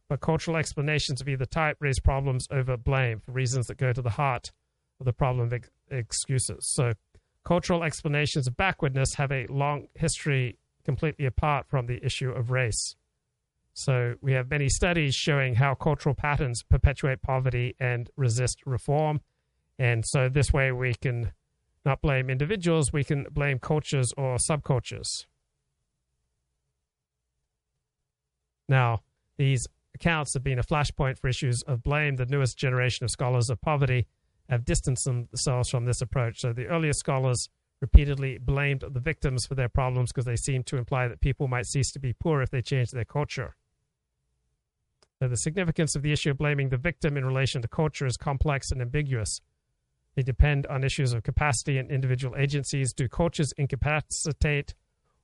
But 0.07 0.21
cultural 0.21 0.57
explanations 0.57 1.21
of 1.21 1.27
either 1.27 1.45
type 1.45 1.77
raise 1.79 1.99
problems 1.99 2.47
over 2.51 2.77
blame 2.77 3.19
for 3.19 3.31
reasons 3.31 3.67
that 3.67 3.77
go 3.77 3.91
to 3.91 4.01
the 4.01 4.11
heart 4.11 4.51
of 4.99 5.05
the 5.05 5.13
problem 5.13 5.47
of 5.47 5.53
ex- 5.53 5.69
excuses. 5.89 6.67
So, 6.69 6.93
cultural 7.43 7.83
explanations 7.83 8.47
of 8.47 8.55
backwardness 8.55 9.15
have 9.15 9.31
a 9.31 9.47
long 9.47 9.87
history 9.95 10.57
completely 10.83 11.25
apart 11.25 11.67
from 11.67 11.87
the 11.87 12.03
issue 12.05 12.29
of 12.29 12.51
race. 12.51 12.95
So, 13.73 14.15
we 14.21 14.33
have 14.33 14.49
many 14.49 14.69
studies 14.69 15.15
showing 15.15 15.55
how 15.55 15.73
cultural 15.73 16.15
patterns 16.15 16.63
perpetuate 16.63 17.21
poverty 17.21 17.75
and 17.79 18.09
resist 18.15 18.59
reform. 18.65 19.21
And 19.79 20.05
so, 20.05 20.29
this 20.29 20.53
way, 20.53 20.71
we 20.71 20.93
can 20.93 21.33
not 21.83 22.01
blame 22.01 22.29
individuals, 22.29 22.93
we 22.93 23.03
can 23.03 23.25
blame 23.31 23.59
cultures 23.59 24.13
or 24.17 24.37
subcultures. 24.37 25.25
Now, 28.67 29.01
these 29.37 29.67
accounts 29.95 30.33
have 30.33 30.43
been 30.43 30.59
a 30.59 30.63
flashpoint 30.63 31.17
for 31.17 31.27
issues 31.27 31.63
of 31.63 31.83
blame. 31.83 32.17
The 32.17 32.25
newest 32.25 32.57
generation 32.57 33.03
of 33.03 33.09
scholars 33.09 33.49
of 33.49 33.59
poverty 33.61 34.07
have 34.49 34.63
distanced 34.63 35.05
themselves 35.05 35.69
from 35.69 35.85
this 35.85 36.01
approach. 36.01 36.41
So 36.41 36.53
the 36.53 36.67
earlier 36.67 36.93
scholars 36.93 37.49
repeatedly 37.81 38.37
blamed 38.37 38.83
the 38.87 38.99
victims 38.99 39.45
for 39.45 39.55
their 39.55 39.69
problems 39.69 40.11
because 40.11 40.25
they 40.25 40.35
seemed 40.35 40.65
to 40.67 40.77
imply 40.77 41.07
that 41.07 41.21
people 41.21 41.47
might 41.47 41.65
cease 41.65 41.91
to 41.91 41.99
be 41.99 42.13
poor 42.13 42.41
if 42.41 42.51
they 42.51 42.61
changed 42.61 42.93
their 42.93 43.05
culture. 43.05 43.55
So 45.19 45.27
the 45.27 45.37
significance 45.37 45.95
of 45.95 46.01
the 46.01 46.11
issue 46.11 46.31
of 46.31 46.37
blaming 46.37 46.69
the 46.69 46.77
victim 46.77 47.17
in 47.17 47.25
relation 47.25 47.61
to 47.61 47.67
culture 47.67 48.05
is 48.05 48.17
complex 48.17 48.71
and 48.71 48.81
ambiguous. 48.81 49.41
They 50.15 50.23
depend 50.23 50.67
on 50.67 50.83
issues 50.83 51.13
of 51.13 51.23
capacity 51.23 51.77
and 51.77 51.89
individual 51.89 52.35
agencies. 52.37 52.93
Do 52.93 53.07
cultures 53.07 53.53
incapacitate, 53.57 54.73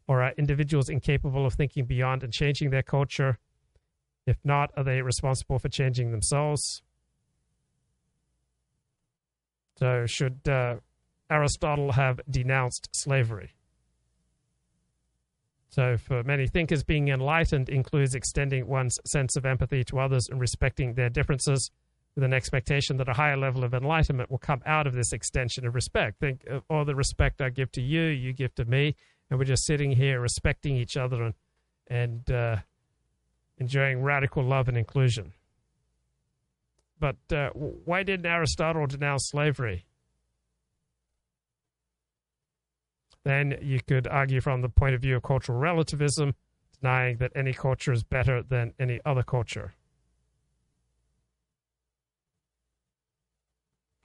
or 0.07 0.21
are 0.21 0.33
individuals 0.37 0.89
incapable 0.89 1.45
of 1.45 1.53
thinking 1.53 1.85
beyond 1.85 2.23
and 2.23 2.33
changing 2.33 2.69
their 2.69 2.83
culture? 2.83 3.37
If 4.25 4.37
not, 4.43 4.71
are 4.77 4.83
they 4.83 5.01
responsible 5.01 5.59
for 5.59 5.69
changing 5.69 6.11
themselves? 6.11 6.83
So, 9.77 10.05
should 10.05 10.47
uh, 10.47 10.75
Aristotle 11.29 11.93
have 11.93 12.19
denounced 12.29 12.89
slavery? 12.93 13.55
So, 15.69 15.97
for 15.97 16.21
many 16.23 16.47
thinkers, 16.47 16.83
being 16.83 17.07
enlightened 17.07 17.69
includes 17.69 18.13
extending 18.13 18.67
one's 18.67 18.99
sense 19.07 19.35
of 19.35 19.45
empathy 19.45 19.83
to 19.85 19.99
others 19.99 20.27
and 20.29 20.39
respecting 20.39 20.93
their 20.93 21.09
differences 21.09 21.71
with 22.13 22.23
an 22.23 22.33
expectation 22.33 22.97
that 22.97 23.07
a 23.07 23.13
higher 23.13 23.37
level 23.37 23.63
of 23.63 23.73
enlightenment 23.73 24.29
will 24.29 24.37
come 24.37 24.61
out 24.65 24.85
of 24.85 24.93
this 24.93 25.13
extension 25.13 25.65
of 25.65 25.73
respect. 25.73 26.19
Think 26.19 26.43
of 26.45 26.63
all 26.69 26.83
the 26.83 26.95
respect 26.95 27.41
I 27.41 27.49
give 27.49 27.71
to 27.71 27.81
you, 27.81 28.03
you 28.03 28.33
give 28.33 28.53
to 28.55 28.65
me, 28.65 28.95
and 29.29 29.39
we're 29.39 29.45
just 29.45 29.65
sitting 29.65 29.93
here 29.93 30.19
respecting 30.19 30.75
each 30.75 30.97
other 30.97 31.23
and, 31.23 31.33
and 31.87 32.31
uh, 32.31 32.57
enjoying 33.61 34.01
radical 34.01 34.43
love 34.43 34.67
and 34.67 34.75
inclusion. 34.75 35.33
But 36.99 37.17
uh, 37.31 37.51
why 37.51 38.03
didn't 38.03 38.25
Aristotle 38.25 38.87
denounce 38.87 39.29
slavery? 39.29 39.85
Then 43.23 43.57
you 43.61 43.79
could 43.87 44.07
argue 44.07 44.41
from 44.41 44.61
the 44.61 44.69
point 44.69 44.95
of 44.95 45.01
view 45.01 45.15
of 45.15 45.21
cultural 45.21 45.59
relativism, 45.59 46.33
denying 46.81 47.17
that 47.17 47.31
any 47.35 47.53
culture 47.53 47.93
is 47.93 48.03
better 48.03 48.41
than 48.41 48.73
any 48.79 48.99
other 49.05 49.21
culture. 49.21 49.73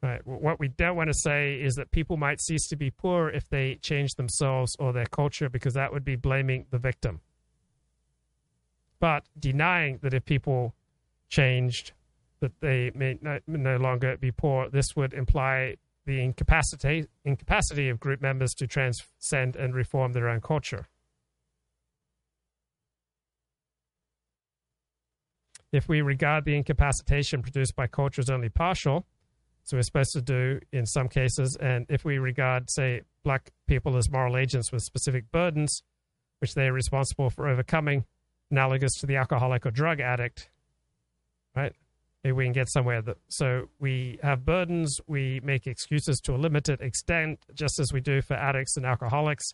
Right. 0.02 0.20
What 0.26 0.60
we 0.60 0.68
don't 0.68 0.96
want 0.96 1.08
to 1.08 1.18
say 1.18 1.54
is 1.54 1.74
that 1.76 1.90
people 1.90 2.18
might 2.18 2.42
cease 2.42 2.68
to 2.68 2.76
be 2.76 2.90
poor 2.90 3.30
if 3.30 3.48
they 3.48 3.78
change 3.80 4.12
themselves 4.14 4.76
or 4.78 4.92
their 4.92 5.06
culture, 5.06 5.48
because 5.48 5.72
that 5.74 5.92
would 5.92 6.04
be 6.04 6.16
blaming 6.16 6.66
the 6.70 6.78
victim. 6.78 7.22
But 8.98 9.24
denying 9.38 9.98
that 10.02 10.14
if 10.14 10.24
people 10.24 10.74
changed, 11.28 11.92
that 12.40 12.60
they 12.60 12.90
may 12.94 13.18
no 13.46 13.76
longer 13.76 14.16
be 14.16 14.30
poor, 14.30 14.68
this 14.68 14.94
would 14.96 15.12
imply 15.12 15.76
the 16.06 16.22
incapacity 16.22 17.06
incapacity 17.24 17.88
of 17.88 17.98
group 17.98 18.20
members 18.20 18.54
to 18.54 18.66
transcend 18.66 19.56
and 19.56 19.74
reform 19.74 20.12
their 20.12 20.28
own 20.28 20.40
culture. 20.40 20.86
If 25.72 25.88
we 25.88 26.00
regard 26.00 26.44
the 26.44 26.56
incapacitation 26.56 27.42
produced 27.42 27.74
by 27.74 27.88
culture 27.88 28.20
as 28.20 28.30
only 28.30 28.48
partial, 28.48 29.04
so 29.64 29.76
we're 29.76 29.82
supposed 29.82 30.12
to 30.12 30.22
do 30.22 30.60
in 30.72 30.86
some 30.86 31.08
cases. 31.08 31.56
And 31.60 31.86
if 31.88 32.04
we 32.04 32.18
regard, 32.18 32.70
say, 32.70 33.02
black 33.24 33.50
people 33.66 33.96
as 33.96 34.08
moral 34.08 34.36
agents 34.36 34.70
with 34.70 34.82
specific 34.82 35.30
burdens, 35.32 35.82
which 36.38 36.54
they 36.54 36.68
are 36.68 36.72
responsible 36.72 37.30
for 37.30 37.48
overcoming, 37.48 38.04
analogous 38.50 38.94
to 39.00 39.06
the 39.06 39.16
alcoholic 39.16 39.66
or 39.66 39.70
drug 39.70 40.00
addict, 40.00 40.50
right? 41.54 41.72
Maybe 42.22 42.32
we 42.32 42.44
can 42.44 42.52
get 42.52 42.68
somewhere. 42.68 43.02
That, 43.02 43.18
so 43.28 43.68
we 43.78 44.18
have 44.22 44.44
burdens, 44.44 45.00
we 45.06 45.40
make 45.44 45.66
excuses 45.66 46.20
to 46.20 46.34
a 46.34 46.38
limited 46.38 46.80
extent, 46.80 47.38
just 47.54 47.78
as 47.78 47.92
we 47.92 48.00
do 48.00 48.20
for 48.22 48.34
addicts 48.34 48.76
and 48.76 48.84
alcoholics, 48.84 49.44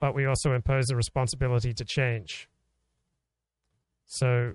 but 0.00 0.14
we 0.14 0.26
also 0.26 0.52
impose 0.52 0.90
a 0.90 0.96
responsibility 0.96 1.72
to 1.72 1.84
change. 1.84 2.48
So 4.06 4.54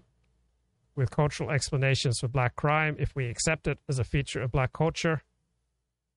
with 0.96 1.12
cultural 1.12 1.50
explanations 1.50 2.20
for 2.20 2.28
black 2.28 2.56
crime, 2.56 2.96
if 3.00 3.16
we 3.16 3.28
accept 3.28 3.68
it 3.68 3.80
as 3.88 4.00
a 4.00 4.04
feature 4.04 4.42
of 4.42 4.52
black 4.52 4.74
culture, 4.74 5.22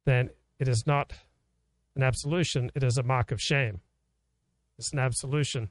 then 0.04 0.30
it 0.58 0.68
is 0.68 0.84
not 0.86 1.12
an 1.96 2.02
absolution, 2.02 2.70
it 2.74 2.82
is 2.82 2.98
a 2.98 3.02
mark 3.02 3.30
of 3.30 3.40
shame. 3.40 3.80
It's 4.78 4.92
an 4.92 4.98
absolution 4.98 5.70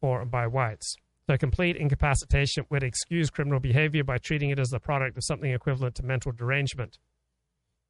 for 0.00 0.20
and 0.20 0.30
by 0.30 0.46
whites. 0.46 0.96
So 1.28 1.36
complete 1.36 1.76
incapacitation 1.76 2.64
would 2.70 2.82
excuse 2.82 3.28
criminal 3.28 3.60
behavior 3.60 4.02
by 4.02 4.16
treating 4.16 4.48
it 4.48 4.58
as 4.58 4.70
the 4.70 4.80
product 4.80 5.18
of 5.18 5.24
something 5.24 5.52
equivalent 5.52 5.94
to 5.96 6.02
mental 6.02 6.32
derangement. 6.32 6.98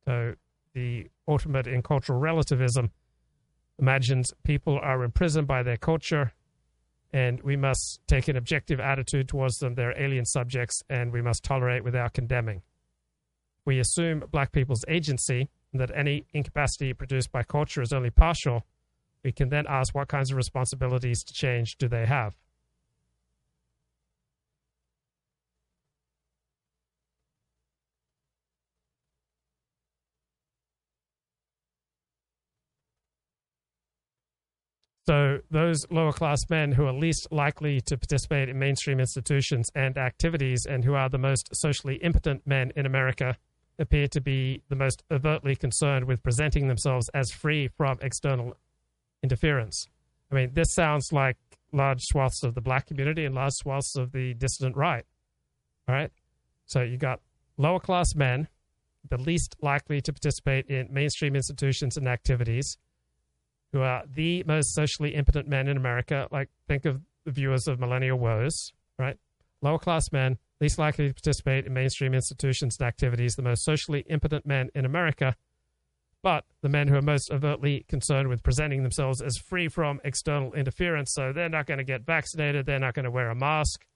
So 0.07 0.35
the 0.75 1.07
ultimate 1.29 1.69
in 1.69 1.83
cultural 1.83 2.19
relativism 2.19 2.91
imagines 3.79 4.33
people 4.43 4.81
are 4.83 5.05
imprisoned 5.05 5.47
by 5.47 5.63
their 5.63 5.77
culture 5.77 6.33
and 7.13 7.41
we 7.45 7.57
must 7.57 8.01
take 8.09 8.27
an 8.27 8.37
objective 8.37 8.81
attitude 8.81 9.29
towards 9.29 9.59
them. 9.59 9.77
They're 9.77 9.99
alien 9.99 10.27
subjects, 10.27 10.83
and 10.91 11.11
we 11.11 11.23
must 11.23 11.43
tolerate 11.43 11.83
without 11.83 12.13
condemning. 12.13 12.63
We 13.65 13.79
assume 13.79 14.25
black 14.31 14.53
people's 14.53 14.85
agency, 14.89 15.49
and 15.73 15.81
that 15.81 15.91
any 15.97 16.27
incapacity 16.35 16.93
produced 16.93 17.33
by 17.33 17.45
culture 17.45 17.81
is 17.81 17.95
only 17.95 18.11
partial. 18.11 18.67
We 19.25 19.33
can 19.33 19.49
then 19.49 19.65
ask 19.67 19.95
what 19.95 20.09
kinds 20.09 20.31
of 20.31 20.37
responsibilities 20.37 21.25
to 21.25 21.33
change 21.33 21.77
do 21.79 21.89
they 21.89 22.05
have? 22.05 22.37
So 35.09 35.39
those 35.51 35.87
lower 35.91 36.13
class 36.13 36.41
men 36.51 36.73
who 36.73 36.85
are 36.85 36.93
least 36.93 37.29
likely 37.31 37.81
to 37.87 37.97
participate 37.97 38.51
in 38.51 38.59
mainstream 38.59 39.01
institutions 39.01 39.71
and 39.75 39.97
activities 39.97 40.67
and 40.69 40.85
who 40.85 40.93
are 40.93 41.09
the 41.09 41.17
most 41.17 41.49
socially 41.55 41.95
impotent 42.03 42.47
men 42.47 42.73
in 42.77 42.85
America 42.85 43.39
appear 43.79 44.07
to 44.09 44.21
be 44.21 44.61
the 44.69 44.77
most 44.77 45.03
overtly 45.11 45.57
concerned 45.57 46.05
with 46.05 46.23
presenting 46.23 46.69
themselves 46.69 47.09
as 47.15 47.31
free 47.31 47.69
from 47.69 47.97
external 48.03 48.55
interference. 49.23 49.89
I 50.31 50.35
mean, 50.35 50.51
this 50.53 50.75
sounds 50.75 51.11
like 51.11 51.39
large 51.73 52.03
swaths 52.03 52.43
of 52.43 52.55
the 52.55 52.61
black 52.61 52.87
community 52.87 53.25
and 53.25 53.35
large 53.35 53.55
swaths 53.55 53.97
of 53.97 54.13
the 54.13 54.35
dissident 54.35 54.77
right. 54.77 55.07
All 55.89 55.95
right. 55.95 56.11
So 56.67 56.83
you 56.83 56.99
got 56.99 57.23
lower 57.57 57.81
class 57.81 58.15
men, 58.15 58.47
the 59.09 59.17
least 59.17 59.57
likely 59.63 60.03
to 60.03 60.13
participate 60.13 60.67
in 60.67 60.93
mainstream 60.93 61.35
institutions 61.35 61.97
and 61.97 62.07
activities, 62.07 62.77
who 63.73 63.81
are 63.83 64.05
the 64.13 64.43
most 64.45 64.75
socially 64.75 65.15
impotent 65.15 65.49
men 65.49 65.69
in 65.69 65.77
America. 65.77 66.27
Like, 66.31 66.49
think 66.67 66.85
of 66.85 67.03
the 67.25 67.31
viewers 67.31 67.69
of 67.69 67.79
Millennial 67.79 68.19
Woes, 68.19 68.73
right? 68.99 69.17
Lower 69.61 69.79
class 69.79 70.11
men, 70.13 70.39
least 70.61 70.79
likely 70.79 71.09
to 71.09 71.15
participate 71.15 71.67
in 71.67 71.75
mainstream 71.75 72.15
institutions 72.15 72.79
and 72.79 72.87
activities, 72.87 73.35
the 73.35 73.43
most 73.43 73.65
socially 73.65 74.05
impotent 74.09 74.47
men 74.47 74.71
in 74.75 74.85
America, 74.85 75.37
but 76.23 76.45
the 76.63 76.69
men 76.69 76.89
who 76.89 76.97
are 76.97 77.03
most 77.03 77.31
overtly 77.31 77.85
concerned 77.89 78.29
with 78.29 78.43
presenting 78.43 78.83
themselves 78.83 79.21
as 79.23 79.37
free 79.37 79.69
from 79.69 80.01
external 80.05 80.53
interference. 80.55 81.13
So 81.13 81.33
they're 81.33 81.49
not 81.49 81.67
going 81.67 81.79
to 81.79 81.85
get 81.85 82.05
vaccinated, 82.05 82.67
they're 82.67 82.79
not 82.79 82.95
going 82.95 83.05
to 83.05 83.11
wear 83.11 83.31
a 83.31 83.35
mask, 83.35 83.87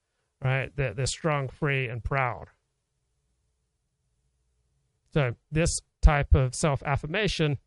right? 0.42 0.70
They're, 0.76 0.94
they're 0.94 1.06
strong, 1.06 1.48
free, 1.48 1.88
and 1.88 2.02
proud. 2.02 2.46
So 5.12 5.34
this 5.50 5.80
type 6.00 6.34
of 6.34 6.54
self 6.54 6.82
affirmation 6.84 7.58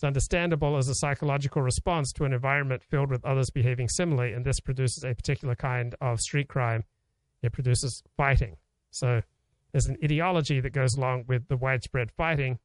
is 0.00 0.04
understandable 0.06 0.76
as 0.76 0.88
a 0.88 0.94
psychological 0.94 1.62
response 1.62 2.12
to 2.12 2.24
an 2.24 2.32
environment 2.32 2.82
filled 2.82 3.10
with 3.10 3.24
others 3.24 3.50
behaving 3.50 3.88
similarly, 3.88 4.32
and 4.32 4.44
this 4.44 4.60
produces 4.60 5.04
a 5.04 5.14
particular 5.14 5.54
kind 5.54 5.94
of 6.00 6.20
street 6.20 6.48
crime. 6.48 6.84
It 7.42 7.52
produces 7.52 8.02
fighting. 8.16 8.56
So 8.90 9.22
there's 9.72 9.86
an 9.86 9.98
ideology 10.02 10.60
that 10.60 10.72
goes 10.72 10.94
along 10.94 11.24
with 11.28 11.48
the 11.48 11.56
widespread 11.56 12.10
fighting. 12.10 12.58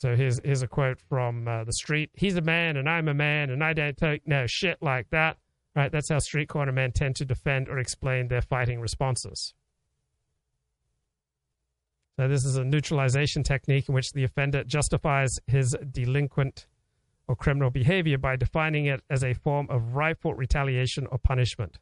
So 0.00 0.16
here's 0.16 0.40
here's 0.42 0.62
a 0.62 0.66
quote 0.66 1.00
from 1.08 1.46
uh, 1.46 1.64
the 1.64 1.72
street. 1.72 2.10
He's 2.14 2.36
a 2.36 2.40
man, 2.40 2.76
and 2.76 2.88
I'm 2.88 3.08
a 3.08 3.14
man, 3.14 3.50
and 3.50 3.62
I 3.62 3.72
don't 3.72 3.96
take 3.96 4.26
no 4.26 4.46
shit 4.48 4.78
like 4.82 5.10
that. 5.10 5.36
Right? 5.76 5.92
That's 5.92 6.10
how 6.10 6.18
street 6.18 6.48
corner 6.48 6.72
men 6.72 6.92
tend 6.92 7.16
to 7.16 7.24
defend 7.24 7.68
or 7.68 7.78
explain 7.78 8.28
their 8.28 8.42
fighting 8.42 8.80
responses. 8.80 9.54
So 12.16 12.28
this 12.28 12.44
is 12.44 12.56
a 12.56 12.64
neutralization 12.64 13.42
technique 13.42 13.88
in 13.88 13.94
which 13.94 14.12
the 14.12 14.24
offender 14.24 14.64
justifies 14.64 15.38
his 15.46 15.74
delinquent 15.90 16.66
or 17.26 17.36
criminal 17.36 17.70
behavior 17.70 18.18
by 18.18 18.36
defining 18.36 18.86
it 18.86 19.02
as 19.08 19.24
a 19.24 19.32
form 19.32 19.66
of 19.70 19.94
rightful 19.94 20.34
retaliation 20.34 21.06
or 21.10 21.18
punishment. 21.18 21.78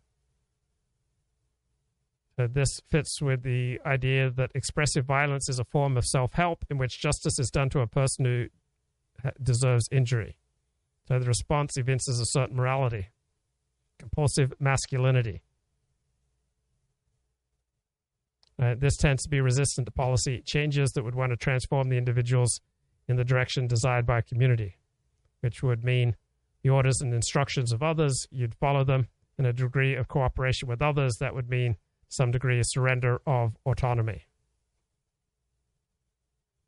So 2.37 2.47
this 2.47 2.81
fits 2.89 3.21
with 3.21 3.43
the 3.43 3.81
idea 3.85 4.31
that 4.31 4.53
expressive 4.55 5.05
violence 5.05 5.49
is 5.49 5.59
a 5.59 5.65
form 5.65 5.97
of 5.97 6.07
self-help 6.07 6.65
in 6.71 6.79
which 6.79 7.01
justice 7.01 7.39
is 7.39 7.51
done 7.51 7.69
to 7.71 7.81
a 7.81 7.87
person 7.87 8.25
who 8.25 8.47
deserves 9.43 9.89
injury. 9.91 10.37
So 11.09 11.19
the 11.19 11.27
response 11.27 11.77
evinces 11.77 12.21
a 12.21 12.25
certain 12.25 12.57
morality, 12.57 13.09
compulsive 13.99 14.55
masculinity. 14.61 15.43
Uh, 18.61 18.75
this 18.79 18.97
tends 18.97 19.23
to 19.23 19.31
be 19.31 19.41
resistant 19.41 19.87
to 19.87 19.91
policy 19.91 20.43
changes 20.45 20.91
that 20.93 21.03
would 21.03 21.15
want 21.15 21.33
to 21.33 21.37
transform 21.37 21.89
the 21.89 21.97
individuals 21.97 22.61
in 23.09 23.17
the 23.17 23.25
direction 23.25 23.67
desired 23.67 24.05
by 24.05 24.19
a 24.19 24.23
community, 24.23 24.77
which 25.41 25.63
would 25.63 25.83
mean 25.83 26.15
the 26.63 26.69
orders 26.69 27.01
and 27.01 27.15
instructions 27.15 27.73
of 27.73 27.83
others, 27.83 28.29
you'd 28.31 28.55
follow 28.55 28.85
them, 28.85 29.09
and 29.39 29.47
a 29.47 29.53
degree 29.53 29.95
of 29.95 30.09
cooperation 30.09 30.69
with 30.69 30.83
others, 30.83 31.17
that 31.21 31.35
would 31.35 31.49
mean 31.49 31.77
some 32.09 32.31
degree 32.31 32.59
of 32.59 32.67
surrender 32.67 33.23
of 33.27 33.57
autonomy. 33.65 34.27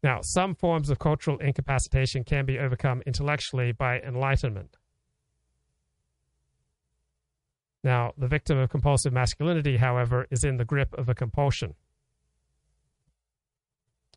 Now, 0.03 0.21
some 0.23 0.55
forms 0.55 0.89
of 0.89 0.99
cultural 0.99 1.39
incapacitation 1.39 2.25
can 2.25 2.47
be 2.47 2.59
overcome 2.59 3.03
intellectually 3.07 3.73
by 3.73 4.01
enlightenment. 4.01 4.79
Now, 7.85 8.13
the 8.17 8.29
victim 8.29 8.59
of 8.59 8.71
compulsive 8.71 9.13
masculinity, 9.13 9.77
however, 9.77 10.27
is 10.31 10.45
in 10.45 10.57
the 10.57 10.65
grip 10.65 10.95
of 10.95 11.09
a 11.09 11.15
compulsion. 11.15 11.75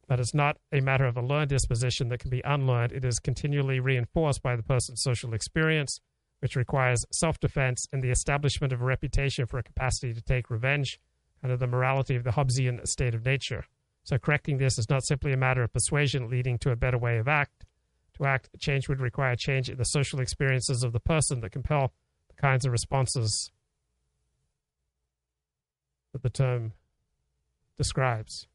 But 0.08 0.20
it's 0.20 0.34
not 0.34 0.58
a 0.72 0.82
matter 0.82 1.06
of 1.06 1.18
a 1.18 1.22
learned 1.22 1.50
disposition 1.50 2.10
that 2.10 2.20
can 2.20 2.30
be 2.30 2.42
unlearned. 2.46 2.92
It 2.92 3.04
is 3.04 3.20
continually 3.20 3.80
reinforced 3.80 4.44
by 4.44 4.56
the 4.56 4.64
person's 4.64 5.02
social 5.02 5.34
experience, 5.34 6.00
which 6.40 6.56
requires 6.56 7.06
self 7.12 7.40
defense 7.40 7.88
and 7.92 8.04
the 8.04 8.12
establishment 8.12 8.72
of 8.72 8.82
a 8.82 8.86
reputation 8.86 9.48
for 9.48 9.58
a 9.58 9.64
capacity 9.64 10.14
to 10.14 10.22
take 10.22 10.50
revenge, 10.50 11.00
under 11.44 11.58
the 11.58 11.68
morality 11.68 12.16
of 12.16 12.24
the 12.24 12.32
Hobbesian 12.32 12.88
state 12.88 13.14
of 13.14 13.26
nature. 13.26 13.66
So, 14.04 14.18
correcting 14.18 14.58
this 14.58 14.78
is 14.78 14.90
not 14.90 15.04
simply 15.04 15.34
a 15.34 15.38
matter 15.38 15.64
of 15.64 15.74
persuasion 15.74 16.30
leading 16.30 16.58
to 16.60 16.72
a 16.72 16.76
better 16.76 16.98
way 16.98 17.18
of 17.18 17.28
act. 17.28 17.66
To 18.18 18.26
act, 18.26 18.50
change 18.60 18.88
would 18.88 19.02
require 19.02 19.36
change 19.36 19.70
in 19.70 19.78
the 19.78 19.84
social 19.84 20.20
experiences 20.20 20.84
of 20.84 20.94
the 20.94 21.00
person 21.00 21.42
that 21.42 21.52
compel 21.52 21.92
the 22.30 22.36
kinds 22.36 22.66
of 22.66 22.72
responses 22.72 23.52
that 26.14 26.24
the 26.24 26.30
term 26.30 26.74
describes. 27.78 28.48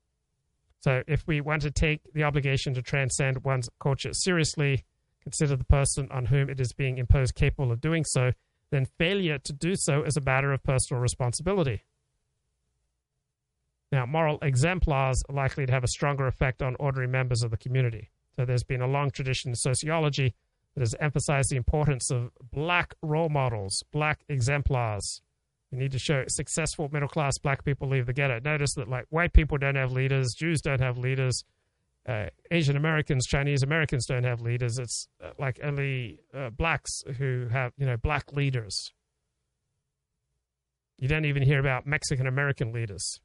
So, 0.80 1.02
if 1.06 1.26
we 1.26 1.42
want 1.42 1.62
to 1.62 1.70
take 1.70 2.00
the 2.14 2.24
obligation 2.24 2.72
to 2.74 2.82
transcend 2.82 3.44
one's 3.44 3.68
culture 3.80 4.14
seriously, 4.14 4.84
consider 5.22 5.56
the 5.56 5.64
person 5.64 6.08
on 6.10 6.26
whom 6.26 6.48
it 6.48 6.58
is 6.58 6.72
being 6.72 6.96
imposed 6.96 7.34
capable 7.34 7.70
of 7.70 7.82
doing 7.82 8.04
so, 8.04 8.32
then 8.70 8.86
failure 8.98 9.38
to 9.38 9.52
do 9.52 9.76
so 9.76 10.02
is 10.02 10.16
a 10.16 10.22
matter 10.22 10.52
of 10.52 10.62
personal 10.62 11.02
responsibility. 11.02 11.84
Now, 13.92 14.06
moral 14.06 14.38
exemplars 14.40 15.22
are 15.28 15.34
likely 15.34 15.66
to 15.66 15.72
have 15.72 15.84
a 15.84 15.88
stronger 15.88 16.26
effect 16.26 16.62
on 16.62 16.76
ordinary 16.80 17.08
members 17.08 17.42
of 17.42 17.50
the 17.50 17.58
community. 17.58 18.10
So, 18.36 18.46
there's 18.46 18.64
been 18.64 18.80
a 18.80 18.86
long 18.86 19.10
tradition 19.10 19.50
in 19.50 19.56
sociology 19.56 20.34
that 20.74 20.80
has 20.80 20.94
emphasized 20.98 21.50
the 21.50 21.56
importance 21.56 22.10
of 22.10 22.30
black 22.52 22.94
role 23.02 23.28
models, 23.28 23.82
black 23.92 24.20
exemplars, 24.30 25.20
we 25.70 25.78
need 25.78 25.92
to 25.92 25.98
show 25.98 26.24
successful 26.28 26.88
middle 26.92 27.08
class 27.08 27.38
black 27.38 27.64
people 27.64 27.88
leave 27.88 28.06
the 28.06 28.12
ghetto. 28.12 28.40
Notice 28.40 28.74
that 28.74 28.88
like 28.88 29.06
white 29.10 29.32
people 29.32 29.56
don't 29.56 29.76
have 29.76 29.92
leaders, 29.92 30.34
Jews 30.36 30.60
don't 30.60 30.80
have 30.80 30.98
leaders, 30.98 31.44
uh, 32.08 32.26
Asian 32.50 32.76
Americans, 32.76 33.26
Chinese 33.26 33.62
Americans 33.62 34.06
don't 34.06 34.24
have 34.24 34.40
leaders. 34.40 34.78
It's 34.78 35.06
uh, 35.22 35.30
like 35.38 35.60
only 35.62 36.20
uh, 36.34 36.50
blacks 36.50 37.02
who 37.18 37.46
have 37.52 37.72
you 37.76 37.86
know 37.86 37.96
black 37.96 38.32
leaders. 38.32 38.92
You 40.98 41.08
don't 41.08 41.24
even 41.24 41.42
hear 41.42 41.60
about 41.60 41.86
Mexican 41.86 42.26
American 42.26 42.72
leaders. 42.72 43.20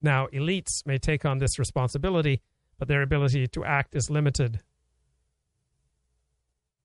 Now, 0.00 0.28
elites 0.28 0.86
may 0.86 0.98
take 0.98 1.24
on 1.24 1.38
this 1.38 1.58
responsibility, 1.58 2.40
but 2.78 2.88
their 2.88 3.02
ability 3.02 3.48
to 3.48 3.64
act 3.64 3.94
is 3.94 4.08
limited. 4.08 4.60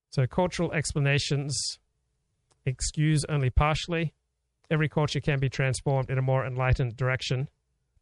So, 0.10 0.27
cultural 0.27 0.72
explanations 0.73 1.80
excuse 2.65 3.26
only 3.30 3.49
partially. 3.49 4.14
Every 4.69 4.90
culture 4.90 5.19
can 5.19 5.40
be 5.40 5.49
transformed 5.49 6.10
in 6.10 6.18
a 6.18 6.22
more 6.22 6.45
enlightened 6.45 6.95
direction, 6.95 7.49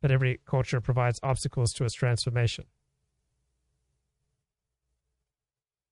but 0.02 0.12
every 0.12 0.40
culture 0.46 0.80
provides 0.80 1.20
obstacles 1.24 1.74
to 1.74 1.86
its 1.86 1.94
transformation. 1.94 2.66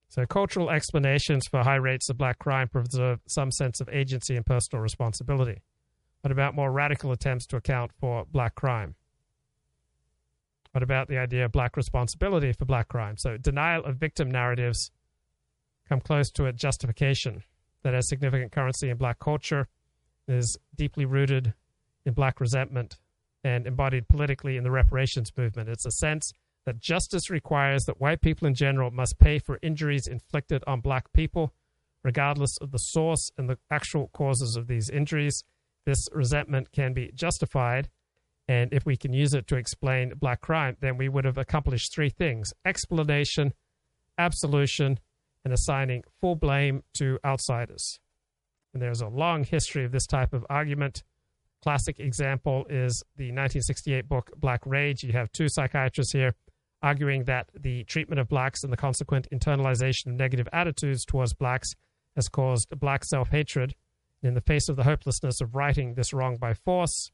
So, 0.10 0.26
cultural 0.26 0.72
explanations 0.72 1.48
for 1.48 1.64
high 1.64 1.76
rates 1.76 2.10
of 2.10 2.18
black 2.18 2.40
crime 2.40 2.68
preserve 2.68 3.20
some 3.28 3.52
sense 3.52 3.80
of 3.80 3.90
agency 3.90 4.36
and 4.36 4.46
personal 4.46 4.82
responsibility. 4.82 5.62
What 6.22 6.32
about 6.32 6.56
more 6.56 6.72
radical 6.72 7.12
attempts 7.12 7.46
to 7.48 7.58
account 7.58 7.91
for 8.00 8.26
black 8.26 8.56
crime? 8.56 8.96
What 10.72 10.84
about 10.84 11.08
the 11.08 11.18
idea 11.18 11.46
of 11.46 11.52
black 11.52 11.78
responsibility 11.78 12.54
for 12.54 12.66
black 12.66 12.88
crime? 12.88 13.18
So, 13.18 13.38
denial 13.38 13.86
of 13.86 13.98
victim 13.98 14.32
narratives 14.32 14.91
come 15.88 16.00
close 16.00 16.32
to 16.32 16.46
a 16.46 16.54
justification 16.54 17.44
that 17.84 17.93
has 17.93 18.07
significant 18.07 18.51
currency 18.51 18.89
in 18.89 18.97
black 18.97 19.19
culture, 19.19 19.68
is 20.27 20.57
deeply 20.76 21.06
rooted 21.06 21.53
in 22.06 22.14
black 22.14 22.39
resentment, 22.39 22.97
and 23.43 23.65
embodied 23.65 24.07
politically 24.07 24.57
in 24.57 24.64
the 24.64 24.72
reparations 24.72 25.31
movement. 25.38 25.69
It's 25.69 25.85
a 25.85 25.91
sense 25.91 26.31
that 26.65 26.80
justice 26.80 27.30
requires 27.30 27.84
that 27.85 28.01
white 28.01 28.22
people 28.22 28.47
in 28.47 28.53
general 28.53 28.91
must 28.91 29.18
pay 29.18 29.39
for 29.39 29.60
injuries 29.61 30.07
inflicted 30.07 30.64
on 30.68 30.81
black 30.81 31.11
people, 31.14 31.53
regardless 32.03 32.57
of 32.61 32.72
the 32.72 32.77
source 32.77 33.31
and 33.38 33.49
the 33.49 33.57
actual 33.72 34.10
causes 34.14 34.56
of 34.56 34.68
these 34.68 34.89
injuries. 34.89 35.43
This 35.85 36.07
resentment 36.11 36.72
can 36.72 36.93
be 36.93 37.11
justified, 37.15 37.89
and 38.47 38.73
if 38.73 38.85
we 38.85 38.97
can 38.97 39.14
use 39.14 39.34
it 39.34 39.47
to 39.47 39.56
explain 39.56 40.14
black 40.15 40.41
crime, 40.41 40.76
then 40.81 40.97
we 40.97 41.10
would 41.10 41.26
have 41.26 41.38
accomplished 41.38 41.93
three 41.93 42.10
things 42.10 42.51
explanation, 42.65 43.53
absolution, 44.18 44.99
and 45.44 45.53
assigning 45.53 46.03
full 46.20 46.36
blame 46.36 46.84
to 46.95 47.20
outsiders. 47.26 47.99
And 48.74 48.82
there's 48.82 49.02
a 49.02 49.07
long 49.07 49.44
history 49.44 49.86
of 49.86 49.91
this 49.91 50.06
type 50.06 50.34
of 50.34 50.45
argument. 50.49 51.03
Classic 51.64 51.99
example 51.99 52.66
is 52.70 53.03
the 53.16 53.26
1968 53.26 54.07
book 54.07 54.32
Black 54.38 54.61
Rage. 54.66 55.03
You 55.03 55.14
have 55.14 55.32
two 55.32 55.49
psychiatrists 55.49 56.14
here, 56.14 56.36
arguing 56.82 57.26
that 57.26 57.49
the 57.60 57.84
treatment 57.86 58.20
of 58.20 58.30
blacks 58.30 58.64
and 58.64 58.72
the 58.72 58.78
consequent 58.78 59.28
internalization 59.34 60.07
of 60.07 60.14
negative 60.14 60.48
attitudes 60.53 61.03
towards 61.03 61.34
blacks 61.34 61.74
has 62.16 62.30
caused 62.30 62.80
black 62.80 63.03
self 63.03 63.30
hatred. 63.30 63.76
In 64.22 64.34
the 64.34 64.41
face 64.41 64.68
of 64.68 64.76
the 64.76 64.84
hopelessness 64.84 65.40
of 65.40 65.56
righting 65.56 65.94
this 65.94 66.11
wrong 66.11 66.36
by 66.36 66.53
force, 66.53 67.11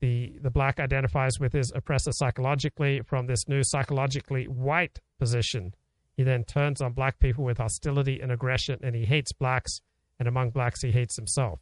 the, 0.00 0.34
the 0.40 0.50
black 0.50 0.78
identifies 0.78 1.40
with 1.40 1.52
his 1.52 1.72
oppressor 1.74 2.12
psychologically 2.12 3.00
from 3.04 3.26
this 3.26 3.48
new 3.48 3.62
psychologically 3.62 4.44
white 4.46 5.00
position. 5.18 5.74
He 6.16 6.22
then 6.22 6.44
turns 6.44 6.80
on 6.80 6.92
black 6.92 7.18
people 7.18 7.44
with 7.44 7.58
hostility 7.58 8.20
and 8.20 8.30
aggression, 8.30 8.78
and 8.82 8.94
he 8.94 9.04
hates 9.04 9.32
blacks, 9.32 9.80
and 10.18 10.28
among 10.28 10.50
blacks, 10.50 10.82
he 10.82 10.92
hates 10.92 11.16
himself. 11.16 11.60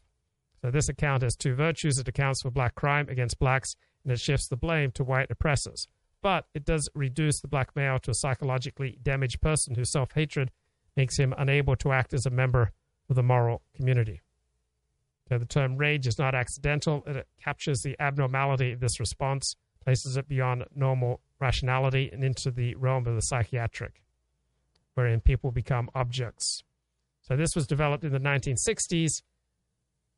So, 0.61 0.71
this 0.71 0.89
account 0.89 1.23
has 1.23 1.35
two 1.35 1.55
virtues 1.55 1.97
it 1.97 2.07
accounts 2.07 2.41
for 2.41 2.51
black 2.51 2.75
crime 2.75 3.09
against 3.09 3.39
blacks, 3.39 3.75
and 4.03 4.11
it 4.11 4.19
shifts 4.19 4.47
the 4.47 4.55
blame 4.55 4.91
to 4.91 5.03
white 5.03 5.31
oppressors. 5.31 5.87
But 6.21 6.45
it 6.53 6.65
does 6.65 6.89
reduce 6.95 7.41
the 7.41 7.47
black 7.47 7.75
male 7.75 7.99
to 7.99 8.11
a 8.11 8.15
psychologically 8.15 8.97
damaged 9.01 9.41
person 9.41 9.75
whose 9.75 9.91
self 9.91 10.13
hatred 10.13 10.51
makes 10.95 11.17
him 11.17 11.33
unable 11.37 11.75
to 11.77 11.91
act 11.91 12.13
as 12.13 12.25
a 12.25 12.29
member 12.29 12.71
of 13.09 13.15
the 13.15 13.23
moral 13.23 13.61
community. 13.75 14.21
So 15.29 15.37
the 15.37 15.45
term 15.45 15.77
rage 15.77 16.07
is 16.07 16.19
not 16.19 16.35
accidental. 16.35 17.03
It 17.07 17.27
captures 17.43 17.81
the 17.81 17.95
abnormality 17.99 18.71
of 18.71 18.79
this 18.79 18.99
response, 18.99 19.55
places 19.83 20.17
it 20.17 20.27
beyond 20.27 20.65
normal 20.75 21.21
rationality 21.39 22.09
and 22.11 22.23
into 22.23 22.51
the 22.51 22.75
realm 22.75 23.07
of 23.07 23.15
the 23.15 23.21
psychiatric, 23.21 24.01
wherein 24.95 25.19
people 25.21 25.51
become 25.51 25.89
objects. 25.95 26.63
So 27.21 27.35
this 27.35 27.55
was 27.55 27.67
developed 27.67 28.03
in 28.03 28.11
the 28.11 28.19
1960s, 28.19 29.21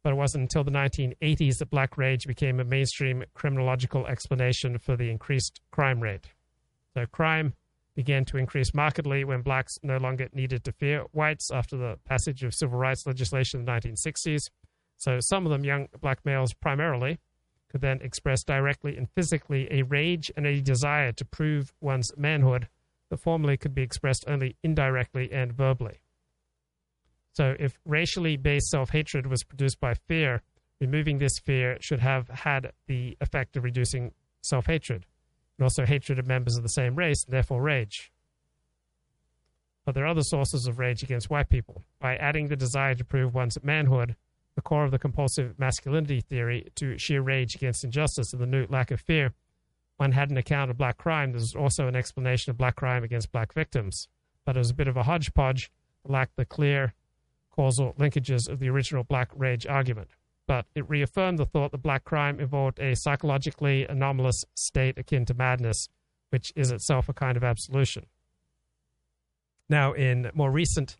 but 0.03 0.13
it 0.13 0.15
wasn't 0.15 0.43
until 0.43 0.63
the 0.63 0.71
1980s 0.71 1.57
that 1.59 1.69
black 1.69 1.97
rage 1.97 2.27
became 2.27 2.59
a 2.59 2.63
mainstream 2.63 3.23
criminological 3.33 4.07
explanation 4.07 4.77
for 4.77 4.95
the 4.95 5.09
increased 5.09 5.61
crime 5.71 5.99
rate. 5.99 6.27
So 6.93 7.05
crime 7.05 7.53
began 7.95 8.25
to 8.25 8.37
increase 8.37 8.73
markedly 8.73 9.23
when 9.23 9.41
blacks 9.41 9.77
no 9.81 9.97
longer 9.97 10.29
needed 10.33 10.63
to 10.65 10.71
fear 10.71 11.05
whites 11.11 11.49
after 11.51 11.77
the 11.77 11.97
passage 12.05 12.43
of 12.43 12.53
civil 12.53 12.77
rights 12.77 13.05
legislation 13.07 13.61
in 13.61 13.65
the 13.65 13.71
1960s. 13.71 14.49
So 14.97 15.19
some 15.19 15.45
of 15.45 15.51
them, 15.51 15.63
young 15.63 15.87
black 16.01 16.25
males 16.25 16.53
primarily, 16.53 17.19
could 17.69 17.81
then 17.81 17.99
express 18.01 18.43
directly 18.43 18.97
and 18.97 19.09
physically 19.15 19.67
a 19.71 19.83
rage 19.83 20.31
and 20.35 20.45
a 20.45 20.61
desire 20.61 21.11
to 21.13 21.25
prove 21.25 21.73
one's 21.81 22.11
manhood 22.17 22.67
that 23.09 23.17
formerly 23.17 23.57
could 23.57 23.75
be 23.75 23.81
expressed 23.81 24.25
only 24.27 24.55
indirectly 24.63 25.31
and 25.31 25.53
verbally. 25.53 25.99
So 27.33 27.55
if 27.59 27.77
racially 27.85 28.37
based 28.37 28.69
self 28.69 28.91
hatred 28.91 29.27
was 29.27 29.43
produced 29.43 29.79
by 29.79 29.93
fear, 29.93 30.41
removing 30.79 31.17
this 31.17 31.37
fear 31.39 31.77
should 31.81 31.99
have 31.99 32.29
had 32.29 32.71
the 32.87 33.17
effect 33.19 33.57
of 33.57 33.63
reducing 33.63 34.13
self 34.41 34.67
hatred 34.67 35.05
and 35.57 35.63
also 35.63 35.85
hatred 35.85 36.19
of 36.19 36.27
members 36.27 36.57
of 36.57 36.63
the 36.63 36.69
same 36.69 36.95
race, 36.95 37.23
and 37.25 37.33
therefore 37.33 37.61
rage. 37.61 38.11
But 39.85 39.95
there 39.95 40.03
are 40.03 40.09
other 40.09 40.23
sources 40.23 40.67
of 40.67 40.79
rage 40.79 41.03
against 41.03 41.29
white 41.29 41.49
people. 41.49 41.83
By 41.99 42.15
adding 42.17 42.47
the 42.47 42.55
desire 42.55 42.95
to 42.95 43.05
prove 43.05 43.33
one's 43.33 43.61
manhood, 43.63 44.15
the 44.55 44.61
core 44.61 44.83
of 44.83 44.91
the 44.91 44.99
compulsive 44.99 45.59
masculinity 45.59 46.21
theory, 46.21 46.67
to 46.75 46.97
sheer 46.97 47.21
rage 47.21 47.55
against 47.55 47.83
injustice 47.83 48.33
and 48.33 48.41
the 48.41 48.47
new 48.47 48.65
lack 48.69 48.91
of 48.91 48.99
fear, 48.99 49.33
one 49.97 50.11
had 50.11 50.29
an 50.29 50.37
account 50.37 50.71
of 50.71 50.77
black 50.77 50.97
crime. 50.97 51.31
There's 51.31 51.55
also 51.55 51.87
an 51.87 51.95
explanation 51.95 52.51
of 52.51 52.57
black 52.57 52.75
crime 52.75 53.03
against 53.03 53.31
black 53.31 53.53
victims. 53.53 54.07
But 54.45 54.55
it 54.55 54.59
was 54.59 54.71
a 54.71 54.75
bit 54.75 54.87
of 54.87 54.97
a 54.97 55.03
hodgepodge 55.03 55.71
lacked 56.07 56.35
the 56.35 56.45
clear 56.45 56.93
causal 57.49 57.93
linkages 57.93 58.49
of 58.49 58.59
the 58.59 58.69
original 58.69 59.03
black 59.03 59.29
rage 59.35 59.65
argument 59.65 60.09
but 60.47 60.65
it 60.75 60.87
reaffirmed 60.89 61.39
the 61.39 61.45
thought 61.45 61.71
that 61.71 61.81
black 61.81 62.03
crime 62.03 62.39
involved 62.39 62.79
a 62.79 62.95
psychologically 62.95 63.85
anomalous 63.87 64.45
state 64.55 64.97
akin 64.97 65.25
to 65.25 65.33
madness, 65.33 65.89
which 66.29 66.53
is 66.55 66.71
itself 66.71 67.09
a 67.09 67.13
kind 67.13 67.37
of 67.37 67.43
absolution. 67.43 68.05
Now, 69.69 69.93
in 69.93 70.29
more 70.33 70.51
recent 70.51 70.97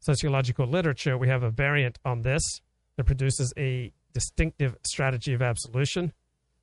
sociological 0.00 0.66
literature, 0.66 1.16
we 1.16 1.28
have 1.28 1.42
a 1.42 1.50
variant 1.50 1.98
on 2.04 2.22
this 2.22 2.60
that 2.96 3.04
produces 3.04 3.52
a 3.56 3.92
distinctive 4.12 4.76
strategy 4.84 5.32
of 5.32 5.42
absolution. 5.42 6.12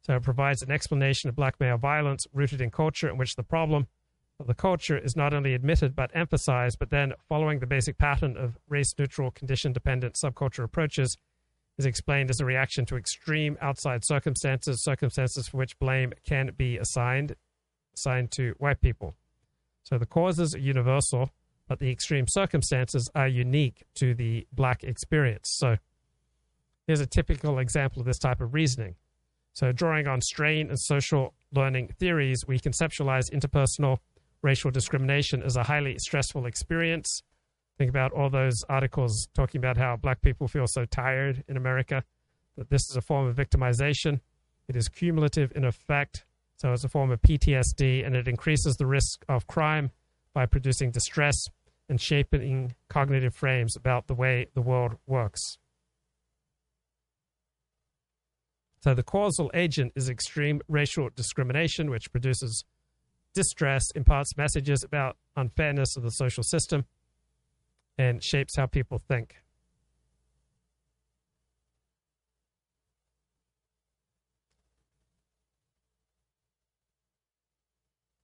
So 0.01 0.15
it 0.15 0.23
provides 0.23 0.61
an 0.61 0.71
explanation 0.71 1.29
of 1.29 1.35
black 1.35 1.59
male 1.59 1.77
violence 1.77 2.25
rooted 2.33 2.61
in 2.61 2.71
culture, 2.71 3.09
in 3.09 3.17
which 3.17 3.35
the 3.35 3.43
problem 3.43 3.87
of 4.39 4.47
the 4.47 4.55
culture 4.55 4.97
is 4.97 5.15
not 5.15 5.33
only 5.33 5.53
admitted 5.53 5.95
but 5.95 6.09
emphasized, 6.13 6.79
but 6.79 6.89
then, 6.89 7.13
following 7.29 7.59
the 7.59 7.67
basic 7.67 7.97
pattern 7.97 8.35
of 8.35 8.57
race 8.67 8.93
neutral, 8.97 9.31
condition 9.31 9.71
dependent 9.71 10.15
subculture 10.15 10.63
approaches, 10.63 11.17
is 11.77 11.85
explained 11.85 12.29
as 12.29 12.39
a 12.39 12.45
reaction 12.45 12.85
to 12.85 12.97
extreme 12.97 13.57
outside 13.61 14.03
circumstances, 14.03 14.83
circumstances 14.83 15.47
for 15.47 15.57
which 15.57 15.77
blame 15.79 16.13
can 16.27 16.51
be 16.57 16.77
assigned 16.77 17.35
assigned 17.93 18.31
to 18.31 18.55
white 18.57 18.81
people. 18.81 19.15
So 19.83 19.97
the 19.97 20.05
causes 20.05 20.55
are 20.55 20.59
universal, 20.59 21.29
but 21.67 21.79
the 21.79 21.91
extreme 21.91 22.25
circumstances 22.27 23.09
are 23.13 23.27
unique 23.27 23.83
to 23.95 24.13
the 24.13 24.47
black 24.53 24.83
experience. 24.83 25.49
So 25.57 25.77
here's 26.87 27.01
a 27.01 27.05
typical 27.05 27.59
example 27.59 27.99
of 27.99 28.05
this 28.05 28.19
type 28.19 28.41
of 28.41 28.53
reasoning. 28.53 28.95
So 29.53 29.71
drawing 29.71 30.07
on 30.07 30.21
strain 30.21 30.69
and 30.69 30.79
social 30.79 31.33
learning 31.53 31.89
theories, 31.99 32.45
we 32.47 32.59
conceptualize 32.59 33.31
interpersonal 33.31 33.97
racial 34.41 34.71
discrimination 34.71 35.43
as 35.43 35.55
a 35.55 35.63
highly 35.63 35.97
stressful 35.99 36.45
experience 36.45 37.21
Think 37.81 37.89
about 37.89 38.11
all 38.11 38.29
those 38.29 38.63
articles 38.69 39.27
talking 39.33 39.57
about 39.57 39.75
how 39.75 39.95
black 39.95 40.21
people 40.21 40.47
feel 40.47 40.67
so 40.67 40.85
tired 40.85 41.43
in 41.47 41.57
America, 41.57 42.03
that 42.55 42.69
this 42.69 42.87
is 42.87 42.95
a 42.95 43.01
form 43.01 43.25
of 43.27 43.35
victimization. 43.35 44.19
It 44.67 44.75
is 44.75 44.87
cumulative 44.87 45.51
in 45.55 45.65
effect, 45.65 46.23
so 46.57 46.71
it's 46.73 46.83
a 46.83 46.89
form 46.89 47.09
of 47.09 47.19
PTSD, 47.23 48.05
and 48.05 48.15
it 48.15 48.27
increases 48.27 48.75
the 48.75 48.85
risk 48.85 49.25
of 49.27 49.47
crime 49.47 49.89
by 50.31 50.45
producing 50.45 50.91
distress 50.91 51.47
and 51.89 51.99
shaping 51.99 52.75
cognitive 52.87 53.33
frames 53.33 53.75
about 53.75 54.05
the 54.05 54.13
way 54.13 54.45
the 54.53 54.61
world 54.61 54.97
works. 55.07 55.57
So 58.83 58.95
the 58.95 59.03
causal 59.03 59.51
agent 59.53 59.93
is 59.95 60.09
extreme 60.09 60.59
racial 60.67 61.09
discrimination, 61.15 61.91
which 61.91 62.11
produces 62.11 62.65
distress, 63.33 63.83
imparts 63.95 64.35
messages 64.35 64.83
about 64.83 65.17
unfairness 65.35 65.95
of 65.95 66.03
the 66.03 66.09
social 66.09 66.43
system, 66.43 66.85
and 67.97 68.23
shapes 68.23 68.55
how 68.57 68.65
people 68.65 68.97
think. 68.97 69.35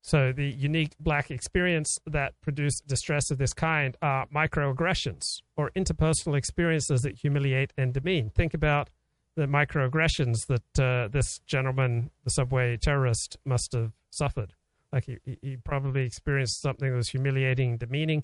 So, 0.01 0.31
the 0.31 0.47
unique 0.47 0.93
black 1.01 1.31
experience 1.31 1.97
that 2.05 2.33
produce 2.41 2.79
distress 2.79 3.29
of 3.29 3.39
this 3.39 3.53
kind 3.53 3.97
are 4.01 4.25
microaggressions 4.27 5.21
or 5.57 5.69
interpersonal 5.71 6.37
experiences 6.37 7.01
that 7.01 7.17
humiliate 7.17 7.73
and 7.77 7.93
demean. 7.93 8.29
Think 8.29 8.53
about 8.53 8.89
the 9.37 9.45
microaggressions 9.45 10.47
that 10.47 10.83
uh, 10.83 11.07
this 11.07 11.39
gentleman, 11.47 12.11
the 12.25 12.29
subway 12.29 12.75
terrorist, 12.75 13.37
must 13.45 13.71
have 13.71 13.93
suffered. 14.09 14.51
Like, 14.91 15.05
he, 15.05 15.37
he 15.41 15.55
probably 15.55 16.03
experienced 16.03 16.61
something 16.61 16.89
that 16.89 16.95
was 16.95 17.09
humiliating, 17.09 17.77
demeaning, 17.77 18.23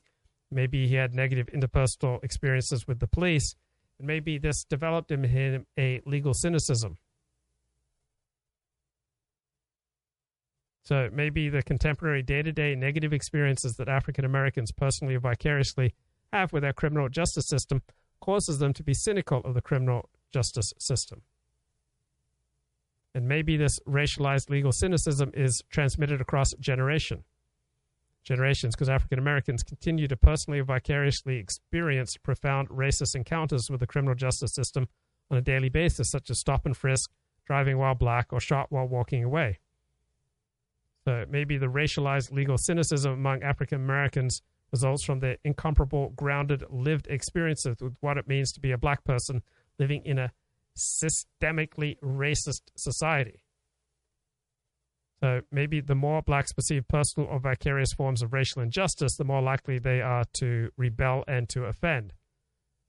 Maybe 0.54 0.88
he 0.88 0.96
had 0.96 1.14
negative 1.14 1.48
interpersonal 1.48 2.24
experiences 2.24 2.88
with 2.88 3.00
the 3.00 3.08
police, 3.08 3.56
and 3.98 4.08
maybe 4.08 4.38
this 4.38 4.64
developed 4.64 5.12
in 5.12 5.24
him 5.24 5.66
a 5.78 6.02
legal 6.06 6.34
cynicism. 6.34 6.98
So 10.86 11.10
maybe 11.12 11.50
the 11.50 11.64
contemporary 11.64 12.22
day 12.22 12.42
to 12.42 12.52
day 12.52 12.76
negative 12.76 13.14
experiences 13.14 13.78
that 13.78 13.88
African 13.88 14.26
Americans 14.26 14.72
personally 14.72 15.16
or 15.16 15.20
vicariously 15.20 15.94
have 16.32 16.52
with 16.52 16.66
our 16.66 16.74
criminal 16.74 17.10
justice 17.10 17.48
system 17.48 17.82
causes 18.20 18.60
them 18.60 18.74
to 18.74 18.84
be 18.84 18.94
cynical 18.94 19.40
of 19.40 19.54
the 19.54 19.62
criminal 19.62 20.10
justice 20.34 20.74
system. 20.80 21.22
And 23.16 23.28
maybe 23.28 23.58
this 23.58 23.80
racialized 23.88 24.50
legal 24.50 24.72
cynicism 24.72 25.32
is 25.34 25.62
transmitted 25.70 26.20
across 26.20 26.52
generation 26.60 27.24
generations 28.24 28.74
because 28.74 28.90
African 28.90 29.20
Americans 29.20 29.64
continue 29.64 30.08
to 30.08 30.16
personally 30.16 30.62
vicariously 30.62 31.38
experience 31.38 32.16
profound 32.18 32.70
racist 32.70 33.16
encounters 33.16 33.70
with 33.70 33.82
the 33.82 33.88
criminal 33.88 34.16
justice 34.16 34.54
system 34.54 34.88
on 35.30 35.38
a 35.38 35.42
daily 35.42 35.70
basis, 35.70 36.10
such 36.10 36.30
as 36.30 36.40
stop 36.40 36.66
and 36.66 36.76
frisk, 36.76 37.12
driving 37.46 37.78
while 37.78 37.96
black, 37.96 38.32
or 38.32 38.40
shot 38.40 38.68
while 38.70 38.88
walking 38.88 39.24
away. 39.24 39.60
So 41.06 41.26
maybe 41.30 41.58
the 41.58 41.68
racialized 41.68 42.32
legal 42.32 42.58
cynicism 42.58 43.12
among 43.12 43.44
African 43.44 43.82
Americans 43.82 44.42
results 44.72 45.04
from 45.04 45.20
their 45.20 45.38
incomparable, 45.44 46.14
grounded, 46.16 46.64
lived 46.70 47.08
experiences 47.08 47.76
with 47.82 47.96
what 48.00 48.18
it 48.18 48.28
means 48.28 48.52
to 48.54 48.60
be 48.60 48.72
a 48.72 48.78
black 48.78 49.04
person 49.04 49.42
living 49.80 50.02
in 50.06 50.20
a 50.20 50.32
systemically 50.78 51.98
racist 52.02 52.62
society. 52.76 53.44
So 55.22 55.42
maybe 55.52 55.80
the 55.80 55.96
more 55.96 56.22
blacks 56.22 56.52
perceive 56.52 56.88
personal 56.88 57.30
or 57.30 57.40
vicarious 57.40 57.94
forms 57.94 58.22
of 58.22 58.34
racial 58.34 58.62
injustice, 58.62 59.16
the 59.16 59.24
more 59.24 59.42
likely 59.42 59.80
they 59.80 60.02
are 60.02 60.26
to 60.34 60.70
rebel 60.76 61.24
and 61.28 61.48
to 61.50 61.64
offend. 61.64 62.14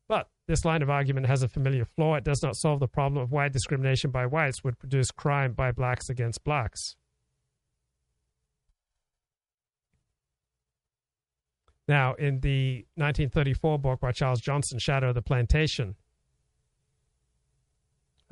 But 0.09 0.29
this 0.49 0.65
line 0.65 0.83
of 0.83 0.91
argument 0.91 1.29
has 1.29 1.43
a 1.43 1.49
familiar 1.49 1.85
flaw. 1.85 2.17
It 2.17 2.25
does 2.25 2.43
not 2.43 2.57
solve 2.57 2.81
the 2.81 2.89
problem 2.89 3.23
of 3.23 3.31
why 3.31 3.49
discrimination 3.49 4.11
by 4.11 4.27
whites 4.27 4.65
would 4.65 4.79
produce 4.79 5.11
crime 5.11 5.53
by 5.53 5.71
blacks 5.71 6.09
against 6.09 6.43
blacks. 6.45 6.97
Now, 11.87 12.15
in 12.15 12.41
the 12.41 12.87
1934 12.97 13.79
book 13.79 14.01
by 14.01 14.13
Charles 14.13 14.41
Johnson, 14.41 14.79
Shadow 14.79 15.11
of 15.11 15.15
the 15.15 15.23
Plantation, 15.23 15.97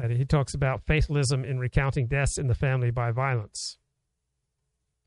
uh, 0.02 0.08
he 0.08 0.24
talks 0.24 0.54
about 0.54 0.86
fatalism 0.86 1.44
in 1.44 1.58
recounting 1.58 2.06
deaths 2.06 2.38
in 2.38 2.46
the 2.46 2.54
family 2.54 2.90
by 2.90 3.10
violence. 3.10 3.78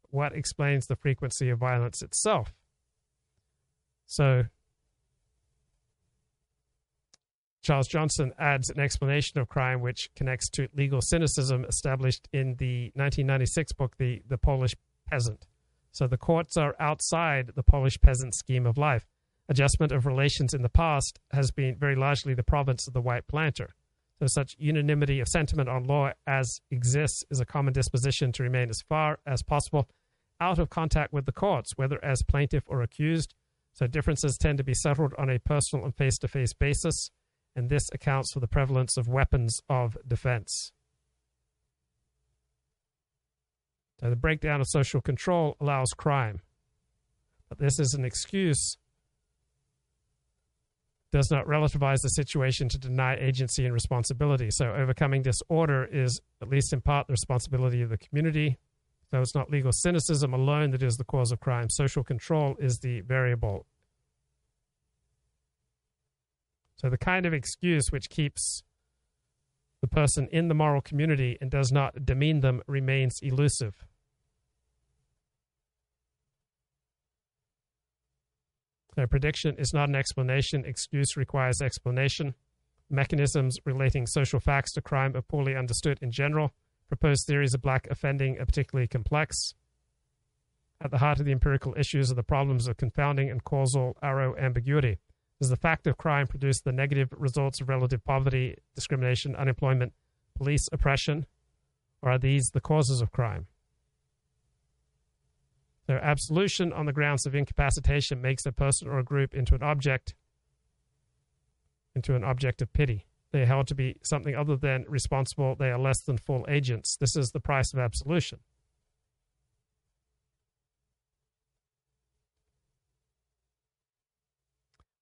What 0.09 0.33
explains 0.33 0.87
the 0.87 0.95
frequency 0.95 1.49
of 1.49 1.59
violence 1.59 2.01
itself? 2.01 2.53
So, 4.05 4.45
Charles 7.61 7.87
Johnson 7.87 8.31
adds 8.37 8.69
an 8.69 8.79
explanation 8.79 9.39
of 9.39 9.49
crime 9.49 9.81
which 9.81 10.09
connects 10.15 10.49
to 10.51 10.67
legal 10.75 11.01
cynicism 11.01 11.65
established 11.65 12.27
in 12.31 12.55
the 12.57 12.91
1996 12.93 13.73
book, 13.73 13.97
The, 13.97 14.21
the 14.27 14.37
Polish 14.37 14.75
Peasant. 15.09 15.47
So 15.91 16.07
the 16.07 16.17
courts 16.17 16.57
are 16.57 16.75
outside 16.79 17.53
the 17.55 17.63
Polish 17.63 17.99
peasant 17.99 18.35
scheme 18.35 18.65
of 18.65 18.77
life. 18.77 19.07
Adjustment 19.47 19.91
of 19.91 20.05
relations 20.05 20.53
in 20.53 20.61
the 20.61 20.69
past 20.69 21.19
has 21.31 21.51
been 21.51 21.75
very 21.75 21.95
largely 21.95 22.33
the 22.33 22.43
province 22.43 22.85
of 22.85 22.93
the 22.93 23.01
white 23.01 23.27
planter. 23.27 23.73
So 24.19 24.27
such 24.27 24.55
unanimity 24.57 25.19
of 25.19 25.27
sentiment 25.27 25.67
on 25.67 25.83
law 25.83 26.11
as 26.25 26.61
exists 26.71 27.23
is 27.29 27.41
a 27.41 27.45
common 27.45 27.73
disposition 27.73 28.31
to 28.33 28.43
remain 28.43 28.69
as 28.69 28.81
far 28.87 29.19
as 29.25 29.43
possible 29.43 29.89
out 30.39 30.57
of 30.57 30.69
contact 30.69 31.11
with 31.11 31.25
the 31.25 31.31
courts, 31.31 31.73
whether 31.75 32.03
as 32.03 32.23
plaintiff 32.23 32.63
or 32.67 32.81
accused. 32.81 33.33
So 33.73 33.87
differences 33.87 34.37
tend 34.37 34.57
to 34.57 34.63
be 34.63 34.73
settled 34.73 35.13
on 35.17 35.29
a 35.29 35.39
personal 35.39 35.83
and 35.83 35.93
face 35.93 36.17
to 36.19 36.29
face 36.29 36.53
basis, 36.53 37.11
and 37.55 37.69
this 37.69 37.89
accounts 37.93 38.31
for 38.31 38.39
the 38.39 38.47
prevalence 38.47 38.95
of 38.95 39.09
weapons 39.09 39.59
of 39.69 39.97
defense. 40.07 40.71
So 43.99 44.09
the 44.09 44.15
breakdown 44.15 44.61
of 44.61 44.67
social 44.67 45.01
control 45.01 45.55
allows 45.59 45.89
crime. 45.91 46.41
But 47.49 47.59
this 47.59 47.79
is 47.79 47.93
an 47.93 48.05
excuse, 48.05 48.77
does 51.15 51.31
not 51.31 51.45
relativize 51.45 52.01
the 52.01 52.09
situation 52.09 52.67
to 52.67 52.77
deny 52.77 53.15
agency 53.15 53.63
and 53.63 53.73
responsibility. 53.73 54.51
So 54.51 54.73
overcoming 54.73 55.21
disorder 55.21 55.85
is, 55.85 56.19
at 56.41 56.49
least 56.49 56.73
in 56.73 56.81
part, 56.81 57.07
the 57.07 57.13
responsibility 57.13 57.81
of 57.81 57.87
the 57.87 57.97
community. 57.97 58.57
So 59.11 59.21
it's 59.21 59.33
not 59.33 59.49
legal 59.49 59.71
cynicism 59.71 60.33
alone 60.33 60.71
that 60.71 60.83
is 60.83 60.97
the 60.97 61.05
cause 61.05 61.31
of 61.31 61.39
crime. 61.39 61.69
Social 61.69 62.03
control 62.03 62.57
is 62.59 62.79
the 62.79 62.99
variable. 62.99 63.65
So 66.75 66.89
the 66.89 66.97
kind 66.97 67.25
of 67.25 67.33
excuse 67.33 67.93
which 67.93 68.09
keeps 68.09 68.63
the 69.79 69.87
person 69.87 70.27
in 70.33 70.49
the 70.49 70.53
moral 70.53 70.81
community 70.81 71.37
and 71.39 71.49
does 71.49 71.71
not 71.71 72.05
demean 72.05 72.41
them 72.41 72.61
remains 72.67 73.21
elusive. 73.21 73.85
Their 78.95 79.07
prediction 79.07 79.55
is 79.57 79.73
not 79.73 79.89
an 79.89 79.95
explanation. 79.95 80.63
Excuse 80.65 81.17
requires 81.17 81.61
explanation. 81.61 82.33
Mechanisms 82.89 83.57
relating 83.65 84.07
social 84.07 84.39
facts 84.39 84.71
to 84.73 84.81
crime 84.81 85.15
are 85.15 85.21
poorly 85.21 85.55
understood 85.55 85.99
in 86.01 86.11
general. 86.11 86.51
Proposed 86.87 87.27
theories 87.27 87.53
of 87.53 87.61
black 87.61 87.87
offending 87.89 88.39
are 88.39 88.45
particularly 88.45 88.87
complex. 88.87 89.53
At 90.81 90.91
the 90.91 90.99
heart 90.99 91.19
of 91.19 91.25
the 91.25 91.31
empirical 91.31 91.73
issues 91.77 92.11
are 92.11 92.15
the 92.15 92.23
problems 92.23 92.67
of 92.67 92.77
confounding 92.77 93.29
and 93.29 93.43
causal 93.43 93.97
arrow 94.01 94.35
ambiguity. 94.37 94.99
Does 95.39 95.49
the 95.49 95.57
fact 95.57 95.87
of 95.87 95.97
crime 95.97 96.27
produce 96.27 96.61
the 96.61 96.71
negative 96.71 97.09
results 97.17 97.59
of 97.59 97.69
relative 97.69 98.03
poverty, 98.05 98.55
discrimination, 98.75 99.35
unemployment, 99.35 99.93
police 100.35 100.67
oppression, 100.71 101.25
or 102.01 102.11
are 102.11 102.19
these 102.19 102.51
the 102.53 102.61
causes 102.61 103.01
of 103.01 103.11
crime? 103.11 103.47
Their 105.87 106.03
absolution 106.03 106.73
on 106.73 106.85
the 106.85 106.93
grounds 106.93 107.25
of 107.25 107.35
incapacitation 107.35 108.21
makes 108.21 108.45
a 108.45 108.51
person 108.51 108.87
or 108.87 108.99
a 108.99 109.03
group 109.03 109.35
into 109.35 109.53
an 109.53 109.61
object, 109.61 110.15
into 111.95 112.15
an 112.15 112.23
object 112.23 112.61
of 112.61 112.73
pity. 112.73 113.05
They 113.31 113.41
are 113.41 113.45
held 113.45 113.67
to 113.67 113.75
be 113.75 113.97
something 114.01 114.35
other 114.35 114.55
than 114.55 114.85
responsible. 114.87 115.55
They 115.55 115.69
are 115.69 115.79
less 115.79 116.01
than 116.01 116.17
full 116.17 116.45
agents. 116.47 116.95
This 116.97 117.15
is 117.15 117.31
the 117.31 117.39
price 117.39 117.73
of 117.73 117.79
absolution. 117.79 118.39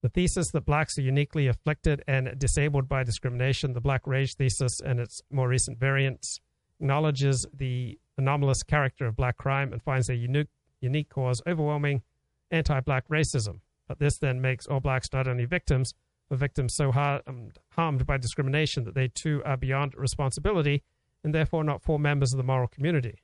The 0.02 0.10
thesis 0.10 0.52
that 0.52 0.66
blacks 0.66 0.98
are 0.98 1.02
uniquely 1.02 1.48
afflicted 1.48 2.04
and 2.10 2.38
disabled 2.38 2.90
by 2.90 3.04
discrimination, 3.04 3.72
the 3.72 3.80
black 3.80 4.06
rage 4.06 4.36
thesis 4.36 4.82
and 4.82 5.00
its 5.00 5.22
more 5.32 5.48
recent 5.48 5.80
variants, 5.80 6.42
acknowledges 6.82 7.46
the 7.54 7.98
anomalous 8.18 8.64
character 8.64 9.06
of 9.06 9.16
black 9.16 9.38
crime 9.38 9.72
and 9.72 9.82
finds 9.82 10.10
a 10.10 10.16
unique, 10.16 10.50
unique 10.84 11.10
cause 11.10 11.42
overwhelming 11.48 12.04
anti 12.52 12.80
black 12.82 13.08
racism. 13.08 13.62
But 13.88 14.00
this 14.00 14.18
then 14.18 14.42
makes 14.42 14.68
all 14.68 14.80
blacks 14.80 15.12
not 15.12 15.28
only 15.28 15.46
victims, 15.46 15.94
but 16.30 16.40
victims 16.40 16.74
so 16.76 16.92
harmed, 16.92 17.24
um, 17.28 17.50
harmed 17.70 18.06
by 18.06 18.18
discrimination 18.18 18.84
that 18.86 18.96
they 18.96 19.08
too 19.08 19.42
are 19.46 19.58
beyond 19.58 19.96
responsibility 19.96 20.84
and 21.24 21.34
therefore 21.34 21.64
not 21.64 21.82
full 21.82 22.00
members 22.00 22.34
of 22.34 22.38
the 22.38 22.44
moral 22.44 22.68
community. 22.68 23.22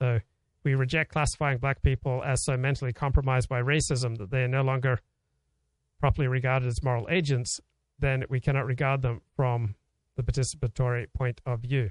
So 0.00 0.20
we 0.64 0.74
reject 0.74 1.12
classifying 1.12 1.58
black 1.58 1.82
people 1.82 2.22
as 2.24 2.42
so 2.42 2.56
mentally 2.56 2.92
compromised 2.92 3.48
by 3.48 3.60
racism 3.60 4.16
that 4.18 4.30
they 4.30 4.42
are 4.42 4.48
no 4.48 4.62
longer 4.62 5.00
properly 6.00 6.26
regarded 6.26 6.66
as 6.68 6.82
moral 6.82 7.06
agents, 7.10 7.60
then 7.98 8.24
we 8.28 8.40
cannot 8.40 8.66
regard 8.66 9.02
them 9.02 9.20
from 9.36 9.74
the 10.16 10.22
participatory 10.22 11.06
point 11.12 11.40
of 11.46 11.60
view. 11.60 11.90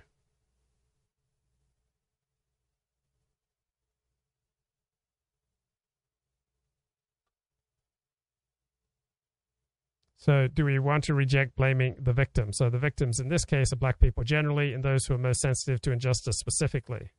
So, 10.23 10.47
do 10.47 10.63
we 10.63 10.79
want 10.79 11.03
to 11.05 11.13
reject 11.13 11.57
blaming 11.57 11.97
the 11.99 12.13
victim? 12.13 12.53
So, 12.53 12.69
the 12.69 12.79
victims 12.79 13.19
in 13.19 13.27
this 13.27 13.43
case 13.43 13.73
are 13.73 13.75
black 13.75 13.99
people 13.99 14.23
generally 14.23 14.73
and 14.73 14.81
those 14.81 15.05
who 15.05 15.15
are 15.15 15.17
most 15.17 15.41
sensitive 15.41 15.81
to 15.81 15.91
injustice 15.91 16.37
specifically. 16.37 17.11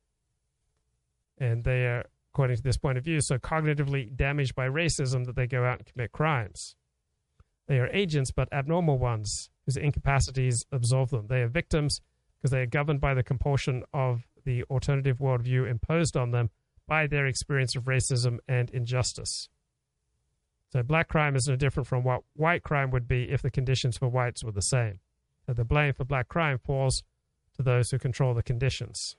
And 1.37 1.63
they 1.65 1.85
are, 1.85 2.05
according 2.33 2.57
to 2.57 2.63
this 2.63 2.77
point 2.77 2.97
of 2.97 3.03
view, 3.03 3.21
so 3.21 3.37
cognitively 3.37 4.15
damaged 4.15 4.55
by 4.55 4.67
racism 4.67 5.27
that 5.27 5.35
they 5.35 5.45
go 5.45 5.63
out 5.63 5.77
and 5.77 5.85
commit 5.85 6.13
crimes. 6.13 6.75
They 7.67 7.77
are 7.77 7.89
agents, 7.93 8.31
but 8.31 8.51
abnormal 8.51 8.97
ones 8.97 9.51
whose 9.67 9.77
incapacities 9.77 10.65
absolve 10.71 11.11
them. 11.11 11.27
They 11.27 11.43
are 11.43 11.47
victims 11.47 12.01
because 12.41 12.49
they 12.49 12.61
are 12.61 12.65
governed 12.65 13.01
by 13.01 13.13
the 13.13 13.21
compulsion 13.21 13.83
of 13.93 14.23
the 14.45 14.63
alternative 14.63 15.19
worldview 15.19 15.69
imposed 15.69 16.17
on 16.17 16.31
them 16.31 16.49
by 16.87 17.05
their 17.05 17.27
experience 17.27 17.75
of 17.75 17.83
racism 17.83 18.39
and 18.47 18.71
injustice. 18.71 19.47
So 20.75 20.83
black 20.83 21.07
crime 21.07 21.37
is 21.37 21.47
no 21.47 21.55
different 21.55 21.87
from 21.87 22.03
what 22.03 22.23
white 22.33 22.61
crime 22.61 22.91
would 22.91 23.07
be 23.07 23.31
if 23.31 23.41
the 23.41 23.49
conditions 23.49 23.97
for 23.97 24.09
whites 24.09 24.43
were 24.43 24.51
the 24.51 24.61
same. 24.61 24.99
So 25.45 25.53
the 25.53 25.63
blame 25.63 25.93
for 25.93 26.03
black 26.03 26.27
crime 26.27 26.59
falls 26.59 27.01
to 27.55 27.63
those 27.63 27.91
who 27.91 27.97
control 27.97 28.33
the 28.33 28.43
conditions. 28.43 29.15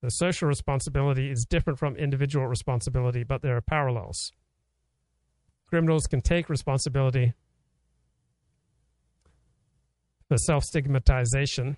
The 0.00 0.08
social 0.08 0.48
responsibility 0.48 1.30
is 1.30 1.44
different 1.44 1.78
from 1.78 1.94
individual 1.96 2.46
responsibility, 2.46 3.22
but 3.22 3.42
there 3.42 3.54
are 3.54 3.60
parallels. 3.60 4.32
Criminals 5.68 6.06
can 6.06 6.22
take 6.22 6.48
responsibility 6.48 7.34
for 10.26 10.38
self 10.38 10.64
stigmatization 10.64 11.76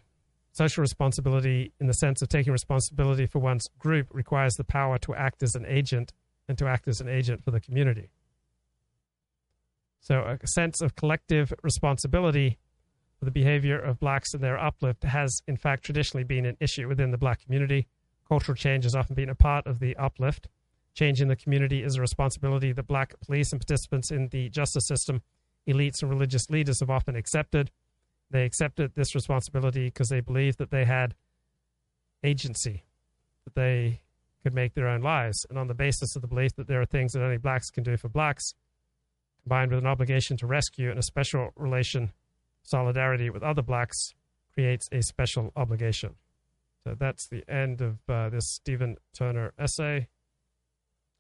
Social 0.57 0.81
responsibility, 0.81 1.75
in 1.79 1.87
the 1.87 1.93
sense 1.93 2.23
of 2.23 2.31
taking 2.31 2.51
responsibility 2.51 3.27
for 3.27 3.41
one's 3.41 3.69
group, 3.79 4.07
requires 4.11 4.55
the 4.55 4.65
power 4.65 4.97
to 4.97 5.15
act 5.15 5.43
as 5.43 5.55
an 5.55 5.67
agent 5.67 6.15
and 6.49 6.57
to 6.57 6.67
act 6.67 6.89
as 6.89 6.99
an 7.03 7.11
agent 7.11 7.45
for 7.45 7.51
the 7.51 7.61
community. 7.61 8.09
So, 10.01 10.39
a 10.43 10.47
sense 10.47 10.81
of 10.81 10.97
collective 10.97 11.53
responsibility 11.63 12.57
for 13.19 13.27
the 13.27 13.31
behavior 13.31 13.79
of 13.79 14.01
blacks 14.01 14.33
and 14.33 14.43
their 14.43 14.59
uplift 14.59 15.05
has, 15.05 15.43
in 15.47 15.59
fact, 15.59 15.85
traditionally 15.85 16.25
been 16.25 16.47
an 16.47 16.57
issue 16.59 16.89
within 16.89 17.11
the 17.11 17.19
black 17.19 17.45
community. 17.45 17.87
Cultural 18.27 18.57
change 18.57 18.85
has 18.85 18.95
often 18.95 19.15
been 19.15 19.29
a 19.29 19.35
part 19.35 19.67
of 19.67 19.79
the 19.79 19.95
uplift. 19.97 20.49
Change 20.95 21.21
in 21.21 21.29
the 21.29 21.37
community 21.37 21.83
is 21.83 21.97
a 21.97 22.01
responsibility 22.01 22.73
that 22.73 22.87
black 22.87 23.13
police 23.21 23.53
and 23.53 23.61
participants 23.61 24.11
in 24.11 24.29
the 24.29 24.49
justice 24.49 24.87
system, 24.87 25.21
elites, 25.69 26.01
and 26.01 26.11
religious 26.11 26.49
leaders 26.49 26.81
have 26.81 26.89
often 26.89 27.15
accepted. 27.15 27.71
They 28.31 28.45
accepted 28.45 28.95
this 28.95 29.15
responsibility 29.15 29.87
because 29.87 30.09
they 30.09 30.21
believed 30.21 30.59
that 30.59 30.71
they 30.71 30.85
had 30.85 31.15
agency, 32.25 32.85
that 33.45 33.55
they 33.55 34.01
could 34.43 34.55
make 34.55 34.75
their 34.75 34.89
own 34.89 35.01
lives. 35.01 35.47
And 35.49 35.59
on 35.59 35.69
the 35.69 35.75
basis 35.75 36.17
of 36.17 36.23
the 36.23 36.29
belief 36.29 36.55
that 36.57 36.67
there 36.67 36.81
are 36.81 36.87
things 36.87 37.13
that 37.13 37.23
only 37.23 37.37
blacks 37.37 37.71
can 37.71 37.85
do 37.85 37.97
for 37.97 38.09
blacks, 38.09 38.53
combined 39.43 39.71
with 39.71 39.81
an 39.81 39.87
obligation 39.87 40.37
to 40.39 40.47
rescue 40.47 40.91
and 40.91 40.99
a 40.99 41.03
special 41.03 41.51
relation, 41.57 42.13
solidarity 42.63 43.31
with 43.31 43.43
other 43.43 43.63
blacks, 43.63 44.15
creates 44.55 44.89
a 44.91 45.03
special 45.03 45.53
obligation. 45.55 46.15
So 46.85 46.95
that's 46.99 47.29
the 47.29 47.43
end 47.49 47.81
of 47.81 47.99
uh, 48.09 48.29
this 48.29 48.45
Stephen 48.55 48.97
Turner 49.13 49.53
essay. 49.59 50.09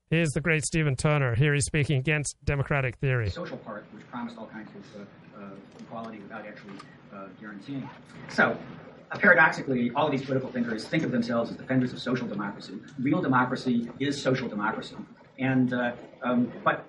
Here's 0.08 0.30
the 0.30 0.40
great 0.40 0.64
Stephen 0.64 0.94
Turner. 0.94 1.34
Here 1.34 1.52
he's 1.52 1.64
speaking 1.64 1.98
against 1.98 2.36
democratic 2.44 2.96
theory. 2.98 3.24
The 3.24 3.32
social 3.32 3.56
part, 3.56 3.84
which 3.92 4.08
promised 4.08 4.38
all 4.38 4.46
kinds 4.46 4.70
of 4.94 5.00
uh, 5.00 5.44
uh, 5.44 5.48
equality 5.80 6.18
without 6.18 6.46
actually 6.46 6.74
uh, 7.12 7.26
guaranteeing. 7.40 7.90
So, 8.28 8.56
paradoxically, 9.18 9.90
all 9.96 10.06
of 10.06 10.12
these 10.12 10.24
political 10.24 10.48
thinkers 10.48 10.84
think 10.86 11.02
of 11.02 11.10
themselves 11.10 11.50
as 11.50 11.56
defenders 11.56 11.92
of 11.92 11.98
social 11.98 12.28
democracy. 12.28 12.74
Real 13.00 13.20
democracy 13.20 13.90
is 13.98 14.20
social 14.20 14.48
democracy, 14.48 14.94
and 15.40 15.72
uh, 15.72 15.92
um, 16.22 16.52
but 16.62 16.88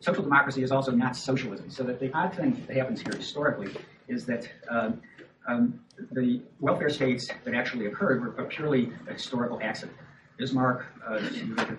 social 0.00 0.22
democracy 0.22 0.62
is 0.62 0.72
also 0.72 0.90
not 0.90 1.16
socialism. 1.16 1.68
So 1.68 1.82
that 1.82 2.00
the 2.00 2.10
odd 2.14 2.34
thing 2.34 2.64
that 2.66 2.76
happens 2.78 3.02
here 3.02 3.12
historically 3.12 3.76
is 4.08 4.24
that. 4.26 4.48
Um, 4.70 5.02
um, 5.46 5.78
the 6.12 6.40
welfare 6.58 6.88
states 6.88 7.28
that 7.44 7.52
actually 7.52 7.84
occurred 7.84 8.22
were 8.22 8.42
a 8.42 8.46
purely 8.46 8.90
historical 9.06 9.60
accident. 9.62 9.94
Bismarck, 10.36 10.86
uh, 11.06 11.20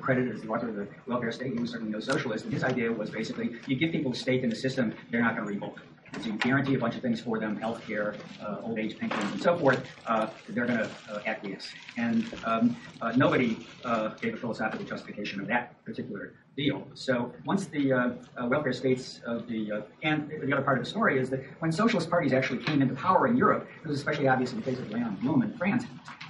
credited 0.01 0.35
as 0.35 0.41
the 0.41 0.47
author 0.47 0.69
of 0.69 0.75
the 0.75 0.87
welfare 1.07 1.31
state, 1.31 1.53
he 1.53 1.59
was 1.59 1.71
certainly 1.71 1.91
no 1.91 1.99
socialist, 1.99 2.45
and 2.45 2.53
his 2.53 2.63
idea 2.63 2.91
was 2.91 3.09
basically 3.09 3.57
you 3.67 3.75
give 3.75 3.91
people 3.91 4.13
a 4.13 4.15
stake 4.15 4.43
in 4.43 4.49
the 4.49 4.55
system, 4.55 4.93
they're 5.11 5.21
not 5.21 5.35
going 5.35 5.47
to 5.47 5.53
revolt. 5.53 5.77
So 6.21 6.27
you 6.27 6.33
guarantee 6.37 6.75
a 6.75 6.79
bunch 6.79 6.95
of 6.95 7.01
things 7.01 7.19
for 7.19 7.39
them, 7.39 7.57
health 7.57 7.85
care, 7.85 8.15
uh, 8.41 8.57
old 8.63 8.79
age 8.79 8.97
pensions, 8.97 9.31
and 9.33 9.41
so 9.41 9.57
forth, 9.57 9.85
uh, 10.05 10.27
they're 10.49 10.65
going 10.65 10.79
to 10.79 10.89
uh, 11.09 11.19
acquiesce. 11.25 11.67
And 11.97 12.25
um, 12.45 12.77
uh, 13.01 13.11
nobody 13.17 13.67
uh, 13.83 14.09
gave 14.09 14.35
a 14.35 14.37
philosophical 14.37 14.85
justification 14.85 15.41
of 15.41 15.47
that 15.47 15.83
particular 15.83 16.33
deal. 16.55 16.87
So 16.93 17.33
once 17.45 17.65
the 17.65 17.91
uh, 17.91 18.11
welfare 18.47 18.71
states 18.71 19.19
of 19.25 19.45
the, 19.47 19.83
and 20.03 20.29
the 20.29 20.53
other 20.53 20.61
part 20.61 20.77
of 20.77 20.85
the 20.85 20.89
story 20.89 21.19
is 21.19 21.29
that 21.31 21.43
when 21.59 21.71
socialist 21.71 22.09
parties 22.09 22.31
actually 22.31 22.63
came 22.63 22.81
into 22.81 22.95
power 22.95 23.27
in 23.27 23.35
Europe, 23.35 23.67
it 23.83 23.87
was 23.87 23.97
especially 23.97 24.29
obvious 24.29 24.53
in 24.53 24.59
the 24.59 24.63
case 24.63 24.79
of 24.79 24.85
Léon 24.85 25.19
Blum 25.19 25.41
in 25.41 25.57
France, 25.57 25.83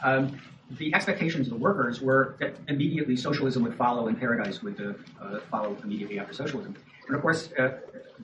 um, 0.03 0.39
the 0.71 0.93
expectations 0.93 1.47
of 1.47 1.53
the 1.53 1.59
workers 1.59 2.01
were 2.01 2.35
that 2.39 2.55
immediately 2.67 3.15
socialism 3.15 3.63
would 3.63 3.75
follow 3.75 4.07
and 4.07 4.19
paradise 4.19 4.63
would 4.63 4.97
uh, 5.21 5.39
follow 5.51 5.77
immediately 5.83 6.19
after 6.19 6.33
socialism. 6.33 6.75
And 7.07 7.15
of 7.15 7.21
course, 7.21 7.51
uh, 7.59 7.77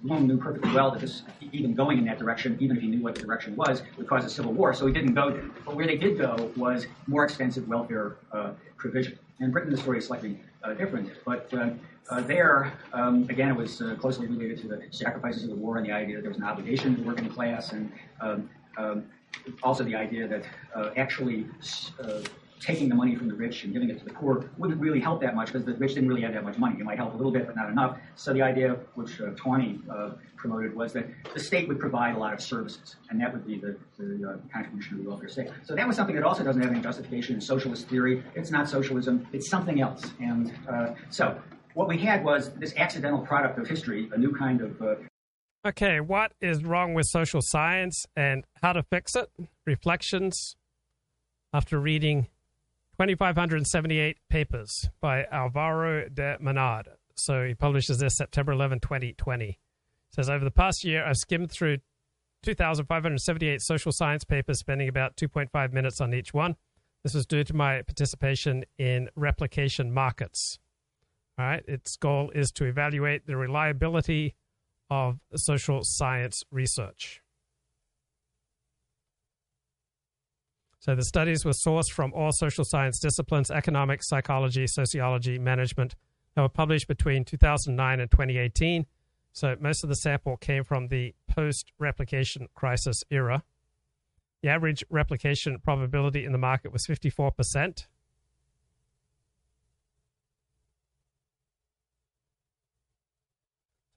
knew 0.03 0.37
perfectly 0.37 0.73
well 0.73 0.91
that 0.91 1.01
this, 1.01 1.23
even 1.51 1.75
going 1.75 1.97
in 1.99 2.05
that 2.05 2.17
direction, 2.17 2.57
even 2.59 2.77
if 2.77 2.81
he 2.81 2.89
knew 2.89 3.01
what 3.01 3.15
the 3.15 3.21
direction 3.21 3.55
was, 3.55 3.83
would 3.97 4.07
cause 4.07 4.25
a 4.25 4.29
civil 4.29 4.53
war. 4.53 4.73
So 4.73 4.87
he 4.87 4.93
didn't 4.93 5.13
go 5.13 5.29
there. 5.29 5.49
But 5.65 5.75
where 5.75 5.85
they 5.85 5.97
did 5.97 6.17
go 6.17 6.51
was 6.55 6.87
more 7.07 7.23
extensive 7.23 7.67
welfare 7.67 8.17
uh, 8.31 8.51
provision. 8.77 9.19
In 9.39 9.51
Britain, 9.51 9.71
the 9.71 9.77
story 9.77 9.99
is 9.99 10.07
slightly 10.07 10.39
uh, 10.63 10.73
different. 10.73 11.11
But 11.25 11.53
uh, 11.53 11.71
uh, 12.09 12.21
there, 12.21 12.73
um, 12.93 13.27
again, 13.29 13.49
it 13.49 13.55
was 13.55 13.81
uh, 13.81 13.95
closely 13.99 14.27
related 14.27 14.59
to 14.61 14.67
the 14.67 14.83
sacrifices 14.91 15.43
of 15.43 15.49
the 15.49 15.55
war 15.55 15.77
and 15.77 15.85
the 15.85 15.91
idea 15.91 16.15
that 16.15 16.21
there 16.21 16.31
was 16.31 16.39
an 16.39 16.43
obligation 16.43 16.95
to 16.95 17.01
the 17.01 17.07
working 17.07 17.29
class, 17.29 17.71
and 17.71 17.91
um, 18.19 18.49
um, 18.77 19.05
also 19.63 19.83
the 19.83 19.95
idea 19.95 20.27
that 20.27 20.43
actually 20.97 21.47
taking 22.61 22.87
the 22.87 22.95
money 22.95 23.15
from 23.15 23.27
the 23.27 23.33
rich 23.33 23.63
and 23.63 23.73
giving 23.73 23.89
it 23.89 23.97
to 23.97 24.05
the 24.05 24.13
poor 24.13 24.49
wouldn't 24.57 24.79
really 24.79 24.99
help 24.99 25.19
that 25.19 25.35
much 25.35 25.47
because 25.47 25.65
the 25.65 25.73
rich 25.73 25.95
didn't 25.95 26.07
really 26.07 26.21
have 26.21 26.33
that 26.33 26.43
much 26.43 26.57
money. 26.57 26.79
It 26.79 26.83
might 26.83 26.97
help 26.97 27.13
a 27.13 27.17
little 27.17 27.31
bit, 27.31 27.47
but 27.47 27.55
not 27.55 27.69
enough. 27.69 27.97
So 28.15 28.33
the 28.33 28.43
idea, 28.43 28.77
which 28.93 29.19
uh, 29.19 29.31
Tawney 29.35 29.79
uh, 29.89 30.11
promoted, 30.35 30.75
was 30.75 30.93
that 30.93 31.07
the 31.33 31.39
state 31.39 31.67
would 31.67 31.79
provide 31.79 32.15
a 32.15 32.19
lot 32.19 32.33
of 32.33 32.41
services, 32.41 32.97
and 33.09 33.19
that 33.19 33.33
would 33.33 33.47
be 33.47 33.57
the, 33.57 33.75
the 33.97 34.29
uh, 34.29 34.53
contribution 34.53 34.97
of 34.97 35.03
the 35.03 35.09
welfare 35.09 35.27
state. 35.27 35.49
So 35.63 35.75
that 35.75 35.87
was 35.87 35.95
something 35.95 36.15
that 36.15 36.23
also 36.23 36.43
doesn't 36.43 36.61
have 36.61 36.71
any 36.71 36.81
justification 36.81 37.35
in 37.35 37.41
socialist 37.41 37.87
theory. 37.87 38.23
It's 38.35 38.51
not 38.51 38.69
socialism; 38.69 39.27
it's 39.33 39.49
something 39.49 39.81
else. 39.81 40.03
And 40.19 40.53
uh, 40.69 40.93
so 41.09 41.39
what 41.73 41.87
we 41.87 41.97
had 41.97 42.23
was 42.23 42.51
this 42.53 42.75
accidental 42.77 43.19
product 43.19 43.57
of 43.57 43.67
history, 43.67 44.07
a 44.13 44.17
new 44.19 44.35
kind 44.35 44.61
of 44.61 44.81
uh, 44.81 44.95
Okay, 45.63 45.99
what 45.99 46.33
is 46.41 46.63
wrong 46.63 46.95
with 46.95 47.05
social 47.05 47.39
science 47.43 48.07
and 48.15 48.45
how 48.63 48.73
to 48.73 48.81
fix 48.81 49.15
it? 49.15 49.29
Reflections 49.67 50.55
after 51.53 51.79
reading 51.79 52.29
2,578 52.97 54.17
papers 54.27 54.89
by 54.99 55.23
Alvaro 55.31 56.09
de 56.09 56.37
Menard. 56.39 56.89
So 57.15 57.45
he 57.45 57.53
publishes 57.53 57.99
this 57.99 58.17
September 58.17 58.53
11, 58.53 58.79
2020. 58.79 59.49
It 59.49 59.57
says, 60.09 60.31
Over 60.31 60.43
the 60.43 60.49
past 60.49 60.83
year, 60.83 61.05
I've 61.05 61.17
skimmed 61.17 61.51
through 61.51 61.77
2,578 62.41 63.61
social 63.61 63.91
science 63.91 64.23
papers, 64.23 64.57
spending 64.57 64.89
about 64.89 65.15
2.5 65.15 65.73
minutes 65.73 66.01
on 66.01 66.11
each 66.11 66.33
one. 66.33 66.55
This 67.03 67.13
was 67.13 67.27
due 67.27 67.43
to 67.43 67.55
my 67.55 67.83
participation 67.83 68.63
in 68.79 69.09
replication 69.15 69.93
markets. 69.93 70.57
All 71.37 71.45
right, 71.45 71.63
its 71.67 71.97
goal 71.97 72.31
is 72.33 72.51
to 72.53 72.65
evaluate 72.65 73.27
the 73.27 73.37
reliability 73.37 74.33
of 74.91 75.19
social 75.35 75.79
science 75.83 76.43
research. 76.51 77.21
So 80.79 80.95
the 80.95 81.05
studies 81.05 81.45
were 81.45 81.51
sourced 81.51 81.91
from 81.91 82.11
all 82.13 82.31
social 82.33 82.65
science 82.65 82.99
disciplines 82.99 83.49
economics, 83.49 84.09
psychology, 84.09 84.67
sociology, 84.67 85.39
management. 85.39 85.95
They 86.35 86.41
were 86.41 86.49
published 86.49 86.87
between 86.89 87.23
2009 87.23 87.99
and 88.01 88.11
2018. 88.11 88.85
So 89.31 89.55
most 89.61 89.83
of 89.83 89.89
the 89.89 89.95
sample 89.95 90.35
came 90.35 90.65
from 90.65 90.89
the 90.89 91.15
post 91.29 91.71
replication 91.79 92.49
crisis 92.53 93.01
era. 93.09 93.43
The 94.43 94.49
average 94.49 94.83
replication 94.89 95.57
probability 95.59 96.25
in 96.25 96.33
the 96.33 96.37
market 96.37 96.73
was 96.73 96.85
54%. 96.85 97.85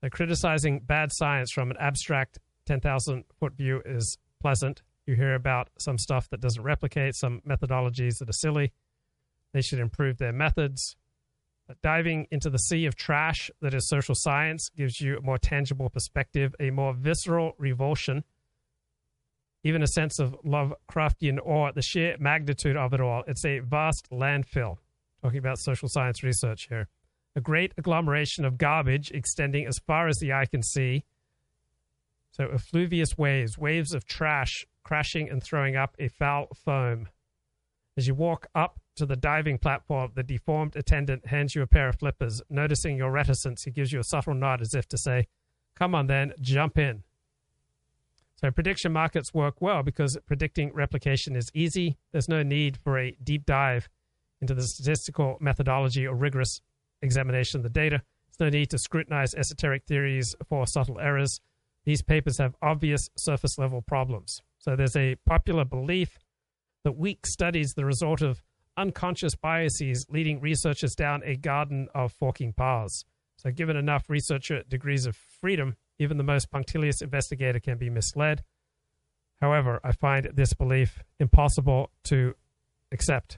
So 0.05 0.09
criticizing 0.09 0.81
bad 0.81 1.11
science 1.11 1.51
from 1.51 1.71
an 1.71 1.77
abstract 1.79 2.37
10,000 2.67 3.23
foot 3.39 3.53
view 3.53 3.81
is 3.85 4.19
pleasant. 4.39 4.83
You 5.07 5.15
hear 5.15 5.33
about 5.33 5.69
some 5.79 5.97
stuff 5.97 6.29
that 6.29 6.41
doesn't 6.41 6.61
replicate, 6.61 7.15
some 7.15 7.41
methodologies 7.41 8.19
that 8.19 8.29
are 8.29 8.33
silly. 8.33 8.71
They 9.51 9.61
should 9.61 9.79
improve 9.79 10.19
their 10.19 10.31
methods. 10.31 10.95
But 11.67 11.81
diving 11.81 12.27
into 12.29 12.51
the 12.51 12.59
sea 12.59 12.85
of 12.85 12.95
trash 12.95 13.49
that 13.61 13.73
is 13.73 13.89
social 13.89 14.13
science 14.13 14.69
gives 14.69 15.01
you 15.01 15.17
a 15.17 15.21
more 15.21 15.39
tangible 15.39 15.89
perspective, 15.89 16.53
a 16.59 16.69
more 16.69 16.93
visceral 16.93 17.55
revulsion, 17.57 18.23
even 19.63 19.81
a 19.81 19.87
sense 19.87 20.19
of 20.19 20.35
Lovecraftian 20.45 21.39
awe 21.43 21.69
at 21.69 21.73
the 21.73 21.81
sheer 21.81 22.15
magnitude 22.19 22.77
of 22.77 22.93
it 22.93 23.01
all. 23.01 23.23
It's 23.25 23.43
a 23.43 23.57
vast 23.57 24.11
landfill. 24.11 24.77
Talking 25.23 25.39
about 25.39 25.57
social 25.57 25.89
science 25.89 26.21
research 26.21 26.67
here. 26.69 26.89
A 27.35 27.41
great 27.41 27.73
agglomeration 27.77 28.45
of 28.45 28.57
garbage 28.57 29.11
extending 29.11 29.65
as 29.65 29.77
far 29.85 30.07
as 30.07 30.17
the 30.17 30.31
eye 30.31 30.45
can 30.45 30.63
see. 30.63 31.03
So, 32.31 32.45
effluvious 32.45 33.17
waves, 33.17 33.57
waves 33.57 33.93
of 33.93 34.05
trash 34.05 34.65
crashing 34.85 35.29
and 35.29 35.43
throwing 35.43 35.75
up 35.75 35.95
a 35.99 36.07
foul 36.07 36.47
foam. 36.63 37.09
As 37.97 38.07
you 38.07 38.13
walk 38.13 38.47
up 38.55 38.79
to 38.95 39.05
the 39.05 39.15
diving 39.15 39.57
platform, 39.57 40.11
the 40.15 40.23
deformed 40.23 40.75
attendant 40.75 41.27
hands 41.27 41.55
you 41.55 41.61
a 41.61 41.67
pair 41.67 41.89
of 41.89 41.99
flippers. 41.99 42.41
Noticing 42.49 42.95
your 42.95 43.11
reticence, 43.11 43.63
he 43.63 43.71
gives 43.71 43.91
you 43.91 43.99
a 43.99 44.03
subtle 44.03 44.33
nod 44.33 44.61
as 44.61 44.73
if 44.73 44.87
to 44.89 44.97
say, 44.97 45.27
Come 45.75 45.93
on 45.93 46.07
then, 46.07 46.33
jump 46.39 46.77
in. 46.77 47.03
So 48.35 48.51
prediction 48.51 48.93
markets 48.93 49.33
work 49.33 49.61
well 49.61 49.81
because 49.81 50.17
predicting 50.25 50.73
replication 50.73 51.35
is 51.35 51.49
easy. 51.53 51.97
There's 52.11 52.29
no 52.29 52.43
need 52.43 52.77
for 52.77 52.99
a 52.99 53.15
deep 53.23 53.45
dive 53.45 53.89
into 54.41 54.53
the 54.53 54.63
statistical 54.63 55.37
methodology 55.39 56.05
or 56.05 56.15
rigorous 56.15 56.61
examination 57.01 57.59
of 57.59 57.63
the 57.63 57.69
data. 57.69 58.01
There's 58.27 58.51
no 58.51 58.57
need 58.57 58.69
to 58.71 58.77
scrutinize 58.77 59.33
esoteric 59.33 59.83
theories 59.85 60.35
for 60.47 60.67
subtle 60.67 60.99
errors. 60.99 61.39
These 61.85 62.01
papers 62.01 62.37
have 62.39 62.55
obvious 62.61 63.09
surface 63.17 63.57
level 63.57 63.81
problems. 63.81 64.41
So 64.57 64.75
there's 64.75 64.95
a 64.95 65.15
popular 65.25 65.65
belief 65.65 66.17
that 66.83 66.97
weak 66.97 67.25
studies 67.25 67.73
the 67.75 67.85
result 67.85 68.21
of 68.21 68.41
unconscious 68.77 69.35
biases 69.35 70.05
leading 70.09 70.39
researchers 70.39 70.95
down 70.95 71.21
a 71.23 71.35
garden 71.35 71.87
of 71.93 72.11
forking 72.11 72.53
paths. 72.53 73.05
So, 73.37 73.51
given 73.51 73.75
enough 73.75 74.09
researcher 74.09 74.63
degrees 74.67 75.05
of 75.05 75.15
freedom, 75.15 75.75
even 75.99 76.17
the 76.17 76.23
most 76.23 76.51
punctilious 76.51 77.01
investigator 77.01 77.59
can 77.59 77.77
be 77.77 77.89
misled. 77.89 78.43
However, 79.41 79.79
I 79.83 79.91
find 79.91 80.29
this 80.33 80.53
belief 80.53 81.03
impossible 81.19 81.91
to 82.05 82.35
accept. 82.91 83.37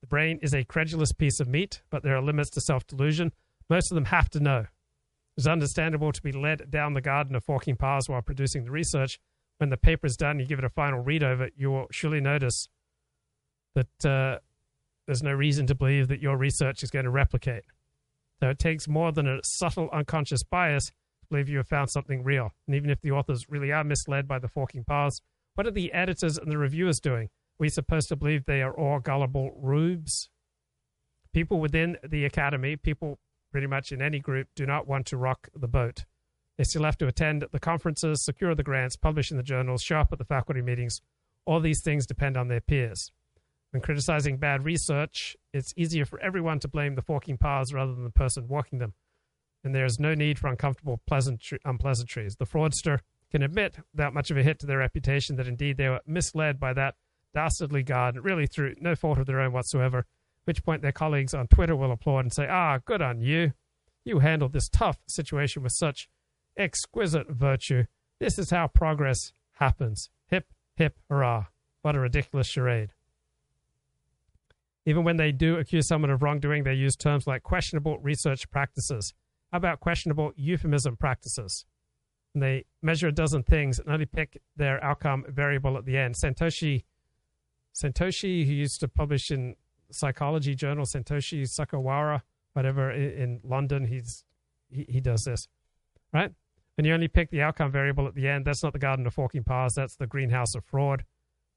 The 0.00 0.06
brain 0.06 0.38
is 0.42 0.54
a 0.54 0.64
credulous 0.64 1.12
piece 1.12 1.40
of 1.40 1.48
meat, 1.48 1.82
but 1.90 2.02
there 2.02 2.16
are 2.16 2.22
limits 2.22 2.50
to 2.50 2.60
self 2.60 2.86
delusion. 2.86 3.32
Most 3.68 3.90
of 3.90 3.94
them 3.94 4.06
have 4.06 4.28
to 4.30 4.40
know. 4.40 4.66
It's 5.36 5.46
understandable 5.46 6.12
to 6.12 6.22
be 6.22 6.32
led 6.32 6.70
down 6.70 6.94
the 6.94 7.00
garden 7.00 7.34
of 7.34 7.44
forking 7.44 7.76
paths 7.76 8.08
while 8.08 8.22
producing 8.22 8.64
the 8.64 8.70
research, 8.70 9.18
when 9.58 9.70
the 9.70 9.76
paper 9.76 10.06
is 10.06 10.16
done, 10.16 10.38
you 10.38 10.46
give 10.46 10.58
it 10.58 10.64
a 10.64 10.70
final 10.70 11.00
read 11.00 11.22
over, 11.22 11.50
you 11.56 11.70
will 11.70 11.86
surely 11.90 12.20
notice 12.20 12.68
that 13.74 14.04
uh, 14.04 14.38
there's 15.06 15.22
no 15.22 15.32
reason 15.32 15.66
to 15.66 15.74
believe 15.74 16.08
that 16.08 16.20
your 16.20 16.36
research 16.36 16.82
is 16.82 16.90
going 16.90 17.04
to 17.04 17.10
replicate. 17.10 17.64
So 18.40 18.50
it 18.50 18.58
takes 18.58 18.86
more 18.86 19.12
than 19.12 19.26
a 19.26 19.40
subtle 19.44 19.88
unconscious 19.92 20.42
bias 20.42 20.86
to 20.86 21.26
believe 21.30 21.48
you 21.48 21.58
have 21.58 21.68
found 21.68 21.90
something 21.90 22.22
real. 22.22 22.50
And 22.66 22.76
even 22.76 22.90
if 22.90 23.00
the 23.00 23.12
authors 23.12 23.48
really 23.48 23.72
are 23.72 23.84
misled 23.84 24.28
by 24.28 24.38
the 24.38 24.48
forking 24.48 24.84
paths, 24.84 25.20
what 25.54 25.66
are 25.66 25.70
the 25.70 25.92
editors 25.92 26.36
and 26.36 26.50
the 26.50 26.58
reviewers 26.58 27.00
doing? 27.00 27.30
Are 27.60 27.68
supposed 27.68 28.08
to 28.08 28.16
believe 28.16 28.44
they 28.44 28.62
are 28.62 28.74
all 28.74 28.98
gullible 28.98 29.52
rubes? 29.60 30.28
People 31.32 31.58
within 31.58 31.96
the 32.06 32.24
academy, 32.24 32.76
people 32.76 33.18
pretty 33.50 33.66
much 33.66 33.92
in 33.92 34.02
any 34.02 34.18
group, 34.18 34.48
do 34.54 34.66
not 34.66 34.86
want 34.86 35.06
to 35.06 35.16
rock 35.16 35.48
the 35.54 35.68
boat. 35.68 36.04
They 36.58 36.64
still 36.64 36.84
have 36.84 36.98
to 36.98 37.06
attend 37.06 37.44
the 37.52 37.60
conferences, 37.60 38.24
secure 38.24 38.54
the 38.54 38.62
grants, 38.62 38.96
publish 38.96 39.30
in 39.30 39.36
the 39.36 39.42
journals, 39.42 39.82
show 39.82 39.98
up 39.98 40.12
at 40.12 40.18
the 40.18 40.24
faculty 40.24 40.62
meetings. 40.62 41.00
All 41.44 41.60
these 41.60 41.82
things 41.82 42.06
depend 42.06 42.36
on 42.36 42.48
their 42.48 42.60
peers. 42.60 43.10
When 43.70 43.82
criticizing 43.82 44.38
bad 44.38 44.64
research, 44.64 45.36
it's 45.52 45.74
easier 45.76 46.04
for 46.04 46.20
everyone 46.20 46.60
to 46.60 46.68
blame 46.68 46.94
the 46.94 47.02
forking 47.02 47.36
paths 47.36 47.72
rather 47.72 47.94
than 47.94 48.04
the 48.04 48.10
person 48.10 48.48
walking 48.48 48.78
them. 48.78 48.94
And 49.64 49.74
there 49.74 49.84
is 49.84 49.98
no 49.98 50.14
need 50.14 50.38
for 50.38 50.48
uncomfortable 50.48 51.00
pleasantry, 51.06 51.58
unpleasantries. 51.64 52.36
The 52.36 52.46
fraudster 52.46 53.00
can 53.30 53.42
admit, 53.42 53.78
without 53.92 54.14
much 54.14 54.30
of 54.30 54.36
a 54.36 54.42
hit 54.42 54.58
to 54.60 54.66
their 54.66 54.78
reputation, 54.78 55.36
that 55.36 55.48
indeed 55.48 55.76
they 55.76 55.88
were 55.88 56.00
misled 56.06 56.60
by 56.60 56.72
that 56.74 56.94
dastardly 57.36 57.82
garden, 57.82 58.22
really 58.22 58.46
through 58.46 58.74
no 58.80 58.96
fault 58.96 59.18
of 59.18 59.26
their 59.26 59.40
own 59.40 59.52
whatsoever, 59.52 60.06
which 60.44 60.64
point 60.64 60.80
their 60.80 60.90
colleagues 60.90 61.34
on 61.34 61.46
Twitter 61.48 61.76
will 61.76 61.92
applaud 61.92 62.20
and 62.20 62.32
say, 62.32 62.46
Ah, 62.48 62.78
good 62.82 63.02
on 63.02 63.20
you. 63.20 63.52
You 64.06 64.20
handled 64.20 64.54
this 64.54 64.70
tough 64.70 64.96
situation 65.06 65.62
with 65.62 65.72
such 65.72 66.08
exquisite 66.56 67.28
virtue. 67.28 67.84
This 68.20 68.38
is 68.38 68.48
how 68.48 68.68
progress 68.68 69.34
happens. 69.52 70.08
Hip, 70.28 70.46
hip, 70.76 70.96
hurrah. 71.10 71.44
What 71.82 71.94
a 71.94 72.00
ridiculous 72.00 72.48
charade. 72.48 72.94
Even 74.86 75.04
when 75.04 75.18
they 75.18 75.30
do 75.30 75.58
accuse 75.58 75.86
someone 75.86 76.10
of 76.10 76.22
wrongdoing, 76.22 76.64
they 76.64 76.72
use 76.72 76.96
terms 76.96 77.26
like 77.26 77.42
questionable 77.42 77.98
research 77.98 78.48
practices. 78.50 79.12
How 79.52 79.58
about 79.58 79.80
questionable 79.80 80.32
euphemism 80.36 80.96
practices? 80.96 81.66
And 82.32 82.42
they 82.42 82.64
measure 82.80 83.08
a 83.08 83.12
dozen 83.12 83.42
things 83.42 83.78
and 83.78 83.90
only 83.90 84.06
pick 84.06 84.40
their 84.56 84.82
outcome 84.82 85.26
variable 85.28 85.76
at 85.76 85.84
the 85.84 85.98
end. 85.98 86.14
Santoshi, 86.14 86.84
Santoshi, 87.82 88.46
who 88.46 88.52
used 88.52 88.80
to 88.80 88.88
publish 88.88 89.30
in 89.30 89.54
psychology 89.90 90.54
journal, 90.54 90.84
Santoshi 90.84 91.42
Sakawara, 91.42 92.22
whatever, 92.54 92.90
in, 92.90 93.40
London, 93.44 93.84
he's 93.84 94.24
he, 94.68 94.86
he 94.88 95.00
does 95.00 95.22
this, 95.24 95.46
right? 96.12 96.32
And 96.78 96.86
you 96.86 96.92
only 96.92 97.08
pick 97.08 97.30
the 97.30 97.42
outcome 97.42 97.70
variable 97.70 98.06
at 98.06 98.14
the 98.14 98.28
end. 98.28 98.44
That's 98.44 98.62
not 98.62 98.72
the 98.72 98.78
garden 98.78 99.06
of 99.06 99.14
forking 99.14 99.44
paths. 99.44 99.74
That's 99.74 99.96
the 99.96 100.06
greenhouse 100.06 100.54
of 100.54 100.64
fraud 100.64 101.04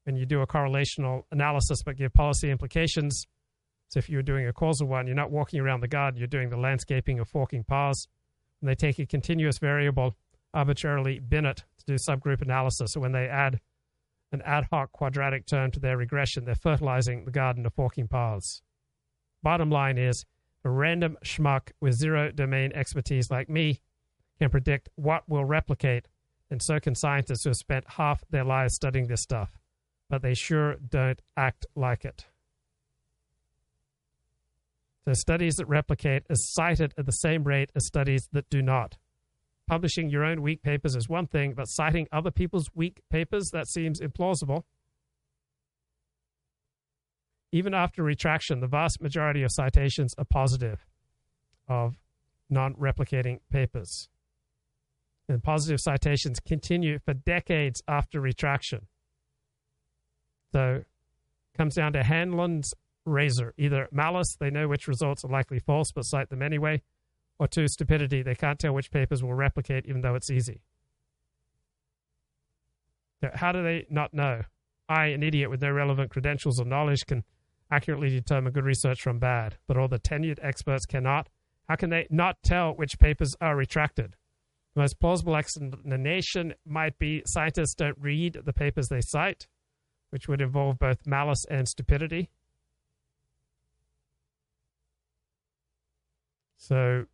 and 0.06 0.18
you 0.18 0.26
do 0.26 0.40
a 0.40 0.46
correlational 0.46 1.22
analysis 1.30 1.82
but 1.82 1.96
give 1.96 2.12
policy 2.12 2.50
implications. 2.50 3.26
So 3.88 3.98
if 3.98 4.08
you're 4.08 4.22
doing 4.22 4.46
a 4.46 4.52
causal 4.52 4.86
one, 4.86 5.06
you're 5.06 5.16
not 5.16 5.30
walking 5.30 5.60
around 5.60 5.80
the 5.80 5.88
garden, 5.88 6.18
you're 6.18 6.28
doing 6.28 6.50
the 6.50 6.56
landscaping 6.56 7.18
of 7.18 7.28
forking 7.28 7.64
paths. 7.64 8.06
And 8.60 8.68
they 8.68 8.74
take 8.74 8.98
a 8.98 9.06
continuous 9.06 9.58
variable, 9.58 10.16
arbitrarily 10.54 11.18
bin 11.18 11.46
it 11.46 11.64
to 11.78 11.84
do 11.86 11.94
subgroup 11.94 12.42
analysis. 12.42 12.92
So 12.92 13.00
when 13.00 13.12
they 13.12 13.26
add 13.26 13.60
an 14.32 14.42
ad 14.42 14.66
hoc 14.70 14.92
quadratic 14.92 15.46
term 15.46 15.70
to 15.72 15.80
their 15.80 15.96
regression, 15.96 16.44
they're 16.44 16.54
fertilizing 16.54 17.24
the 17.24 17.30
garden 17.30 17.66
of 17.66 17.74
forking 17.74 18.08
paths. 18.08 18.62
Bottom 19.42 19.70
line 19.70 19.98
is 19.98 20.24
a 20.64 20.70
random 20.70 21.16
schmuck 21.24 21.70
with 21.80 21.94
zero 21.94 22.30
domain 22.30 22.72
expertise 22.74 23.30
like 23.30 23.48
me 23.48 23.80
can 24.38 24.50
predict 24.50 24.88
what 24.94 25.28
will 25.28 25.44
replicate, 25.44 26.08
and 26.50 26.62
so 26.62 26.78
can 26.80 26.94
scientists 26.94 27.44
who 27.44 27.50
have 27.50 27.56
spent 27.56 27.84
half 27.88 28.22
their 28.30 28.44
lives 28.44 28.74
studying 28.74 29.06
this 29.06 29.22
stuff 29.22 29.60
but 30.10 30.20
they 30.22 30.34
sure 30.34 30.74
don't 30.74 31.22
act 31.36 31.64
like 31.74 32.04
it. 32.04 32.26
So, 35.06 35.14
studies 35.14 35.54
that 35.54 35.66
replicate 35.66 36.24
are 36.28 36.34
cited 36.34 36.92
at 36.98 37.06
the 37.06 37.12
same 37.12 37.44
rate 37.44 37.70
as 37.74 37.86
studies 37.86 38.28
that 38.32 38.50
do 38.50 38.60
not. 38.60 38.98
Publishing 39.70 40.10
your 40.10 40.24
own 40.24 40.42
weak 40.42 40.64
papers 40.64 40.96
is 40.96 41.08
one 41.08 41.28
thing, 41.28 41.54
but 41.54 41.66
citing 41.66 42.08
other 42.10 42.32
people's 42.32 42.68
weak 42.74 43.02
papers, 43.08 43.50
that 43.52 43.68
seems 43.68 44.00
implausible. 44.00 44.64
Even 47.52 47.72
after 47.72 48.02
retraction, 48.02 48.58
the 48.58 48.66
vast 48.66 49.00
majority 49.00 49.44
of 49.44 49.52
citations 49.52 50.12
are 50.18 50.24
positive 50.24 50.84
of 51.68 51.94
non 52.48 52.74
replicating 52.74 53.38
papers. 53.52 54.08
And 55.28 55.40
positive 55.40 55.78
citations 55.78 56.40
continue 56.40 56.98
for 56.98 57.14
decades 57.14 57.80
after 57.86 58.20
retraction. 58.20 58.88
So 60.52 60.82
comes 61.56 61.76
down 61.76 61.92
to 61.92 62.02
Hanlon's 62.02 62.74
razor. 63.04 63.54
Either 63.56 63.86
malice, 63.92 64.34
they 64.40 64.50
know 64.50 64.66
which 64.66 64.88
results 64.88 65.24
are 65.24 65.30
likely 65.30 65.60
false 65.60 65.92
but 65.94 66.02
cite 66.02 66.28
them 66.28 66.42
anyway, 66.42 66.82
or 67.40 67.48
two, 67.48 67.66
stupidity, 67.66 68.22
they 68.22 68.36
can't 68.36 68.58
tell 68.58 68.72
which 68.72 68.92
papers 68.92 69.22
will 69.22 69.34
replicate 69.34 69.86
even 69.86 70.02
though 70.02 70.14
it's 70.14 70.30
easy. 70.30 70.62
How 73.34 73.50
do 73.50 73.62
they 73.62 73.86
not 73.90 74.14
know? 74.14 74.42
I, 74.88 75.06
an 75.06 75.22
idiot 75.22 75.50
with 75.50 75.62
no 75.62 75.70
relevant 75.70 76.10
credentials 76.10 76.60
or 76.60 76.64
knowledge, 76.64 77.06
can 77.06 77.24
accurately 77.70 78.10
determine 78.10 78.52
good 78.52 78.64
research 78.64 79.00
from 79.00 79.18
bad, 79.18 79.56
but 79.66 79.76
all 79.76 79.88
the 79.88 79.98
tenured 79.98 80.38
experts 80.42 80.86
cannot. 80.86 81.28
How 81.68 81.76
can 81.76 81.90
they 81.90 82.06
not 82.10 82.36
tell 82.44 82.72
which 82.72 82.98
papers 82.98 83.34
are 83.40 83.56
retracted? 83.56 84.14
The 84.74 84.82
most 84.82 85.00
plausible 85.00 85.36
explanation 85.36 86.54
might 86.64 86.98
be 86.98 87.22
scientists 87.26 87.74
don't 87.74 87.98
read 87.98 88.38
the 88.44 88.52
papers 88.52 88.88
they 88.88 89.00
cite 89.00 89.46
which 90.10 90.28
would 90.28 90.40
involve 90.40 90.78
both 90.78 91.06
malice 91.06 91.44
and 91.48 91.66
stupidity. 91.68 92.30
So, 96.56 97.06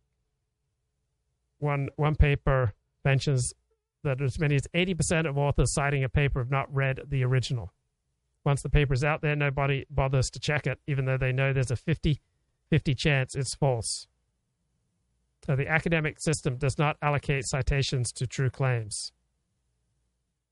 one 1.59 1.89
one 1.95 2.15
paper 2.15 2.73
mentions 3.03 3.53
that 4.03 4.21
as 4.21 4.39
many 4.39 4.55
as 4.55 4.67
80% 4.73 5.27
of 5.27 5.37
authors 5.37 5.73
citing 5.73 6.03
a 6.03 6.09
paper 6.09 6.39
have 6.39 6.51
not 6.51 6.73
read 6.73 7.01
the 7.07 7.23
original. 7.23 7.73
Once 8.45 8.61
the 8.61 8.69
paper 8.69 8.93
is 8.93 9.03
out 9.03 9.21
there, 9.21 9.35
nobody 9.35 9.85
bothers 9.89 10.29
to 10.29 10.39
check 10.39 10.67
it, 10.67 10.79
even 10.87 11.05
though 11.05 11.17
they 11.17 11.33
know 11.33 11.51
there's 11.51 11.71
a 11.71 11.75
50 11.75 12.21
50 12.69 12.95
chance 12.95 13.35
it's 13.35 13.55
false. 13.55 14.07
So 15.45 15.55
the 15.55 15.67
academic 15.67 16.19
system 16.19 16.57
does 16.57 16.77
not 16.77 16.97
allocate 17.01 17.45
citations 17.45 18.11
to 18.13 18.27
true 18.27 18.49
claims. 18.49 19.13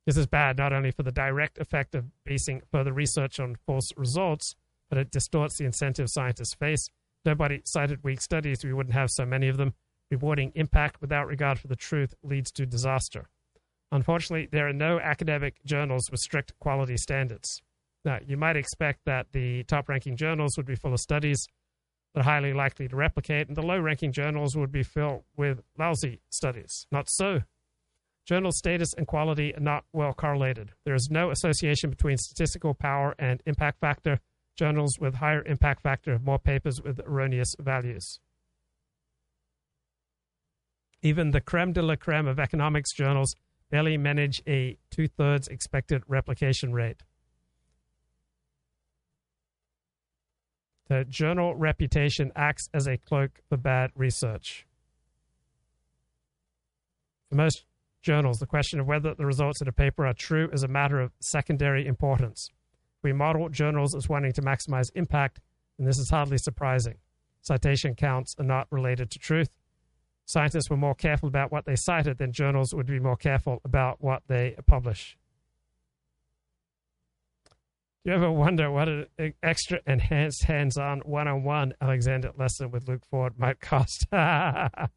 This 0.05 0.17
is 0.17 0.27
bad 0.27 0.57
not 0.57 0.71
only 0.71 0.91
for 0.91 1.03
the 1.03 1.11
direct 1.11 1.57
effect 1.57 1.95
of 1.95 2.05
basing 2.23 2.61
further 2.71 2.93
research 2.93 3.39
on 3.39 3.57
false 3.65 3.91
results, 3.97 4.55
but 4.89 4.97
it 4.97 5.11
distorts 5.11 5.57
the 5.57 5.65
incentive 5.65 6.09
scientists 6.09 6.53
face. 6.53 6.89
Nobody 7.25 7.61
cited 7.65 8.03
weak 8.03 8.21
studies, 8.21 8.63
we 8.63 8.71
wouldn't 8.71 8.93
have 8.93 9.09
so 9.09 9.25
many 9.25 9.47
of 9.47 9.57
them. 9.57 9.73
Rewarding 10.11 10.51
impact 10.55 11.01
without 11.01 11.27
regard 11.27 11.59
for 11.59 11.67
the 11.67 11.75
truth 11.75 12.13
leads 12.23 12.51
to 12.51 12.65
disaster. 12.65 13.27
Unfortunately, 13.91 14.47
there 14.51 14.67
are 14.67 14.73
no 14.73 14.99
academic 14.99 15.63
journals 15.65 16.09
with 16.11 16.19
strict 16.19 16.57
quality 16.59 16.97
standards. 16.97 17.61
Now, 18.03 18.19
you 18.25 18.37
might 18.37 18.55
expect 18.55 19.05
that 19.05 19.27
the 19.31 19.63
top 19.63 19.89
ranking 19.89 20.15
journals 20.15 20.57
would 20.57 20.65
be 20.65 20.75
full 20.75 20.93
of 20.93 20.99
studies 20.99 21.47
that 22.13 22.21
are 22.21 22.23
highly 22.23 22.53
likely 22.53 22.87
to 22.87 22.95
replicate, 22.95 23.47
and 23.47 23.57
the 23.57 23.65
low 23.65 23.79
ranking 23.79 24.11
journals 24.11 24.55
would 24.55 24.71
be 24.71 24.83
filled 24.83 25.23
with 25.35 25.61
lousy 25.77 26.21
studies. 26.29 26.85
Not 26.91 27.09
so. 27.09 27.41
Journal 28.25 28.51
status 28.51 28.93
and 28.95 29.05
quality 29.05 29.55
are 29.55 29.59
not 29.59 29.85
well 29.93 30.13
correlated. 30.13 30.71
There 30.83 30.95
is 30.95 31.09
no 31.11 31.29
association 31.29 31.89
between 31.89 32.17
statistical 32.17 32.73
power 32.73 33.15
and 33.19 33.41
impact 33.45 33.79
factor. 33.79 34.19
Journals 34.55 34.97
with 34.99 35.15
higher 35.15 35.43
impact 35.43 35.81
factor 35.81 36.13
have 36.13 36.23
more 36.23 36.39
papers 36.39 36.81
with 36.81 36.99
erroneous 37.05 37.55
values. 37.59 38.19
Even 41.05 41.29
the 41.29 41.39
creme 41.39 41.71
de 41.71 41.83
la 41.83 41.95
creme 41.95 42.27
of 42.27 42.39
economics 42.39 42.91
journals 42.91 43.35
barely 43.69 43.95
manage 43.95 44.41
a 44.47 44.75
two 44.89 45.07
thirds 45.07 45.47
expected 45.47 46.01
replication 46.07 46.73
rate. 46.73 47.03
The 50.87 51.05
journal 51.07 51.53
reputation 51.53 52.31
acts 52.35 52.69
as 52.73 52.87
a 52.87 52.97
cloak 52.97 53.41
for 53.47 53.55
bad 53.55 53.91
research. 53.93 54.65
For 57.29 57.35
most 57.35 57.65
journals, 58.01 58.39
the 58.39 58.47
question 58.47 58.79
of 58.79 58.87
whether 58.87 59.13
the 59.13 59.27
results 59.27 59.61
in 59.61 59.67
a 59.67 59.71
paper 59.71 60.07
are 60.07 60.13
true 60.15 60.49
is 60.51 60.63
a 60.63 60.67
matter 60.67 60.99
of 60.99 61.11
secondary 61.19 61.85
importance. 61.85 62.49
We 63.03 63.13
model 63.13 63.47
journals 63.49 63.93
as 63.93 64.09
wanting 64.09 64.33
to 64.33 64.41
maximize 64.41 64.89
impact, 64.95 65.39
and 65.77 65.87
this 65.87 65.99
is 65.99 66.09
hardly 66.09 66.39
surprising. 66.39 66.95
Citation 67.41 67.93
counts 67.93 68.33
are 68.39 68.43
not 68.43 68.65
related 68.71 69.11
to 69.11 69.19
truth. 69.19 69.49
Scientists 70.25 70.69
were 70.69 70.77
more 70.77 70.95
careful 70.95 71.29
about 71.29 71.51
what 71.51 71.65
they 71.65 71.75
cited 71.75 72.17
than 72.17 72.31
journals 72.31 72.73
would 72.73 72.87
be 72.87 72.99
more 72.99 73.15
careful 73.15 73.61
about 73.63 74.03
what 74.03 74.23
they 74.27 74.55
publish. 74.65 75.17
Do 78.03 78.11
you 78.11 78.17
ever 78.17 78.31
wonder 78.31 78.69
what 78.69 78.87
an 78.87 79.07
extra 79.41 79.79
enhanced 79.87 80.43
hands 80.43 80.77
on 80.77 80.99
one 80.99 81.27
on 81.27 81.43
one 81.43 81.73
Alexander 81.81 82.31
lesson 82.37 82.69
with 82.69 82.87
Luke 82.87 83.03
Ford 83.09 83.33
might 83.37 83.59
cost? 83.59 84.05
I 84.11 84.87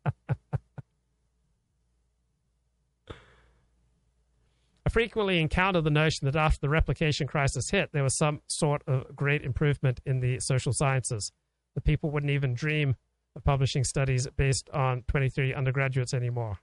frequently 4.90 5.40
encounter 5.40 5.82
the 5.82 5.90
notion 5.90 6.24
that 6.24 6.36
after 6.36 6.60
the 6.60 6.70
replication 6.70 7.26
crisis 7.26 7.70
hit, 7.70 7.90
there 7.92 8.02
was 8.02 8.16
some 8.16 8.40
sort 8.46 8.82
of 8.86 9.14
great 9.14 9.42
improvement 9.42 10.00
in 10.06 10.20
the 10.20 10.40
social 10.40 10.72
sciences. 10.72 11.30
The 11.74 11.82
people 11.82 12.10
wouldn't 12.10 12.32
even 12.32 12.54
dream 12.54 12.96
of 13.38 13.44
publishing 13.44 13.84
studies 13.84 14.28
based 14.36 14.68
on 14.70 15.02
23 15.08 15.54
undergraduates 15.54 16.12
anymore. 16.12 16.58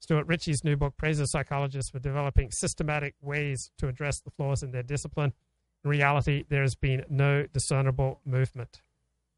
Stuart 0.00 0.26
Ritchie's 0.26 0.64
new 0.64 0.76
book 0.76 0.96
praises 0.96 1.30
psychologists 1.30 1.90
for 1.90 2.00
developing 2.00 2.50
systematic 2.50 3.14
ways 3.20 3.70
to 3.78 3.86
address 3.86 4.20
the 4.20 4.30
flaws 4.30 4.64
in 4.64 4.72
their 4.72 4.82
discipline. 4.82 5.32
In 5.84 5.90
reality, 5.90 6.44
there 6.48 6.62
has 6.62 6.74
been 6.74 7.04
no 7.08 7.46
discernible 7.52 8.20
movement. 8.24 8.82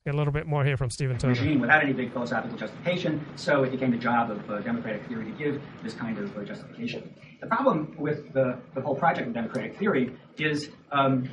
Get 0.06 0.14
a 0.14 0.16
little 0.16 0.32
bit 0.32 0.46
more 0.46 0.64
here 0.64 0.76
from 0.76 0.90
Stephen 0.90 1.18
Turner. 1.18 1.32
Regime 1.32 1.60
without 1.60 1.82
any 1.82 1.92
big 1.92 2.12
philosophical 2.12 2.56
justification, 2.56 3.24
so 3.36 3.62
it 3.64 3.70
became 3.70 3.90
the 3.90 3.96
job 3.96 4.30
of 4.30 4.50
uh, 4.50 4.60
democratic 4.60 5.06
theory 5.06 5.24
to 5.24 5.30
give 5.32 5.60
this 5.82 5.94
kind 5.94 6.18
of 6.18 6.36
uh, 6.36 6.44
justification. 6.44 7.14
The 7.40 7.46
problem 7.46 7.94
with 7.98 8.32
the, 8.32 8.58
the 8.74 8.80
whole 8.80 8.94
project 8.94 9.28
of 9.28 9.34
democratic 9.34 9.78
theory 9.78 10.14
is 10.38 10.70
um, 10.92 11.28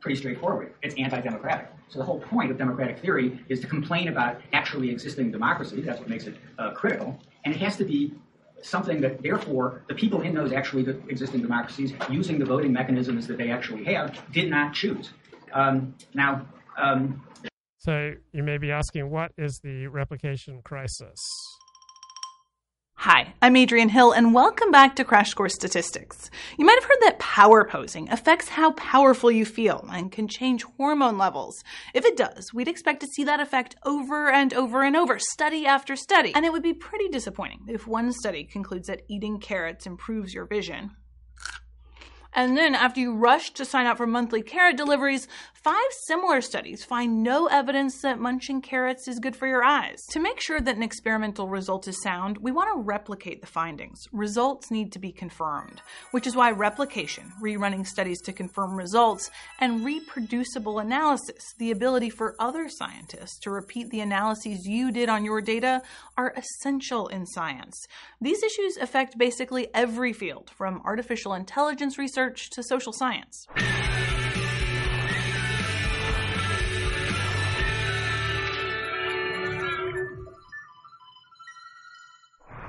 pretty 0.00 0.16
straightforward. 0.16 0.74
It's 0.82 0.94
anti-democratic. 0.98 1.70
So 1.88 1.98
the 1.98 2.04
whole 2.04 2.20
point 2.20 2.50
of 2.50 2.58
democratic 2.58 2.98
theory 2.98 3.44
is 3.48 3.60
to 3.60 3.66
complain 3.66 4.08
about 4.08 4.40
actually 4.52 4.90
existing 4.90 5.30
democracy. 5.30 5.80
That's 5.80 6.00
what 6.00 6.08
makes 6.08 6.26
it 6.26 6.36
uh, 6.58 6.72
critical. 6.72 7.18
And 7.44 7.54
it 7.54 7.60
has 7.60 7.76
to 7.76 7.84
be 7.84 8.12
something 8.62 9.00
that, 9.02 9.22
therefore, 9.22 9.82
the 9.88 9.94
people 9.94 10.22
in 10.22 10.34
those 10.34 10.52
actually 10.52 10.82
existing 11.08 11.42
democracies, 11.42 11.92
using 12.10 12.38
the 12.38 12.44
voting 12.44 12.72
mechanisms 12.72 13.26
that 13.28 13.38
they 13.38 13.50
actually 13.50 13.84
have, 13.84 14.20
did 14.32 14.50
not 14.50 14.74
choose. 14.74 15.12
Um, 15.52 15.94
now, 16.14 16.46
um, 16.76 17.22
So 17.78 18.14
you 18.32 18.42
may 18.42 18.58
be 18.58 18.72
asking, 18.72 19.08
what 19.10 19.30
is 19.38 19.60
the 19.62 19.86
replication 19.86 20.62
crisis? 20.62 21.20
Hi, 23.00 23.34
I'm 23.42 23.54
Adriene 23.54 23.90
Hill, 23.90 24.12
and 24.12 24.34
welcome 24.34 24.70
back 24.70 24.96
to 24.96 25.04
Crash 25.04 25.34
Course 25.34 25.54
Statistics. 25.54 26.30
You 26.58 26.64
might 26.64 26.78
have 26.80 26.88
heard 26.88 27.02
that 27.02 27.18
power 27.18 27.62
posing 27.64 28.08
affects 28.10 28.48
how 28.48 28.72
powerful 28.72 29.30
you 29.30 29.44
feel 29.44 29.86
and 29.92 30.10
can 30.10 30.26
change 30.26 30.64
hormone 30.64 31.18
levels. 31.18 31.62
If 31.94 32.06
it 32.06 32.16
does, 32.16 32.52
we'd 32.54 32.68
expect 32.68 33.00
to 33.00 33.06
see 33.06 33.22
that 33.24 33.38
effect 33.38 33.76
over 33.84 34.28
and 34.30 34.52
over 34.54 34.82
and 34.82 34.96
over, 34.96 35.18
study 35.20 35.66
after 35.66 35.94
study. 35.94 36.32
And 36.34 36.46
it 36.46 36.52
would 36.52 36.62
be 36.62 36.72
pretty 36.72 37.08
disappointing 37.08 37.66
if 37.68 37.86
one 37.86 38.12
study 38.12 38.44
concludes 38.44 38.88
that 38.88 39.02
eating 39.08 39.38
carrots 39.38 39.86
improves 39.86 40.34
your 40.34 40.46
vision. 40.46 40.90
And 42.36 42.54
then, 42.54 42.74
after 42.74 43.00
you 43.00 43.14
rush 43.14 43.50
to 43.54 43.64
sign 43.64 43.86
up 43.86 43.96
for 43.96 44.06
monthly 44.06 44.42
carrot 44.42 44.76
deliveries, 44.76 45.26
five 45.54 45.90
similar 46.06 46.42
studies 46.42 46.84
find 46.84 47.22
no 47.22 47.46
evidence 47.46 48.02
that 48.02 48.20
munching 48.20 48.60
carrots 48.60 49.08
is 49.08 49.18
good 49.18 49.34
for 49.34 49.46
your 49.46 49.64
eyes. 49.64 50.04
To 50.10 50.20
make 50.20 50.38
sure 50.38 50.60
that 50.60 50.76
an 50.76 50.82
experimental 50.82 51.48
result 51.48 51.88
is 51.88 52.02
sound, 52.02 52.36
we 52.36 52.52
want 52.52 52.68
to 52.74 52.82
replicate 52.82 53.40
the 53.40 53.46
findings. 53.46 54.06
Results 54.12 54.70
need 54.70 54.92
to 54.92 54.98
be 54.98 55.12
confirmed, 55.12 55.80
which 56.10 56.26
is 56.26 56.36
why 56.36 56.50
replication, 56.50 57.32
rerunning 57.42 57.86
studies 57.86 58.20
to 58.20 58.34
confirm 58.34 58.76
results, 58.76 59.30
and 59.58 59.82
reproducible 59.82 60.78
analysis, 60.78 61.54
the 61.58 61.70
ability 61.70 62.10
for 62.10 62.36
other 62.38 62.68
scientists 62.68 63.38
to 63.40 63.50
repeat 63.50 63.88
the 63.88 64.00
analyses 64.00 64.66
you 64.66 64.92
did 64.92 65.08
on 65.08 65.24
your 65.24 65.40
data, 65.40 65.80
are 66.18 66.34
essential 66.36 67.08
in 67.08 67.24
science. 67.24 67.86
These 68.20 68.42
issues 68.42 68.76
affect 68.76 69.16
basically 69.16 69.68
every 69.72 70.12
field, 70.12 70.50
from 70.50 70.82
artificial 70.84 71.32
intelligence 71.32 71.96
research 71.96 72.25
to 72.30 72.62
social 72.62 72.92
science. 72.92 73.46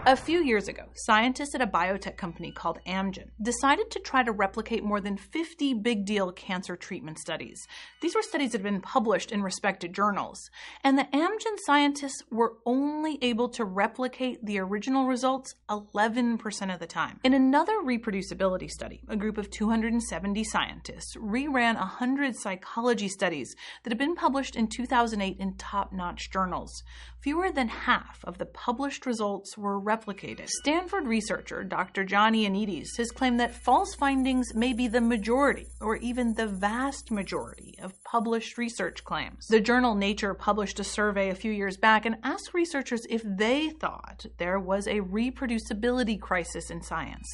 A 0.07 0.15
few 0.15 0.41
years 0.41 0.69
ago, 0.69 0.83
scientists 0.95 1.53
at 1.53 1.61
a 1.61 1.67
biotech 1.67 2.15
company 2.15 2.49
called 2.49 2.79
Amgen 2.87 3.31
decided 3.41 3.91
to 3.91 3.99
try 3.99 4.23
to 4.23 4.31
replicate 4.31 4.81
more 4.81 5.01
than 5.01 5.17
50 5.17 5.73
big 5.73 6.05
deal 6.05 6.31
cancer 6.31 6.77
treatment 6.77 7.19
studies. 7.19 7.67
These 7.99 8.15
were 8.15 8.21
studies 8.21 8.53
that 8.53 8.59
had 8.59 8.71
been 8.71 8.79
published 8.79 9.33
in 9.33 9.43
respected 9.43 9.91
journals, 9.91 10.49
and 10.81 10.97
the 10.97 11.09
Amgen 11.13 11.57
scientists 11.65 12.23
were 12.31 12.53
only 12.65 13.21
able 13.21 13.49
to 13.49 13.65
replicate 13.65 14.45
the 14.45 14.59
original 14.59 15.07
results 15.07 15.55
11% 15.69 16.73
of 16.73 16.79
the 16.79 16.87
time. 16.87 17.19
In 17.25 17.33
another 17.33 17.79
reproducibility 17.83 18.69
study, 18.69 19.01
a 19.09 19.17
group 19.17 19.37
of 19.37 19.49
270 19.49 20.41
scientists 20.45 21.17
reran 21.17 21.75
100 21.75 22.37
psychology 22.37 23.09
studies 23.09 23.57
that 23.83 23.91
had 23.91 23.99
been 23.99 24.15
published 24.15 24.55
in 24.55 24.69
2008 24.69 25.35
in 25.37 25.57
top 25.57 25.91
notch 25.91 26.31
journals. 26.31 26.81
Fewer 27.27 27.51
than 27.51 27.67
half 27.67 28.23
of 28.23 28.37
the 28.37 28.45
published 28.45 29.05
results 29.05 29.57
were 29.57 29.81
replicated. 29.81 30.47
Stanford 30.47 31.05
researcher 31.07 31.61
Dr. 31.61 32.05
John 32.05 32.31
Ioannidis 32.31 32.95
has 32.97 33.11
claimed 33.11 33.41
that 33.41 33.53
false 33.53 33.93
findings 33.95 34.55
may 34.55 34.71
be 34.71 34.87
the 34.87 35.01
majority, 35.01 35.67
or 35.81 35.97
even 35.97 36.35
the 36.35 36.47
vast 36.47 37.11
majority, 37.11 37.75
of 37.81 38.01
published 38.05 38.57
research 38.57 39.03
claims. 39.03 39.45
The 39.49 39.59
journal 39.59 39.93
Nature 39.93 40.33
published 40.35 40.79
a 40.79 40.85
survey 40.85 41.29
a 41.29 41.35
few 41.35 41.51
years 41.51 41.75
back 41.75 42.05
and 42.05 42.15
asked 42.23 42.53
researchers 42.53 43.01
if 43.09 43.23
they 43.25 43.71
thought 43.71 44.25
there 44.37 44.61
was 44.61 44.87
a 44.87 45.01
reproducibility 45.01 46.21
crisis 46.21 46.69
in 46.69 46.81
science. 46.81 47.27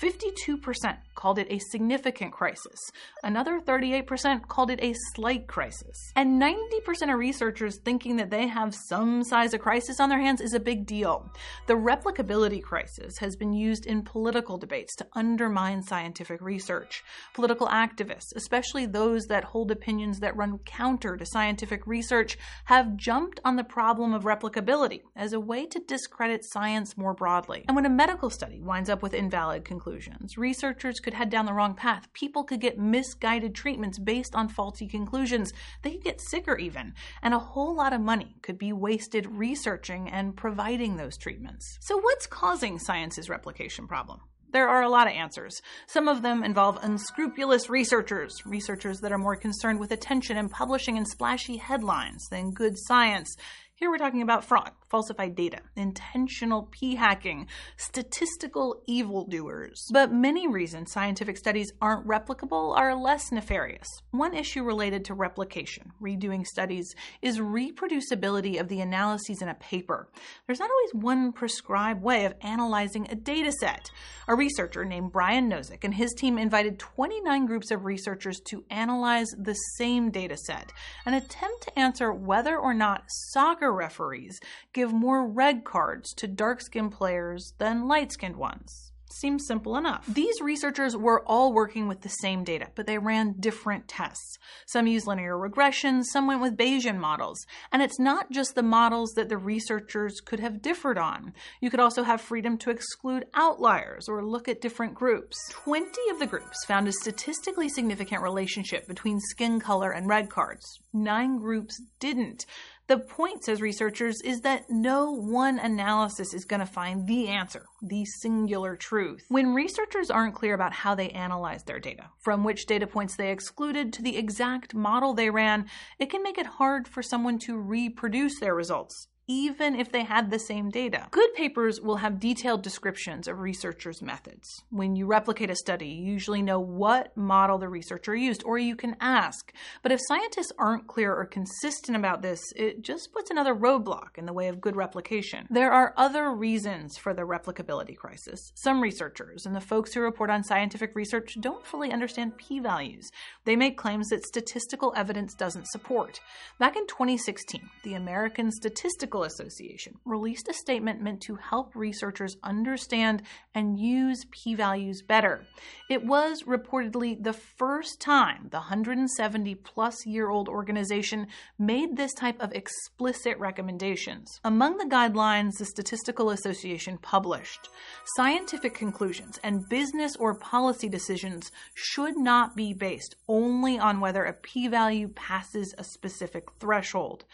52% 0.00 0.96
called 1.14 1.38
it 1.38 1.46
a 1.50 1.58
significant 1.58 2.32
crisis. 2.32 2.78
Another 3.22 3.60
38% 3.60 4.48
called 4.48 4.70
it 4.70 4.82
a 4.82 4.94
slight 5.14 5.46
crisis. 5.46 6.12
And 6.16 6.40
90% 6.40 7.12
of 7.12 7.18
researchers 7.18 7.78
thinking 7.84 8.16
that 8.16 8.30
they 8.30 8.46
have 8.48 8.74
some 8.74 9.22
size 9.34 9.52
of 9.52 9.60
crisis 9.60 9.98
on 9.98 10.08
their 10.08 10.20
hands 10.20 10.40
is 10.40 10.54
a 10.54 10.60
big 10.60 10.86
deal. 10.86 11.28
The 11.66 11.74
replicability 11.74 12.62
crisis 12.62 13.18
has 13.18 13.34
been 13.34 13.52
used 13.52 13.84
in 13.84 14.02
political 14.02 14.58
debates 14.58 14.94
to 14.94 15.08
undermine 15.14 15.82
scientific 15.82 16.40
research. 16.40 17.02
Political 17.32 17.66
activists, 17.66 18.32
especially 18.36 18.86
those 18.86 19.24
that 19.24 19.42
hold 19.42 19.72
opinions 19.72 20.20
that 20.20 20.36
run 20.36 20.58
counter 20.58 21.16
to 21.16 21.26
scientific 21.26 21.84
research, 21.84 22.38
have 22.66 22.96
jumped 22.96 23.40
on 23.44 23.56
the 23.56 23.64
problem 23.64 24.14
of 24.14 24.22
replicability 24.22 25.00
as 25.16 25.32
a 25.32 25.40
way 25.40 25.66
to 25.66 25.80
discredit 25.80 26.44
science 26.44 26.96
more 26.96 27.12
broadly. 27.12 27.64
And 27.66 27.74
when 27.74 27.86
a 27.86 27.90
medical 27.90 28.30
study 28.30 28.60
winds 28.60 28.88
up 28.88 29.02
with 29.02 29.14
invalid 29.14 29.64
conclusions, 29.64 30.38
researchers 30.38 31.00
could 31.00 31.14
head 31.14 31.28
down 31.28 31.46
the 31.46 31.52
wrong 31.52 31.74
path. 31.74 32.06
People 32.12 32.44
could 32.44 32.60
get 32.60 32.78
misguided 32.78 33.52
treatments 33.52 33.98
based 33.98 34.36
on 34.36 34.46
faulty 34.46 34.86
conclusions. 34.86 35.52
They 35.82 35.90
could 35.90 36.04
get 36.04 36.20
sicker, 36.20 36.56
even. 36.56 36.94
And 37.20 37.34
a 37.34 37.40
whole 37.40 37.74
lot 37.74 37.92
of 37.92 38.00
money 38.00 38.36
could 38.40 38.58
be 38.58 38.72
wasted 38.72 39.13
researching 39.22 40.10
and 40.10 40.36
providing 40.36 40.96
those 40.96 41.16
treatments. 41.16 41.78
So, 41.80 42.00
what's 42.00 42.26
causing 42.26 42.78
science's 42.78 43.28
replication 43.28 43.86
problem? 43.86 44.20
There 44.54 44.68
are 44.68 44.82
a 44.82 44.88
lot 44.88 45.08
of 45.08 45.14
answers. 45.14 45.60
Some 45.88 46.06
of 46.06 46.22
them 46.22 46.44
involve 46.44 46.78
unscrupulous 46.80 47.68
researchers, 47.68 48.32
researchers 48.46 49.00
that 49.00 49.10
are 49.10 49.18
more 49.18 49.34
concerned 49.34 49.80
with 49.80 49.90
attention 49.90 50.36
and 50.36 50.48
publishing 50.48 50.96
in 50.96 51.06
splashy 51.06 51.56
headlines 51.56 52.24
than 52.30 52.52
good 52.52 52.74
science. 52.76 53.36
Here 53.84 53.90
we're 53.90 53.98
talking 53.98 54.22
about 54.22 54.46
fraud, 54.46 54.70
falsified 54.88 55.34
data, 55.34 55.58
intentional 55.76 56.70
p 56.70 56.94
hacking, 56.94 57.48
statistical 57.76 58.80
evildoers. 58.86 59.86
But 59.92 60.10
many 60.10 60.48
reasons 60.48 60.90
scientific 60.90 61.36
studies 61.36 61.70
aren't 61.82 62.08
replicable 62.08 62.74
are 62.78 62.94
less 62.94 63.30
nefarious. 63.30 63.86
One 64.10 64.32
issue 64.32 64.62
related 64.62 65.04
to 65.04 65.12
replication, 65.12 65.92
redoing 66.00 66.46
studies, 66.46 66.94
is 67.20 67.40
reproducibility 67.40 68.58
of 68.58 68.68
the 68.68 68.80
analyses 68.80 69.42
in 69.42 69.48
a 69.48 69.54
paper. 69.54 70.08
There's 70.46 70.60
not 70.60 70.70
always 70.70 71.04
one 71.04 71.32
prescribed 71.32 72.02
way 72.02 72.24
of 72.24 72.32
analyzing 72.40 73.06
a 73.10 73.14
data 73.14 73.52
set. 73.52 73.90
A 74.28 74.34
researcher 74.34 74.86
named 74.86 75.12
Brian 75.12 75.50
Nosek 75.50 75.84
and 75.84 75.92
his 75.92 76.14
team 76.14 76.38
invited 76.38 76.78
29 76.78 77.44
groups 77.44 77.70
of 77.70 77.84
researchers 77.84 78.40
to 78.46 78.64
analyze 78.70 79.28
the 79.36 79.52
same 79.76 80.10
data 80.10 80.38
set, 80.38 80.72
an 81.04 81.12
attempt 81.12 81.64
to 81.64 81.78
answer 81.78 82.14
whether 82.14 82.56
or 82.56 82.72
not 82.72 83.04
soccer 83.08 83.73
referees 83.74 84.40
give 84.72 84.92
more 84.92 85.26
red 85.26 85.64
cards 85.64 86.12
to 86.14 86.26
dark 86.26 86.60
skinned 86.60 86.92
players 86.92 87.54
than 87.58 87.88
light 87.88 88.12
skinned 88.12 88.36
ones. 88.36 88.92
Seems 89.14 89.46
simple 89.46 89.76
enough. 89.76 90.04
These 90.08 90.40
researchers 90.40 90.96
were 90.96 91.22
all 91.24 91.52
working 91.52 91.86
with 91.86 92.00
the 92.00 92.08
same 92.08 92.42
data, 92.42 92.68
but 92.74 92.88
they 92.88 92.98
ran 92.98 93.36
different 93.38 93.86
tests. 93.86 94.38
Some 94.66 94.88
used 94.88 95.06
linear 95.06 95.38
regression, 95.38 96.02
some 96.02 96.26
went 96.26 96.40
with 96.40 96.56
Bayesian 96.56 96.96
models. 96.96 97.46
And 97.70 97.80
it's 97.80 98.00
not 98.00 98.32
just 98.32 98.56
the 98.56 98.62
models 98.64 99.12
that 99.12 99.28
the 99.28 99.36
researchers 99.36 100.20
could 100.20 100.40
have 100.40 100.60
differed 100.60 100.98
on. 100.98 101.32
You 101.60 101.70
could 101.70 101.78
also 101.78 102.02
have 102.02 102.20
freedom 102.20 102.58
to 102.58 102.70
exclude 102.70 103.26
outliers 103.34 104.08
or 104.08 104.24
look 104.24 104.48
at 104.48 104.60
different 104.60 104.94
groups. 104.94 105.38
20 105.50 105.86
of 106.10 106.18
the 106.18 106.26
groups 106.26 106.64
found 106.66 106.88
a 106.88 106.92
statistically 106.92 107.68
significant 107.68 108.20
relationship 108.20 108.88
between 108.88 109.20
skin 109.20 109.60
color 109.60 109.92
and 109.92 110.08
red 110.08 110.28
cards. 110.28 110.80
Nine 110.92 111.38
groups 111.38 111.80
didn't. 112.00 112.46
The 112.86 112.98
point, 112.98 113.42
says 113.42 113.62
researchers, 113.62 114.20
is 114.20 114.42
that 114.42 114.68
no 114.68 115.10
one 115.10 115.58
analysis 115.58 116.34
is 116.34 116.44
going 116.44 116.60
to 116.60 116.66
find 116.66 117.06
the 117.06 117.28
answer, 117.28 117.64
the 117.80 118.04
singular 118.04 118.76
truth. 118.76 119.24
When 119.30 119.54
researchers 119.54 120.10
aren't 120.10 120.34
clear 120.34 120.52
about 120.52 120.74
how 120.74 120.94
they 120.94 121.08
analyzed 121.10 121.66
their 121.66 121.80
data, 121.80 122.10
from 122.20 122.44
which 122.44 122.66
data 122.66 122.86
points 122.86 123.16
they 123.16 123.30
excluded 123.30 123.90
to 123.94 124.02
the 124.02 124.18
exact 124.18 124.74
model 124.74 125.14
they 125.14 125.30
ran, 125.30 125.64
it 125.98 126.10
can 126.10 126.22
make 126.22 126.36
it 126.36 126.44
hard 126.44 126.86
for 126.86 127.02
someone 127.02 127.38
to 127.40 127.56
reproduce 127.56 128.38
their 128.38 128.54
results 128.54 129.08
even 129.26 129.74
if 129.74 129.90
they 129.90 130.04
had 130.04 130.30
the 130.30 130.38
same 130.38 130.70
data. 130.70 131.08
Good 131.10 131.32
papers 131.34 131.80
will 131.80 131.96
have 131.96 132.20
detailed 132.20 132.62
descriptions 132.62 133.26
of 133.26 133.40
researchers' 133.40 134.02
methods. 134.02 134.62
When 134.70 134.96
you 134.96 135.06
replicate 135.06 135.50
a 135.50 135.56
study, 135.56 135.88
you 135.88 136.12
usually 136.12 136.42
know 136.42 136.60
what 136.60 137.16
model 137.16 137.58
the 137.58 137.68
researcher 137.68 138.14
used, 138.14 138.42
or 138.44 138.58
you 138.58 138.76
can 138.76 138.96
ask. 139.00 139.52
But 139.82 139.92
if 139.92 140.00
scientists 140.06 140.52
aren't 140.58 140.86
clear 140.86 141.14
or 141.14 141.24
consistent 141.24 141.96
about 141.96 142.22
this, 142.22 142.42
it 142.56 142.82
just 142.82 143.12
puts 143.12 143.30
another 143.30 143.54
roadblock 143.54 144.18
in 144.18 144.26
the 144.26 144.32
way 144.32 144.48
of 144.48 144.60
good 144.60 144.76
replication. 144.76 145.46
There 145.50 145.72
are 145.72 145.94
other 145.96 146.30
reasons 146.30 146.98
for 146.98 147.14
the 147.14 147.22
replicability 147.22 147.96
crisis. 147.96 148.52
Some 148.54 148.80
researchers 148.80 149.46
and 149.46 149.56
the 149.56 149.60
folks 149.60 149.94
who 149.94 150.00
report 150.00 150.30
on 150.30 150.44
scientific 150.44 150.94
research 150.94 151.36
don't 151.40 151.66
fully 151.66 151.92
understand 151.92 152.36
p 152.36 152.60
values. 152.60 153.10
They 153.44 153.56
make 153.56 153.78
claims 153.78 154.08
that 154.08 154.26
statistical 154.26 154.92
evidence 154.96 155.34
doesn't 155.34 155.68
support. 155.68 156.20
Back 156.58 156.76
in 156.76 156.86
2016, 156.86 157.70
the 157.84 157.94
American 157.94 158.50
Statistical 158.50 159.13
Association 159.22 159.94
released 160.04 160.48
a 160.48 160.52
statement 160.52 161.00
meant 161.00 161.20
to 161.22 161.36
help 161.36 161.74
researchers 161.76 162.36
understand 162.42 163.22
and 163.54 163.78
use 163.78 164.26
p 164.30 164.54
values 164.54 165.02
better. 165.02 165.46
It 165.88 166.04
was 166.04 166.42
reportedly 166.42 167.22
the 167.22 167.32
first 167.32 168.00
time 168.00 168.48
the 168.50 168.58
170 168.58 169.54
plus 169.54 170.04
year 170.04 170.28
old 170.28 170.48
organization 170.48 171.28
made 171.58 171.96
this 171.96 172.12
type 172.12 172.40
of 172.42 172.52
explicit 172.52 173.38
recommendations. 173.38 174.40
Among 174.44 174.76
the 174.76 174.84
guidelines 174.84 175.52
the 175.58 175.64
Statistical 175.64 176.30
Association 176.30 176.98
published, 176.98 177.68
scientific 178.16 178.74
conclusions 178.74 179.38
and 179.44 179.68
business 179.68 180.16
or 180.16 180.34
policy 180.34 180.88
decisions 180.88 181.52
should 181.74 182.16
not 182.16 182.56
be 182.56 182.72
based 182.72 183.14
only 183.28 183.78
on 183.78 184.00
whether 184.00 184.24
a 184.24 184.32
p 184.32 184.68
value 184.68 185.08
passes 185.08 185.74
a 185.78 185.84
specific 185.84 186.44
threshold. 186.58 187.24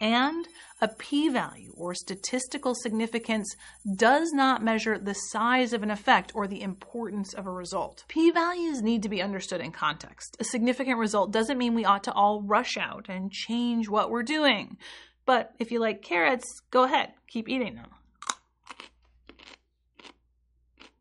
And 0.00 0.46
a 0.80 0.88
p 0.88 1.28
value 1.28 1.72
or 1.76 1.92
statistical 1.94 2.74
significance 2.74 3.52
does 3.96 4.30
not 4.32 4.62
measure 4.62 4.96
the 4.98 5.14
size 5.14 5.72
of 5.72 5.82
an 5.82 5.90
effect 5.90 6.32
or 6.34 6.46
the 6.46 6.62
importance 6.62 7.34
of 7.34 7.46
a 7.46 7.50
result. 7.50 8.04
P 8.06 8.30
values 8.30 8.80
need 8.80 9.02
to 9.02 9.08
be 9.08 9.20
understood 9.20 9.60
in 9.60 9.72
context. 9.72 10.36
A 10.38 10.44
significant 10.44 10.98
result 10.98 11.32
doesn't 11.32 11.58
mean 11.58 11.74
we 11.74 11.84
ought 11.84 12.04
to 12.04 12.12
all 12.12 12.42
rush 12.42 12.76
out 12.76 13.06
and 13.08 13.32
change 13.32 13.88
what 13.88 14.10
we're 14.10 14.22
doing. 14.22 14.76
But 15.26 15.52
if 15.58 15.70
you 15.72 15.80
like 15.80 16.00
carrots, 16.00 16.46
go 16.70 16.84
ahead, 16.84 17.12
keep 17.26 17.48
eating 17.48 17.74
them. 17.74 17.90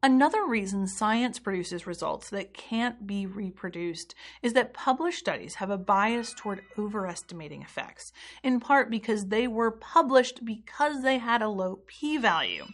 Another 0.03 0.45
reason 0.45 0.85
science 0.85 1.39
produces 1.39 1.87
results 1.87 2.29
that 2.29 2.53
can't 2.53 3.07
be 3.07 3.25
reproduced 3.25 4.13
is 4.43 4.53
that 4.53 4.71
published 4.71 5.17
studies 5.17 5.55
have 5.55 5.71
a 5.71 5.77
bias 5.77 6.35
toward 6.35 6.61
overestimating 6.77 7.63
effects, 7.63 8.13
in 8.43 8.59
part 8.59 8.91
because 8.91 9.27
they 9.27 9.47
were 9.47 9.71
published 9.71 10.45
because 10.45 11.01
they 11.01 11.17
had 11.17 11.41
a 11.41 11.49
low 11.49 11.79
p 11.87 12.17
value. 12.17 12.65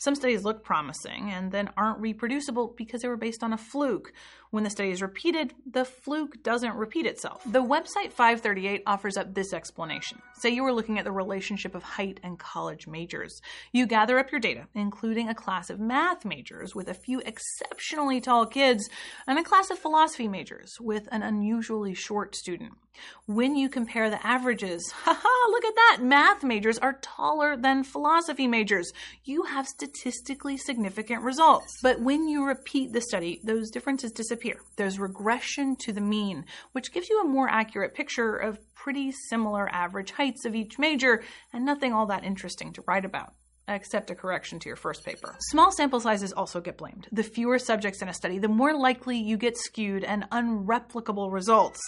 Some 0.00 0.14
studies 0.14 0.44
look 0.44 0.64
promising 0.64 1.30
and 1.30 1.52
then 1.52 1.68
aren't 1.76 2.00
reproducible 2.00 2.74
because 2.74 3.02
they 3.02 3.08
were 3.08 3.18
based 3.18 3.42
on 3.42 3.52
a 3.52 3.58
fluke. 3.58 4.14
When 4.50 4.64
the 4.64 4.70
study 4.70 4.90
is 4.90 5.02
repeated, 5.02 5.52
the 5.70 5.84
fluke 5.84 6.42
doesn't 6.42 6.74
repeat 6.74 7.04
itself. 7.04 7.42
The 7.44 7.62
website 7.62 8.10
538 8.10 8.82
offers 8.86 9.18
up 9.18 9.34
this 9.34 9.52
explanation. 9.52 10.22
Say 10.38 10.48
you 10.50 10.64
were 10.64 10.72
looking 10.72 10.98
at 10.98 11.04
the 11.04 11.12
relationship 11.12 11.74
of 11.74 11.82
height 11.82 12.18
and 12.22 12.38
college 12.38 12.86
majors. 12.86 13.42
You 13.72 13.86
gather 13.86 14.18
up 14.18 14.32
your 14.32 14.40
data, 14.40 14.68
including 14.74 15.28
a 15.28 15.34
class 15.34 15.68
of 15.68 15.78
math 15.78 16.24
majors 16.24 16.74
with 16.74 16.88
a 16.88 16.94
few 16.94 17.20
exceptionally 17.20 18.22
tall 18.22 18.46
kids 18.46 18.88
and 19.28 19.38
a 19.38 19.44
class 19.44 19.70
of 19.70 19.78
philosophy 19.78 20.28
majors 20.28 20.78
with 20.80 21.08
an 21.12 21.22
unusually 21.22 21.94
short 21.94 22.34
student. 22.34 22.72
When 23.26 23.54
you 23.54 23.68
compare 23.68 24.10
the 24.10 24.24
averages, 24.26 24.90
haha, 25.04 25.50
look 25.50 25.64
at 25.64 25.74
that! 25.74 25.98
Math 26.02 26.42
majors 26.42 26.78
are 26.78 26.98
taller 27.00 27.56
than 27.56 27.84
philosophy 27.84 28.48
majors. 28.48 28.92
You 29.24 29.44
have 29.44 29.68
statistically 29.90 30.56
significant 30.56 31.22
results. 31.22 31.78
But 31.82 32.00
when 32.00 32.28
you 32.28 32.46
repeat 32.46 32.92
the 32.92 33.00
study, 33.00 33.40
those 33.44 33.70
differences 33.70 34.12
disappear. 34.12 34.60
There's 34.76 34.98
regression 34.98 35.76
to 35.80 35.92
the 35.92 36.00
mean, 36.00 36.44
which 36.72 36.92
gives 36.92 37.08
you 37.08 37.20
a 37.20 37.28
more 37.28 37.48
accurate 37.48 37.94
picture 37.94 38.36
of 38.36 38.58
pretty 38.74 39.12
similar 39.28 39.68
average 39.68 40.12
heights 40.12 40.44
of 40.44 40.54
each 40.54 40.78
major 40.78 41.22
and 41.52 41.64
nothing 41.64 41.92
all 41.92 42.06
that 42.06 42.24
interesting 42.24 42.72
to 42.74 42.84
write 42.86 43.04
about 43.04 43.32
except 43.68 44.10
a 44.10 44.16
correction 44.16 44.58
to 44.58 44.68
your 44.68 44.74
first 44.74 45.04
paper. 45.04 45.36
Small 45.50 45.70
sample 45.70 46.00
sizes 46.00 46.32
also 46.32 46.60
get 46.60 46.76
blamed. 46.76 47.06
The 47.12 47.22
fewer 47.22 47.56
subjects 47.56 48.02
in 48.02 48.08
a 48.08 48.14
study, 48.14 48.40
the 48.40 48.48
more 48.48 48.76
likely 48.76 49.16
you 49.16 49.36
get 49.36 49.56
skewed 49.56 50.02
and 50.02 50.24
unreplicable 50.32 51.32
results. 51.32 51.78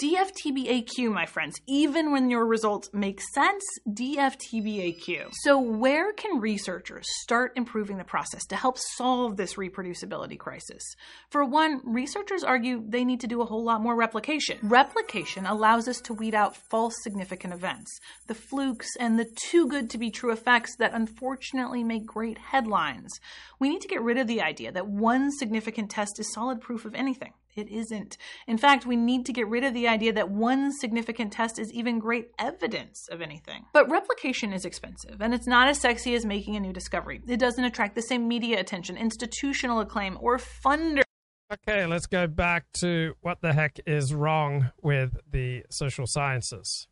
DFTBAQ, 0.00 1.12
my 1.12 1.26
friends. 1.26 1.60
Even 1.66 2.12
when 2.12 2.30
your 2.30 2.46
results 2.46 2.88
make 2.92 3.20
sense, 3.34 3.64
DFTBAQ. 3.88 5.30
So, 5.42 5.58
where 5.58 6.12
can 6.12 6.38
researchers 6.38 7.04
start 7.22 7.54
improving 7.56 7.98
the 7.98 8.04
process 8.04 8.46
to 8.46 8.54
help 8.54 8.78
solve 8.78 9.36
this 9.36 9.54
reproducibility 9.54 10.38
crisis? 10.38 10.84
For 11.30 11.44
one, 11.44 11.80
researchers 11.82 12.44
argue 12.44 12.80
they 12.86 13.04
need 13.04 13.18
to 13.22 13.26
do 13.26 13.42
a 13.42 13.44
whole 13.44 13.64
lot 13.64 13.80
more 13.80 13.96
replication. 13.96 14.58
Replication 14.62 15.46
allows 15.46 15.88
us 15.88 16.00
to 16.02 16.14
weed 16.14 16.34
out 16.34 16.56
false 16.56 16.94
significant 17.02 17.52
events, 17.52 17.98
the 18.28 18.36
flukes 18.36 18.94
and 19.00 19.18
the 19.18 19.28
too 19.50 19.66
good 19.66 19.90
to 19.90 19.98
be 19.98 20.12
true 20.12 20.30
effects 20.30 20.76
that 20.76 20.94
unfortunately 20.94 21.82
make 21.82 22.06
great 22.06 22.38
headlines. 22.38 23.10
We 23.58 23.68
need 23.68 23.80
to 23.80 23.88
get 23.88 24.02
rid 24.02 24.18
of 24.18 24.28
the 24.28 24.42
idea 24.42 24.70
that 24.70 24.86
one 24.86 25.32
significant 25.32 25.90
test 25.90 26.20
is 26.20 26.32
solid 26.32 26.60
proof 26.60 26.84
of 26.84 26.94
anything. 26.94 27.32
It 27.56 27.68
isn't. 27.68 28.16
In 28.46 28.56
fact, 28.56 28.86
we 28.86 28.94
need 28.94 29.26
to 29.26 29.32
get 29.32 29.48
rid 29.48 29.64
of 29.64 29.74
the 29.74 29.88
idea 29.88 30.12
that 30.12 30.30
one 30.30 30.72
significant 30.72 31.32
test 31.32 31.58
is 31.58 31.72
even 31.72 31.98
great 31.98 32.28
evidence 32.38 33.08
of 33.08 33.20
anything. 33.20 33.64
But 33.72 33.90
replication 33.90 34.52
is 34.52 34.64
expensive, 34.64 35.20
and 35.20 35.34
it's 35.34 35.46
not 35.46 35.68
as 35.68 35.80
sexy 35.80 36.14
as 36.14 36.24
making 36.24 36.54
a 36.54 36.60
new 36.60 36.72
discovery. 36.72 37.20
It 37.26 37.40
doesn't 37.40 37.64
attract 37.64 37.96
the 37.96 38.02
same 38.02 38.28
media 38.28 38.60
attention, 38.60 38.96
institutional 38.96 39.80
acclaim, 39.80 40.18
or 40.20 40.38
funder. 40.38 41.02
Okay, 41.50 41.86
let's 41.86 42.06
go 42.06 42.26
back 42.26 42.66
to 42.74 43.14
what 43.22 43.40
the 43.40 43.54
heck 43.54 43.80
is 43.86 44.14
wrong 44.14 44.70
with 44.82 45.16
the 45.30 45.64
social 45.70 46.06
sciences. 46.06 46.86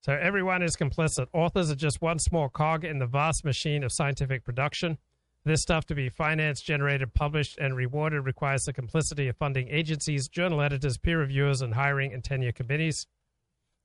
So 0.00 0.14
everyone 0.14 0.62
is 0.62 0.74
complicit. 0.74 1.26
Authors 1.34 1.70
are 1.70 1.76
just 1.76 2.00
one 2.00 2.18
small 2.18 2.48
cog 2.48 2.82
in 2.82 2.98
the 2.98 3.06
vast 3.06 3.44
machine 3.44 3.84
of 3.84 3.92
scientific 3.92 4.42
production. 4.42 4.96
This 5.44 5.62
stuff 5.62 5.86
to 5.86 5.94
be 5.94 6.08
financed, 6.08 6.66
generated, 6.66 7.14
published, 7.14 7.58
and 7.58 7.74
rewarded 7.74 8.26
requires 8.26 8.64
the 8.64 8.72
complicity 8.72 9.28
of 9.28 9.36
funding 9.36 9.68
agencies, 9.68 10.28
journal 10.28 10.60
editors, 10.60 10.98
peer 10.98 11.20
reviewers, 11.20 11.62
and 11.62 11.74
hiring 11.74 12.12
and 12.12 12.22
tenure 12.22 12.52
committees. 12.52 13.06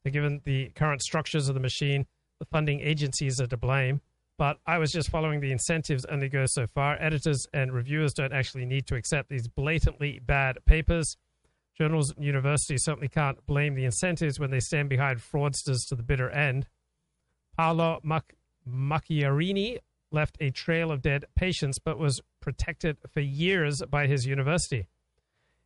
So 0.04 0.12
given 0.12 0.42
the 0.44 0.70
current 0.76 1.02
structures 1.02 1.48
of 1.48 1.54
the 1.54 1.62
machine, 1.62 2.06
the 2.40 2.46
funding 2.46 2.82
agencies 2.82 3.40
are 3.40 3.48
to 3.48 3.58
blame. 3.58 4.02
But 4.38 4.58
I 4.66 4.80
was 4.80 4.92
just 4.92 5.10
following 5.10 5.40
the 5.40 5.52
incentives 5.52 6.06
only 6.06 6.28
go 6.28 6.46
so 6.48 6.68
far. 6.68 6.98
Editors 7.00 7.46
and 7.54 7.72
reviewers 7.72 8.14
don't 8.14 8.34
actually 8.34 8.66
need 8.66 8.88
to 8.88 8.96
accept 8.96 9.30
these 9.30 9.48
blatantly 9.48 10.20
bad 10.20 10.58
papers. 10.66 11.18
Journals 11.78 12.14
and 12.16 12.26
universities 12.26 12.84
certainly 12.84 13.08
can't 13.08 13.46
blame 13.46 13.76
the 13.76 13.86
incentives 13.86 14.40
when 14.40 14.52
they 14.52 14.60
stand 14.60 14.90
behind 14.90 15.20
fraudsters 15.20 15.88
to 15.88 15.96
the 15.96 16.04
bitter 16.04 16.30
end. 16.30 16.68
Paolo 17.56 18.00
Mac- 18.04 18.36
Macchiarini 18.68 19.78
left 20.14 20.38
a 20.40 20.52
trail 20.52 20.92
of 20.92 21.02
dead 21.02 21.26
patients 21.36 21.80
but 21.80 21.98
was 21.98 22.22
protected 22.40 22.98
for 23.12 23.20
years 23.20 23.82
by 23.90 24.08
his 24.08 24.26
university. 24.26 24.88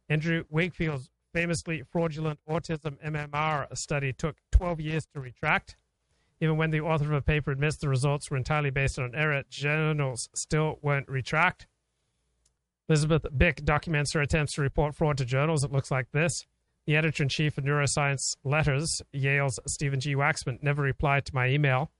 Andrew 0.10 0.45
Wakefield's 0.49 1.10
famously 1.34 1.84
fraudulent 1.91 2.40
autism 2.49 2.98
MMR 3.06 3.78
study 3.78 4.14
took 4.14 4.38
12 4.52 4.80
years 4.80 5.06
to 5.14 5.19
retract. 5.19 5.76
Even 6.40 6.57
when 6.57 6.72
the 6.72 6.82
author 6.82 7.06
of 7.06 7.14
a 7.14 7.22
paper 7.22 7.52
admits 7.52 7.78
the 7.78 7.90
results 7.90 8.30
were 8.30 8.38
entirely 8.38 8.69
based 8.69 8.98
on 8.98 9.14
error, 9.15 9.44
journals 9.49 10.30
still 10.34 10.80
won't 10.82 11.10
retract. 11.10 11.68
Elisabeth 12.90 13.26
Bik 13.36 13.65
documents 13.65 14.14
her 14.14 14.22
attempts 14.22 14.53
to 14.53 14.61
report 14.61 14.95
fraud 14.95 15.18
to 15.18 15.26
journals. 15.26 15.64
It 15.64 15.72
looks 15.72 15.91
like 15.91 16.11
this. 16.11 16.45
The 16.86 16.95
editor 16.95 17.24
in 17.24 17.30
chief 17.30 17.57
of 17.57 17.65
Neuroscience 17.65 18.38
Letters, 18.45 19.02
Yale's 19.11 19.60
Stephen 19.68 19.99
G. 19.99 20.15
Waxman, 20.15 20.64
never 20.64 20.82
replied 20.82 21.26
to 21.26 21.36
my 21.36 21.49
email. 21.49 21.91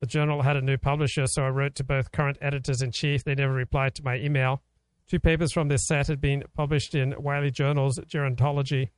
The 0.00 0.06
journal 0.06 0.42
had 0.42 0.56
a 0.56 0.60
new 0.60 0.76
publisher, 0.76 1.26
so 1.26 1.42
I 1.42 1.48
wrote 1.48 1.74
to 1.76 1.84
both 1.84 2.12
current 2.12 2.38
editors 2.40 2.82
in 2.82 2.92
chief. 2.92 3.24
They 3.24 3.34
never 3.34 3.52
replied 3.52 3.94
to 3.96 4.04
my 4.04 4.16
email. 4.16 4.62
Two 5.08 5.18
papers 5.18 5.52
from 5.52 5.68
this 5.68 5.86
set 5.86 6.06
had 6.06 6.20
been 6.20 6.44
published 6.54 6.94
in 6.94 7.14
Wiley 7.18 7.50
journals, 7.50 7.98
Gerodontology 7.98 8.90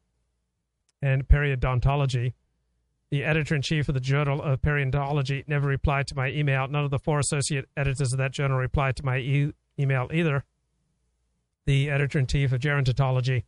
and 1.00 1.26
Periodontology. 1.26 2.34
The 3.10 3.24
editor 3.24 3.54
in 3.54 3.62
chief 3.62 3.88
of 3.88 3.94
the 3.94 4.00
Journal 4.00 4.42
of 4.42 4.60
Periodontology 4.60 5.48
never 5.48 5.68
replied 5.68 6.06
to 6.08 6.14
my 6.14 6.28
email. 6.28 6.68
None 6.68 6.84
of 6.84 6.90
the 6.90 6.98
four 6.98 7.18
associate 7.18 7.66
editors 7.76 8.12
of 8.12 8.18
that 8.18 8.32
journal 8.32 8.58
replied 8.58 8.96
to 8.96 9.04
my 9.04 9.18
e- 9.18 9.52
email 9.78 10.08
either. 10.12 10.44
The 11.64 11.90
editor 11.90 12.18
in 12.18 12.26
chief 12.26 12.52
of 12.52 12.60
Gerodontology 12.60 13.44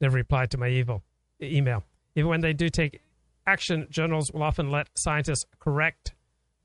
never 0.00 0.16
replied 0.16 0.50
to 0.50 0.58
my 0.58 0.68
evil, 0.68 1.02
email. 1.40 1.84
Even 2.14 2.28
when 2.28 2.40
they 2.40 2.52
do 2.52 2.68
take 2.68 3.00
action, 3.46 3.86
journals 3.90 4.32
will 4.32 4.42
often 4.42 4.70
let 4.70 4.88
scientists 4.94 5.46
correct 5.60 6.14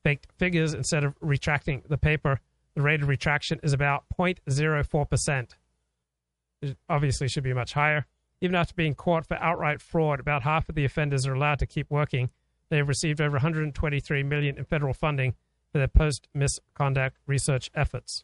faked 0.04 0.28
figures 0.38 0.74
instead 0.74 1.04
of 1.04 1.16
retracting 1.22 1.84
the 1.88 1.98
paper. 1.98 2.40
The 2.76 2.82
rate 2.82 3.02
of 3.02 3.08
retraction 3.08 3.60
is 3.64 3.74
about 3.74 4.06
0.04%. 4.18 5.48
It 6.62 6.78
obviously 6.90 7.28
should 7.28 7.44
be 7.44 7.54
much 7.54 7.74
higher. 7.74 8.06
Even 8.40 8.56
after 8.56 8.74
being 8.74 8.96
caught 8.96 9.28
for 9.28 9.36
outright 9.36 9.82
fraud, 9.82 10.20
about 10.20 10.44
half 10.44 10.68
of 10.70 10.76
the 10.76 10.86
offenders 10.86 11.28
are 11.28 11.34
allowed 11.34 11.60
to 11.60 11.66
keep 11.66 11.90
working. 11.90 12.30
They 12.70 12.78
have 12.78 12.88
received 12.88 13.22
over 13.22 13.34
123 13.34 14.24
million 14.24 14.58
in 14.58 14.64
federal 14.64 14.94
funding 14.94 15.36
for 15.72 15.78
their 15.78 15.88
post 15.88 16.28
misconduct 16.34 17.18
research 17.28 17.70
efforts. 17.76 18.24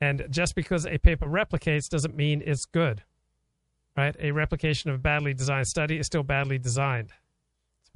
And 0.00 0.26
just 0.30 0.54
because 0.54 0.86
a 0.86 0.98
paper 0.98 1.26
replicates 1.26 1.88
doesn't 1.88 2.14
mean 2.14 2.42
it's 2.44 2.66
good. 2.66 3.02
Right? 3.96 4.14
A 4.20 4.30
replication 4.30 4.90
of 4.90 4.96
a 4.96 5.02
badly 5.02 5.32
designed 5.32 5.68
study 5.68 5.98
is 5.98 6.06
still 6.06 6.22
badly 6.22 6.58
designed. 6.58 7.12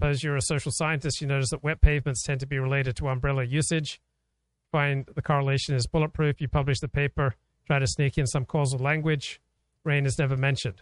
Suppose 0.01 0.23
you're 0.23 0.37
a 0.37 0.41
social 0.41 0.73
scientist, 0.75 1.21
you 1.21 1.27
notice 1.27 1.51
that 1.51 1.63
wet 1.63 1.83
pavements 1.83 2.23
tend 2.23 2.41
to 2.41 2.47
be 2.47 2.59
related 2.59 2.97
to 2.97 3.09
umbrella 3.09 3.45
usage. 3.45 4.01
Find 4.73 5.07
the 5.15 5.21
correlation 5.21 5.75
is 5.75 5.87
bulletproof. 5.87 6.41
You 6.41 6.49
publish 6.49 6.81
the 6.81 6.89
paper, 6.89 7.35
try 7.67 7.79
to 7.79 7.87
sneak 7.87 8.17
in 8.17 8.27
some 8.27 8.47
causal 8.47 8.79
language. 8.79 9.43
Rain 9.85 10.07
is 10.07 10.19
never 10.19 10.39
mentioned. 10.39 10.81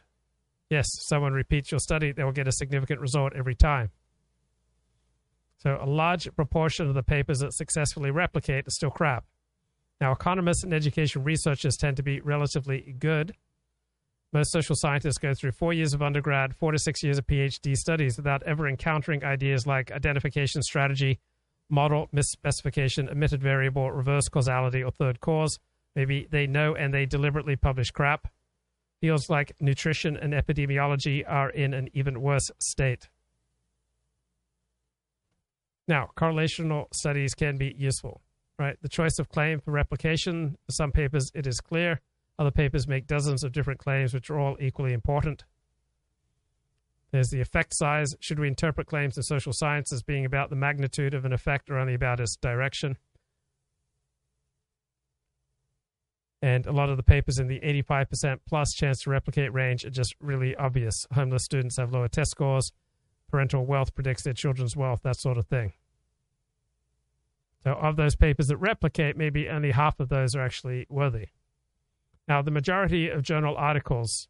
Yes, 0.70 0.86
someone 1.08 1.32
repeats 1.32 1.72
your 1.72 1.80
study, 1.80 2.12
they 2.12 2.22
will 2.22 2.30
get 2.30 2.46
a 2.46 2.52
significant 2.52 3.00
result 3.00 3.32
every 3.34 3.56
time. 3.56 3.90
So, 5.56 5.80
a 5.82 5.86
large 5.86 6.32
proportion 6.36 6.86
of 6.86 6.94
the 6.94 7.02
papers 7.02 7.40
that 7.40 7.54
successfully 7.54 8.12
replicate 8.12 8.68
are 8.68 8.70
still 8.70 8.90
crap. 8.90 9.24
Now, 10.00 10.12
economists 10.12 10.62
and 10.62 10.72
education 10.72 11.24
researchers 11.24 11.76
tend 11.76 11.96
to 11.96 12.04
be 12.04 12.20
relatively 12.20 12.94
good. 12.96 13.34
Most 14.32 14.52
social 14.52 14.76
scientists 14.76 15.16
go 15.16 15.32
through 15.32 15.52
four 15.52 15.72
years 15.72 15.94
of 15.94 16.02
undergrad, 16.02 16.54
four 16.54 16.72
to 16.72 16.78
six 16.78 17.02
years 17.02 17.18
of 17.18 17.26
PhD 17.26 17.74
studies 17.74 18.18
without 18.18 18.42
ever 18.42 18.68
encountering 18.68 19.24
ideas 19.24 19.66
like 19.66 19.90
identification 19.90 20.62
strategy, 20.62 21.18
model 21.70 22.08
misspecification, 22.14 23.10
omitted 23.10 23.42
variable, 23.42 23.90
reverse 23.90 24.28
causality, 24.28 24.82
or 24.82 24.90
third 24.90 25.20
cause. 25.20 25.58
Maybe 25.96 26.28
they 26.30 26.46
know 26.46 26.74
and 26.74 26.92
they 26.92 27.06
deliberately 27.06 27.56
publish 27.56 27.90
crap. 27.90 28.28
Fields 29.00 29.30
like 29.30 29.52
nutrition 29.60 30.16
and 30.16 30.34
epidemiology 30.34 31.24
are 31.26 31.48
in 31.48 31.72
an 31.72 31.88
even 31.94 32.20
worse 32.20 32.50
state. 32.60 33.08
Now, 35.86 36.10
correlational 36.18 36.86
studies 36.92 37.34
can 37.34 37.56
be 37.56 37.74
useful, 37.78 38.20
right? 38.58 38.76
The 38.82 38.90
choice 38.90 39.18
of 39.18 39.30
claim 39.30 39.60
for 39.60 39.70
replication, 39.70 40.58
for 40.66 40.72
some 40.72 40.92
papers, 40.92 41.30
it 41.34 41.46
is 41.46 41.60
clear. 41.60 42.02
Other 42.38 42.50
papers 42.50 42.86
make 42.86 43.06
dozens 43.06 43.42
of 43.42 43.52
different 43.52 43.80
claims, 43.80 44.14
which 44.14 44.30
are 44.30 44.38
all 44.38 44.56
equally 44.60 44.92
important. 44.92 45.44
There's 47.10 47.30
the 47.30 47.40
effect 47.40 47.74
size. 47.74 48.14
Should 48.20 48.38
we 48.38 48.48
interpret 48.48 48.86
claims 48.86 49.16
in 49.16 49.22
social 49.22 49.52
science 49.52 49.92
as 49.92 50.02
being 50.02 50.24
about 50.24 50.50
the 50.50 50.56
magnitude 50.56 51.14
of 51.14 51.24
an 51.24 51.32
effect 51.32 51.70
or 51.70 51.78
only 51.78 51.94
about 51.94 52.20
its 52.20 52.36
direction? 52.36 52.96
And 56.40 56.66
a 56.66 56.72
lot 56.72 56.90
of 56.90 56.96
the 56.96 57.02
papers 57.02 57.38
in 57.38 57.48
the 57.48 57.58
85% 57.60 58.40
plus 58.46 58.72
chance 58.72 59.02
to 59.02 59.10
replicate 59.10 59.52
range 59.52 59.84
are 59.84 59.90
just 59.90 60.14
really 60.20 60.54
obvious. 60.54 61.06
Homeless 61.12 61.44
students 61.44 61.78
have 61.78 61.92
lower 61.92 62.08
test 62.08 62.30
scores. 62.30 62.72
Parental 63.28 63.66
wealth 63.66 63.94
predicts 63.94 64.22
their 64.22 64.34
children's 64.34 64.76
wealth, 64.76 65.00
that 65.02 65.18
sort 65.18 65.36
of 65.36 65.46
thing. 65.46 65.72
So, 67.64 67.72
of 67.72 67.96
those 67.96 68.14
papers 68.14 68.46
that 68.46 68.56
replicate, 68.58 69.16
maybe 69.16 69.48
only 69.48 69.72
half 69.72 69.98
of 69.98 70.08
those 70.08 70.36
are 70.36 70.40
actually 70.40 70.86
worthy. 70.88 71.26
Now, 72.28 72.42
the 72.42 72.50
majority 72.50 73.08
of 73.08 73.22
journal 73.22 73.56
articles 73.56 74.28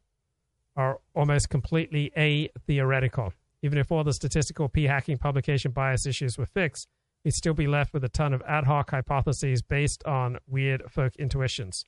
are 0.77 0.99
almost 1.13 1.49
completely 1.49 2.11
a 2.15 2.49
theoretical. 2.65 3.33
Even 3.61 3.77
if 3.77 3.91
all 3.91 4.05
the 4.05 4.13
statistical 4.13 4.69
p 4.69 4.85
hacking 4.85 5.17
publication 5.17 5.71
bias 5.71 6.05
issues 6.05 6.37
were 6.37 6.45
fixed, 6.45 6.87
we'd 7.25 7.33
still 7.33 7.53
be 7.53 7.67
left 7.67 7.93
with 7.93 8.05
a 8.05 8.09
ton 8.09 8.33
of 8.33 8.41
ad 8.47 8.63
hoc 8.63 8.91
hypotheses 8.91 9.61
based 9.61 10.01
on 10.05 10.37
weird 10.47 10.81
folk 10.89 11.13
intuitions. 11.17 11.83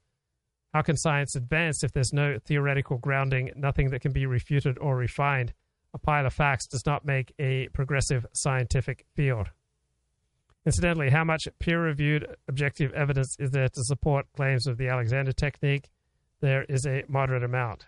How 0.74 0.82
can 0.82 0.98
science 0.98 1.34
advance 1.36 1.82
if 1.82 1.94
there's 1.94 2.12
no 2.12 2.38
theoretical 2.44 2.98
grounding, 2.98 3.52
nothing 3.56 3.90
that 3.92 4.02
can 4.02 4.12
be 4.12 4.26
refuted 4.26 4.78
or 4.80 4.98
refined? 4.98 5.54
A 5.94 5.98
pile 5.98 6.26
of 6.26 6.34
facts 6.34 6.68
does 6.68 6.86
not 6.86 7.06
make 7.06 7.34
a 7.40 7.70
progressive 7.70 8.26
scientific 8.34 9.06
field. 9.16 9.48
Incidentally, 10.66 11.10
how 11.10 11.24
much 11.24 11.48
peer 11.60 11.82
reviewed 11.82 12.36
objective 12.48 12.94
evidence 12.94 13.36
is 13.40 13.52
there 13.52 13.70
to 13.70 13.84
support 13.84 14.28
claims 14.36 14.68
of 14.68 14.78
the 14.78 14.90
Alexander 14.90 15.32
technique? 15.32 15.90
There 16.42 16.64
is 16.64 16.86
a 16.88 17.04
moderate 17.08 17.44
amount. 17.44 17.86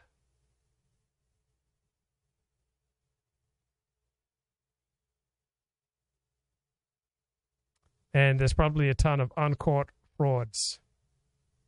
And 8.14 8.40
there's 8.40 8.54
probably 8.54 8.90
a 8.90 8.94
ton 8.94 9.20
of 9.20 9.34
uncaught 9.36 9.88
frauds. 10.16 10.80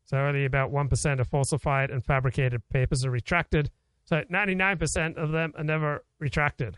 So 0.05 0.17
only 0.17 0.45
about 0.45 0.71
1% 0.71 1.19
of 1.19 1.27
falsified 1.27 1.89
and 1.89 2.05
fabricated 2.05 2.61
papers 2.69 3.03
are 3.03 3.09
retracted. 3.09 3.71
So 4.03 4.21
99% 4.31 5.17
of 5.17 5.31
them 5.31 5.53
are 5.57 5.63
never 5.63 6.05
retracted. 6.19 6.77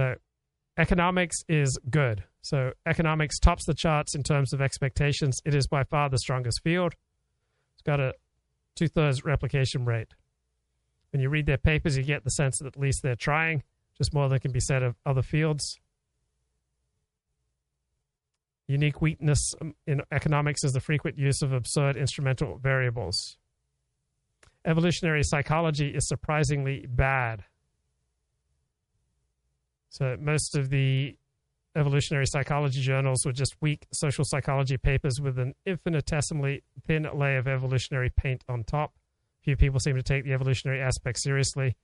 So 0.00 0.14
economics 0.78 1.44
is 1.46 1.78
good. 1.90 2.24
So 2.40 2.70
economics 2.86 3.38
tops 3.38 3.66
the 3.66 3.74
charts 3.74 4.14
in 4.14 4.22
terms 4.22 4.54
of 4.54 4.62
expectations. 4.62 5.42
It 5.44 5.54
is 5.54 5.66
by 5.66 5.84
far 5.84 6.08
the 6.08 6.16
strongest 6.16 6.62
field. 6.62 6.94
It's 7.74 7.82
got 7.82 8.00
a 8.00 8.14
two 8.76 8.88
thirds 8.88 9.22
replication 9.26 9.84
rate. 9.84 10.14
When 11.12 11.20
you 11.20 11.28
read 11.28 11.44
their 11.44 11.58
papers, 11.58 11.98
you 11.98 12.02
get 12.02 12.24
the 12.24 12.30
sense 12.30 12.60
that 12.60 12.66
at 12.66 12.78
least 12.78 13.02
they're 13.02 13.14
trying, 13.14 13.62
just 13.98 14.14
more 14.14 14.30
than 14.30 14.38
can 14.38 14.52
be 14.52 14.60
said 14.60 14.82
of 14.82 14.96
other 15.04 15.20
fields. 15.20 15.78
Unique 18.68 19.02
weakness 19.02 19.52
um, 19.60 19.74
in 19.86 20.00
economics 20.10 20.64
is 20.64 20.72
the 20.72 20.80
frequent 20.80 21.18
use 21.18 21.42
of 21.42 21.52
absurd 21.52 21.98
instrumental 21.98 22.56
variables. 22.56 23.36
Evolutionary 24.64 25.24
psychology 25.24 25.88
is 25.88 26.08
surprisingly 26.08 26.86
bad. 26.88 27.44
So 29.90 30.16
most 30.18 30.56
of 30.56 30.70
the 30.70 31.16
evolutionary 31.76 32.26
psychology 32.26 32.80
journals 32.80 33.24
were 33.24 33.32
just 33.32 33.56
weak 33.60 33.86
social 33.92 34.24
psychology 34.24 34.76
papers 34.76 35.20
with 35.20 35.38
an 35.38 35.54
infinitesimally 35.66 36.62
thin 36.86 37.06
layer 37.14 37.38
of 37.38 37.48
evolutionary 37.48 38.10
paint 38.16 38.44
on 38.48 38.64
top. 38.64 38.94
Few 39.42 39.56
people 39.56 39.80
seem 39.80 39.96
to 39.96 40.02
take 40.02 40.24
the 40.24 40.32
evolutionary 40.32 40.80
aspect 40.80 41.18
seriously. 41.20 41.76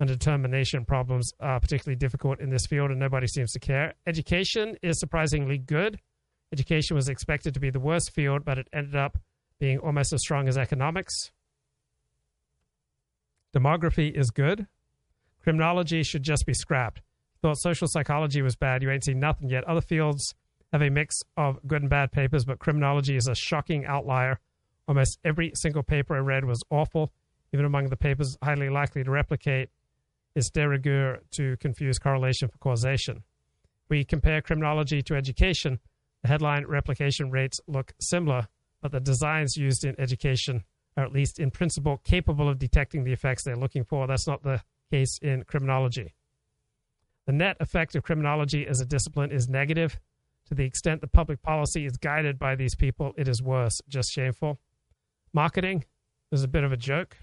And 0.00 0.08
determination 0.08 0.84
problems 0.84 1.32
are 1.40 1.60
particularly 1.60 1.96
difficult 1.96 2.40
in 2.40 2.50
this 2.50 2.66
field, 2.66 2.90
and 2.90 3.00
nobody 3.00 3.26
seems 3.26 3.52
to 3.52 3.60
care. 3.60 3.94
Education 4.06 4.76
is 4.82 5.00
surprisingly 5.00 5.58
good. 5.58 5.98
Education 6.52 6.96
was 6.96 7.08
expected 7.08 7.54
to 7.54 7.60
be 7.60 7.70
the 7.70 7.80
worst 7.80 8.12
field, 8.14 8.44
but 8.44 8.58
it 8.58 8.68
ended 8.72 8.94
up 8.94 9.18
being 9.58 9.78
almost 9.78 10.12
as 10.12 10.20
strong 10.20 10.48
as 10.48 10.58
economics. 10.58 11.30
Demography 13.54 14.14
is 14.14 14.30
good. 14.30 14.66
Criminology 15.46 16.02
should 16.02 16.24
just 16.24 16.44
be 16.44 16.52
scrapped. 16.52 17.02
Thought 17.40 17.58
social 17.58 17.86
psychology 17.86 18.42
was 18.42 18.56
bad. 18.56 18.82
You 18.82 18.90
ain't 18.90 19.04
seen 19.04 19.20
nothing 19.20 19.48
yet. 19.48 19.62
Other 19.62 19.80
fields 19.80 20.34
have 20.72 20.82
a 20.82 20.90
mix 20.90 21.20
of 21.36 21.60
good 21.68 21.82
and 21.82 21.88
bad 21.88 22.10
papers, 22.10 22.44
but 22.44 22.58
criminology 22.58 23.14
is 23.14 23.28
a 23.28 23.34
shocking 23.36 23.86
outlier. 23.86 24.40
Almost 24.88 25.20
every 25.24 25.52
single 25.54 25.84
paper 25.84 26.16
I 26.16 26.18
read 26.18 26.44
was 26.44 26.64
awful. 26.68 27.12
Even 27.52 27.64
among 27.64 27.90
the 27.90 27.96
papers 27.96 28.36
highly 28.42 28.68
likely 28.68 29.04
to 29.04 29.10
replicate, 29.12 29.68
it's 30.34 30.50
de 30.50 30.66
rigueur 30.66 31.20
to 31.36 31.56
confuse 31.58 32.00
correlation 32.00 32.48
for 32.48 32.58
causation. 32.58 33.22
We 33.88 34.04
compare 34.04 34.42
criminology 34.42 35.00
to 35.02 35.14
education. 35.14 35.78
The 36.22 36.28
headline 36.28 36.64
replication 36.66 37.30
rates 37.30 37.60
look 37.68 37.94
similar, 38.00 38.48
but 38.82 38.90
the 38.90 38.98
designs 38.98 39.56
used 39.56 39.84
in 39.84 39.94
education 40.00 40.64
are 40.96 41.04
at 41.04 41.12
least 41.12 41.38
in 41.38 41.52
principle 41.52 41.98
capable 41.98 42.48
of 42.48 42.58
detecting 42.58 43.04
the 43.04 43.12
effects 43.12 43.44
they're 43.44 43.54
looking 43.54 43.84
for. 43.84 44.08
That's 44.08 44.26
not 44.26 44.42
the 44.42 44.60
case 44.90 45.18
in 45.22 45.44
criminology. 45.44 46.14
The 47.26 47.32
net 47.32 47.56
effect 47.60 47.94
of 47.96 48.02
criminology 48.02 48.66
as 48.66 48.80
a 48.80 48.86
discipline 48.86 49.32
is 49.32 49.48
negative. 49.48 49.98
To 50.46 50.54
the 50.54 50.64
extent 50.64 51.00
the 51.00 51.08
public 51.08 51.42
policy 51.42 51.84
is 51.84 51.96
guided 51.96 52.38
by 52.38 52.54
these 52.54 52.76
people, 52.76 53.12
it 53.16 53.26
is 53.26 53.42
worse, 53.42 53.80
just 53.88 54.12
shameful. 54.12 54.60
Marketing 55.32 55.84
is 56.30 56.44
a 56.44 56.48
bit 56.48 56.62
of 56.62 56.72
a 56.72 56.76
joke. 56.76 57.16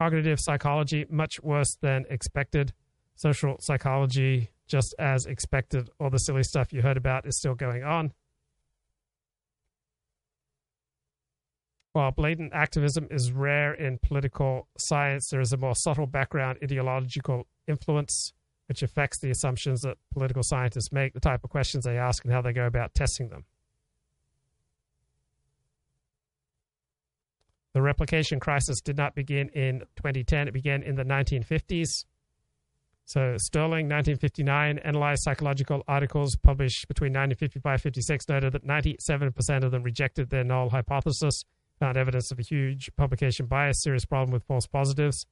Cognitive 0.00 0.40
psychology, 0.40 1.06
much 1.08 1.40
worse 1.42 1.76
than 1.80 2.04
expected. 2.10 2.72
Social 3.14 3.56
psychology, 3.60 4.50
just 4.66 4.94
as 4.98 5.26
expected. 5.26 5.90
All 5.98 6.10
the 6.10 6.18
silly 6.18 6.42
stuff 6.42 6.72
you 6.72 6.82
heard 6.82 6.96
about 6.96 7.26
is 7.26 7.36
still 7.36 7.54
going 7.54 7.84
on. 7.84 8.12
While 11.92 12.10
blatant 12.12 12.52
activism 12.52 13.08
is 13.10 13.32
rare 13.32 13.72
in 13.74 13.98
political 13.98 14.68
science, 14.78 15.30
there 15.30 15.40
is 15.40 15.52
a 15.52 15.56
more 15.56 15.74
subtle 15.74 16.06
background 16.06 16.58
ideological 16.62 17.46
influence 17.66 18.32
which 18.66 18.82
affects 18.82 19.18
the 19.20 19.30
assumptions 19.30 19.80
that 19.80 19.96
political 20.12 20.42
scientists 20.42 20.92
make, 20.92 21.14
the 21.14 21.20
type 21.20 21.42
of 21.42 21.50
questions 21.50 21.84
they 21.84 21.96
ask, 21.96 22.22
and 22.24 22.32
how 22.32 22.42
they 22.42 22.52
go 22.52 22.66
about 22.66 22.94
testing 22.94 23.30
them. 23.30 23.44
The 27.72 27.80
replication 27.80 28.40
crisis 28.40 28.80
did 28.80 28.96
not 28.96 29.14
begin 29.14 29.48
in 29.50 29.80
2010, 29.96 30.48
it 30.48 30.52
began 30.52 30.82
in 30.82 30.96
the 30.96 31.04
1950s. 31.04 32.04
So, 33.06 33.36
Sterling, 33.38 33.88
1959, 33.88 34.78
analyzed 34.80 35.22
psychological 35.22 35.82
articles 35.88 36.36
published 36.36 36.88
between 36.88 37.12
1955 37.12 37.80
56, 37.80 38.28
noted 38.28 38.52
that 38.52 38.66
97% 38.66 39.64
of 39.64 39.70
them 39.70 39.82
rejected 39.82 40.28
their 40.28 40.44
null 40.44 40.68
hypothesis 40.68 41.44
found 41.78 41.96
evidence 41.96 42.30
of 42.30 42.38
a 42.38 42.42
huge 42.42 42.90
publication 42.96 43.46
bias, 43.46 43.82
serious 43.82 44.04
problem 44.04 44.32
with 44.32 44.44
false 44.44 44.66
positives, 44.66 45.26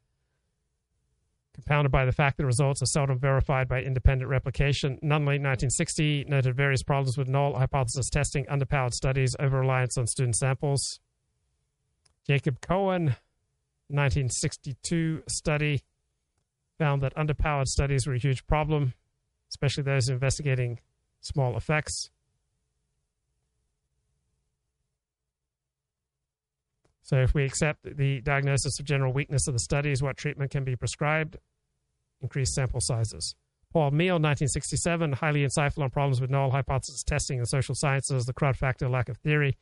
compounded 1.54 1.90
by 1.90 2.04
the 2.04 2.12
fact 2.12 2.36
that 2.36 2.46
results 2.46 2.82
are 2.82 2.86
seldom 2.86 3.18
verified 3.18 3.68
by 3.68 3.80
independent 3.80 4.30
replication. 4.30 4.98
Nunnally, 5.02 5.40
1960, 5.40 6.26
noted 6.28 6.56
various 6.56 6.82
problems 6.82 7.16
with 7.16 7.28
null 7.28 7.54
hypothesis 7.54 8.10
testing, 8.10 8.44
underpowered 8.46 8.92
studies, 8.92 9.34
over 9.40 9.60
reliance 9.60 9.96
on 9.96 10.06
student 10.06 10.36
samples. 10.36 11.00
Jacob 12.26 12.60
Cohen, 12.60 13.16
1962 13.88 15.22
study, 15.28 15.82
found 16.78 17.02
that 17.02 17.14
underpowered 17.14 17.68
studies 17.68 18.06
were 18.06 18.14
a 18.14 18.18
huge 18.18 18.46
problem, 18.46 18.92
especially 19.50 19.84
those 19.84 20.08
investigating 20.08 20.80
small 21.20 21.56
effects. 21.56 22.10
So, 27.06 27.18
if 27.18 27.34
we 27.34 27.44
accept 27.44 27.84
the 27.84 28.20
diagnosis 28.20 28.80
of 28.80 28.84
general 28.84 29.12
weakness 29.12 29.46
of 29.46 29.54
the 29.54 29.60
studies, 29.60 30.02
what 30.02 30.16
treatment 30.16 30.50
can 30.50 30.64
be 30.64 30.74
prescribed? 30.74 31.36
Increased 32.20 32.54
sample 32.54 32.80
sizes. 32.80 33.36
Paul 33.72 33.92
Meehl, 33.92 34.18
1967, 34.18 35.12
highly 35.12 35.46
insightful 35.46 35.84
on 35.84 35.90
problems 35.90 36.20
with 36.20 36.30
null 36.30 36.50
hypothesis 36.50 37.04
testing 37.04 37.38
in 37.38 37.46
social 37.46 37.76
sciences, 37.76 38.24
the 38.24 38.32
crud 38.32 38.56
factor, 38.56 38.88
lack 38.88 39.08
of 39.08 39.18
theory. 39.18 39.56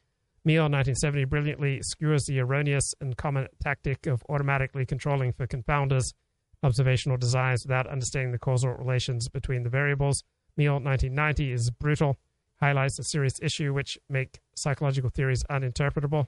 Meehl, 0.47 0.71
1970, 0.71 1.27
brilliantly 1.27 1.81
skewers 1.83 2.25
the 2.25 2.39
erroneous 2.39 2.95
and 3.03 3.15
common 3.19 3.49
tactic 3.63 4.07
of 4.07 4.23
automatically 4.31 4.87
controlling 4.87 5.31
for 5.33 5.47
confounders 5.47 6.15
observational 6.63 7.19
designs 7.19 7.67
without 7.67 7.87
understanding 7.87 8.33
the 8.33 8.39
causal 8.39 8.73
relations 8.73 9.29
between 9.29 9.65
the 9.65 9.69
variables. 9.69 10.25
Meehl, 10.59 10.83
1990, 10.83 11.53
is 11.53 11.71
brutal, 11.71 12.17
highlights 12.59 12.99
a 12.99 13.05
serious 13.05 13.35
issue 13.43 13.75
which 13.75 13.99
make 14.09 14.41
psychological 14.57 15.11
theories 15.11 15.45
uninterpretable. 15.51 16.27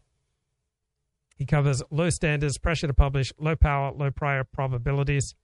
He 1.36 1.44
covers 1.44 1.82
low 1.90 2.10
standards, 2.10 2.58
pressure 2.58 2.86
to 2.86 2.94
publish, 2.94 3.32
low 3.38 3.56
power, 3.56 3.92
low 3.92 4.10
prior 4.10 4.42
probabilities. 4.44 5.34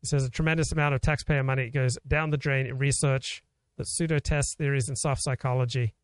He 0.00 0.06
says 0.06 0.24
a 0.24 0.30
tremendous 0.30 0.72
amount 0.72 0.94
of 0.94 1.00
taxpayer 1.00 1.42
money 1.42 1.70
goes 1.70 1.96
down 2.06 2.30
the 2.30 2.36
drain 2.36 2.66
in 2.66 2.78
research 2.78 3.42
that 3.76 3.86
pseudo 3.86 4.18
test 4.18 4.58
theories 4.58 4.88
in 4.88 4.96
soft 4.96 5.22
psychology, 5.22 5.94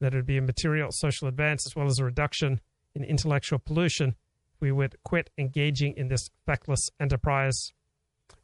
that 0.00 0.14
it 0.14 0.16
would 0.16 0.26
be 0.26 0.38
a 0.38 0.42
material 0.42 0.88
social 0.90 1.28
advance 1.28 1.66
as 1.66 1.76
well 1.76 1.86
as 1.86 1.98
a 1.98 2.04
reduction 2.04 2.60
in 2.94 3.04
intellectual 3.04 3.58
pollution 3.58 4.16
we 4.60 4.72
would 4.72 4.96
quit 5.04 5.30
engaging 5.36 5.94
in 5.96 6.08
this 6.08 6.30
feckless 6.46 6.88
enterprise. 6.98 7.72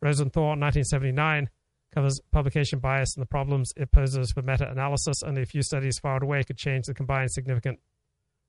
Rosenthal, 0.03 0.49
1979, 0.49 1.49
covers 1.95 2.21
publication 2.31 2.79
bias 2.79 3.17
and 3.17 3.23
the 3.23 3.27
problems 3.27 3.73
it 3.77 3.91
poses 3.91 4.31
for 4.31 4.43
meta 4.43 4.71
analysis. 4.71 5.23
Only 5.23 5.43
a 5.43 5.47
few 5.47 5.63
studies 5.63 5.99
filed 5.99 6.23
away 6.23 6.45
could 6.45 6.59
change 6.59 6.87
the 6.87 6.95
combined 6.95 7.33
significant 7.33 7.81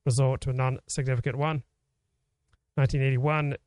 result 0.06 0.42
to 0.42 0.50
a 0.50 0.54
non 0.54 0.80
significant 0.88 1.38
one. 1.38 1.64
1981 2.76 3.58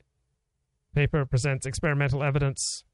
paper 0.94 1.26
presents 1.26 1.66
experimental 1.66 2.22
evidence 2.22 2.84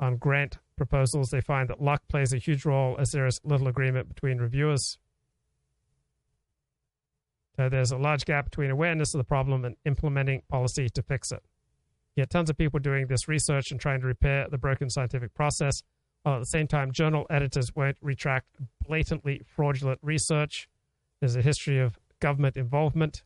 on 0.00 0.16
grant 0.16 0.58
proposals. 0.76 1.30
They 1.30 1.40
find 1.40 1.68
that 1.68 1.82
luck 1.82 2.02
plays 2.08 2.32
a 2.32 2.38
huge 2.38 2.64
role 2.64 2.96
as 2.98 3.12
there 3.12 3.26
is 3.26 3.40
little 3.44 3.68
agreement 3.68 4.08
between 4.08 4.38
reviewers. 4.38 4.98
So 7.56 7.68
there's 7.68 7.92
a 7.92 7.98
large 7.98 8.24
gap 8.24 8.46
between 8.46 8.70
awareness 8.70 9.14
of 9.14 9.18
the 9.18 9.24
problem 9.24 9.64
and 9.64 9.76
implementing 9.84 10.42
policy 10.48 10.88
to 10.88 11.02
fix 11.02 11.30
it. 11.30 11.42
Yet 12.16 12.30
tons 12.30 12.50
of 12.50 12.56
people 12.56 12.80
doing 12.80 13.06
this 13.06 13.28
research 13.28 13.70
and 13.70 13.80
trying 13.80 14.00
to 14.00 14.06
repair 14.06 14.46
the 14.50 14.58
broken 14.58 14.90
scientific 14.90 15.34
process, 15.34 15.82
while 16.22 16.36
at 16.36 16.40
the 16.40 16.46
same 16.46 16.66
time 16.66 16.92
journal 16.92 17.26
editors 17.30 17.74
won't 17.74 17.96
retract 18.00 18.46
blatantly 18.86 19.42
fraudulent 19.46 19.98
research. 20.02 20.68
There's 21.20 21.36
a 21.36 21.42
history 21.42 21.78
of 21.78 21.98
government 22.24 22.56
involvement. 22.56 23.22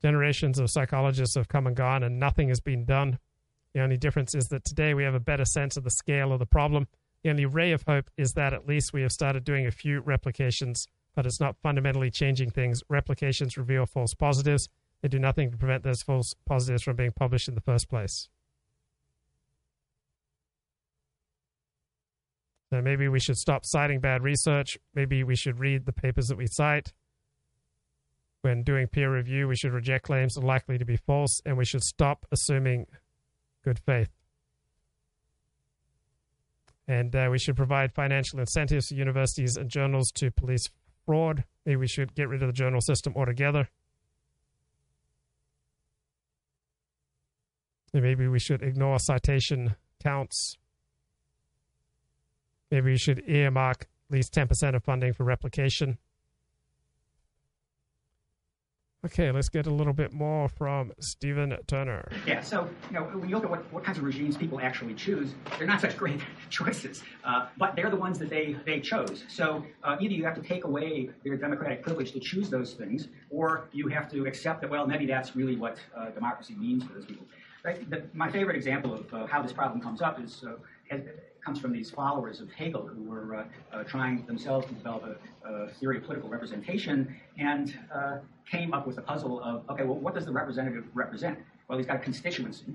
Generations 0.00 0.58
of 0.58 0.70
psychologists 0.70 1.34
have 1.34 1.48
come 1.48 1.66
and 1.66 1.76
gone, 1.76 2.02
and 2.02 2.18
nothing 2.18 2.48
has 2.48 2.58
been 2.58 2.86
done. 2.86 3.18
The 3.74 3.82
only 3.82 3.98
difference 3.98 4.34
is 4.34 4.48
that 4.48 4.64
today 4.64 4.94
we 4.94 5.04
have 5.04 5.12
a 5.12 5.20
better 5.20 5.44
sense 5.44 5.76
of 5.76 5.84
the 5.84 5.90
scale 5.90 6.32
of 6.32 6.38
the 6.38 6.46
problem. 6.46 6.88
The 7.22 7.28
only 7.28 7.44
ray 7.44 7.72
of 7.72 7.82
hope 7.82 8.08
is 8.16 8.32
that 8.32 8.54
at 8.54 8.66
least 8.66 8.94
we 8.94 9.02
have 9.02 9.12
started 9.12 9.44
doing 9.44 9.66
a 9.66 9.70
few 9.70 10.00
replications, 10.00 10.86
but 11.14 11.26
it's 11.26 11.40
not 11.40 11.58
fundamentally 11.62 12.10
changing 12.10 12.48
things. 12.48 12.82
Replications 12.88 13.58
reveal 13.58 13.84
false 13.84 14.14
positives. 14.14 14.70
They 15.02 15.08
do 15.08 15.18
nothing 15.18 15.50
to 15.50 15.58
prevent 15.58 15.82
those 15.82 16.00
false 16.00 16.34
positives 16.46 16.84
from 16.84 16.96
being 16.96 17.12
published 17.12 17.48
in 17.48 17.54
the 17.54 17.60
first 17.60 17.90
place. 17.90 18.30
So 22.70 22.82
maybe 22.82 23.08
we 23.08 23.20
should 23.20 23.36
stop 23.36 23.64
citing 23.64 24.00
bad 24.00 24.22
research. 24.22 24.76
Maybe 24.94 25.24
we 25.24 25.36
should 25.36 25.58
read 25.58 25.86
the 25.86 25.92
papers 25.92 26.26
that 26.26 26.36
we 26.36 26.46
cite. 26.46 26.92
When 28.42 28.62
doing 28.62 28.86
peer 28.86 29.12
review, 29.12 29.48
we 29.48 29.56
should 29.56 29.72
reject 29.72 30.04
claims 30.04 30.34
that 30.34 30.44
are 30.44 30.46
likely 30.46 30.78
to 30.78 30.84
be 30.84 30.96
false, 30.96 31.40
and 31.44 31.56
we 31.56 31.64
should 31.64 31.82
stop 31.82 32.26
assuming 32.30 32.86
good 33.64 33.80
faith. 33.84 34.10
And 36.86 37.14
uh, 37.14 37.28
we 37.30 37.38
should 37.38 37.56
provide 37.56 37.92
financial 37.92 38.38
incentives 38.38 38.88
to 38.88 38.94
universities 38.94 39.56
and 39.56 39.68
journals 39.68 40.10
to 40.12 40.30
police 40.30 40.70
fraud. 41.04 41.44
Maybe 41.66 41.76
we 41.76 41.88
should 41.88 42.14
get 42.14 42.28
rid 42.28 42.42
of 42.42 42.48
the 42.48 42.52
journal 42.52 42.80
system 42.80 43.14
altogether. 43.16 43.68
And 47.92 48.02
maybe 48.02 48.28
we 48.28 48.38
should 48.38 48.62
ignore 48.62 48.98
citation 48.98 49.74
counts. 50.02 50.56
Maybe 52.70 52.92
you 52.92 52.98
should 52.98 53.22
earmark 53.26 53.88
at 54.10 54.14
least 54.14 54.34
10% 54.34 54.74
of 54.74 54.84
funding 54.84 55.12
for 55.12 55.24
replication. 55.24 55.98
Okay, 59.04 59.30
let's 59.30 59.48
get 59.48 59.68
a 59.68 59.70
little 59.70 59.92
bit 59.92 60.12
more 60.12 60.48
from 60.48 60.92
Stephen 60.98 61.56
Turner. 61.68 62.08
Yeah, 62.26 62.40
so 62.40 62.68
you 62.90 62.98
know, 62.98 63.04
when 63.04 63.28
you 63.28 63.36
look 63.36 63.44
at 63.44 63.50
what, 63.50 63.72
what 63.72 63.84
kinds 63.84 63.98
of 63.98 64.04
regimes 64.04 64.36
people 64.36 64.60
actually 64.60 64.94
choose, 64.94 65.34
they're 65.56 65.68
not 65.68 65.80
such 65.80 65.96
great 65.96 66.20
choices, 66.50 67.04
uh, 67.22 67.46
but 67.58 67.76
they're 67.76 67.90
the 67.90 67.96
ones 67.96 68.18
that 68.18 68.28
they, 68.28 68.56
they 68.66 68.80
chose. 68.80 69.22
So 69.28 69.64
uh, 69.84 69.96
either 70.00 70.14
you 70.14 70.24
have 70.24 70.34
to 70.34 70.42
take 70.42 70.64
away 70.64 71.10
their 71.22 71.36
democratic 71.36 71.84
privilege 71.84 72.10
to 72.12 72.18
choose 72.18 72.50
those 72.50 72.74
things, 72.74 73.06
or 73.30 73.68
you 73.72 73.86
have 73.86 74.10
to 74.10 74.26
accept 74.26 74.62
that, 74.62 74.70
well, 74.70 74.84
maybe 74.84 75.06
that's 75.06 75.36
really 75.36 75.54
what 75.54 75.78
uh, 75.96 76.10
democracy 76.10 76.56
means 76.56 76.82
for 76.82 76.94
those 76.94 77.04
people. 77.06 77.24
Right? 77.64 77.88
The, 77.88 78.02
my 78.14 78.28
favorite 78.30 78.56
example 78.56 78.94
of 78.94 79.30
how 79.30 79.42
this 79.42 79.52
problem 79.52 79.80
comes 79.80 80.02
up 80.02 80.20
is 80.20 80.42
uh, 80.44 80.54
has, 80.90 81.02
comes 81.48 81.58
from 81.58 81.72
these 81.72 81.90
followers 81.90 82.40
of 82.40 82.52
Hegel 82.52 82.86
who 82.86 83.04
were 83.04 83.36
uh, 83.36 83.44
uh, 83.72 83.82
trying 83.84 84.22
themselves 84.26 84.66
to 84.66 84.74
develop 84.74 85.18
a, 85.46 85.50
a, 85.50 85.68
theory 85.80 85.96
of 85.96 86.02
political 86.02 86.28
representation 86.28 87.16
and 87.38 87.74
uh, 87.90 88.18
came 88.44 88.74
up 88.74 88.86
with 88.86 88.96
the 88.96 89.00
puzzle 89.00 89.42
of 89.42 89.64
okay, 89.70 89.82
well, 89.82 89.96
what 89.96 90.14
does 90.14 90.26
the 90.26 90.32
representative 90.32 90.84
represent? 90.92 91.38
Well, 91.66 91.78
he's 91.78 91.86
got 91.86 91.96
a 91.96 92.00
constituency. 92.00 92.66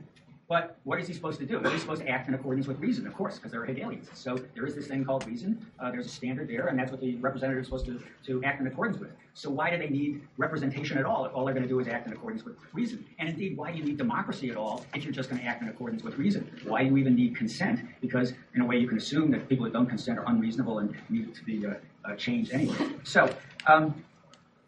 But 0.53 0.77
what 0.83 0.99
is 0.99 1.07
he 1.07 1.15
supposed 1.15 1.39
to 1.39 1.47
do? 1.47 1.59
He's 1.67 1.81
supposed 1.81 2.03
to 2.03 2.07
act 2.07 2.27
in 2.27 2.35
accordance 2.35 2.67
with 2.67 2.79
reason, 2.79 3.07
of 3.07 3.15
course, 3.15 3.37
because 3.37 3.51
they're 3.51 3.65
Hegelians. 3.65 4.07
So 4.13 4.37
there 4.53 4.67
is 4.67 4.75
this 4.75 4.85
thing 4.85 5.03
called 5.03 5.25
reason. 5.25 5.65
Uh, 5.79 5.89
there's 5.89 6.05
a 6.05 6.09
standard 6.09 6.47
there, 6.47 6.67
and 6.67 6.77
that's 6.77 6.91
what 6.91 7.01
the 7.01 7.15
representative 7.15 7.61
is 7.61 7.65
supposed 7.65 7.87
to, 7.87 7.99
to 8.27 8.43
act 8.43 8.61
in 8.61 8.67
accordance 8.67 8.99
with. 8.99 9.09
So 9.33 9.49
why 9.49 9.71
do 9.71 9.79
they 9.79 9.89
need 9.89 10.21
representation 10.37 10.99
at 10.99 11.05
all 11.05 11.25
if 11.25 11.33
all 11.33 11.43
they're 11.43 11.55
going 11.55 11.65
to 11.65 11.69
do 11.69 11.79
is 11.79 11.87
act 11.87 12.05
in 12.05 12.13
accordance 12.13 12.45
with 12.45 12.53
reason? 12.71 13.03
And 13.17 13.27
indeed, 13.27 13.57
why 13.57 13.71
do 13.71 13.79
you 13.79 13.83
need 13.83 13.97
democracy 13.97 14.51
at 14.51 14.55
all 14.55 14.85
if 14.93 15.03
you're 15.03 15.11
just 15.11 15.31
going 15.31 15.41
to 15.41 15.47
act 15.47 15.63
in 15.63 15.69
accordance 15.69 16.03
with 16.03 16.19
reason? 16.19 16.47
Why 16.65 16.83
do 16.83 16.89
you 16.89 16.97
even 16.97 17.15
need 17.15 17.35
consent? 17.35 17.79
Because 17.99 18.33
in 18.53 18.61
a 18.61 18.65
way, 18.67 18.77
you 18.77 18.87
can 18.87 18.99
assume 18.99 19.31
that 19.31 19.49
people 19.49 19.63
that 19.63 19.73
don't 19.73 19.89
consent 19.89 20.19
are 20.19 20.25
unreasonable 20.27 20.77
and 20.77 20.93
need 21.09 21.33
to 21.33 21.43
be 21.45 21.65
uh, 21.65 21.73
uh, 22.05 22.15
changed 22.15 22.53
anyway. 22.53 22.75
So. 23.03 23.35
Um, 23.65 24.03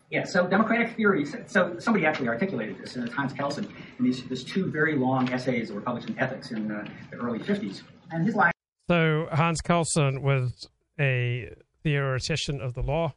yeah, 0.09 0.23
so 0.23 0.47
democratic 0.47 0.95
theory. 0.95 1.25
So 1.47 1.77
somebody 1.79 2.05
actually 2.05 2.27
articulated 2.27 2.77
this, 2.79 2.95
and 2.95 3.09
Hans 3.09 3.33
Kelsen, 3.33 3.69
in 3.97 4.05
these, 4.05 4.23
these 4.23 4.43
two 4.43 4.69
very 4.71 4.95
long 4.95 5.31
essays 5.31 5.69
that 5.69 5.73
were 5.73 5.81
published 5.81 6.09
in 6.09 6.19
Ethics 6.19 6.51
in 6.51 6.71
uh, 6.71 6.87
the 7.11 7.17
early 7.17 7.39
50s. 7.39 7.81
And 8.11 8.25
his 8.25 8.35
line. 8.35 8.51
So 8.87 9.27
Hans 9.31 9.61
Kelsen 9.61 10.21
was 10.21 10.69
a 10.99 11.51
theoretician 11.83 12.61
of 12.61 12.73
the 12.73 12.81
law 12.81 13.13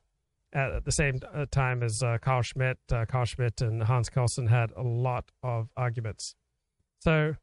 at 0.52 0.84
the 0.84 0.92
same 0.92 1.20
uh, 1.34 1.44
time 1.50 1.82
as 1.82 2.02
uh, 2.02 2.16
Carl 2.22 2.42
Schmitt. 2.42 2.78
Uh, 2.90 3.04
Carl 3.06 3.26
Schmitt 3.26 3.60
and 3.60 3.82
Hans 3.82 4.08
Kelsen 4.08 4.48
had 4.48 4.70
a 4.76 4.82
lot 4.82 5.30
of 5.42 5.68
arguments. 5.76 6.34
So, 7.00 7.34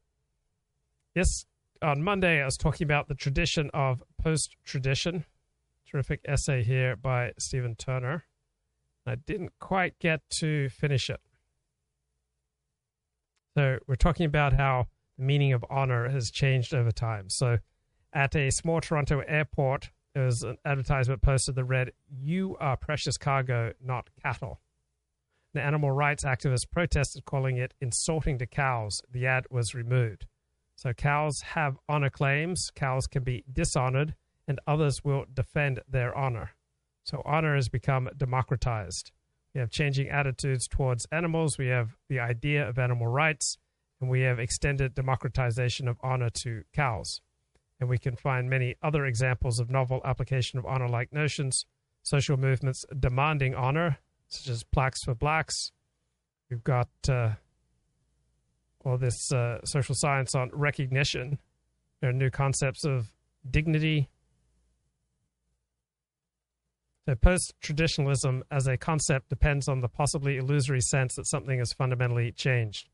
yes, 1.14 1.44
on 1.80 2.02
Monday 2.02 2.42
I 2.42 2.44
was 2.44 2.56
talking 2.56 2.84
about 2.84 3.06
the 3.06 3.14
tradition 3.14 3.70
of 3.72 4.02
post 4.20 4.56
tradition. 4.64 5.24
Terrific 5.88 6.20
essay 6.26 6.64
here 6.64 6.96
by 6.96 7.30
Stephen 7.38 7.76
Turner. 7.76 8.24
I 9.06 9.14
didn't 9.14 9.52
quite 9.60 9.98
get 9.98 10.20
to 10.40 10.68
finish 10.68 11.08
it. 11.10 11.20
So, 13.56 13.78
we're 13.86 13.94
talking 13.94 14.26
about 14.26 14.52
how 14.52 14.88
the 15.16 15.24
meaning 15.24 15.52
of 15.52 15.64
honor 15.70 16.08
has 16.10 16.30
changed 16.30 16.74
over 16.74 16.90
time. 16.90 17.30
So, 17.30 17.58
at 18.12 18.34
a 18.34 18.50
small 18.50 18.80
Toronto 18.80 19.20
airport, 19.20 19.90
there 20.14 20.24
was 20.24 20.42
an 20.42 20.56
advertisement 20.64 21.22
posted 21.22 21.54
that 21.54 21.64
read, 21.64 21.92
You 22.10 22.56
are 22.58 22.76
precious 22.76 23.16
cargo, 23.16 23.72
not 23.82 24.10
cattle. 24.22 24.60
The 25.54 25.62
animal 25.62 25.90
rights 25.90 26.24
activists 26.24 26.70
protested, 26.70 27.24
calling 27.24 27.56
it 27.56 27.72
insulting 27.80 28.38
to 28.38 28.46
cows. 28.46 29.00
The 29.10 29.26
ad 29.26 29.46
was 29.50 29.74
removed. 29.74 30.26
So, 30.74 30.92
cows 30.92 31.40
have 31.54 31.78
honor 31.88 32.10
claims, 32.10 32.70
cows 32.74 33.06
can 33.06 33.22
be 33.22 33.44
dishonored, 33.50 34.14
and 34.46 34.60
others 34.66 35.02
will 35.02 35.24
defend 35.32 35.80
their 35.88 36.14
honor. 36.14 36.55
So 37.06 37.22
honor 37.24 37.54
has 37.54 37.68
become 37.68 38.08
democratized. 38.16 39.12
We 39.54 39.60
have 39.60 39.70
changing 39.70 40.08
attitudes 40.08 40.66
towards 40.66 41.06
animals. 41.12 41.56
We 41.56 41.68
have 41.68 41.96
the 42.08 42.18
idea 42.18 42.68
of 42.68 42.80
animal 42.80 43.06
rights, 43.06 43.58
and 44.00 44.10
we 44.10 44.22
have 44.22 44.40
extended 44.40 44.94
democratization 44.94 45.86
of 45.86 45.98
honor 46.02 46.30
to 46.42 46.64
cows. 46.74 47.20
And 47.78 47.88
we 47.88 47.98
can 47.98 48.16
find 48.16 48.50
many 48.50 48.74
other 48.82 49.06
examples 49.06 49.60
of 49.60 49.70
novel 49.70 50.00
application 50.04 50.58
of 50.58 50.66
honor 50.66 50.88
like 50.88 51.12
notions, 51.12 51.64
social 52.02 52.36
movements 52.36 52.84
demanding 52.98 53.54
honor, 53.54 53.98
such 54.28 54.48
as 54.48 54.64
plaques 54.64 55.04
for 55.04 55.14
blacks. 55.14 55.70
We've 56.50 56.64
got 56.64 56.88
uh, 57.08 57.34
all 58.84 58.98
this 58.98 59.30
uh, 59.32 59.64
social 59.64 59.94
science 59.94 60.34
on 60.34 60.50
recognition 60.52 61.38
There 62.00 62.10
are 62.10 62.12
new 62.12 62.30
concepts 62.30 62.84
of 62.84 63.12
dignity. 63.48 64.08
So, 67.06 67.14
post 67.14 67.54
traditionalism 67.60 68.42
as 68.50 68.66
a 68.66 68.76
concept 68.76 69.28
depends 69.28 69.68
on 69.68 69.80
the 69.80 69.88
possibly 69.88 70.38
illusory 70.38 70.80
sense 70.80 71.14
that 71.14 71.28
something 71.28 71.60
has 71.60 71.72
fundamentally 71.72 72.32
changed. 72.32 72.88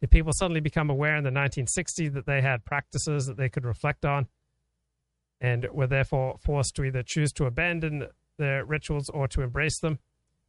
Did 0.00 0.10
people 0.10 0.32
suddenly 0.32 0.58
become 0.58 0.90
aware 0.90 1.14
in 1.14 1.22
the 1.22 1.30
1960s 1.30 2.12
that 2.14 2.26
they 2.26 2.40
had 2.40 2.64
practices 2.64 3.26
that 3.26 3.36
they 3.36 3.48
could 3.48 3.64
reflect 3.64 4.04
on 4.04 4.26
and 5.40 5.68
were 5.72 5.86
therefore 5.86 6.38
forced 6.40 6.74
to 6.74 6.84
either 6.84 7.04
choose 7.04 7.32
to 7.34 7.44
abandon 7.44 8.08
their 8.36 8.64
rituals 8.64 9.08
or 9.08 9.28
to 9.28 9.42
embrace 9.42 9.78
them? 9.78 10.00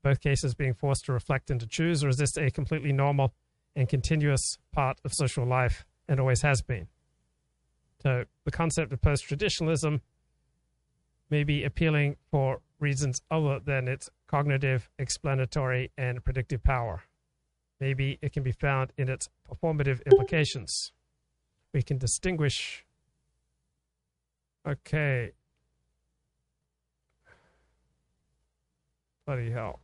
Both 0.02 0.20
cases 0.20 0.56
being 0.56 0.74
forced 0.74 1.06
to 1.06 1.14
reflect 1.14 1.52
and 1.52 1.60
to 1.60 1.68
choose, 1.68 2.04
or 2.04 2.10
is 2.10 2.18
this 2.18 2.36
a 2.36 2.50
completely 2.50 2.92
normal 2.92 3.36
and 3.76 3.88
continuous 3.88 4.58
part 4.72 4.98
of 5.06 5.14
social 5.14 5.46
life 5.46 5.86
and 6.10 6.20
always 6.20 6.42
has 6.42 6.64
been? 6.64 6.88
So 8.02 8.24
the 8.44 8.52
concept 8.52 8.92
of 8.92 9.04
post 9.04 9.26
traditionalism 9.26 10.02
may 11.30 11.44
be 11.44 11.64
appealing 11.64 12.18
for 12.32 12.62
reasons 12.84 13.22
other 13.32 13.60
than 13.60 13.88
its 13.88 14.10
cognitive, 14.28 14.90
explanatory, 15.00 15.92
and 15.98 16.24
predictive 16.24 16.64
power. 16.64 17.04
Maybe 17.80 18.20
it 18.22 18.34
can 18.34 18.44
be 18.44 18.52
found 18.52 18.94
in 18.98 19.10
its 19.10 19.30
performative 19.50 20.06
implications. 20.06 20.92
We 21.74 21.82
can 21.82 21.98
distinguish. 21.98 22.86
Okay. 24.68 25.32
Bloody 29.26 29.50
hell. 29.50 29.80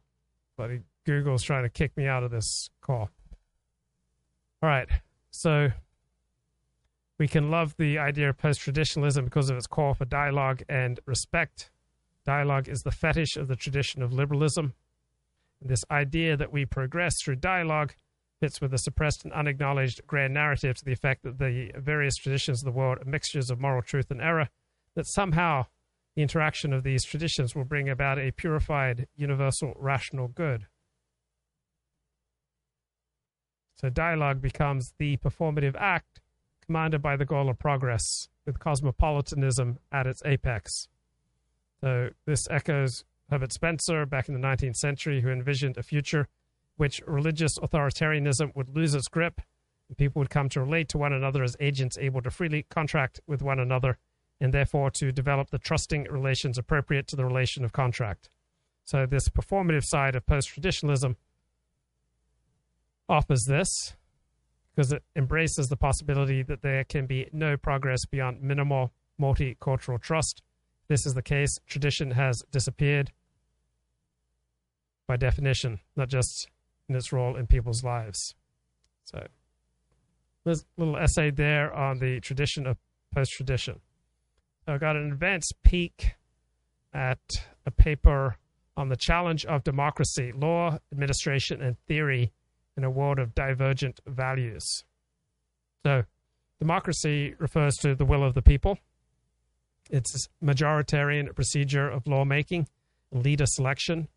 Bloody 0.57 0.81
Google's 1.05 1.43
trying 1.43 1.63
to 1.63 1.69
kick 1.69 1.95
me 1.97 2.05
out 2.05 2.23
of 2.23 2.31
this 2.31 2.69
call. 2.81 3.09
All 4.61 4.69
right. 4.69 4.87
So 5.31 5.69
we 7.17 7.27
can 7.27 7.49
love 7.49 7.75
the 7.77 7.97
idea 7.97 8.29
of 8.29 8.37
post 8.37 8.61
traditionalism 8.61 9.25
because 9.25 9.49
of 9.49 9.57
its 9.57 9.67
call 9.67 9.93
for 9.93 10.05
dialogue 10.05 10.63
and 10.69 10.99
respect. 11.05 11.71
Dialogue 12.25 12.67
is 12.67 12.81
the 12.81 12.91
fetish 12.91 13.37
of 13.37 13.47
the 13.47 13.55
tradition 13.55 14.01
of 14.01 14.13
liberalism. 14.13 14.73
This 15.61 15.83
idea 15.89 16.37
that 16.37 16.53
we 16.53 16.65
progress 16.65 17.21
through 17.21 17.37
dialogue 17.37 17.93
fits 18.39 18.61
with 18.61 18.71
the 18.71 18.77
suppressed 18.77 19.25
and 19.25 19.33
unacknowledged 19.33 20.05
grand 20.07 20.33
narrative 20.33 20.77
to 20.77 20.85
the 20.85 20.93
effect 20.93 21.23
that 21.23 21.39
the 21.39 21.71
various 21.75 22.15
traditions 22.15 22.61
of 22.61 22.65
the 22.65 22.77
world 22.77 22.99
are 22.99 23.05
mixtures 23.05 23.49
of 23.49 23.59
moral 23.59 23.81
truth 23.81 24.09
and 24.11 24.21
error, 24.21 24.49
that 24.95 25.07
somehow 25.07 25.65
the 26.15 26.21
interaction 26.21 26.73
of 26.73 26.83
these 26.83 27.03
traditions 27.03 27.55
will 27.55 27.65
bring 27.65 27.89
about 27.89 28.17
a 28.17 28.31
purified, 28.31 29.07
universal, 29.15 29.73
rational 29.77 30.27
good. 30.27 30.67
So 33.75 33.89
dialogue 33.89 34.41
becomes 34.41 34.93
the 34.97 35.17
performative 35.17 35.75
act 35.77 36.19
commanded 36.65 37.01
by 37.01 37.15
the 37.15 37.25
goal 37.25 37.49
of 37.49 37.57
progress, 37.57 38.27
with 38.45 38.59
cosmopolitanism 38.59 39.79
at 39.91 40.05
its 40.05 40.21
apex. 40.25 40.87
So 41.81 42.09
this 42.25 42.47
echoes 42.49 43.05
Herbert 43.29 43.53
Spencer 43.53 44.05
back 44.05 44.27
in 44.27 44.33
the 44.33 44.45
19th 44.45 44.75
century, 44.75 45.21
who 45.21 45.29
envisioned 45.29 45.77
a 45.77 45.83
future 45.83 46.27
which 46.77 47.01
religious 47.05 47.57
authoritarianism 47.59 48.55
would 48.55 48.75
lose 48.75 48.95
its 48.95 49.07
grip, 49.07 49.41
and 49.87 49.97
people 49.97 50.19
would 50.19 50.29
come 50.29 50.49
to 50.49 50.61
relate 50.61 50.89
to 50.89 50.97
one 50.97 51.13
another 51.13 51.43
as 51.43 51.55
agents 51.59 51.97
able 51.97 52.21
to 52.21 52.31
freely 52.31 52.63
contract 52.69 53.19
with 53.27 53.41
one 53.41 53.59
another, 53.59 53.97
and 54.39 54.53
therefore 54.53 54.89
to 54.89 55.11
develop 55.11 55.49
the 55.49 55.59
trusting 55.59 56.03
relations 56.09 56.57
appropriate 56.57 57.07
to 57.07 57.15
the 57.15 57.25
relation 57.25 57.65
of 57.65 57.73
contract. 57.73 58.29
So 58.85 59.05
this 59.05 59.29
performative 59.29 59.83
side 59.83 60.15
of 60.15 60.25
post-traditionalism 60.25 61.17
offers 63.07 63.43
this, 63.45 63.95
because 64.73 64.93
it 64.93 65.03
embraces 65.15 65.67
the 65.67 65.75
possibility 65.75 66.43
that 66.43 66.61
there 66.61 66.83
can 66.83 67.05
be 67.05 67.27
no 67.33 67.57
progress 67.57 68.05
beyond 68.05 68.41
minimal 68.41 68.91
multicultural 69.19 70.01
trust. 70.01 70.41
This 70.89 71.05
is 71.05 71.13
the 71.13 71.21
case. 71.21 71.55
Tradition 71.67 72.11
has 72.11 72.41
disappeared 72.51 73.11
by 75.07 75.17
definition, 75.17 75.79
not 75.95 76.09
just 76.09 76.49
in 76.89 76.95
its 76.95 77.13
role 77.13 77.37
in 77.37 77.47
people's 77.47 77.83
lives. 77.83 78.35
So, 79.03 79.25
there's 80.43 80.61
a 80.61 80.81
little 80.81 80.97
essay 80.97 81.29
there 81.29 81.71
on 81.73 81.99
the 81.99 82.19
tradition 82.19 82.65
of 82.65 82.77
post 83.13 83.31
tradition. 83.31 83.79
I 84.67 84.77
got 84.77 84.95
an 84.95 85.11
advanced 85.11 85.53
peek 85.63 86.15
at 86.93 87.19
a 87.65 87.71
paper 87.71 88.37
on 88.75 88.89
the 88.89 88.95
challenge 88.95 89.45
of 89.45 89.63
democracy, 89.63 90.31
law, 90.31 90.77
administration, 90.91 91.61
and 91.61 91.77
theory 91.87 92.31
in 92.77 92.83
a 92.83 92.89
world 92.89 93.19
of 93.19 93.35
divergent 93.35 93.99
values. 94.07 94.83
So, 95.85 96.03
democracy 96.59 97.35
refers 97.37 97.75
to 97.77 97.93
the 97.93 98.05
will 98.05 98.23
of 98.23 98.33
the 98.33 98.41
people. 98.41 98.77
It's 99.89 100.29
majoritarian 100.43 101.33
procedure 101.33 101.89
of 101.89 102.05
lawmaking, 102.05 102.67
leader 103.11 103.45
selection, 103.45 104.07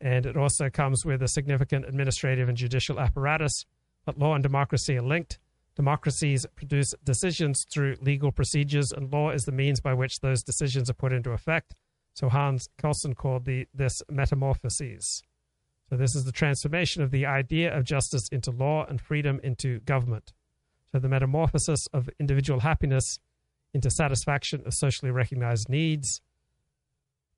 and 0.00 0.26
it 0.26 0.36
also 0.36 0.68
comes 0.68 1.04
with 1.04 1.22
a 1.22 1.28
significant 1.28 1.84
administrative 1.84 2.48
and 2.48 2.56
judicial 2.56 2.98
apparatus. 2.98 3.66
But 4.04 4.18
law 4.18 4.34
and 4.34 4.42
democracy 4.42 4.96
are 4.96 5.02
linked. 5.02 5.38
Democracies 5.76 6.44
produce 6.56 6.92
decisions 7.04 7.64
through 7.72 7.96
legal 8.00 8.32
procedures, 8.32 8.90
and 8.90 9.12
law 9.12 9.30
is 9.30 9.44
the 9.44 9.52
means 9.52 9.80
by 9.80 9.94
which 9.94 10.20
those 10.20 10.42
decisions 10.42 10.90
are 10.90 10.94
put 10.94 11.12
into 11.12 11.30
effect. 11.30 11.74
So 12.14 12.28
Hans 12.28 12.68
Kelsen 12.82 13.14
called 13.14 13.44
the, 13.44 13.68
this 13.72 14.02
metamorphoses. 14.10 15.22
So 15.88 15.96
this 15.96 16.14
is 16.14 16.24
the 16.24 16.32
transformation 16.32 17.02
of 17.02 17.10
the 17.10 17.26
idea 17.26 17.74
of 17.74 17.84
justice 17.84 18.28
into 18.30 18.50
law 18.50 18.84
and 18.86 19.00
freedom 19.00 19.40
into 19.42 19.80
government. 19.80 20.32
So 20.90 20.98
the 20.98 21.08
metamorphosis 21.08 21.86
of 21.92 22.10
individual 22.18 22.60
happiness 22.60 23.18
into 23.74 23.90
satisfaction 23.90 24.62
of 24.66 24.74
socially 24.74 25.10
recognized 25.10 25.68
needs, 25.68 26.20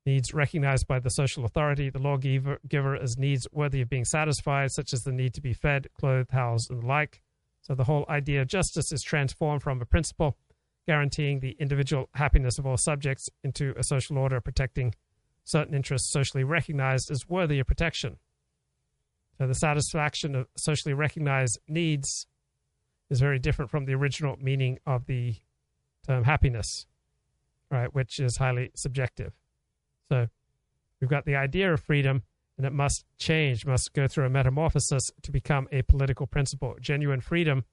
needs 0.05 0.33
recognized 0.33 0.87
by 0.87 0.99
the 0.99 1.09
social 1.09 1.45
authority, 1.45 1.89
the 1.89 1.99
lawgiver 1.99 2.59
giver 2.67 2.95
as 2.95 3.17
needs 3.17 3.47
worthy 3.51 3.81
of 3.81 3.89
being 3.89 4.05
satisfied, 4.05 4.71
such 4.71 4.93
as 4.93 5.03
the 5.03 5.11
need 5.11 5.33
to 5.33 5.41
be 5.41 5.53
fed, 5.53 5.87
clothed, 5.99 6.31
housed, 6.31 6.69
and 6.69 6.83
the 6.83 6.85
like. 6.85 7.21
So 7.61 7.73
the 7.73 7.85
whole 7.85 8.05
idea 8.07 8.41
of 8.41 8.47
justice 8.47 8.91
is 8.91 9.01
transformed 9.01 9.63
from 9.63 9.81
a 9.81 9.85
principle 9.85 10.37
guaranteeing 10.85 11.39
the 11.39 11.55
individual 11.59 12.09
happiness 12.13 12.59
of 12.59 12.65
all 12.67 12.77
subjects 12.77 13.27
into 13.43 13.73
a 13.75 13.83
social 13.83 14.17
order 14.17 14.39
protecting 14.39 14.93
certain 15.43 15.73
interests 15.73 16.11
socially 16.11 16.43
recognized 16.43 17.09
as 17.09 17.27
worthy 17.27 17.59
of 17.59 17.67
protection. 17.67 18.17
So 19.37 19.47
the 19.47 19.55
satisfaction 19.55 20.35
of 20.35 20.47
socially 20.55 20.93
recognized 20.93 21.59
needs 21.67 22.27
is 23.09 23.19
very 23.19 23.39
different 23.39 23.71
from 23.71 23.85
the 23.85 23.93
original 23.93 24.37
meaning 24.39 24.79
of 24.85 25.05
the 25.07 25.35
term 26.05 26.23
happiness, 26.23 26.85
right, 27.71 27.93
which 27.93 28.19
is 28.19 28.37
highly 28.37 28.71
subjective. 28.75 29.33
So 30.09 30.27
we've 30.99 31.09
got 31.09 31.25
the 31.25 31.35
idea 31.35 31.73
of 31.73 31.81
freedom, 31.81 32.23
and 32.57 32.65
it 32.65 32.73
must 32.73 33.05
change, 33.17 33.65
must 33.65 33.93
go 33.93 34.07
through 34.07 34.25
a 34.25 34.29
metamorphosis 34.29 35.11
to 35.23 35.31
become 35.31 35.67
a 35.71 35.81
political 35.81 36.27
principle. 36.27 36.75
Genuine 36.79 37.21
freedom, 37.21 37.65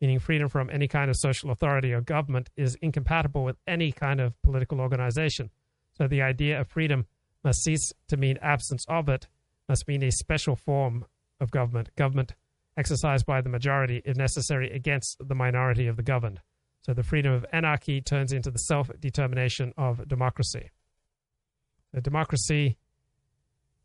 meaning 0.00 0.18
freedom 0.18 0.48
from 0.48 0.70
any 0.70 0.88
kind 0.88 1.10
of 1.10 1.16
social 1.16 1.50
authority 1.50 1.92
or 1.92 2.00
government, 2.00 2.50
is 2.56 2.76
incompatible 2.80 3.44
with 3.44 3.56
any 3.66 3.92
kind 3.92 4.20
of 4.20 4.40
political 4.42 4.80
organization. 4.80 5.50
So 5.92 6.06
the 6.06 6.22
idea 6.22 6.60
of 6.60 6.68
freedom 6.68 7.06
must 7.42 7.62
cease 7.62 7.92
to 8.08 8.16
mean 8.16 8.38
absence 8.40 8.84
of 8.88 9.08
it 9.08 9.26
must 9.68 9.86
mean 9.86 10.02
a 10.02 10.10
special 10.10 10.56
form 10.56 11.04
of 11.40 11.50
government, 11.50 11.94
government 11.96 12.34
exercised 12.76 13.24
by 13.24 13.40
the 13.40 13.48
majority, 13.48 14.02
if 14.04 14.16
necessary, 14.16 14.70
against 14.70 15.16
the 15.20 15.34
minority 15.34 15.86
of 15.86 15.96
the 15.96 16.02
governed. 16.02 16.40
So 16.82 16.94
the 16.94 17.02
freedom 17.02 17.32
of 17.32 17.44
anarchy 17.52 18.00
turns 18.00 18.32
into 18.32 18.50
the 18.50 18.58
self 18.58 18.90
determination 18.98 19.72
of 19.76 20.06
democracy. 20.08 20.70
The 21.92 22.00
democracy 22.00 22.78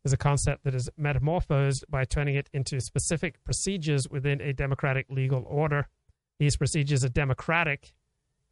is 0.04 0.12
a 0.12 0.16
concept 0.16 0.64
that 0.64 0.74
is 0.74 0.88
metamorphosed 0.96 1.84
by 1.90 2.04
turning 2.04 2.36
it 2.36 2.48
into 2.52 2.80
specific 2.80 3.42
procedures 3.44 4.08
within 4.08 4.40
a 4.40 4.52
democratic 4.52 5.06
legal 5.10 5.44
order. 5.48 5.88
These 6.38 6.56
procedures 6.56 7.04
are 7.04 7.08
democratic 7.08 7.92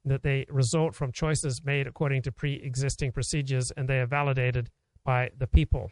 in 0.05 0.10
that 0.10 0.23
they 0.23 0.47
result 0.50 0.94
from 0.94 1.12
choices 1.12 1.62
made 1.64 1.86
according 1.86 2.23
to 2.23 2.32
pre 2.32 2.55
existing 2.55 3.12
procedures 3.12 3.70
and 3.76 3.89
they 3.89 4.00
are 4.00 4.06
validated 4.06 4.70
by 5.05 5.31
the 5.39 5.47
people. 5.47 5.90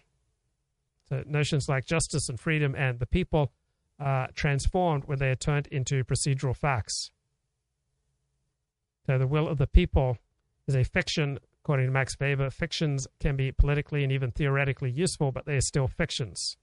So 1.08 1.22
notions 1.26 1.68
like 1.68 1.84
justice 1.84 2.28
and 2.28 2.39
freedom 2.39 2.74
and 2.74 2.98
the 2.98 3.06
people 3.06 3.52
are 3.98 4.28
transformed 4.34 5.05
when 5.06 5.18
they 5.18 5.31
are 5.31 5.36
turned 5.36 5.68
into 5.68 6.05
procedural 6.05 6.56
facts. 6.56 7.10
So 9.06 9.18
the 9.18 9.26
will 9.26 9.48
of 9.48 9.58
the 9.58 9.66
people 9.66 10.18
is 10.66 10.76
a 10.76 10.84
fiction, 10.84 11.39
according 11.62 11.86
to 11.86 11.92
Max 11.92 12.14
Weber. 12.20 12.50
Fictions 12.50 13.06
can 13.20 13.36
be 13.36 13.52
politically 13.52 14.02
and 14.05 14.12
even 14.12 14.31
theoretically 14.31 14.90
useful, 14.90 15.32
but 15.32 15.44
they 15.44 15.56
are 15.56 15.60
still 15.60 15.89
fictions. 15.89 16.56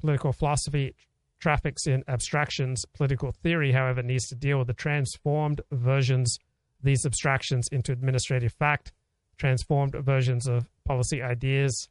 Political 0.00 0.32
philosophy 0.32 0.94
traffics 1.38 1.86
in 1.86 2.02
abstractions. 2.08 2.84
Political 2.94 3.32
theory, 3.32 3.72
however, 3.72 4.02
needs 4.02 4.26
to 4.28 4.34
deal 4.34 4.58
with 4.58 4.68
the 4.68 4.74
transformed 4.74 5.60
versions 5.70 6.38
of 6.78 6.84
these 6.84 7.04
abstractions 7.04 7.68
into 7.70 7.92
administrative 7.92 8.52
fact 8.52 8.92
transformed 9.36 9.94
versions 9.94 10.46
of 10.46 10.68
policy 10.84 11.20
ideas 11.20 11.88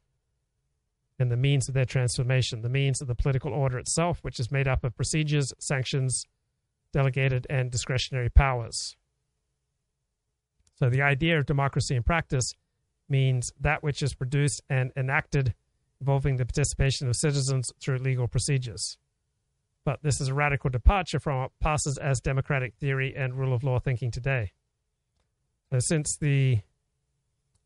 and 1.20 1.32
the 1.32 1.38
means 1.38 1.68
of 1.68 1.76
their 1.76 1.86
transformation, 1.86 2.62
the 2.62 2.70
means 2.70 3.02
of 3.02 3.08
the 3.08 3.16
political 3.16 3.54
order 3.54 3.78
itself, 3.78 4.20
which 4.24 4.40
is 4.40 4.52
made 4.52 4.68
up 4.68 4.84
of 4.84 4.96
procedures, 4.96 5.54
sanctions, 5.60 6.26
delegated 6.94 7.46
and 7.50 7.72
discretionary 7.72 8.30
powers. 8.30 8.96
So 10.76 10.90
the 10.90 11.02
idea 11.02 11.38
of 11.38 11.46
democracy 11.46 11.96
in 11.96 12.04
practice 12.04 12.54
means 13.10 13.52
that 13.60 13.84
which 13.84 14.02
is 14.02 14.14
produced 14.14 14.62
and 14.70 14.92
enacted 14.96 15.54
involving 16.00 16.38
the 16.38 16.46
participation 16.46 17.08
of 17.08 17.16
citizens 17.16 17.72
through 17.82 17.98
legal 17.98 18.28
procedures. 18.28 18.98
But 19.86 20.02
this 20.02 20.22
is 20.22 20.30
a 20.30 20.34
radical 20.34 20.70
departure 20.70 21.20
from 21.20 21.42
what 21.42 21.52
passes 21.60 21.98
as 21.98 22.22
democratic 22.22 22.76
theory 22.76 23.14
and 23.16 23.36
rule 23.36 23.54
of 23.54 23.64
law 23.64 23.80
thinking 23.80 24.12
today. 24.12 24.54
So 25.72 25.80
since 25.80 26.18
the 26.18 26.60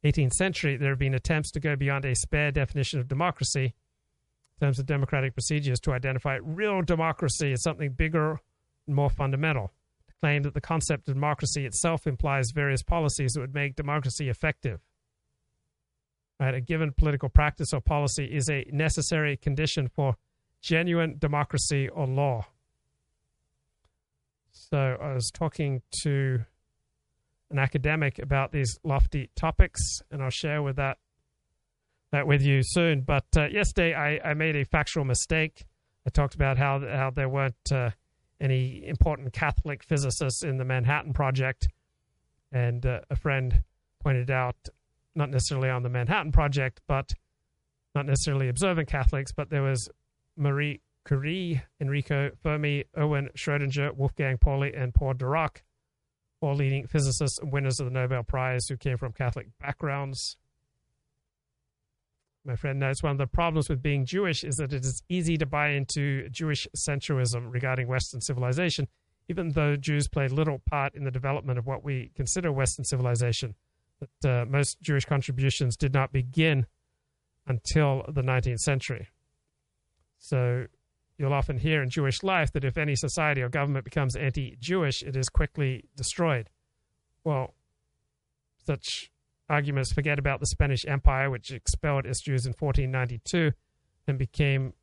18th 0.03 0.33
century, 0.33 0.77
there 0.77 0.89
have 0.89 0.99
been 0.99 1.13
attempts 1.13 1.51
to 1.51 1.59
go 1.59 1.75
beyond 1.75 2.05
a 2.05 2.15
spare 2.15 2.51
definition 2.51 2.99
of 2.99 3.07
democracy 3.07 3.73
in 4.59 4.65
terms 4.65 4.79
of 4.79 4.85
democratic 4.85 5.33
procedures 5.33 5.79
to 5.81 5.91
identify 5.91 6.37
real 6.41 6.81
democracy 6.81 7.51
as 7.51 7.61
something 7.61 7.91
bigger 7.91 8.39
more 8.87 9.09
fundamental. 9.09 9.71
To 10.07 10.13
claim 10.21 10.43
that 10.43 10.53
the 10.53 10.61
concept 10.61 11.07
of 11.07 11.15
democracy 11.15 11.65
itself 11.65 12.07
implies 12.07 12.51
various 12.53 12.83
policies 12.83 13.33
that 13.33 13.41
would 13.41 13.53
make 13.53 13.75
democracy 13.75 14.29
effective. 14.29 14.79
Right, 16.39 16.53
a 16.53 16.61
given 16.61 16.93
political 16.93 17.29
practice 17.29 17.73
or 17.73 17.81
policy 17.81 18.25
is 18.25 18.47
a 18.49 18.65
necessary 18.71 19.37
condition 19.37 19.87
for 19.87 20.15
genuine 20.61 21.15
democracy 21.17 21.89
or 21.89 22.05
law. 22.05 22.45
So 24.51 24.97
I 25.01 25.13
was 25.13 25.31
talking 25.33 25.81
to 26.03 26.45
an 27.49 27.59
academic 27.59 28.19
about 28.19 28.51
these 28.51 28.77
lofty 28.83 29.29
topics, 29.35 29.81
and 30.11 30.21
I'll 30.21 30.29
share 30.29 30.61
with 30.61 30.75
that 30.75 30.97
that 32.11 32.27
with 32.27 32.41
you 32.41 32.61
soon. 32.63 33.01
But 33.01 33.25
uh, 33.35 33.47
yesterday, 33.47 33.93
I, 33.93 34.29
I 34.29 34.33
made 34.33 34.55
a 34.55 34.65
factual 34.65 35.05
mistake. 35.05 35.65
I 36.05 36.09
talked 36.09 36.35
about 36.35 36.57
how 36.57 36.79
how 36.79 37.11
there 37.11 37.29
weren't 37.29 37.55
uh, 37.71 37.91
any 38.39 38.85
important 38.85 39.33
Catholic 39.33 39.83
physicists 39.83 40.43
in 40.43 40.57
the 40.57 40.65
Manhattan 40.65 41.13
Project, 41.13 41.67
and 42.51 42.85
uh, 42.85 43.01
a 43.09 43.15
friend 43.15 43.63
pointed 44.01 44.31
out, 44.31 44.55
not 45.15 45.29
necessarily 45.29 45.69
on 45.69 45.83
the 45.83 45.89
Manhattan 45.89 46.31
Project, 46.31 46.81
but 46.87 47.13
not 47.95 48.05
necessarily 48.05 48.47
observant 48.49 48.87
Catholics, 48.87 49.31
but 49.31 49.49
there 49.49 49.63
was 49.63 49.89
Marie 50.35 50.81
Curie, 51.07 51.61
Enrico 51.81 52.31
Fermi, 52.43 52.83
Erwin 52.97 53.29
Schrödinger, 53.35 53.95
Wolfgang 53.95 54.37
Pauli, 54.37 54.73
and 54.73 54.93
Paul 54.93 55.13
Dirac, 55.13 55.61
all 56.41 56.53
leading 56.53 56.85
physicists 56.85 57.39
and 57.39 57.51
winners 57.51 57.79
of 57.79 57.85
the 57.85 57.91
Nobel 57.91 58.23
Prize 58.23 58.67
who 58.67 58.77
came 58.77 58.97
from 58.97 59.13
Catholic 59.13 59.47
backgrounds. 59.59 60.37
My 62.47 62.55
friend 62.55 62.79
notes 62.79 63.03
one 63.03 63.11
of 63.11 63.17
the 63.17 63.27
problems 63.27 63.67
with 63.67 63.83
being 63.83 64.05
Jewish 64.05 64.45
is 64.45 64.55
that 64.55 64.71
it 64.71 64.85
is 64.85 65.03
easy 65.09 65.37
to 65.37 65.45
buy 65.45 65.71
into 65.71 66.29
Jewish 66.29 66.65
centrism 66.77 67.51
regarding 67.51 67.89
Western 67.89 68.21
civilization, 68.21 68.87
even 69.27 69.49
though 69.49 69.75
Jews 69.75 70.07
played 70.07 70.31
little 70.31 70.59
part 70.59 70.95
in 70.95 71.03
the 71.03 71.11
development 71.11 71.59
of 71.59 71.67
what 71.67 71.83
we 71.83 72.09
consider 72.15 72.49
Western 72.53 72.85
civilization. 72.85 73.55
That 73.99 74.43
uh, 74.43 74.45
most 74.45 74.79
Jewish 74.81 75.03
contributions 75.03 75.75
did 75.75 75.93
not 75.93 76.13
begin 76.13 76.67
until 77.47 78.05
the 78.07 78.21
19th 78.21 78.59
century. 78.59 79.09
So 80.17 80.67
you'll 81.17 81.33
often 81.33 81.57
hear 81.57 81.83
in 81.83 81.89
Jewish 81.89 82.23
life 82.23 82.53
that 82.53 82.63
if 82.63 82.77
any 82.77 82.95
society 82.95 83.41
or 83.41 83.49
government 83.49 83.83
becomes 83.83 84.15
anti 84.15 84.55
Jewish, 84.61 85.03
it 85.03 85.17
is 85.17 85.27
quickly 85.27 85.89
destroyed. 85.97 86.49
Well, 87.25 87.55
such 88.65 89.11
arguments 89.49 89.93
forget 89.93 90.19
about 90.19 90.39
the 90.39 90.45
Spanish 90.45 90.85
Empire, 90.85 91.29
which 91.29 91.51
expelled 91.51 92.05
its 92.05 92.21
Jews 92.21 92.45
in 92.45 92.53
1492 92.53 93.51
and 94.07 94.17
became 94.17 94.73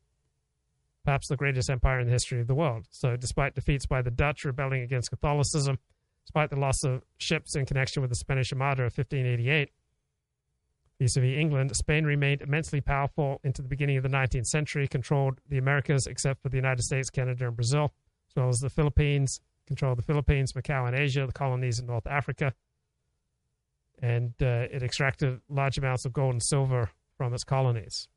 perhaps 1.03 1.27
the 1.27 1.37
greatest 1.37 1.69
empire 1.69 1.99
in 1.99 2.07
the 2.07 2.13
history 2.13 2.41
of 2.41 2.47
the 2.47 2.55
world. 2.55 2.87
So, 2.89 3.15
despite 3.15 3.55
defeats 3.55 3.85
by 3.85 4.01
the 4.01 4.11
Dutch 4.11 4.43
rebelling 4.43 4.81
against 4.81 5.11
Catholicism, 5.11 5.77
despite 6.25 6.49
the 6.49 6.59
loss 6.59 6.83
of 6.83 7.03
ships 7.17 7.55
in 7.55 7.65
connection 7.65 8.01
with 8.01 8.09
the 8.09 8.15
Spanish 8.15 8.51
Armada 8.51 8.83
of 8.83 8.97
1588, 8.97 9.69
vis-a-vis 10.99 11.37
England, 11.37 11.75
Spain 11.75 12.05
remained 12.05 12.41
immensely 12.41 12.81
powerful 12.81 13.39
into 13.43 13.61
the 13.61 13.67
beginning 13.67 13.97
of 13.97 14.03
the 14.03 14.09
19th 14.09 14.47
century, 14.47 14.87
controlled 14.87 15.39
the 15.47 15.57
Americas 15.57 16.07
except 16.07 16.41
for 16.41 16.49
the 16.49 16.57
United 16.57 16.83
States, 16.83 17.09
Canada, 17.09 17.47
and 17.47 17.55
Brazil, 17.55 17.93
as 18.29 18.35
well 18.35 18.49
as 18.49 18.59
the 18.59 18.69
Philippines, 18.69 19.39
controlled 19.67 19.97
the 19.97 20.03
Philippines, 20.03 20.53
Macau, 20.53 20.87
and 20.87 20.97
Asia, 20.97 21.25
the 21.25 21.33
colonies 21.33 21.79
in 21.79 21.85
North 21.85 22.07
Africa, 22.07 22.53
and 24.01 24.33
uh, 24.41 24.67
it 24.71 24.83
extracted 24.83 25.39
large 25.49 25.77
amounts 25.77 26.05
of 26.05 26.13
gold 26.13 26.33
and 26.33 26.43
silver 26.43 26.89
from 27.17 27.33
its 27.33 27.43
colonies. 27.43 28.07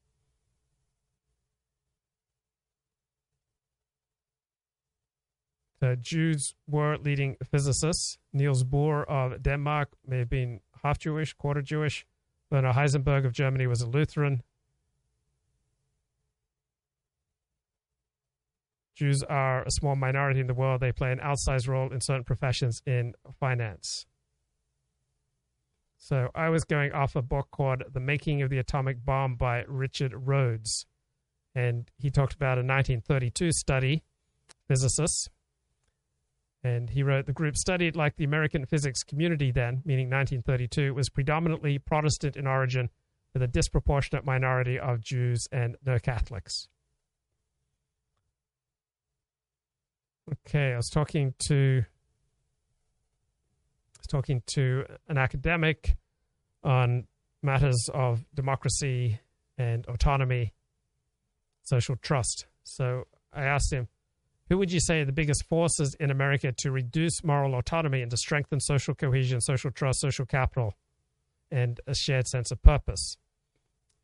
The 5.81 5.97
Jews 5.97 6.55
were 6.67 6.97
leading 6.99 7.37
physicists. 7.45 8.19
Niels 8.33 8.65
Bohr 8.65 9.05
of 9.07 9.43
Denmark 9.43 9.91
may 10.07 10.19
have 10.19 10.31
been 10.31 10.61
half 10.83 10.99
Jewish, 10.99 11.33
quarter 11.35 11.63
Jewish. 11.63 12.05
Werner 12.51 12.73
Heisenberg 12.73 13.25
of 13.25 13.33
Germany 13.33 13.67
was 13.67 13.81
a 13.81 13.87
Lutheran. 13.87 14.43
Jews 18.97 19.23
are 19.23 19.63
a 19.63 19.71
small 19.71 19.95
minority 19.95 20.41
in 20.41 20.49
the 20.49 20.55
world. 20.55 20.81
They 20.81 20.91
play 20.91 21.13
an 21.13 21.21
outsized 21.21 21.69
role 21.69 21.93
in 21.93 22.01
certain 22.01 22.25
professions 22.25 22.83
in 22.85 23.15
finance. 23.39 24.07
So 25.99 26.29
I 26.35 26.49
was 26.49 26.65
going 26.65 26.93
off 26.93 27.17
a 27.17 27.23
book 27.23 27.49
called 27.51 27.83
The 27.93 28.01
Making 28.01 28.41
of 28.43 28.51
the 28.51 28.59
Atomic 28.59 29.05
Bomb 29.05 29.35
by 29.35 29.65
Richard 29.67 30.13
Rhodes. 30.15 30.87
And 31.55 31.91
he 31.99 32.09
talked 32.09 32.35
about 32.35 32.57
a 32.57 32.63
1932 32.63 33.51
study, 33.53 34.05
physicists, 34.69 35.29
and 36.63 36.91
he 36.91 37.03
wrote, 37.03 37.27
The 37.27 37.33
group 37.33 37.57
studied 37.57 37.97
like 37.97 38.17
the 38.17 38.25
American 38.25 38.65
physics 38.65 39.03
community 39.03 39.51
then, 39.51 39.83
meaning 39.85 40.07
1932, 40.07 40.95
was 40.95 41.09
predominantly 41.09 41.79
Protestant 41.79 42.37
in 42.37 42.47
origin, 42.47 42.91
with 43.35 43.43
a 43.43 43.49
disproportionate 43.49 44.25
minority 44.25 44.79
of 44.79 45.01
Jews 45.01 45.47
and 45.53 45.77
no 45.85 45.99
Catholics. 45.99 46.69
Okay, 50.47 50.73
I 50.73 50.77
was 50.77 50.91
talking 50.91 51.35
to 51.47 51.85
talking 54.09 54.43
to 54.55 54.85
an 55.09 55.19
academic 55.19 55.97
on 56.65 57.07
matters 57.43 57.89
of 57.93 58.25
democracy 58.35 59.21
and 59.57 59.87
autonomy, 59.87 60.55
social 61.63 61.97
trust. 61.97 62.47
So 62.65 63.07
I 63.33 63.45
asked 63.45 63.73
him, 63.73 63.89
who 64.49 64.57
would 64.59 64.73
you 64.73 64.81
say 64.81 65.01
are 65.01 65.05
the 65.05 65.13
biggest 65.13 65.45
forces 65.45 65.95
in 66.01 66.11
America 66.11 66.53
to 66.59 66.71
reduce 66.71 67.23
moral 67.23 67.55
autonomy 67.55 68.01
and 68.01 68.11
to 68.11 68.17
strengthen 68.17 68.61
social 68.61 68.95
cohesion, 68.95 69.41
social 69.41 69.71
trust, 69.71 70.01
social 70.01 70.25
capital, 70.25 70.75
and 71.51 71.81
a 71.87 71.95
shared 71.95 72.27
sense 72.27 72.51
of 72.51 72.63
purpose? 72.63 73.17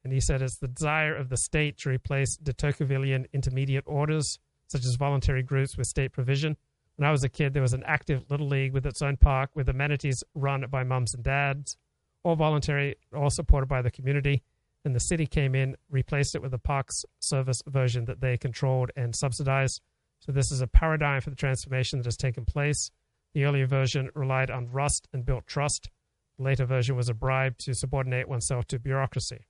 And 0.05 0.13
he 0.13 0.21
said 0.21 0.43
it's 0.43 0.59
the 0.59 0.69
desire 0.69 1.17
of 1.17 1.31
the 1.31 1.39
state 1.39 1.79
to 1.79 1.89
replace 1.89 2.37
de 2.37 2.53
Tocquevillian 2.53 3.25
intermediate 3.33 3.85
orders, 3.87 4.39
such 4.67 4.85
as 4.85 4.97
voluntary 4.99 5.43
groups, 5.43 5.79
with 5.79 5.87
state 5.87 6.13
provision. 6.13 6.59
When 6.97 7.09
I 7.09 7.11
was 7.11 7.25
a 7.25 7.29
kid, 7.29 7.55
there 7.55 7.63
was 7.63 7.73
an 7.73 7.83
active 7.87 8.25
little 8.31 8.47
league 8.47 8.73
with 8.73 8.87
its 8.87 9.03
own 9.03 9.17
park, 9.17 9.51
with 9.55 9.69
amenities 9.69 10.23
run 10.35 10.65
by 10.71 10.85
mums 10.85 11.15
and 11.15 11.25
dads, 11.25 11.77
all 12.23 12.37
voluntary, 12.37 12.97
all 13.15 13.31
supported 13.31 13.67
by 13.67 13.83
the 13.83 13.91
community. 13.91 14.43
And 14.85 14.95
the 14.95 15.01
city 15.01 15.27
came 15.27 15.55
in, 15.55 15.77
replaced 15.91 16.35
it 16.35 16.43
with 16.43 16.55
a 16.55 16.59
parks 16.59 17.05
service 17.21 17.63
version 17.67 18.05
that 18.05 18.21
they 18.21 18.37
controlled 18.37 18.91
and 18.97 19.17
subsidized 19.17 19.81
so 20.25 20.33
this 20.33 20.51
is 20.51 20.63
a 20.63 20.67
paradigm 20.67 21.21
for 21.21 21.29
the 21.29 21.37
transformation 21.37 21.99
that 21.99 22.07
has 22.07 22.17
taken 22.17 22.47
place. 22.47 22.91
The 23.35 23.45
earlier 23.45 23.67
version 23.67 24.09
relied 24.15 24.51
on 24.51 24.71
rust 24.71 25.07
and 25.13 25.27
built 25.27 25.47
trust. 25.47 25.91
The 26.39 26.45
later 26.45 26.65
version 26.65 26.97
was 26.97 27.11
a 27.11 27.15
bribe 27.15 27.59
to 27.59 27.75
subordinate 27.75 28.27
oneself 28.27 28.67
to 28.69 28.79
bureaucracy. 28.79 29.47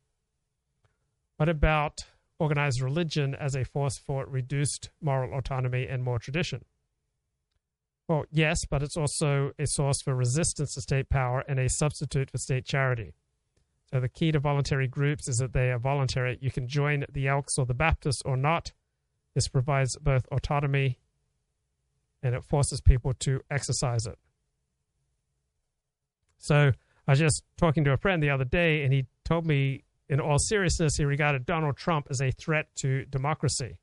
What 1.37 1.49
about 1.49 2.07
organized 2.41 2.81
religion 2.81 3.37
as 3.37 3.55
a 3.55 3.65
force 3.65 3.99
for 3.99 4.27
reduced 4.27 4.91
moral 5.01 5.39
autonomy 5.39 5.87
and 5.87 6.03
more 6.03 6.19
tradition? 6.19 6.65
Well, 8.09 8.25
yes, 8.31 8.67
but 8.69 8.83
it's 8.83 8.97
also 8.97 9.53
a 9.59 9.67
source 9.67 10.03
for 10.03 10.15
resistance 10.15 10.75
to 10.75 10.83
state 10.83 11.09
power 11.09 11.43
and 11.49 11.59
a 11.59 11.69
substitute 11.69 12.31
for 12.31 12.39
state 12.39 12.67
charity. 12.67 13.15
So 13.91 14.01
the 14.01 14.09
key 14.09 14.33
to 14.33 14.41
voluntary 14.41 14.89
groups 14.89 15.29
is 15.29 15.39
that 15.39 15.53
they 15.53 15.71
are 15.71 15.79
voluntary. 15.79 16.39
You 16.41 16.51
can 16.51 16.69
join 16.69 17.05
the 17.11 17.29
Elks 17.29 17.57
or 17.59 17.65
the 17.65 17.75
Baptists 17.75 18.23
or 18.25 18.37
not. 18.37 18.73
This 19.35 19.49
provides 19.49 19.97
both 19.97 20.27
autonomy 20.31 20.99
and 22.23 22.35
it 22.35 22.45
forces 22.45 22.81
people 22.81 23.13
to 23.21 23.41
exercise 23.51 24.07
it. 24.07 24.19
So 26.39 26.73
I 27.07 27.13
was 27.13 27.19
just 27.19 27.43
talking 27.57 27.85
to 27.85 27.93
a 27.93 27.97
friend 27.97 28.23
the 28.23 28.31
other 28.31 28.45
day, 28.45 28.83
and 28.83 28.93
he 28.93 29.07
told 29.25 29.47
me, 29.47 29.85
in 30.09 30.21
all 30.21 30.39
seriousness, 30.39 30.97
he 30.97 31.05
regarded 31.05 31.47
Donald 31.47 31.77
Trump 31.77 32.07
as 32.11 32.21
a 32.21 32.31
threat 32.31 32.67
to 32.77 33.05
democracy. 33.07 33.79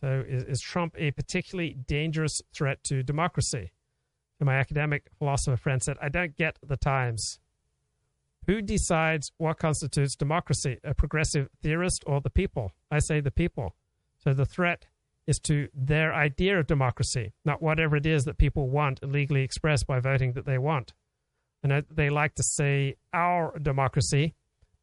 So 0.00 0.24
is, 0.26 0.44
is 0.44 0.60
Trump 0.60 0.94
a 0.98 1.10
particularly 1.10 1.76
dangerous 1.86 2.42
threat 2.52 2.82
to 2.84 3.02
democracy? 3.02 3.72
And 4.38 4.46
my 4.46 4.56
academic 4.56 5.08
philosopher 5.18 5.56
friend 5.56 5.82
said, 5.82 5.96
I 6.00 6.08
don't 6.08 6.36
get 6.36 6.58
the 6.62 6.76
times. 6.76 7.38
Who 8.46 8.62
decides 8.62 9.32
what 9.38 9.58
constitutes 9.58 10.14
democracy, 10.14 10.78
a 10.84 10.94
progressive 10.94 11.48
theorist 11.62 12.04
or 12.06 12.20
the 12.20 12.30
people? 12.30 12.72
I 12.90 12.98
say 12.98 13.20
the 13.20 13.30
people. 13.30 13.74
So 14.22 14.34
the 14.34 14.46
threat 14.46 14.86
is 15.26 15.40
to 15.40 15.68
their 15.74 16.14
idea 16.14 16.58
of 16.58 16.66
democracy, 16.66 17.32
not 17.44 17.60
whatever 17.60 17.96
it 17.96 18.06
is 18.06 18.24
that 18.24 18.38
people 18.38 18.68
want 18.68 19.02
legally 19.02 19.42
expressed 19.42 19.86
by 19.86 19.98
voting 19.98 20.34
that 20.34 20.46
they 20.46 20.58
want. 20.58 20.92
And 21.62 21.84
they 21.90 22.10
like 22.10 22.34
to 22.36 22.44
say 22.44 22.94
our 23.12 23.58
democracy, 23.58 24.34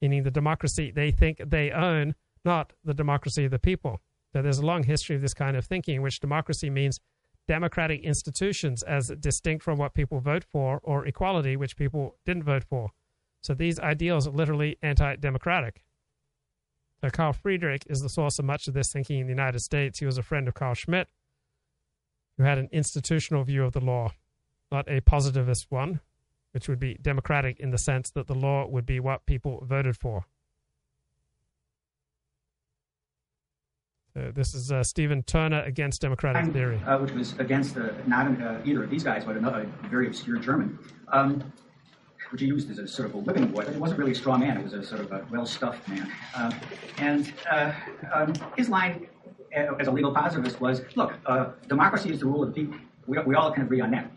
meaning 0.02 0.24
the 0.24 0.32
democracy 0.32 0.92
they 0.92 1.12
think 1.12 1.42
they 1.46 1.72
own, 1.72 2.16
not 2.44 2.74
the 2.84 2.94
democracy 2.94 3.46
of 3.46 3.52
the 3.52 3.60
people. 3.60 4.02
So 4.34 4.42
there's 4.42 4.58
a 4.58 4.66
long 4.66 4.84
history 4.84 5.16
of 5.16 5.22
this 5.22 5.36
kind 5.36 5.56
of 5.56 5.66
thinking, 5.66 5.96
in 5.96 6.02
which 6.02 6.20
democracy 6.20 6.70
means 6.70 7.00
democratic 7.48 8.02
institutions 8.02 8.82
as 8.84 9.12
distinct 9.20 9.64
from 9.64 9.78
what 9.78 9.94
people 9.94 10.20
vote 10.20 10.44
for, 10.44 10.80
or 10.84 11.06
equality, 11.06 11.56
which 11.56 11.78
people 11.78 12.18
didn't 12.26 12.44
vote 12.44 12.64
for. 12.64 12.90
So 13.42 13.54
these 13.54 13.80
ideals 13.80 14.28
are 14.28 14.32
literally 14.32 14.78
anti 14.82 15.16
democratic. 15.18 15.84
So 17.02 17.10
Carl 17.10 17.34
Friedrich 17.34 17.84
is 17.88 18.02
the 18.02 18.10
source 18.10 18.40
of 18.40 18.46
much 18.46 18.68
of 18.68 18.74
this 18.74 18.92
thinking 18.92 19.20
in 19.20 19.28
the 19.28 19.34
United 19.34 19.60
States. 19.60 20.00
He 20.00 20.06
was 20.06 20.18
a 20.18 20.24
friend 20.24 20.48
of 20.48 20.54
Carl 20.54 20.74
Schmitt, 20.74 21.10
who 22.38 22.44
had 22.44 22.58
an 22.58 22.70
institutional 22.72 23.44
view 23.44 23.66
of 23.66 23.74
the 23.74 23.82
law, 23.82 24.14
not 24.72 24.90
a 24.90 25.02
positivist 25.02 25.68
one, 25.70 26.00
which 26.54 26.68
would 26.70 26.80
be 26.80 26.98
democratic 27.02 27.60
in 27.60 27.72
the 27.72 27.78
sense 27.78 28.10
that 28.12 28.28
the 28.28 28.34
law 28.34 28.66
would 28.66 28.86
be 28.86 29.00
what 29.00 29.26
people 29.26 29.64
voted 29.66 29.98
for. 29.98 30.26
Uh, 34.16 34.30
this 34.32 34.54
is 34.54 34.72
uh, 34.72 34.84
Stephen 34.84 35.24
Turner 35.24 35.64
against 35.64 36.02
democratic 36.02 36.54
theory, 36.54 36.80
uh, 36.86 37.00
which 37.00 37.12
was 37.14 37.34
against 37.40 37.76
not 38.06 38.28
uh, 38.40 38.60
either 38.64 38.84
of 38.84 38.90
these 38.92 39.04
guys, 39.04 39.26
but 39.26 39.36
another 39.36 39.68
very 39.90 40.06
obscure 40.06 40.38
German, 40.38 40.78
um, 41.08 41.44
which 42.30 42.42
he 42.42 42.46
used 42.46 42.70
as 42.70 42.78
a 42.78 42.88
sort 42.88 43.10
of 43.10 43.16
a 43.16 43.18
whipping 43.18 43.48
boy. 43.48 43.64
But 43.64 43.74
he 43.74 43.80
wasn't 43.80 44.00
really 44.00 44.12
a 44.12 44.16
straw 44.16 44.38
man; 44.38 44.58
it 44.58 44.64
was 44.64 44.74
a 44.74 44.84
sort 44.84 45.02
of 45.02 45.12
a 45.12 45.26
well-stuffed 45.32 45.88
man. 45.88 46.12
And 47.00 47.34
uh, 47.50 47.74
um, 48.14 48.34
his 48.56 48.70
line 48.70 49.08
as 49.52 49.88
a 49.88 49.92
legal 49.92 50.14
positivist 50.14 50.62
was, 50.62 50.84
"Look, 50.96 51.14
democracy 51.68 52.12
is 52.12 52.20
the 52.20 52.28
rule 52.28 52.44
of 52.44 52.54
the 52.54 52.66
people. 52.66 52.78
We, 53.08 53.18
we 53.18 53.34
all 53.34 53.52
can 53.52 53.64
agree 53.64 53.82
on 53.82 53.90
that. 53.92 54.12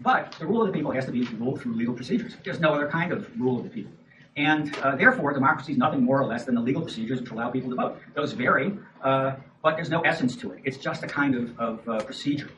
but 0.00 0.36
the 0.38 0.46
rule 0.46 0.62
of 0.62 0.68
the 0.68 0.72
people 0.72 0.92
has 0.92 1.06
to 1.06 1.12
be 1.12 1.24
ruled 1.24 1.60
through 1.60 1.74
legal 1.74 1.94
procedures. 1.94 2.36
There's 2.44 2.60
no 2.60 2.72
other 2.72 2.88
kind 2.88 3.10
of 3.10 3.28
rule 3.40 3.58
of 3.58 3.64
the 3.64 3.70
people." 3.70 3.92
And 4.36 4.76
uh, 4.78 4.96
therefore, 4.96 5.32
democracy 5.32 5.72
is 5.72 5.78
nothing 5.78 6.02
more 6.02 6.20
or 6.20 6.26
less 6.26 6.44
than 6.44 6.54
the 6.54 6.60
legal 6.60 6.82
procedures 6.82 7.20
which 7.20 7.30
allow 7.30 7.50
people 7.50 7.70
to 7.70 7.76
vote. 7.76 8.00
Those 8.14 8.32
vary, 8.32 8.76
uh, 9.02 9.36
but 9.62 9.76
there's 9.76 9.90
no 9.90 10.00
essence 10.00 10.36
to 10.36 10.52
it. 10.52 10.60
It's 10.64 10.76
just 10.76 11.04
a 11.04 11.06
kind 11.06 11.34
of, 11.34 11.58
of 11.58 11.88
uh, 11.88 12.02
procedure. 12.02 12.50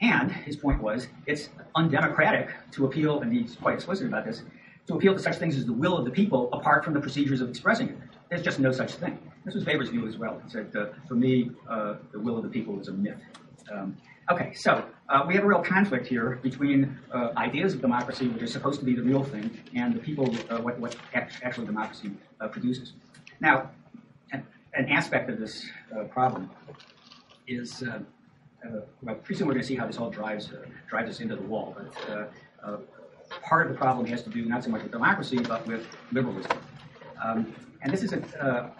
And 0.00 0.32
his 0.32 0.56
point 0.56 0.82
was, 0.82 1.08
it's 1.26 1.50
undemocratic 1.74 2.48
to 2.72 2.86
appeal, 2.86 3.20
and 3.20 3.32
he's 3.32 3.54
quite 3.56 3.74
explicit 3.74 4.06
about 4.06 4.24
this, 4.24 4.42
to 4.86 4.94
appeal 4.94 5.12
to 5.12 5.20
such 5.20 5.36
things 5.36 5.56
as 5.56 5.66
the 5.66 5.72
will 5.72 5.96
of 5.96 6.04
the 6.04 6.10
people 6.10 6.48
apart 6.52 6.84
from 6.84 6.94
the 6.94 7.00
procedures 7.00 7.40
of 7.40 7.48
expressing 7.48 7.90
it. 7.90 7.96
There's 8.28 8.42
just 8.42 8.58
no 8.58 8.72
such 8.72 8.92
thing. 8.94 9.18
This 9.44 9.54
was 9.54 9.64
Weber's 9.64 9.90
view 9.90 10.06
as 10.08 10.16
well. 10.16 10.40
He 10.44 10.50
said, 10.50 10.74
uh, 10.74 10.86
for 11.06 11.14
me, 11.14 11.50
uh, 11.68 11.96
the 12.12 12.18
will 12.18 12.36
of 12.36 12.42
the 12.42 12.48
people 12.48 12.80
is 12.80 12.88
a 12.88 12.92
myth. 12.92 13.20
Um, 13.70 13.96
Okay, 14.30 14.54
so 14.54 14.84
uh, 15.08 15.24
we 15.26 15.34
have 15.34 15.42
a 15.42 15.46
real 15.46 15.60
conflict 15.60 16.06
here 16.06 16.38
between 16.40 16.96
uh, 17.12 17.30
ideas 17.36 17.74
of 17.74 17.80
democracy, 17.80 18.28
which 18.28 18.44
is 18.44 18.52
supposed 18.52 18.78
to 18.78 18.86
be 18.86 18.94
the 18.94 19.02
real 19.02 19.24
thing, 19.24 19.50
and 19.74 19.92
the 19.92 19.98
people, 19.98 20.32
uh, 20.48 20.58
what, 20.58 20.78
what 20.78 20.94
actually 21.14 21.66
democracy 21.66 22.12
uh, 22.40 22.46
produces. 22.46 22.92
Now, 23.40 23.70
an, 24.30 24.46
an, 24.74 24.88
aspect 24.88 25.30
of 25.30 25.40
this 25.40 25.66
uh, 25.92 26.04
problem 26.04 26.48
is, 27.48 27.82
uh, 27.82 27.98
well, 29.02 29.16
pretty 29.16 29.36
soon 29.36 29.48
we're 29.48 29.54
going 29.54 29.62
to 29.62 29.66
see 29.66 29.74
how 29.74 29.88
this 29.88 29.98
all 29.98 30.10
drives, 30.10 30.52
drives 30.88 31.10
us 31.10 31.18
into 31.18 31.34
the 31.34 31.42
wall, 31.42 31.76
but 31.76 32.30
part 33.42 33.66
of 33.66 33.72
the 33.72 33.78
problem 33.78 34.06
has 34.06 34.22
to 34.22 34.30
do 34.30 34.44
not 34.44 34.62
so 34.62 34.70
much 34.70 34.84
with 34.84 34.92
democracy, 34.92 35.40
but 35.40 35.66
with 35.66 35.88
liberalism. 36.12 36.56
Um, 37.24 37.52
and 37.82 37.92
this 37.92 38.04
is 38.04 38.12
a, 38.12 38.70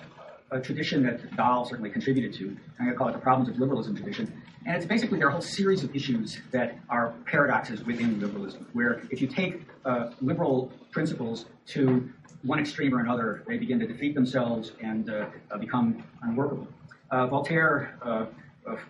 a 0.52 0.60
tradition 0.60 1.02
that 1.02 1.34
Dahl 1.36 1.64
certainly 1.64 1.90
contributed 1.90 2.32
to. 2.34 2.56
I'm 2.78 2.84
going 2.84 2.90
to 2.90 2.94
call 2.94 3.08
it 3.08 3.12
the 3.12 3.18
problems 3.18 3.48
of 3.48 3.58
liberalism 3.58 3.96
tradition. 3.96 4.39
And 4.66 4.76
it's 4.76 4.86
basically 4.86 5.18
there 5.18 5.28
are 5.28 5.30
a 5.30 5.32
whole 5.32 5.40
series 5.40 5.82
of 5.84 5.94
issues 5.96 6.38
that 6.50 6.78
are 6.90 7.14
paradoxes 7.24 7.82
within 7.84 8.20
liberalism, 8.20 8.66
where 8.74 9.02
if 9.10 9.20
you 9.22 9.26
take 9.26 9.62
uh, 9.86 10.10
liberal 10.20 10.70
principles 10.90 11.46
to 11.68 12.10
one 12.42 12.58
extreme 12.58 12.94
or 12.94 13.00
another, 13.00 13.42
they 13.46 13.56
begin 13.56 13.78
to 13.80 13.86
defeat 13.86 14.14
themselves 14.14 14.72
and 14.82 15.08
uh, 15.08 15.26
uh, 15.50 15.56
become 15.56 16.02
unworkable. 16.22 16.68
Uh, 17.10 17.26
Voltaire 17.26 17.96
uh, 18.02 18.26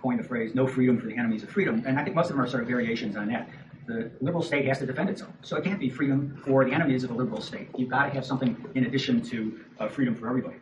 coined 0.02 0.18
the 0.18 0.24
phrase, 0.24 0.54
no 0.54 0.66
freedom 0.66 0.98
for 1.00 1.06
the 1.06 1.16
enemies 1.16 1.42
of 1.42 1.50
freedom, 1.50 1.82
and 1.86 1.98
I 1.98 2.04
think 2.04 2.16
most 2.16 2.30
of 2.30 2.36
them 2.36 2.44
are 2.44 2.48
sort 2.48 2.62
of 2.62 2.68
variations 2.68 3.16
on 3.16 3.28
that. 3.28 3.48
The 3.86 4.10
liberal 4.20 4.42
state 4.42 4.66
has 4.66 4.78
to 4.80 4.86
defend 4.86 5.08
itself. 5.08 5.32
So 5.42 5.56
it 5.56 5.64
can't 5.64 5.80
be 5.80 5.88
freedom 5.88 6.40
for 6.44 6.64
the 6.64 6.72
enemies 6.72 7.02
of 7.02 7.10
a 7.10 7.14
liberal 7.14 7.40
state. 7.40 7.68
You've 7.76 7.88
got 7.88 8.06
to 8.06 8.10
have 8.10 8.24
something 8.24 8.56
in 8.74 8.84
addition 8.84 9.20
to 9.22 9.58
freedom 9.90 10.14
for 10.14 10.28
everybody. 10.28 10.56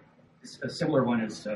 A 0.63 0.71
similar 0.71 1.05
one 1.05 1.21
is 1.21 1.47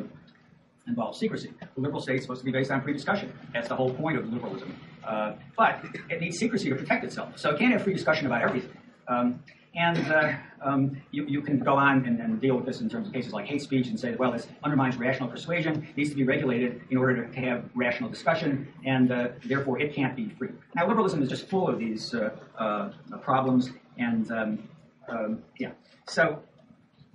involves 0.86 1.18
secrecy. 1.18 1.52
The 1.74 1.80
liberal 1.80 2.00
state 2.00 2.16
is 2.16 2.22
supposed 2.22 2.40
to 2.40 2.44
be 2.44 2.52
based 2.52 2.70
on 2.70 2.82
free 2.82 2.92
discussion. 2.92 3.32
That's 3.52 3.68
the 3.68 3.76
whole 3.76 3.92
point 3.94 4.18
of 4.18 4.32
liberalism. 4.32 4.76
Uh, 5.04 5.34
but 5.56 5.84
it 6.10 6.20
needs 6.20 6.38
secrecy 6.38 6.70
to 6.70 6.76
protect 6.76 7.04
itself. 7.04 7.38
So 7.38 7.50
it 7.50 7.58
can't 7.58 7.72
have 7.72 7.82
free 7.82 7.94
discussion 7.94 8.26
about 8.26 8.42
everything. 8.42 8.76
Um, 9.08 9.42
and 9.74 10.12
uh, 10.12 10.32
um, 10.62 11.00
you, 11.12 11.24
you, 11.26 11.40
can 11.40 11.58
go 11.58 11.74
on 11.74 12.04
and, 12.04 12.20
and, 12.20 12.38
deal 12.40 12.56
with 12.56 12.66
this 12.66 12.82
in 12.82 12.90
terms 12.90 13.06
of 13.08 13.14
cases 13.14 13.32
like 13.32 13.46
hate 13.46 13.62
speech 13.62 13.86
and 13.86 13.98
say, 13.98 14.14
well, 14.14 14.30
this 14.30 14.46
undermines 14.62 14.96
rational 14.96 15.30
persuasion, 15.30 15.88
needs 15.96 16.10
to 16.10 16.16
be 16.16 16.24
regulated 16.24 16.82
in 16.90 16.98
order 16.98 17.26
to 17.26 17.40
have 17.40 17.64
rational 17.74 18.10
discussion, 18.10 18.68
and 18.84 19.10
uh, 19.10 19.28
therefore 19.46 19.80
it 19.80 19.94
can't 19.94 20.14
be 20.14 20.28
free. 20.28 20.50
Now, 20.74 20.86
liberalism 20.86 21.22
is 21.22 21.30
just 21.30 21.48
full 21.48 21.68
of 21.68 21.78
these 21.78 22.14
uh, 22.14 22.30
uh 22.58 22.90
problems, 23.22 23.70
and 23.96 24.30
um, 24.30 24.68
um, 25.08 25.42
yeah. 25.58 25.70
So 26.06 26.42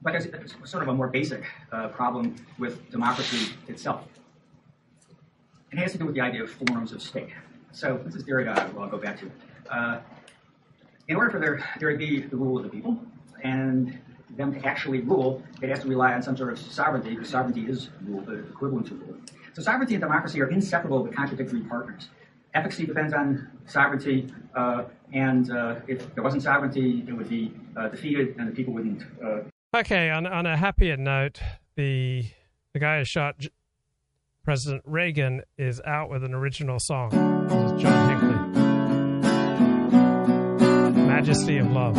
but 0.02 0.14
there's 0.14 0.56
sort 0.64 0.84
of 0.84 0.90
a 0.90 0.94
more 0.94 1.08
basic 1.08 1.44
uh, 1.72 1.88
problem 1.90 2.36
with 2.60 2.90
democracy 2.92 3.54
itself. 3.68 4.06
And 5.72 5.80
It 5.80 5.84
has 5.84 5.92
to 5.94 5.98
do 5.98 6.06
with 6.06 6.16
the 6.16 6.22
idea 6.22 6.44
of 6.44 6.52
forms 6.52 6.92
of 6.94 7.02
state. 7.02 7.30
So 7.72 8.00
this 8.06 8.16
is 8.16 8.24
Derrida, 8.24 8.70
who 8.72 8.82
I'll 8.82 8.90
go 8.90 8.98
back 8.98 9.20
to. 9.20 9.32
Uh, 9.70 10.00
in 11.08 11.16
order 11.16 11.30
for 11.30 11.40
there, 11.40 11.64
there 11.80 11.92
to 11.92 11.98
be 11.98 12.22
the 12.22 12.36
rule 12.36 12.58
of 12.58 12.64
the 12.64 12.70
people 12.70 12.98
and 13.44 13.98
them 14.36 14.54
to 14.54 14.66
actually 14.66 15.02
rule, 15.02 15.42
it 15.62 15.70
has 15.70 15.80
to 15.82 15.88
rely 15.88 16.14
on 16.14 16.22
some 16.22 16.36
sort 16.36 16.52
of 16.52 16.60
sovereignty, 16.60 17.12
because 17.12 17.30
sovereignty 17.30 17.66
is 17.66 17.90
rule, 18.06 18.22
the 18.22 18.40
equivalent 18.40 18.88
to 18.88 18.96
rule. 18.96 19.16
So 19.54 19.62
sovereignty 19.62 19.96
and 19.96 20.02
democracy 20.02 20.42
are 20.42 20.50
inseparable 20.50 21.04
but 21.04 21.16
contradictory 21.16 21.62
partners. 21.62 22.10
Efficacy 22.54 22.86
depends 22.86 23.14
on 23.14 23.50
sovereignty, 23.66 24.32
uh, 24.56 24.84
and 25.14 25.52
uh, 25.52 25.76
if 25.88 26.14
there 26.14 26.24
wasn't 26.24 26.44
sovereignty, 26.44 27.04
it 27.08 27.14
would 27.14 27.30
be 27.30 27.54
uh, 27.76 27.88
defeated, 27.88 28.36
and 28.38 28.48
the 28.48 28.52
people 28.52 28.74
wouldn't 28.74 29.04
uh, 29.24 29.40
Okay, 29.76 30.10
on 30.10 30.26
on 30.26 30.46
a 30.46 30.56
happier 30.56 30.96
note, 30.98 31.40
the 31.76 32.26
the 32.74 32.80
guy 32.80 33.00
who 33.00 33.04
shot 33.06 33.38
J- 33.38 33.50
President 34.44 34.82
Reagan 34.86 35.42
is 35.58 35.82
out 35.82 36.10
with 36.10 36.24
an 36.24 36.34
original 36.34 36.80
song. 36.80 37.12
John 37.78 38.10
Hinckley. 38.10 38.38
Majesty 41.06 41.58
of 41.58 41.70
Love. 41.72 41.98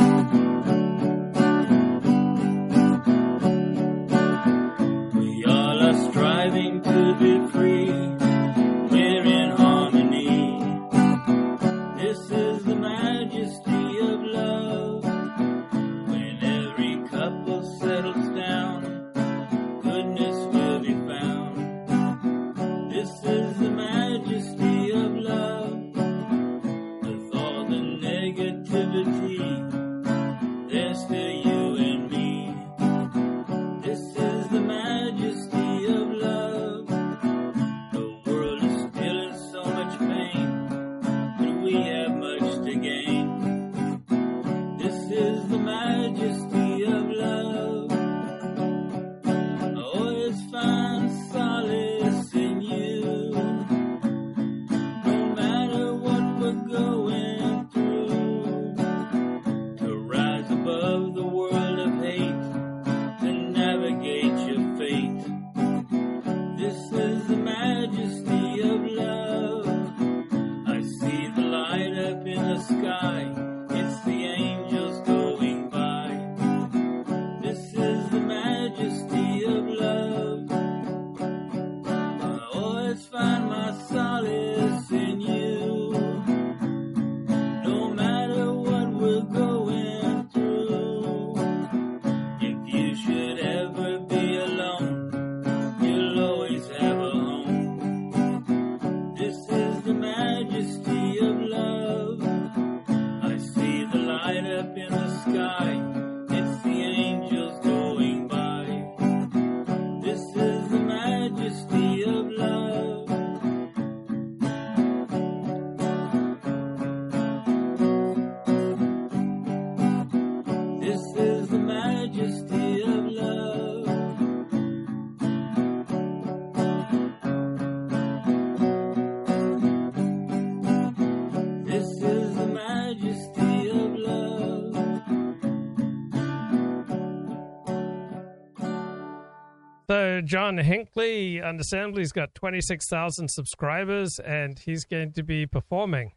John 140.28 140.58
Hinckley, 140.58 141.40
understandably, 141.40 142.02
has 142.02 142.12
got 142.12 142.34
26,000 142.34 143.30
subscribers, 143.30 144.18
and 144.18 144.58
he's 144.58 144.84
going 144.84 145.12
to 145.14 145.22
be 145.22 145.46
performing. 145.46 146.12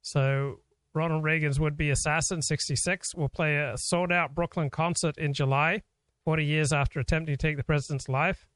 So 0.00 0.60
Ronald 0.94 1.22
Reagan's 1.22 1.60
would-be 1.60 1.90
assassin, 1.90 2.40
66, 2.40 3.14
will 3.14 3.28
play 3.28 3.58
a 3.58 3.76
sold-out 3.76 4.34
Brooklyn 4.34 4.70
concert 4.70 5.18
in 5.18 5.34
July, 5.34 5.82
40 6.24 6.46
years 6.46 6.72
after 6.72 6.98
attempting 6.98 7.36
to 7.36 7.36
take 7.36 7.58
the 7.58 7.62
president's 7.62 8.08
life. 8.08 8.46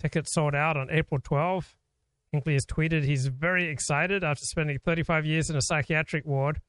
Tickets 0.00 0.32
sold 0.32 0.54
out 0.54 0.78
on 0.78 0.88
April 0.90 1.20
12. 1.22 1.76
Hinckley 2.32 2.54
has 2.54 2.64
tweeted 2.64 3.04
he's 3.04 3.26
very 3.26 3.68
excited 3.68 4.24
after 4.24 4.46
spending 4.46 4.78
35 4.78 5.26
years 5.26 5.50
in 5.50 5.56
a 5.56 5.62
psychiatric 5.62 6.24
ward. 6.24 6.62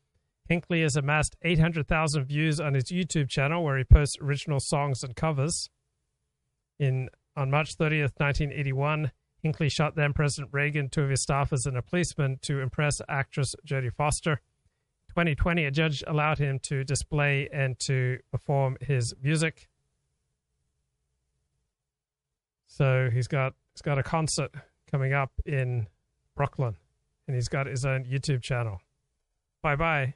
Hinckley 0.49 0.81
has 0.81 0.97
amassed 0.97 1.37
800,000 1.41 2.25
views 2.25 2.59
on 2.59 2.73
his 2.73 2.91
YouTube 2.91 3.29
channel, 3.29 3.63
where 3.63 3.77
he 3.77 3.85
posts 3.85 4.17
original 4.21 4.59
songs 4.59 5.01
and 5.01 5.15
covers. 5.15 5.69
In 6.77 7.07
on 7.35 7.49
March 7.49 7.77
30th, 7.77 8.19
1981, 8.19 9.11
Hinckley 9.41 9.69
shot 9.69 9.95
then 9.95 10.13
President 10.13 10.53
Reagan, 10.53 10.89
two 10.89 11.01
of 11.03 11.09
his 11.09 11.25
staffers, 11.25 11.65
and 11.65 11.77
a 11.77 11.81
policeman 11.81 12.39
to 12.43 12.59
impress 12.61 13.01
actress 13.09 13.55
Jodie 13.65 13.93
Foster. 13.93 14.39
2020, 15.09 15.65
a 15.65 15.71
judge 15.71 16.03
allowed 16.07 16.39
him 16.39 16.59
to 16.63 16.83
display 16.83 17.47
and 17.51 17.77
to 17.79 18.19
perform 18.31 18.77
his 18.81 19.13
music. 19.21 19.69
So 22.65 23.09
he's 23.13 23.27
got 23.27 23.53
he's 23.73 23.83
got 23.83 23.99
a 23.99 24.03
concert 24.03 24.51
coming 24.89 25.13
up 25.13 25.31
in 25.45 25.87
Brooklyn, 26.35 26.75
and 27.27 27.35
he's 27.35 27.49
got 27.49 27.67
his 27.67 27.85
own 27.85 28.05
YouTube 28.05 28.41
channel. 28.41 28.81
Bye 29.61 29.75
bye. 29.75 30.15